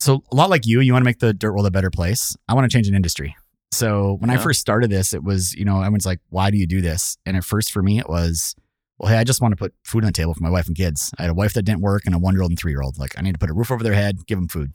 so 0.00 0.22
a 0.32 0.34
lot 0.34 0.50
like 0.50 0.66
you, 0.66 0.80
you 0.80 0.92
want 0.92 1.02
to 1.02 1.04
make 1.04 1.20
the 1.20 1.32
dirt 1.32 1.52
world 1.52 1.66
a 1.66 1.70
better 1.70 1.90
place. 1.90 2.36
I 2.48 2.54
want 2.54 2.70
to 2.70 2.74
change 2.74 2.88
an 2.88 2.94
industry. 2.94 3.36
So 3.72 4.16
when 4.20 4.30
I 4.30 4.36
first 4.38 4.60
started 4.60 4.90
this, 4.90 5.12
it 5.12 5.22
was, 5.22 5.54
you 5.54 5.64
know, 5.64 5.80
everyone's 5.80 6.06
like, 6.06 6.20
why 6.30 6.50
do 6.50 6.56
you 6.56 6.66
do 6.66 6.80
this? 6.80 7.18
And 7.26 7.36
at 7.36 7.44
first 7.44 7.72
for 7.72 7.82
me, 7.82 7.98
it 7.98 8.08
was, 8.08 8.54
well, 8.98 9.12
hey, 9.12 9.18
I 9.18 9.24
just 9.24 9.40
want 9.40 9.52
to 9.52 9.56
put 9.56 9.74
food 9.84 10.04
on 10.04 10.08
the 10.08 10.12
table 10.12 10.34
for 10.34 10.42
my 10.42 10.50
wife 10.50 10.66
and 10.66 10.76
kids. 10.76 11.12
I 11.18 11.22
had 11.22 11.30
a 11.30 11.34
wife 11.34 11.52
that 11.54 11.62
didn't 11.62 11.82
work 11.82 12.02
and 12.06 12.14
a 12.14 12.18
one 12.18 12.34
year 12.34 12.42
old 12.42 12.50
and 12.50 12.58
three 12.58 12.72
year 12.72 12.82
old. 12.82 12.98
Like 12.98 13.18
I 13.18 13.22
need 13.22 13.32
to 13.32 13.38
put 13.38 13.50
a 13.50 13.54
roof 13.54 13.70
over 13.70 13.84
their 13.84 13.94
head, 13.94 14.26
give 14.26 14.38
them 14.38 14.48
food. 14.48 14.72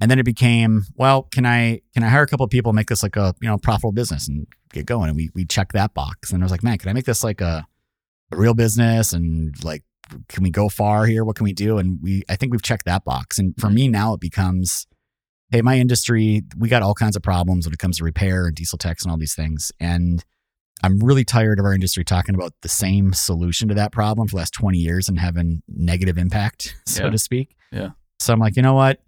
And 0.00 0.10
then 0.10 0.18
it 0.18 0.24
became, 0.24 0.84
well, 0.94 1.24
can 1.24 1.44
I 1.44 1.82
can 1.94 2.02
I 2.02 2.08
hire 2.08 2.22
a 2.22 2.26
couple 2.26 2.44
of 2.44 2.50
people, 2.50 2.72
make 2.72 2.88
this 2.88 3.02
like 3.02 3.16
a 3.16 3.34
you 3.40 3.48
know 3.48 3.58
profitable 3.58 3.92
business 3.92 4.28
and 4.28 4.46
get 4.72 4.86
going? 4.86 5.08
And 5.08 5.16
we 5.16 5.30
we 5.34 5.44
checked 5.44 5.72
that 5.72 5.94
box. 5.94 6.32
And 6.32 6.42
I 6.42 6.44
was 6.44 6.50
like, 6.50 6.62
man, 6.62 6.78
can 6.78 6.88
I 6.88 6.92
make 6.92 7.04
this 7.04 7.22
like 7.22 7.40
a, 7.40 7.66
a 8.32 8.36
real 8.36 8.54
business 8.54 9.12
and 9.12 9.54
like 9.62 9.82
can 10.28 10.42
we 10.42 10.50
go 10.50 10.68
far 10.68 11.06
here? 11.06 11.24
What 11.24 11.36
can 11.36 11.44
we 11.44 11.52
do? 11.52 11.78
And 11.78 11.98
we, 12.02 12.22
I 12.28 12.36
think 12.36 12.52
we've 12.52 12.62
checked 12.62 12.84
that 12.86 13.04
box. 13.04 13.38
And 13.38 13.54
for 13.58 13.70
me 13.70 13.88
now, 13.88 14.14
it 14.14 14.20
becomes, 14.20 14.86
hey, 15.50 15.62
my 15.62 15.78
industry, 15.78 16.42
we 16.58 16.68
got 16.68 16.82
all 16.82 16.94
kinds 16.94 17.16
of 17.16 17.22
problems 17.22 17.66
when 17.66 17.72
it 17.72 17.78
comes 17.78 17.98
to 17.98 18.04
repair 18.04 18.46
and 18.46 18.54
diesel 18.54 18.78
techs 18.78 19.04
and 19.04 19.12
all 19.12 19.18
these 19.18 19.34
things. 19.34 19.72
And 19.78 20.24
I'm 20.82 20.98
really 20.98 21.24
tired 21.24 21.58
of 21.58 21.64
our 21.64 21.74
industry 21.74 22.04
talking 22.04 22.34
about 22.34 22.52
the 22.62 22.68
same 22.68 23.12
solution 23.12 23.68
to 23.68 23.74
that 23.74 23.92
problem 23.92 24.28
for 24.28 24.32
the 24.32 24.38
last 24.38 24.54
20 24.54 24.78
years 24.78 25.08
and 25.08 25.18
having 25.18 25.62
negative 25.68 26.16
impact, 26.18 26.74
so 26.86 27.04
Yeah. 27.04 27.10
to 27.10 27.18
speak. 27.18 27.54
Yeah. 27.72 27.90
So 28.18 28.32
I'm 28.32 28.40
like, 28.40 28.56
you 28.56 28.62
know 28.62 28.74
what? 28.74 29.00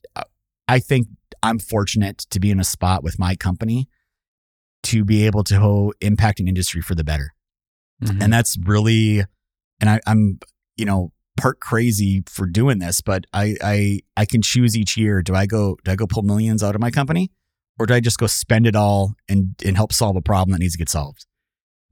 I 0.69 0.79
think 0.79 1.09
I'm 1.43 1.59
fortunate 1.59 2.19
to 2.31 2.39
be 2.41 2.51
in 2.51 2.61
a 2.61 2.65
spot 2.65 3.03
with 3.03 3.19
my 3.19 3.35
company 3.35 3.89
to 4.85 5.05
be 5.05 5.27
able 5.27 5.45
to 5.45 5.93
impact 6.01 6.41
an 6.41 6.49
industry 6.49 6.83
for 6.83 6.95
the 6.95 7.05
better 7.05 7.33
Mm-hmm. 8.03 8.21
and 8.21 8.33
that's 8.33 8.59
really 8.59 9.21
and 9.81 9.89
I, 9.89 10.01
i'm 10.09 10.41
you 10.77 10.85
know 10.85 11.13
part 11.37 11.61
crazy 11.61 12.25
for 12.29 12.47
doing 12.47 12.81
this 12.81 13.01
but 13.01 13.27
I, 13.33 13.55
I 13.63 14.01
i 14.17 14.25
can 14.25 14.43
choose 14.43 14.77
each 14.77 14.97
year 14.97 15.23
do 15.23 15.37
i 15.37 15.47
go 15.47 15.77
do 15.85 15.93
i 15.93 15.95
go 15.95 16.09
pull 16.09 16.25
millions 16.25 16.65
out 16.65 16.75
of 16.75 16.81
my 16.81 16.91
company 16.91 17.31
or 17.79 17.87
do 17.87 17.95
i 17.95 18.01
just 18.01 18.19
go 18.19 18.27
spend 18.27 18.67
it 18.67 18.75
all 18.75 19.13
and 19.29 19.55
and 19.65 19.77
help 19.77 19.93
solve 19.93 20.17
a 20.17 20.21
problem 20.21 20.51
that 20.51 20.59
needs 20.59 20.73
to 20.73 20.79
get 20.79 20.89
solved 20.89 21.27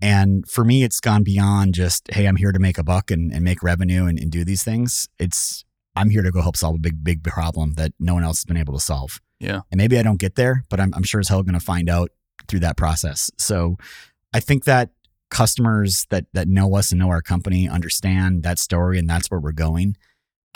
And 0.02 0.48
for 0.48 0.64
me, 0.64 0.82
it's 0.82 1.00
gone 1.00 1.22
beyond 1.22 1.74
just, 1.74 2.10
hey, 2.12 2.26
I'm 2.26 2.36
here 2.36 2.52
to 2.52 2.58
make 2.58 2.78
a 2.78 2.82
buck 2.82 3.10
and, 3.10 3.32
and 3.32 3.44
make 3.44 3.62
revenue 3.62 4.06
and, 4.06 4.18
and 4.18 4.30
do 4.30 4.44
these 4.44 4.62
things. 4.62 5.08
It's, 5.18 5.64
I'm 5.96 6.10
here 6.10 6.22
to 6.22 6.30
go 6.30 6.40
help 6.40 6.56
solve 6.56 6.76
a 6.76 6.78
big, 6.78 7.02
big 7.04 7.22
problem 7.24 7.74
that 7.74 7.92
no 7.98 8.14
one 8.14 8.24
else 8.24 8.38
has 8.38 8.44
been 8.44 8.56
able 8.56 8.74
to 8.74 8.80
solve. 8.80 9.20
Yeah. 9.40 9.60
And 9.70 9.78
maybe 9.78 9.98
I 9.98 10.02
don't 10.02 10.18
get 10.20 10.36
there, 10.36 10.64
but 10.70 10.80
I'm, 10.80 10.92
I'm 10.94 11.02
sure 11.02 11.20
as 11.20 11.28
hell 11.28 11.42
going 11.42 11.54
to 11.54 11.60
find 11.60 11.88
out 11.90 12.10
through 12.48 12.60
that 12.60 12.76
process. 12.76 13.30
So 13.38 13.76
I 14.32 14.40
think 14.40 14.64
that 14.64 14.90
customers 15.30 16.06
that 16.10 16.24
that 16.32 16.48
know 16.48 16.74
us 16.74 16.90
and 16.90 16.98
know 16.98 17.08
our 17.08 17.22
company 17.22 17.68
understand 17.68 18.42
that 18.42 18.58
story 18.58 18.98
and 18.98 19.08
that's 19.08 19.30
where 19.30 19.38
we're 19.40 19.52
going. 19.52 19.96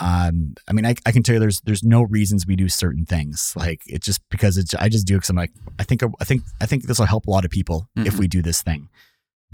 Um, 0.00 0.54
I 0.66 0.72
mean, 0.72 0.84
I, 0.84 0.96
I 1.06 1.12
can 1.12 1.22
tell 1.22 1.34
you 1.34 1.38
there's 1.40 1.60
there's 1.60 1.84
no 1.84 2.02
reasons 2.02 2.46
we 2.46 2.56
do 2.56 2.68
certain 2.68 3.06
things. 3.06 3.52
Like 3.54 3.82
it's 3.86 4.04
just 4.04 4.20
because 4.30 4.58
it's 4.58 4.74
I 4.74 4.88
just 4.88 5.06
do 5.06 5.14
it 5.14 5.18
because 5.18 5.30
I'm 5.30 5.36
like 5.36 5.52
I 5.78 5.84
think 5.84 6.02
I 6.20 6.24
think 6.24 6.42
I 6.60 6.66
think 6.66 6.84
this 6.84 6.98
will 6.98 7.06
help 7.06 7.26
a 7.26 7.30
lot 7.30 7.44
of 7.44 7.50
people 7.52 7.88
if 7.96 8.14
Mhm. 8.14 8.18
we 8.18 8.26
do 8.28 8.42
this 8.42 8.62
thing. 8.62 8.88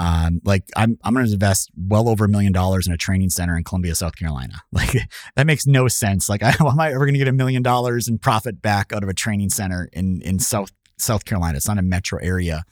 Um, 0.00 0.40
like 0.44 0.64
I'm 0.76 0.98
I'm 1.04 1.12
going 1.12 1.26
to 1.26 1.32
invest 1.32 1.70
well 1.76 2.08
over 2.08 2.24
a 2.24 2.28
million 2.28 2.54
dollars 2.54 2.86
in 2.86 2.92
a 2.94 2.96
training 2.96 3.28
center 3.28 3.54
in 3.54 3.64
Columbia, 3.64 3.94
South 3.94 4.16
Carolina. 4.16 4.54
Like 4.72 4.96
that 5.36 5.46
makes 5.46 5.66
no 5.66 5.88
sense. 5.88 6.28
Like 6.28 6.42
I, 6.42 6.50
how 6.58 6.70
am 6.70 6.80
I 6.80 6.88
ever 6.88 7.00
going 7.00 7.12
to 7.12 7.18
get 7.18 7.28
a 7.28 7.32
million 7.32 7.62
dollars 7.62 8.08
in 8.08 8.18
profit 8.18 8.62
back 8.62 8.92
out 8.94 9.02
of 9.02 9.10
a 9.10 9.14
training 9.14 9.50
center 9.50 9.90
in 9.92 10.22
in 10.22 10.38
South 10.38 10.72
South 10.96 11.26
Carolina? 11.26 11.56
It's 11.56 11.68
not 11.68 11.76
a 11.76 11.82
metro 11.82 12.18
area, 12.22 12.64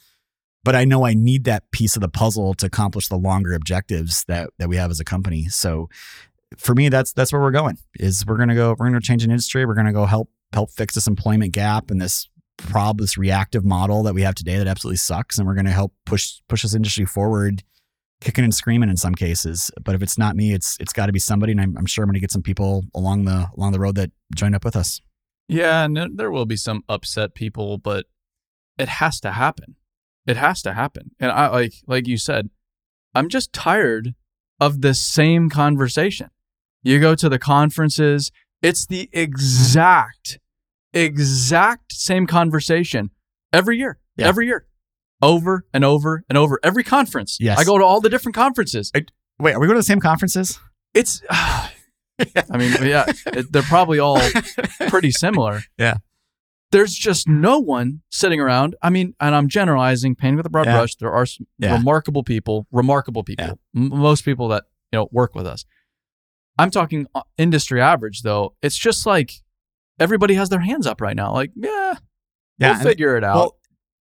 but 0.65 0.75
I 0.75 0.87
know 0.87 1.05
I 1.05 1.13
need 1.13 1.45
that 1.45 1.71
piece 1.71 1.97
of 1.97 2.01
the 2.01 2.09
puzzle 2.09 2.55
to 2.55 2.67
accomplish 2.67 3.09
the 3.09 3.19
longer 3.19 3.53
objectives 3.53 4.25
that 4.27 4.49
that 4.59 4.71
we 4.71 4.77
have 4.77 4.91
as 4.91 5.01
a 5.01 5.05
company. 5.05 5.49
So 5.49 5.91
for 6.57 6.75
me, 6.75 6.89
that's 6.89 7.13
that's 7.13 7.31
where 7.31 7.43
we're 7.43 7.51
going. 7.51 7.77
Is 8.01 8.25
we're 8.25 8.39
gonna 8.39 8.55
go 8.55 8.75
we're 8.79 8.87
gonna 8.87 9.03
change 9.03 9.23
an 9.23 9.31
industry. 9.31 9.67
We're 9.67 9.75
gonna 9.75 9.93
go 9.93 10.07
help 10.07 10.31
help 10.55 10.71
fix 10.71 10.95
this 10.95 11.07
employment 11.07 11.53
gap 11.53 11.91
and 11.91 12.01
this 12.01 12.31
prob 12.59 12.99
this 12.99 13.17
reactive 13.17 13.65
model 13.65 14.03
that 14.03 14.15
we 14.15 14.23
have 14.23 14.35
today 14.35 14.59
that 14.59 14.67
absolutely 14.67 14.99
sucks. 14.99 15.39
And 15.39 15.47
we're 15.47 15.55
gonna 15.55 15.71
help 15.71 15.95
push 16.05 16.41
push 16.49 16.63
this 16.63 16.75
industry 16.75 17.07
forward, 17.07 17.63
kicking 18.21 18.45
and 18.45 18.55
screaming 18.55 18.91
in 18.91 18.97
some 18.97 19.15
cases. 19.15 19.71
But 19.83 19.95
if 19.95 20.03
it's 20.03 20.19
not 20.19 20.37
me, 20.37 20.53
it's 20.53 20.77
it's 20.81 20.93
got 20.93 21.07
to 21.07 21.13
be 21.13 21.19
somebody. 21.19 21.53
And 21.53 21.61
I'm, 21.61 21.77
I'm 21.79 21.87
sure 21.87 22.05
I'm 22.05 22.09
gonna 22.09 22.21
get 22.21 22.31
some 22.31 22.43
people 22.43 22.85
along 22.95 23.25
the 23.25 23.49
along 23.57 23.73
the 23.73 23.81
road 23.81 23.95
that 23.95 24.11
join 24.35 24.55
up 24.55 24.65
with 24.65 24.77
us. 24.77 25.01
Yeah, 25.49 25.85
and 25.85 26.19
there 26.19 26.31
will 26.31 26.45
be 26.45 26.57
some 26.57 26.85
upset 26.89 27.35
people, 27.35 27.79
but 27.79 28.07
it 28.79 28.89
has 28.89 29.19
to 29.21 29.33
happen. 29.33 29.77
It 30.27 30.37
has 30.37 30.61
to 30.63 30.75
happen. 30.75 31.13
And 31.19 31.33
I 31.33 31.49
like 31.49 31.75
like 31.87 32.07
you 32.07 32.19
said, 32.19 32.51
I'm 33.15 33.29
just 33.29 33.53
tired 33.53 34.15
of 34.61 34.83
the 34.83 34.95
same 34.95 35.49
conversation. 35.49 36.31
You 36.83 37.01
go 37.01 37.15
to 37.15 37.29
the 37.29 37.39
conferences, 37.39 38.31
it's 38.63 38.87
the 38.87 39.09
exact 39.13 40.39
exact 40.93 41.93
same 41.93 42.27
conversation 42.27 43.11
every 43.53 43.79
year. 43.79 43.99
Yeah. 44.17 44.29
Every 44.29 44.47
year. 44.47 44.67
Over 45.21 45.67
and 45.75 45.85
over 45.85 46.25
and 46.29 46.39
over. 46.39 46.61
Every 46.63 46.85
conference. 46.85 47.39
Yes. 47.41 47.59
I 47.59 47.65
go 47.65 47.77
to 47.79 47.85
all 47.85 48.01
the 48.01 48.09
different 48.09 48.35
conferences. 48.37 48.93
Wait, 48.95 49.55
are 49.55 49.61
we 49.61 49.67
going 49.67 49.77
to 49.77 49.81
the 49.81 49.83
same 49.83 50.01
conferences? 50.01 50.59
It's 50.95 51.23
I 51.31 51.71
mean, 52.57 52.73
yeah, 52.83 53.05
it, 53.27 53.53
they're 53.53 53.63
probably 53.63 53.99
all 53.99 54.21
pretty 54.89 55.11
similar. 55.11 55.61
Yeah. 55.79 55.99
There's 56.71 56.93
just 56.95 57.27
no 57.27 57.59
one 57.59 58.03
sitting 58.11 58.41
around. 58.41 58.77
I 58.83 58.91
mean, 58.91 59.15
and 59.21 59.35
I'm 59.35 59.49
generalizing, 59.49 60.15
painting 60.15 60.37
with 60.37 60.45
a 60.45 60.51
broad 60.51 60.67
Yeah. 60.67 60.77
brush. 60.77 60.97
There 60.97 61.11
are 61.11 61.25
some 61.25 61.47
Yeah. 61.59 61.73
remarkable 61.75 62.23
people, 62.23 62.67
remarkable 62.71 63.23
people. 63.25 63.59
M- 63.75 63.89
most 63.89 64.23
people 64.23 64.49
that 64.49 64.65
you 64.93 64.99
know 64.99 65.09
work 65.11 65.35
with 65.35 65.47
us. 65.47 65.65
I'm 66.59 66.71
talking 66.71 67.07
uh, 67.15 67.23
industry 67.39 67.81
average, 67.81 68.21
though. 68.23 68.55
It's 68.61 68.77
just 68.77 69.07
like 69.07 69.33
everybody 69.99 70.35
has 70.35 70.49
their 70.49 70.61
hands 70.61 70.87
up 70.87 71.01
right 71.01 71.17
now. 71.17 71.33
Like, 71.33 71.53
yeah, 71.55 71.95
we'll 72.61 72.71
and- 72.73 72.83
figure 72.83 73.17
it 73.17 73.25
out. 73.25 73.37
Well, 73.37 73.55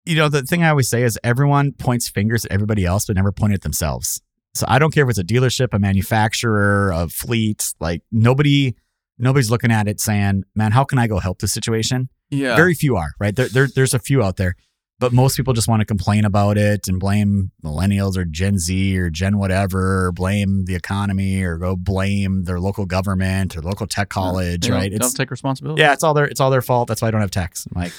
you 0.06 0.16
know, 0.16 0.30
the 0.30 0.44
thing 0.44 0.62
I 0.64 0.70
always 0.70 0.88
say 0.88 1.02
is 1.02 1.18
everyone 1.24 1.72
points 1.72 2.08
fingers 2.10 2.46
at 2.46 2.52
everybody 2.52 2.86
else, 2.86 3.06
but 3.08 3.16
never 3.16 3.32
point 3.32 3.54
at 3.54 3.62
themselves. 3.64 4.22
So 4.54 4.66
I 4.70 4.78
don't 4.78 4.94
care 4.94 5.04
if 5.04 5.10
it's 5.10 5.20
a 5.20 5.24
dealership, 5.24 5.70
a 5.74 5.80
manufacturer, 5.80 6.92
a 6.92 7.08
fleet, 7.10 7.74
like 7.80 8.04
nobody, 8.12 8.76
nobody's 9.18 9.50
looking 9.50 9.72
at 9.72 9.88
it 9.88 10.00
saying, 10.00 10.44
man, 10.56 10.72
how 10.72 10.84
can 10.84 11.00
I 11.00 11.08
go 11.08 11.20
help 11.20 11.40
this 11.40 11.52
situation? 11.52 12.10
yeah, 12.30 12.56
Very 12.56 12.74
few 12.74 12.96
are, 12.96 13.12
right? 13.20 13.36
There, 13.36 13.48
there, 13.48 13.68
there's 13.74 13.94
a 13.94 14.00
few 14.00 14.24
out 14.24 14.38
there, 14.38 14.56
but 15.00 15.12
most 15.12 15.36
people 15.36 15.54
just 15.54 15.68
want 15.68 15.82
to 15.82 15.86
complain 15.86 16.24
about 16.26 16.58
it 16.58 16.88
and 16.88 17.00
blame 17.00 17.52
millennials 17.64 18.16
or 18.18 18.24
Gen 18.26 18.58
Z 18.60 18.98
or 18.98 19.10
Gen 19.10 19.38
whatever, 19.38 20.06
or 20.08 20.12
blame 20.12 20.66
the 20.66 20.76
economy 20.76 21.42
or 21.44 21.58
go 21.58 21.76
blame 21.76 22.44
their 22.46 22.60
local 22.60 22.86
government 22.86 23.58
or 23.58 23.62
local 23.62 23.88
tech 23.88 24.10
college, 24.10 24.62
They 24.62 24.68
don't- 24.70 24.78
right? 24.78 24.92
Don't 24.94 25.16
take 25.16 25.32
responsibility. 25.32 25.82
yeah, 25.82 25.92
it's 25.94 26.04
all 26.04 26.14
their, 26.14 26.26
it's 26.26 26.40
all 26.40 26.50
their 26.50 26.62
fault. 26.62 26.88
That's 26.88 27.02
why 27.02 27.10
I 27.10 27.12
don't 27.12 27.22
have 27.22 27.32
techs. 27.32 27.66
I'm 27.68 27.82
like, 27.82 27.92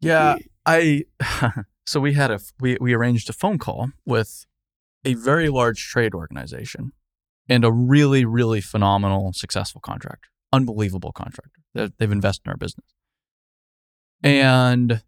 Yeah, 0.00 0.36
I 0.64 1.04
so 1.86 2.00
we 2.00 2.12
had 2.14 2.30
a 2.30 2.38
we 2.60 2.78
we 2.80 2.94
arranged 2.94 3.28
a 3.28 3.32
phone 3.32 3.58
call 3.58 3.90
with 4.06 4.46
a 5.04 5.14
very 5.14 5.48
large 5.48 5.84
trade 5.88 6.14
organization 6.14 6.92
and 7.48 7.64
a 7.64 7.70
really 7.72 8.24
really 8.24 8.60
phenomenal 8.62 9.32
successful 9.34 9.80
contractor, 9.80 10.28
unbelievable 10.52 11.12
contractor. 11.12 11.60
They're, 11.74 11.90
they've 11.98 12.10
invested 12.12 12.46
in 12.46 12.50
our 12.52 12.56
business, 12.56 12.86
and 14.22 15.02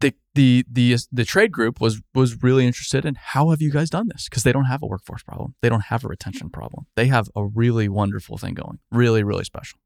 the 0.00 0.14
the 0.34 0.64
the 0.70 0.96
the 1.12 1.24
trade 1.24 1.52
group 1.52 1.80
was 1.80 2.00
was 2.14 2.42
really 2.42 2.66
interested 2.66 3.04
in 3.04 3.14
how 3.14 3.50
have 3.50 3.62
you 3.62 3.70
guys 3.70 3.90
done 3.90 4.08
this 4.08 4.28
because 4.28 4.42
they 4.42 4.52
don't 4.52 4.64
have 4.64 4.82
a 4.82 4.86
workforce 4.86 5.22
problem, 5.22 5.54
they 5.62 5.68
don't 5.68 5.84
have 5.84 6.04
a 6.04 6.08
retention 6.08 6.50
problem, 6.50 6.86
they 6.96 7.06
have 7.06 7.28
a 7.36 7.44
really 7.44 7.88
wonderful 7.88 8.36
thing 8.38 8.54
going, 8.54 8.78
really 8.90 9.22
really 9.22 9.44
special, 9.44 9.78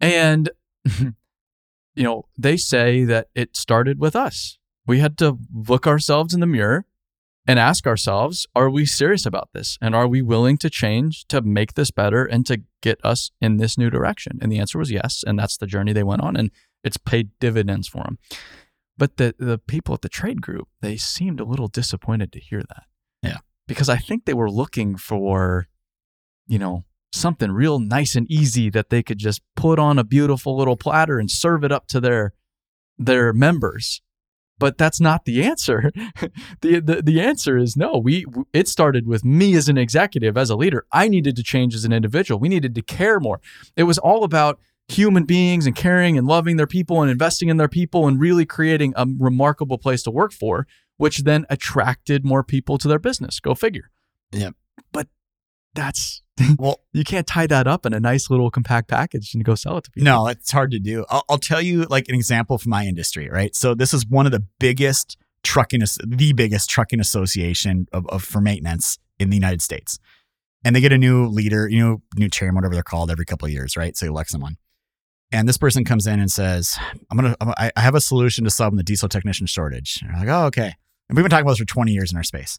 and. 0.00 0.50
you 1.94 2.04
know, 2.04 2.24
they 2.38 2.56
say 2.56 3.04
that 3.04 3.28
it 3.34 3.56
started 3.56 3.98
with 3.98 4.14
us. 4.16 4.58
We 4.86 5.00
had 5.00 5.18
to 5.18 5.38
look 5.52 5.86
ourselves 5.86 6.32
in 6.32 6.40
the 6.40 6.46
mirror 6.46 6.86
and 7.46 7.58
ask 7.58 7.86
ourselves, 7.86 8.46
are 8.54 8.70
we 8.70 8.86
serious 8.86 9.26
about 9.26 9.50
this? 9.52 9.78
And 9.80 9.94
are 9.94 10.06
we 10.06 10.22
willing 10.22 10.56
to 10.58 10.70
change 10.70 11.26
to 11.28 11.40
make 11.40 11.74
this 11.74 11.90
better 11.90 12.24
and 12.24 12.46
to 12.46 12.62
get 12.80 13.04
us 13.04 13.30
in 13.40 13.56
this 13.56 13.76
new 13.76 13.90
direction? 13.90 14.38
And 14.40 14.52
the 14.52 14.58
answer 14.58 14.78
was 14.78 14.90
yes. 14.90 15.24
And 15.26 15.38
that's 15.38 15.56
the 15.56 15.66
journey 15.66 15.92
they 15.92 16.02
went 16.02 16.22
on. 16.22 16.36
And 16.36 16.50
it's 16.84 16.96
paid 16.96 17.30
dividends 17.40 17.88
for 17.88 18.02
them. 18.04 18.18
But 19.00 19.16
the, 19.16 19.34
the 19.38 19.56
people 19.56 19.94
at 19.94 20.02
the 20.02 20.10
trade 20.10 20.42
group, 20.42 20.68
they 20.82 20.98
seemed 20.98 21.40
a 21.40 21.44
little 21.44 21.68
disappointed 21.68 22.32
to 22.32 22.38
hear 22.38 22.60
that. 22.60 22.82
Yeah. 23.22 23.38
Because 23.66 23.88
I 23.88 23.96
think 23.96 24.26
they 24.26 24.34
were 24.34 24.50
looking 24.50 24.98
for, 24.98 25.68
you 26.46 26.58
know, 26.58 26.84
something 27.10 27.50
real 27.50 27.78
nice 27.78 28.14
and 28.14 28.30
easy 28.30 28.68
that 28.68 28.90
they 28.90 29.02
could 29.02 29.16
just 29.16 29.40
put 29.56 29.78
on 29.78 29.98
a 29.98 30.04
beautiful 30.04 30.54
little 30.54 30.76
platter 30.76 31.18
and 31.18 31.30
serve 31.30 31.64
it 31.64 31.72
up 31.72 31.86
to 31.88 31.98
their 31.98 32.34
their 32.98 33.32
members. 33.32 34.02
But 34.58 34.76
that's 34.76 35.00
not 35.00 35.24
the 35.24 35.42
answer. 35.42 35.90
The, 36.60 36.78
the 36.80 37.00
the 37.00 37.20
answer 37.22 37.56
is 37.56 37.78
no. 37.78 37.96
We 37.96 38.26
it 38.52 38.68
started 38.68 39.06
with 39.06 39.24
me 39.24 39.54
as 39.54 39.70
an 39.70 39.78
executive 39.78 40.36
as 40.36 40.50
a 40.50 40.56
leader. 40.56 40.84
I 40.92 41.08
needed 41.08 41.36
to 41.36 41.42
change 41.42 41.74
as 41.74 41.86
an 41.86 41.92
individual. 41.92 42.38
We 42.38 42.50
needed 42.50 42.74
to 42.74 42.82
care 42.82 43.18
more. 43.18 43.40
It 43.76 43.84
was 43.84 43.96
all 43.96 44.24
about 44.24 44.60
human 44.90 45.24
beings 45.24 45.66
and 45.66 45.74
caring 45.76 46.18
and 46.18 46.26
loving 46.26 46.56
their 46.56 46.66
people 46.66 47.00
and 47.02 47.10
investing 47.10 47.48
in 47.48 47.56
their 47.56 47.68
people 47.68 48.06
and 48.08 48.20
really 48.20 48.44
creating 48.44 48.92
a 48.96 49.06
remarkable 49.18 49.78
place 49.78 50.02
to 50.02 50.10
work 50.10 50.32
for 50.32 50.66
which 50.96 51.18
then 51.24 51.46
attracted 51.48 52.24
more 52.24 52.42
people 52.44 52.76
to 52.78 52.88
their 52.88 52.98
business 52.98 53.40
go 53.40 53.54
figure 53.54 53.90
Yeah. 54.32 54.50
but 54.92 55.08
that's 55.74 56.22
well, 56.58 56.80
you 56.92 57.04
can't 57.04 57.26
tie 57.26 57.46
that 57.46 57.66
up 57.66 57.84
in 57.84 57.92
a 57.92 58.00
nice 58.00 58.30
little 58.30 58.50
compact 58.50 58.88
package 58.88 59.34
and 59.34 59.44
go 59.44 59.54
sell 59.54 59.76
it 59.76 59.84
to 59.84 59.90
people. 59.90 60.06
No, 60.06 60.26
it's 60.26 60.50
hard 60.50 60.70
to 60.70 60.78
do. 60.78 61.04
I'll, 61.10 61.22
I'll 61.28 61.36
tell 61.38 61.60
you 61.60 61.82
like 61.84 62.08
an 62.08 62.14
example 62.14 62.56
from 62.56 62.70
my 62.70 62.84
industry, 62.86 63.28
right? 63.28 63.54
So 63.54 63.74
this 63.74 63.92
is 63.92 64.06
one 64.06 64.24
of 64.24 64.32
the 64.32 64.42
biggest 64.58 65.18
trucking, 65.42 65.80
the 65.80 66.32
biggest 66.32 66.70
trucking 66.70 66.98
association 66.98 67.86
of, 67.92 68.06
of 68.08 68.22
for 68.22 68.40
maintenance 68.40 68.98
in 69.18 69.28
the 69.28 69.36
United 69.36 69.60
States, 69.60 69.98
and 70.64 70.74
they 70.74 70.80
get 70.80 70.92
a 70.92 70.98
new 70.98 71.26
leader, 71.26 71.68
you 71.68 71.78
know, 71.78 72.02
new 72.16 72.30
chairman, 72.30 72.54
whatever 72.56 72.72
they're 72.74 72.82
called, 72.82 73.10
every 73.10 73.26
couple 73.26 73.44
of 73.44 73.52
years, 73.52 73.76
right? 73.76 73.94
So 73.94 74.06
you 74.06 74.12
elect 74.12 74.30
someone, 74.30 74.56
and 75.32 75.48
this 75.48 75.58
person 75.58 75.84
comes 75.84 76.06
in 76.06 76.20
and 76.20 76.30
says, 76.30 76.76
"I'm 77.10 77.16
gonna, 77.16 77.36
I'm, 77.40 77.50
I 77.56 77.70
I 77.76 77.80
have 77.80 77.94
a 77.94 78.00
solution 78.00 78.44
to 78.44 78.50
solving 78.50 78.76
the 78.76 78.82
diesel 78.82 79.08
technician 79.08 79.46
shortage." 79.46 80.00
And 80.02 80.10
you're 80.10 80.20
like, 80.20 80.28
"Oh, 80.28 80.46
okay." 80.46 80.74
And 81.08 81.16
we've 81.16 81.24
been 81.24 81.30
talking 81.30 81.42
about 81.42 81.52
this 81.52 81.58
for 81.58 81.64
20 81.64 81.92
years 81.92 82.12
in 82.12 82.16
our 82.16 82.22
space. 82.22 82.58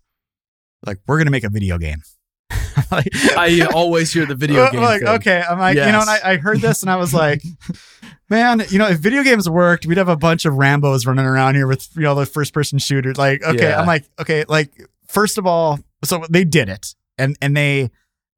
Like, 0.85 0.99
we're 1.07 1.17
gonna 1.17 1.31
make 1.31 1.43
a 1.43 1.49
video 1.49 1.77
game. 1.77 2.01
like, 2.91 3.07
I 3.37 3.65
always 3.73 4.11
hear 4.11 4.25
the 4.25 4.35
video 4.35 4.69
game. 4.71 4.81
Like, 4.81 5.01
thing. 5.01 5.09
okay, 5.09 5.41
I'm 5.47 5.59
like, 5.59 5.75
you 5.75 5.83
know, 5.83 6.01
and 6.01 6.09
I, 6.09 6.19
I 6.23 6.37
heard 6.37 6.59
this 6.59 6.81
and 6.81 6.89
I 6.91 6.97
was 6.97 7.13
like, 7.13 7.41
man, 8.29 8.61
you 8.69 8.77
know, 8.77 8.87
if 8.87 8.99
video 8.99 9.23
games 9.23 9.49
worked, 9.49 9.85
we'd 9.85 9.97
have 9.97 10.09
a 10.09 10.17
bunch 10.17 10.45
of 10.45 10.53
Rambos 10.55 11.05
running 11.05 11.25
around 11.25 11.55
here 11.55 11.67
with 11.67 11.87
you 11.95 12.03
know 12.03 12.15
the 12.15 12.25
first 12.25 12.53
person 12.53 12.79
shooters. 12.79 13.17
Like, 13.17 13.43
okay, 13.43 13.69
Yeah. 13.69 13.79
I'm 13.79 13.87
like, 13.87 14.05
okay, 14.19 14.45
like 14.47 14.71
first 15.07 15.37
of 15.37 15.45
all, 15.45 15.79
so 16.03 16.23
they 16.29 16.43
did 16.43 16.67
it, 16.69 16.95
and 17.17 17.37
and 17.41 17.55
they 17.55 17.89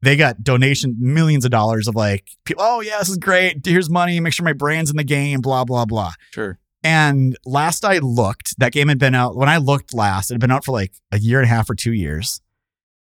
they 0.04 0.18
got 0.18 0.43
donation 0.43 0.95
millions 0.99 1.45
of 1.45 1.51
dollars 1.51 1.88
of 1.88 1.95
like, 1.95 2.28
people, 2.45 2.64
oh 2.66 2.82
yeah, 2.82 2.99
this 2.99 3.10
is 3.10 3.18
great. 3.18 3.66
Here's 3.66 3.89
money. 3.89 4.20
Make 4.20 4.34
sure 4.34 4.43
my 4.43 4.54
brand's 4.54 4.89
in 4.91 4.97
the 4.97 5.04
game. 5.04 5.41
Blah 5.41 5.66
blah 5.66 5.86
blah. 5.86 6.14
Sure. 6.32 6.60
And 6.84 7.38
last 7.45 7.86
I 7.86 7.99
looked, 7.99 8.60
that 8.60 8.74
game 8.74 8.89
had 8.89 8.99
been 8.99 9.16
out. 9.16 9.38
When 9.38 9.47
I 9.47 9.58
looked 9.58 9.93
last, 9.93 10.30
it 10.30 10.34
had 10.34 10.41
been 10.41 10.51
out 10.51 10.66
for 10.66 10.74
like 10.74 10.91
a 11.14 11.20
year 11.20 11.39
and 11.39 11.45
a 11.45 11.49
half 11.49 11.70
or 11.70 11.76
two 11.76 11.93
years. 11.93 12.41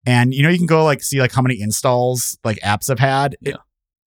And 0.05 0.33
you 0.33 0.43
know, 0.43 0.49
you 0.49 0.57
can 0.57 0.67
go 0.67 0.83
like 0.83 1.01
see 1.01 1.19
like 1.19 1.31
how 1.31 1.41
many 1.41 1.59
installs 1.59 2.37
like 2.43 2.59
apps 2.59 2.87
have 2.87 2.99
had. 2.99 3.35
It- 3.41 3.57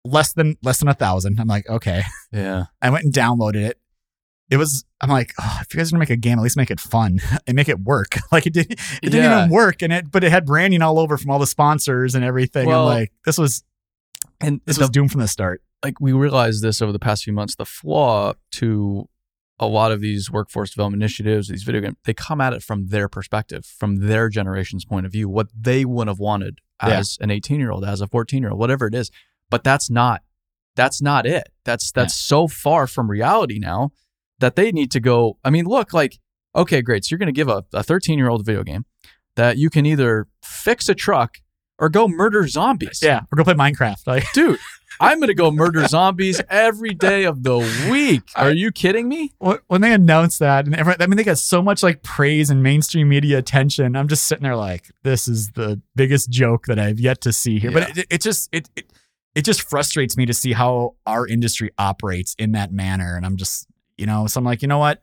less 0.05 0.35
than 0.35 0.57
less 0.63 0.79
than 0.79 0.89
a 0.89 0.95
thousand. 0.95 1.41
I'm 1.41 1.49
like, 1.49 1.69
okay. 1.69 2.03
Yeah. 2.31 2.65
I 2.83 2.91
went 2.91 3.05
and 3.05 3.13
downloaded 3.13 3.65
it. 3.67 3.79
It 4.51 4.57
was 4.57 4.85
I'm 5.01 5.11
like, 5.11 5.33
oh, 5.41 5.59
if 5.63 5.73
you 5.75 5.79
guys 5.79 5.89
are 5.91 5.93
gonna 5.93 6.01
make 6.01 6.11
a 6.11 6.17
game, 6.17 6.39
at 6.39 6.43
least 6.43 6.57
make 6.57 6.71
it 6.71 6.81
fun 6.81 7.21
and 7.47 7.55
make 7.57 7.69
it 7.69 7.81
work. 7.81 8.17
Like 8.33 8.47
it 8.47 8.53
did 8.53 8.73
it 8.73 8.79
didn't 9.03 9.23
Yeah. 9.25 9.39
even 9.45 9.51
work 9.51 9.83
and 9.83 9.93
it 9.93 10.11
but 10.11 10.25
it 10.25 10.31
had 10.31 10.45
branding 10.47 10.83
all 10.83 10.99
over 10.99 11.17
from 11.17 11.31
all 11.31 11.39
the 11.39 11.47
sponsors 11.47 12.15
and 12.15 12.25
everything. 12.25 12.67
Well, 12.69 12.89
I'm 12.89 12.99
like, 13.01 13.13
this 13.25 13.39
was 13.39 13.63
And 14.41 14.61
this 14.67 14.77
the- 14.77 14.83
was 14.83 14.91
doomed 14.91 15.13
from 15.13 15.21
the 15.21 15.29
start. 15.29 15.63
like 15.85 16.01
we 16.01 16.13
realized 16.13 16.63
this 16.63 16.81
over 16.83 16.93
the 16.93 16.99
past 16.99 17.25
few 17.25 17.33
months 17.33 17.55
the 17.57 17.65
flaw 17.67 18.33
to 18.53 19.09
a 19.61 19.67
lot 19.69 19.93
of 19.93 20.01
these 20.01 20.31
workforce 20.33 20.71
development 20.73 21.01
initiatives 21.03 21.47
these 21.49 21.63
video 21.63 21.81
games 21.81 21.97
they 22.05 22.13
come 22.15 22.41
at 22.41 22.53
it 22.53 22.63
from 22.63 22.89
their 22.89 23.09
perspective 23.09 23.65
from 23.65 23.97
their 24.09 24.29
generation's 24.29 24.85
point 24.85 25.07
of 25.07 25.13
view 25.13 25.29
what 25.29 25.49
they 25.59 25.85
would 25.85 26.09
have 26.09 26.19
wanted 26.19 26.59
Yeah. 26.83 26.99
as 26.99 27.17
an 27.21 27.31
18 27.31 27.61
year 27.61 27.71
old 27.71 27.85
as 27.85 28.01
a 28.01 28.09
14 28.09 28.43
year 28.43 28.51
old 28.51 28.59
whatever 28.59 28.87
it 28.89 28.95
is 28.97 29.11
but 29.51 29.63
that's 29.63 29.89
not 29.89 30.23
that's 30.75 31.01
not 31.01 31.25
it 31.25 31.51
that's 31.65 31.93
that's 31.93 32.15
so 32.17 32.49
far 32.49 32.87
from 32.89 33.09
reality 33.09 33.59
now 33.61 33.91
that 34.45 34.57
they 34.57 34.71
need 34.71 34.91
to 34.91 35.01
go 35.01 35.39
i 35.43 35.49
mean 35.49 35.65
look 35.65 35.95
like 35.95 36.19
okay 36.55 36.83
great 36.83 37.03
so 37.03 37.09
you're 37.11 37.19
going 37.19 37.27
to 37.27 37.33
give 37.33 37.49
a 37.49 37.63
13 37.83 38.19
year 38.19 38.29
old 38.29 38.45
video 38.45 38.63
game 38.63 38.85
that 39.37 39.57
you 39.57 39.71
can 39.71 39.87
either 39.87 40.27
fix 40.43 40.87
a 40.91 40.95
truck 40.95 41.39
or 41.79 41.89
go 41.89 42.07
murder 42.07 42.47
zombies 42.47 43.01
Yeah. 43.03 43.21
Or 43.33 43.37
go 43.37 43.45
play 43.45 43.55
Minecraft. 43.55 44.07
Like 44.07 44.25
dude 44.35 44.59
i'm 45.01 45.19
gonna 45.19 45.35
go 45.35 45.51
murder 45.51 45.85
zombies 45.89 46.41
every 46.51 46.95
day 46.95 47.25
of 47.25 47.43
the 47.43 47.57
week 47.91 48.23
are 48.37 48.53
you 48.53 48.71
kidding 48.71 49.09
me 49.09 49.33
when 49.67 49.81
they 49.81 49.93
announced 49.93 50.39
that, 50.41 50.67
and 50.67 50.77
everyone, 50.77 51.01
I 51.01 51.07
mean, 51.07 51.17
they 51.17 51.25
got 51.25 51.39
so 51.39 51.63
much 51.63 51.83
like 51.83 52.03
praise 52.03 52.51
and 52.51 52.63
mainstream 52.63 53.09
media 53.09 53.39
attention. 53.39 53.97
I'm 53.97 54.09
just 54.09 54.25
sitting 54.25 54.43
there 54.45 54.57
like, 54.57 54.91
this 55.03 55.27
is 55.27 55.51
the 55.53 55.81
biggest 55.97 56.31
joke 56.31 56.67
that 56.67 56.79
I've 56.79 57.01
yet 57.01 57.21
to 57.23 57.33
see 57.33 57.59
here. 57.59 57.73
But 57.73 57.99
it, 57.99 58.07
it 58.11 58.21
just 58.21 58.49
it, 58.53 58.69
it 58.77 58.87
it 59.35 59.45
just 59.45 59.63
frustrates 59.63 60.17
me 60.17 60.27
to 60.27 60.33
see 60.35 60.53
how 60.53 60.95
our 61.07 61.27
industry 61.27 61.71
operates 61.77 62.37
in 62.39 62.53
that 62.53 62.73
manner. 62.73 63.17
And 63.17 63.27
I'm 63.27 63.37
just, 63.37 63.67
you 63.99 64.07
know, 64.07 64.27
so 64.27 64.39
I'm 64.39 64.45
like, 64.45 64.63
you 64.63 64.69
know 64.69 64.79
what? 64.79 65.03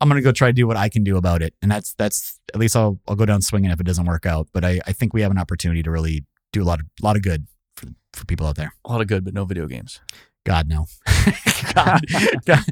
I'm 0.00 0.08
gonna 0.08 0.22
go 0.22 0.32
try 0.32 0.48
to 0.48 0.52
do 0.54 0.66
what 0.66 0.76
I 0.76 0.88
can 0.88 1.04
do 1.04 1.16
about 1.16 1.42
it, 1.42 1.54
and 1.60 1.70
that's 1.70 1.92
that's 1.94 2.40
at 2.54 2.60
least 2.60 2.74
I'll 2.74 2.98
I'll 3.06 3.16
go 3.16 3.26
down 3.26 3.42
swinging 3.42 3.70
if 3.70 3.80
it 3.80 3.86
doesn't 3.86 4.06
work 4.06 4.24
out. 4.26 4.48
But 4.52 4.64
I 4.64 4.80
I 4.86 4.92
think 4.92 5.12
we 5.12 5.20
have 5.22 5.30
an 5.30 5.38
opportunity 5.38 5.82
to 5.82 5.90
really 5.90 6.24
do 6.52 6.62
a 6.62 6.64
lot 6.64 6.80
of 6.80 6.86
lot 7.02 7.16
of 7.16 7.22
good 7.22 7.46
for 7.76 7.86
for 8.14 8.24
people 8.24 8.46
out 8.46 8.56
there. 8.56 8.72
a 8.84 8.90
lot 8.90 9.00
of 9.02 9.06
good 9.06 9.24
but 9.24 9.34
no 9.34 9.44
video 9.44 9.66
games 9.66 10.00
God 10.46 10.68
no. 10.68 10.86
God, 11.74 12.00
God. 12.46 12.64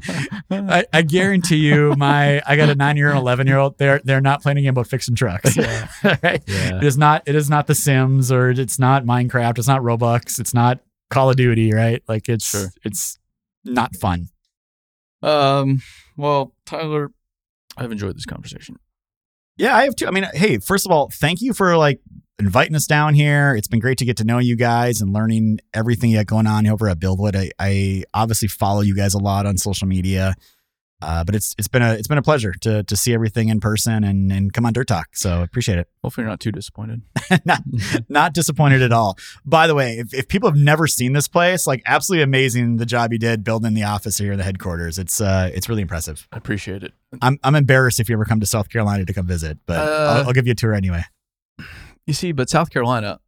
I, 0.49 0.85
I 0.91 1.01
guarantee 1.03 1.57
you, 1.57 1.93
my 1.95 2.41
I 2.47 2.55
got 2.55 2.69
a 2.69 2.75
nine 2.75 2.97
year 2.97 3.09
and 3.09 3.17
eleven 3.17 3.45
year 3.45 3.57
old. 3.59 3.77
They're 3.77 4.01
they're 4.03 4.21
not 4.21 4.41
playing 4.41 4.57
a 4.57 4.61
game 4.61 4.71
about 4.71 4.87
fixing 4.87 5.13
trucks. 5.15 5.55
Yeah. 5.55 5.87
Right? 6.23 6.41
yeah 6.47 6.77
It 6.77 6.83
is 6.83 6.97
not. 6.97 7.23
It 7.27 7.35
is 7.35 7.47
not 7.47 7.67
The 7.67 7.75
Sims 7.75 8.31
or 8.31 8.49
it's 8.49 8.79
not 8.79 9.05
Minecraft. 9.05 9.59
It's 9.59 9.67
not 9.67 9.81
Roblox. 9.81 10.39
It's 10.39 10.53
not 10.53 10.79
Call 11.11 11.29
of 11.29 11.35
Duty. 11.35 11.71
Right? 11.71 12.01
Like 12.07 12.27
it's 12.27 12.49
Sure. 12.49 12.67
it's 12.83 13.19
not 13.63 13.95
fun. 13.95 14.29
Um 15.21 15.81
well 16.17 16.53
tyler 16.65 17.11
i've 17.77 17.91
enjoyed 17.91 18.15
this 18.15 18.25
conversation 18.25 18.77
Yeah, 19.57 19.75
I 19.75 19.83
have 19.83 19.95
too. 19.95 20.07
I 20.07 20.11
mean, 20.11 20.25
hey, 20.33 20.57
first 20.59 20.85
of 20.85 20.91
all, 20.91 21.09
thank 21.11 21.41
you 21.41 21.53
for 21.53 21.75
like 21.75 21.99
inviting 22.39 22.75
us 22.75 22.87
down 22.87 23.13
here. 23.13 23.55
It's 23.55 23.67
been 23.67 23.81
great 23.81 23.97
to 23.97 24.05
get 24.05 24.15
to 24.17 24.23
know 24.23 24.37
you 24.37 24.55
guys 24.55 25.01
and 25.01 25.11
learning 25.13 25.59
everything 25.73 26.09
you 26.09 26.17
got 26.17 26.27
going 26.27 26.47
on 26.47 26.65
over 26.65 26.87
at 26.87 26.99
BuildWitt. 26.99 27.35
I, 27.35 27.51
I 27.59 28.03
obviously 28.13 28.47
follow 28.47 28.79
you 28.81 28.95
guys 28.95 29.13
a 29.13 29.17
lot 29.19 29.45
on 29.45 29.57
social 29.57 29.87
media. 29.87 30.35
Uh, 31.01 31.23
but 31.23 31.33
it's 31.33 31.55
it's 31.57 31.67
been 31.69 31.81
a 31.81 31.93
it's 31.93 32.07
been 32.09 32.17
a 32.17 32.21
pleasure 32.21 32.53
to 32.61 32.83
to 32.83 32.95
see 32.95 33.13
everything 33.13 33.47
in 33.47 33.59
person 33.61 34.03
and 34.03 34.31
and 34.31 34.51
come 34.53 34.65
on 34.65 34.73
Dirt 34.73 34.87
Talk. 34.87 35.07
So 35.15 35.41
appreciate 35.41 35.77
it. 35.77 35.87
hopefully 36.03 36.23
you're 36.23 36.29
not 36.29 36.39
too 36.41 36.51
disappointed 36.51 37.01
not 37.45 37.61
not 38.09 38.33
disappointed 38.33 38.81
at 38.81 38.91
all. 38.91 39.17
By 39.45 39.67
the 39.67 39.75
way, 39.75 39.99
if, 39.99 40.13
if 40.13 40.27
people 40.27 40.49
have 40.49 40.57
never 40.59 40.87
seen 40.87 41.13
this 41.13 41.27
place, 41.29 41.65
like 41.65 41.81
absolutely 41.85 42.23
amazing 42.23 42.77
the 42.77 42.85
job 42.85 43.13
you 43.13 43.19
did 43.19 43.43
building 43.45 43.73
the 43.75 43.83
office 43.83 44.17
here, 44.17 44.35
the 44.35 44.43
headquarters. 44.43 44.99
It's 44.99 45.21
uh 45.21 45.49
it's 45.53 45.69
really 45.69 45.81
impressive. 45.83 46.27
i 46.33 46.37
appreciate 46.37 46.83
it 46.83 46.93
I'm 47.21 47.39
I'm 47.43 47.55
embarrassed 47.55 47.99
if 47.99 48.09
you 48.09 48.15
ever 48.15 48.25
come 48.25 48.39
to 48.41 48.45
South 48.45 48.69
Carolina 48.69 49.05
to 49.05 49.13
come 49.13 49.25
visit, 49.25 49.57
but 49.65 49.77
Uh, 49.77 50.13
I'll, 50.19 50.27
I'll 50.27 50.33
give 50.33 50.47
you 50.47 50.51
a 50.51 50.55
tour 50.55 50.73
anyway. 50.73 51.03
you 52.05 52.13
see 52.13 52.31
but 52.31 52.49
south 52.49 52.69
carolina 52.71 53.19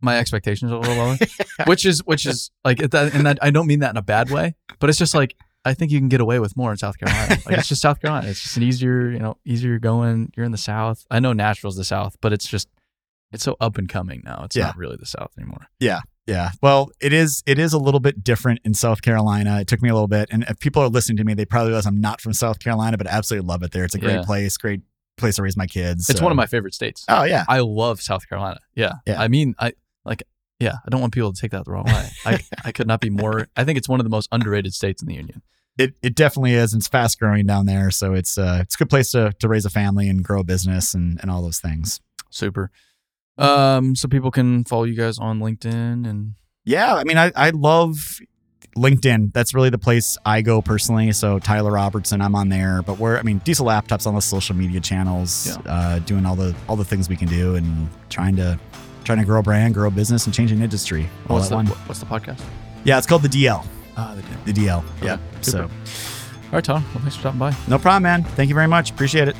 my 0.00 0.18
expectations 0.18 0.70
are 0.72 0.76
a 0.76 0.80
little 0.80 0.96
lower 0.96 1.16
which 1.66 1.84
is 1.84 1.98
which 2.06 2.24
is 2.26 2.50
like 2.64 2.78
that 2.78 3.12
and 3.14 3.26
that 3.26 3.38
i 3.42 3.50
don't 3.50 3.66
mean 3.66 3.80
that 3.80 3.90
in 3.90 3.96
a 3.96 4.02
bad 4.02 4.30
way 4.30 4.54
but 4.78 4.88
it's 4.88 4.98
just 4.98 5.14
like 5.14 5.34
I 5.64 5.74
think 5.74 5.90
you 5.92 5.98
can 5.98 6.08
get 6.08 6.20
away 6.20 6.38
with 6.38 6.56
more 6.56 6.70
in 6.70 6.76
South 6.78 6.98
Carolina. 6.98 7.36
Like 7.46 7.58
it's 7.58 7.68
just 7.68 7.82
South 7.82 8.00
Carolina. 8.00 8.28
It's 8.28 8.42
just 8.42 8.56
an 8.56 8.62
easier, 8.62 9.10
you 9.10 9.18
know, 9.18 9.36
easier 9.44 9.78
going. 9.78 10.32
You're 10.36 10.46
in 10.46 10.52
the 10.52 10.58
South. 10.58 11.04
I 11.10 11.20
know 11.20 11.32
Nashville's 11.32 11.76
the 11.76 11.84
South, 11.84 12.16
but 12.20 12.32
it's 12.32 12.46
just 12.46 12.68
it's 13.32 13.44
so 13.44 13.56
up 13.60 13.78
and 13.78 13.88
coming 13.88 14.22
now. 14.24 14.42
It's 14.44 14.56
Yeah. 14.56 14.66
not 14.66 14.76
really 14.76 14.96
the 14.96 15.06
South 15.06 15.30
anymore. 15.38 15.66
Yeah. 15.78 16.00
Yeah. 16.26 16.50
Well, 16.62 16.90
it 17.00 17.12
is 17.12 17.42
it 17.46 17.58
is 17.58 17.72
a 17.72 17.78
little 17.78 18.00
bit 18.00 18.24
different 18.24 18.60
in 18.64 18.72
South 18.74 19.02
Carolina. 19.02 19.60
It 19.60 19.66
took 19.66 19.82
me 19.82 19.88
a 19.88 19.92
little 19.94 20.08
bit. 20.08 20.28
And 20.30 20.44
if 20.48 20.58
people 20.60 20.82
are 20.82 20.88
listening 20.88 21.16
to 21.18 21.24
me, 21.24 21.34
they 21.34 21.44
probably 21.44 21.68
realize 21.70 21.86
I'm 21.86 22.00
not 22.00 22.20
from 22.20 22.32
South 22.32 22.58
Carolina, 22.58 22.96
but 22.96 23.06
I 23.06 23.10
absolutely 23.10 23.46
love 23.48 23.62
it 23.62 23.72
there. 23.72 23.84
It's 23.84 23.94
a 23.94 23.98
great 23.98 24.14
Yeah. 24.16 24.22
place, 24.22 24.56
great 24.56 24.80
place 25.16 25.36
to 25.36 25.42
raise 25.42 25.56
my 25.56 25.66
kids. 25.66 26.08
It's 26.08 26.18
so- 26.18 26.24
one 26.24 26.32
of 26.32 26.36
my 26.36 26.46
favorite 26.46 26.74
states. 26.74 27.04
Oh 27.08 27.24
yeah. 27.24 27.44
I 27.48 27.60
love 27.60 28.00
South 28.00 28.28
Carolina. 28.28 28.60
Yeah. 28.74 28.94
Yeah. 29.06 29.20
I 29.20 29.28
mean, 29.28 29.54
I 29.58 29.74
like, 30.04 30.22
yeah, 30.60 30.74
I 30.86 30.90
don't 30.90 31.00
want 31.00 31.12
people 31.14 31.32
to 31.32 31.40
take 31.40 31.50
that 31.50 31.64
the 31.64 31.72
wrong 31.72 31.86
way. 31.86 32.08
I, 32.24 32.38
I 32.66 32.70
could 32.72 32.86
not 32.86 33.00
be 33.00 33.10
more, 33.10 33.48
I 33.56 33.64
think 33.64 33.78
it's 33.78 33.88
one 33.88 33.98
of 33.98 34.04
the 34.04 34.10
most 34.10 34.28
underrated 34.30 34.72
states 34.74 35.02
in 35.02 35.08
the 35.08 35.14
union. 35.14 35.42
It 35.78 35.94
it 36.02 36.14
definitely 36.14 36.54
is. 36.54 36.74
It's 36.74 36.88
fast 36.88 37.18
growing 37.18 37.46
down 37.46 37.64
there. 37.64 37.90
So 37.90 38.12
it's 38.12 38.36
uh 38.36 38.58
it's 38.60 38.74
a 38.74 38.78
good 38.78 38.90
place 38.90 39.12
to 39.12 39.32
to 39.38 39.48
raise 39.48 39.64
a 39.64 39.70
family 39.70 40.08
and 40.08 40.22
grow 40.22 40.40
a 40.40 40.44
business 40.44 40.92
and, 40.94 41.18
and 41.22 41.30
all 41.30 41.40
those 41.42 41.58
things. 41.58 42.00
Super. 42.30 42.70
Um, 43.38 43.96
so 43.96 44.06
people 44.06 44.30
can 44.30 44.64
follow 44.64 44.84
you 44.84 44.94
guys 44.94 45.18
on 45.18 45.38
LinkedIn 45.40 46.06
and 46.08 46.34
Yeah, 46.64 46.94
I 46.94 47.04
mean 47.04 47.16
I, 47.16 47.32
I 47.34 47.50
love 47.50 48.18
LinkedIn. 48.76 49.32
That's 49.32 49.54
really 49.54 49.70
the 49.70 49.78
place 49.78 50.18
I 50.26 50.42
go 50.42 50.60
personally. 50.60 51.12
So 51.12 51.38
Tyler 51.38 51.72
Robertson, 51.72 52.20
I'm 52.20 52.34
on 52.34 52.48
there. 52.50 52.82
But 52.82 52.98
we're 52.98 53.16
I 53.18 53.22
mean 53.22 53.38
Diesel 53.38 53.66
Laptops 53.66 54.06
on 54.06 54.14
the 54.14 54.20
social 54.20 54.54
media 54.56 54.80
channels, 54.80 55.46
Yeah. 55.66 55.72
uh, 55.72 55.98
doing 56.00 56.26
all 56.26 56.36
the 56.36 56.54
all 56.68 56.76
the 56.76 56.84
things 56.84 57.08
we 57.08 57.16
can 57.16 57.28
do 57.28 57.54
and 57.54 57.88
trying 58.10 58.36
to 58.36 58.58
trying 59.04 59.18
to 59.18 59.24
grow 59.24 59.40
a 59.40 59.42
brand, 59.42 59.74
grow 59.74 59.88
a 59.88 59.90
business, 59.90 60.26
and 60.26 60.34
change 60.34 60.52
an 60.52 60.62
industry. 60.62 61.08
All 61.28 61.36
what's 61.36 61.46
at 61.46 61.50
the, 61.50 61.56
one. 61.56 61.66
what's 61.66 62.00
the 62.00 62.06
podcast? 62.06 62.42
Yeah, 62.84 62.98
it's 62.98 63.06
called 63.06 63.22
the 63.22 63.28
DL. 63.28 63.64
Ah, 63.96 64.14
the 64.14 64.22
deal. 64.22 64.38
The 64.44 64.52
DL. 64.52 64.78
Okay, 64.98 65.06
Yeah. 65.06 65.18
super. 65.40 65.58
So 65.58 65.62
All 65.64 65.68
right, 66.52 66.64
Tom. 66.64 66.82
Well, 66.94 67.00
thanks 67.00 67.14
for 67.16 67.20
stopping 67.20 67.38
by. 67.38 67.54
no 67.68 67.78
problem, 67.78 68.02
man. 68.04 68.24
Thank 68.24 68.48
you 68.48 68.54
very 68.54 68.66
much. 68.68 68.90
Appreciate 68.90 69.28
it. 69.28 69.36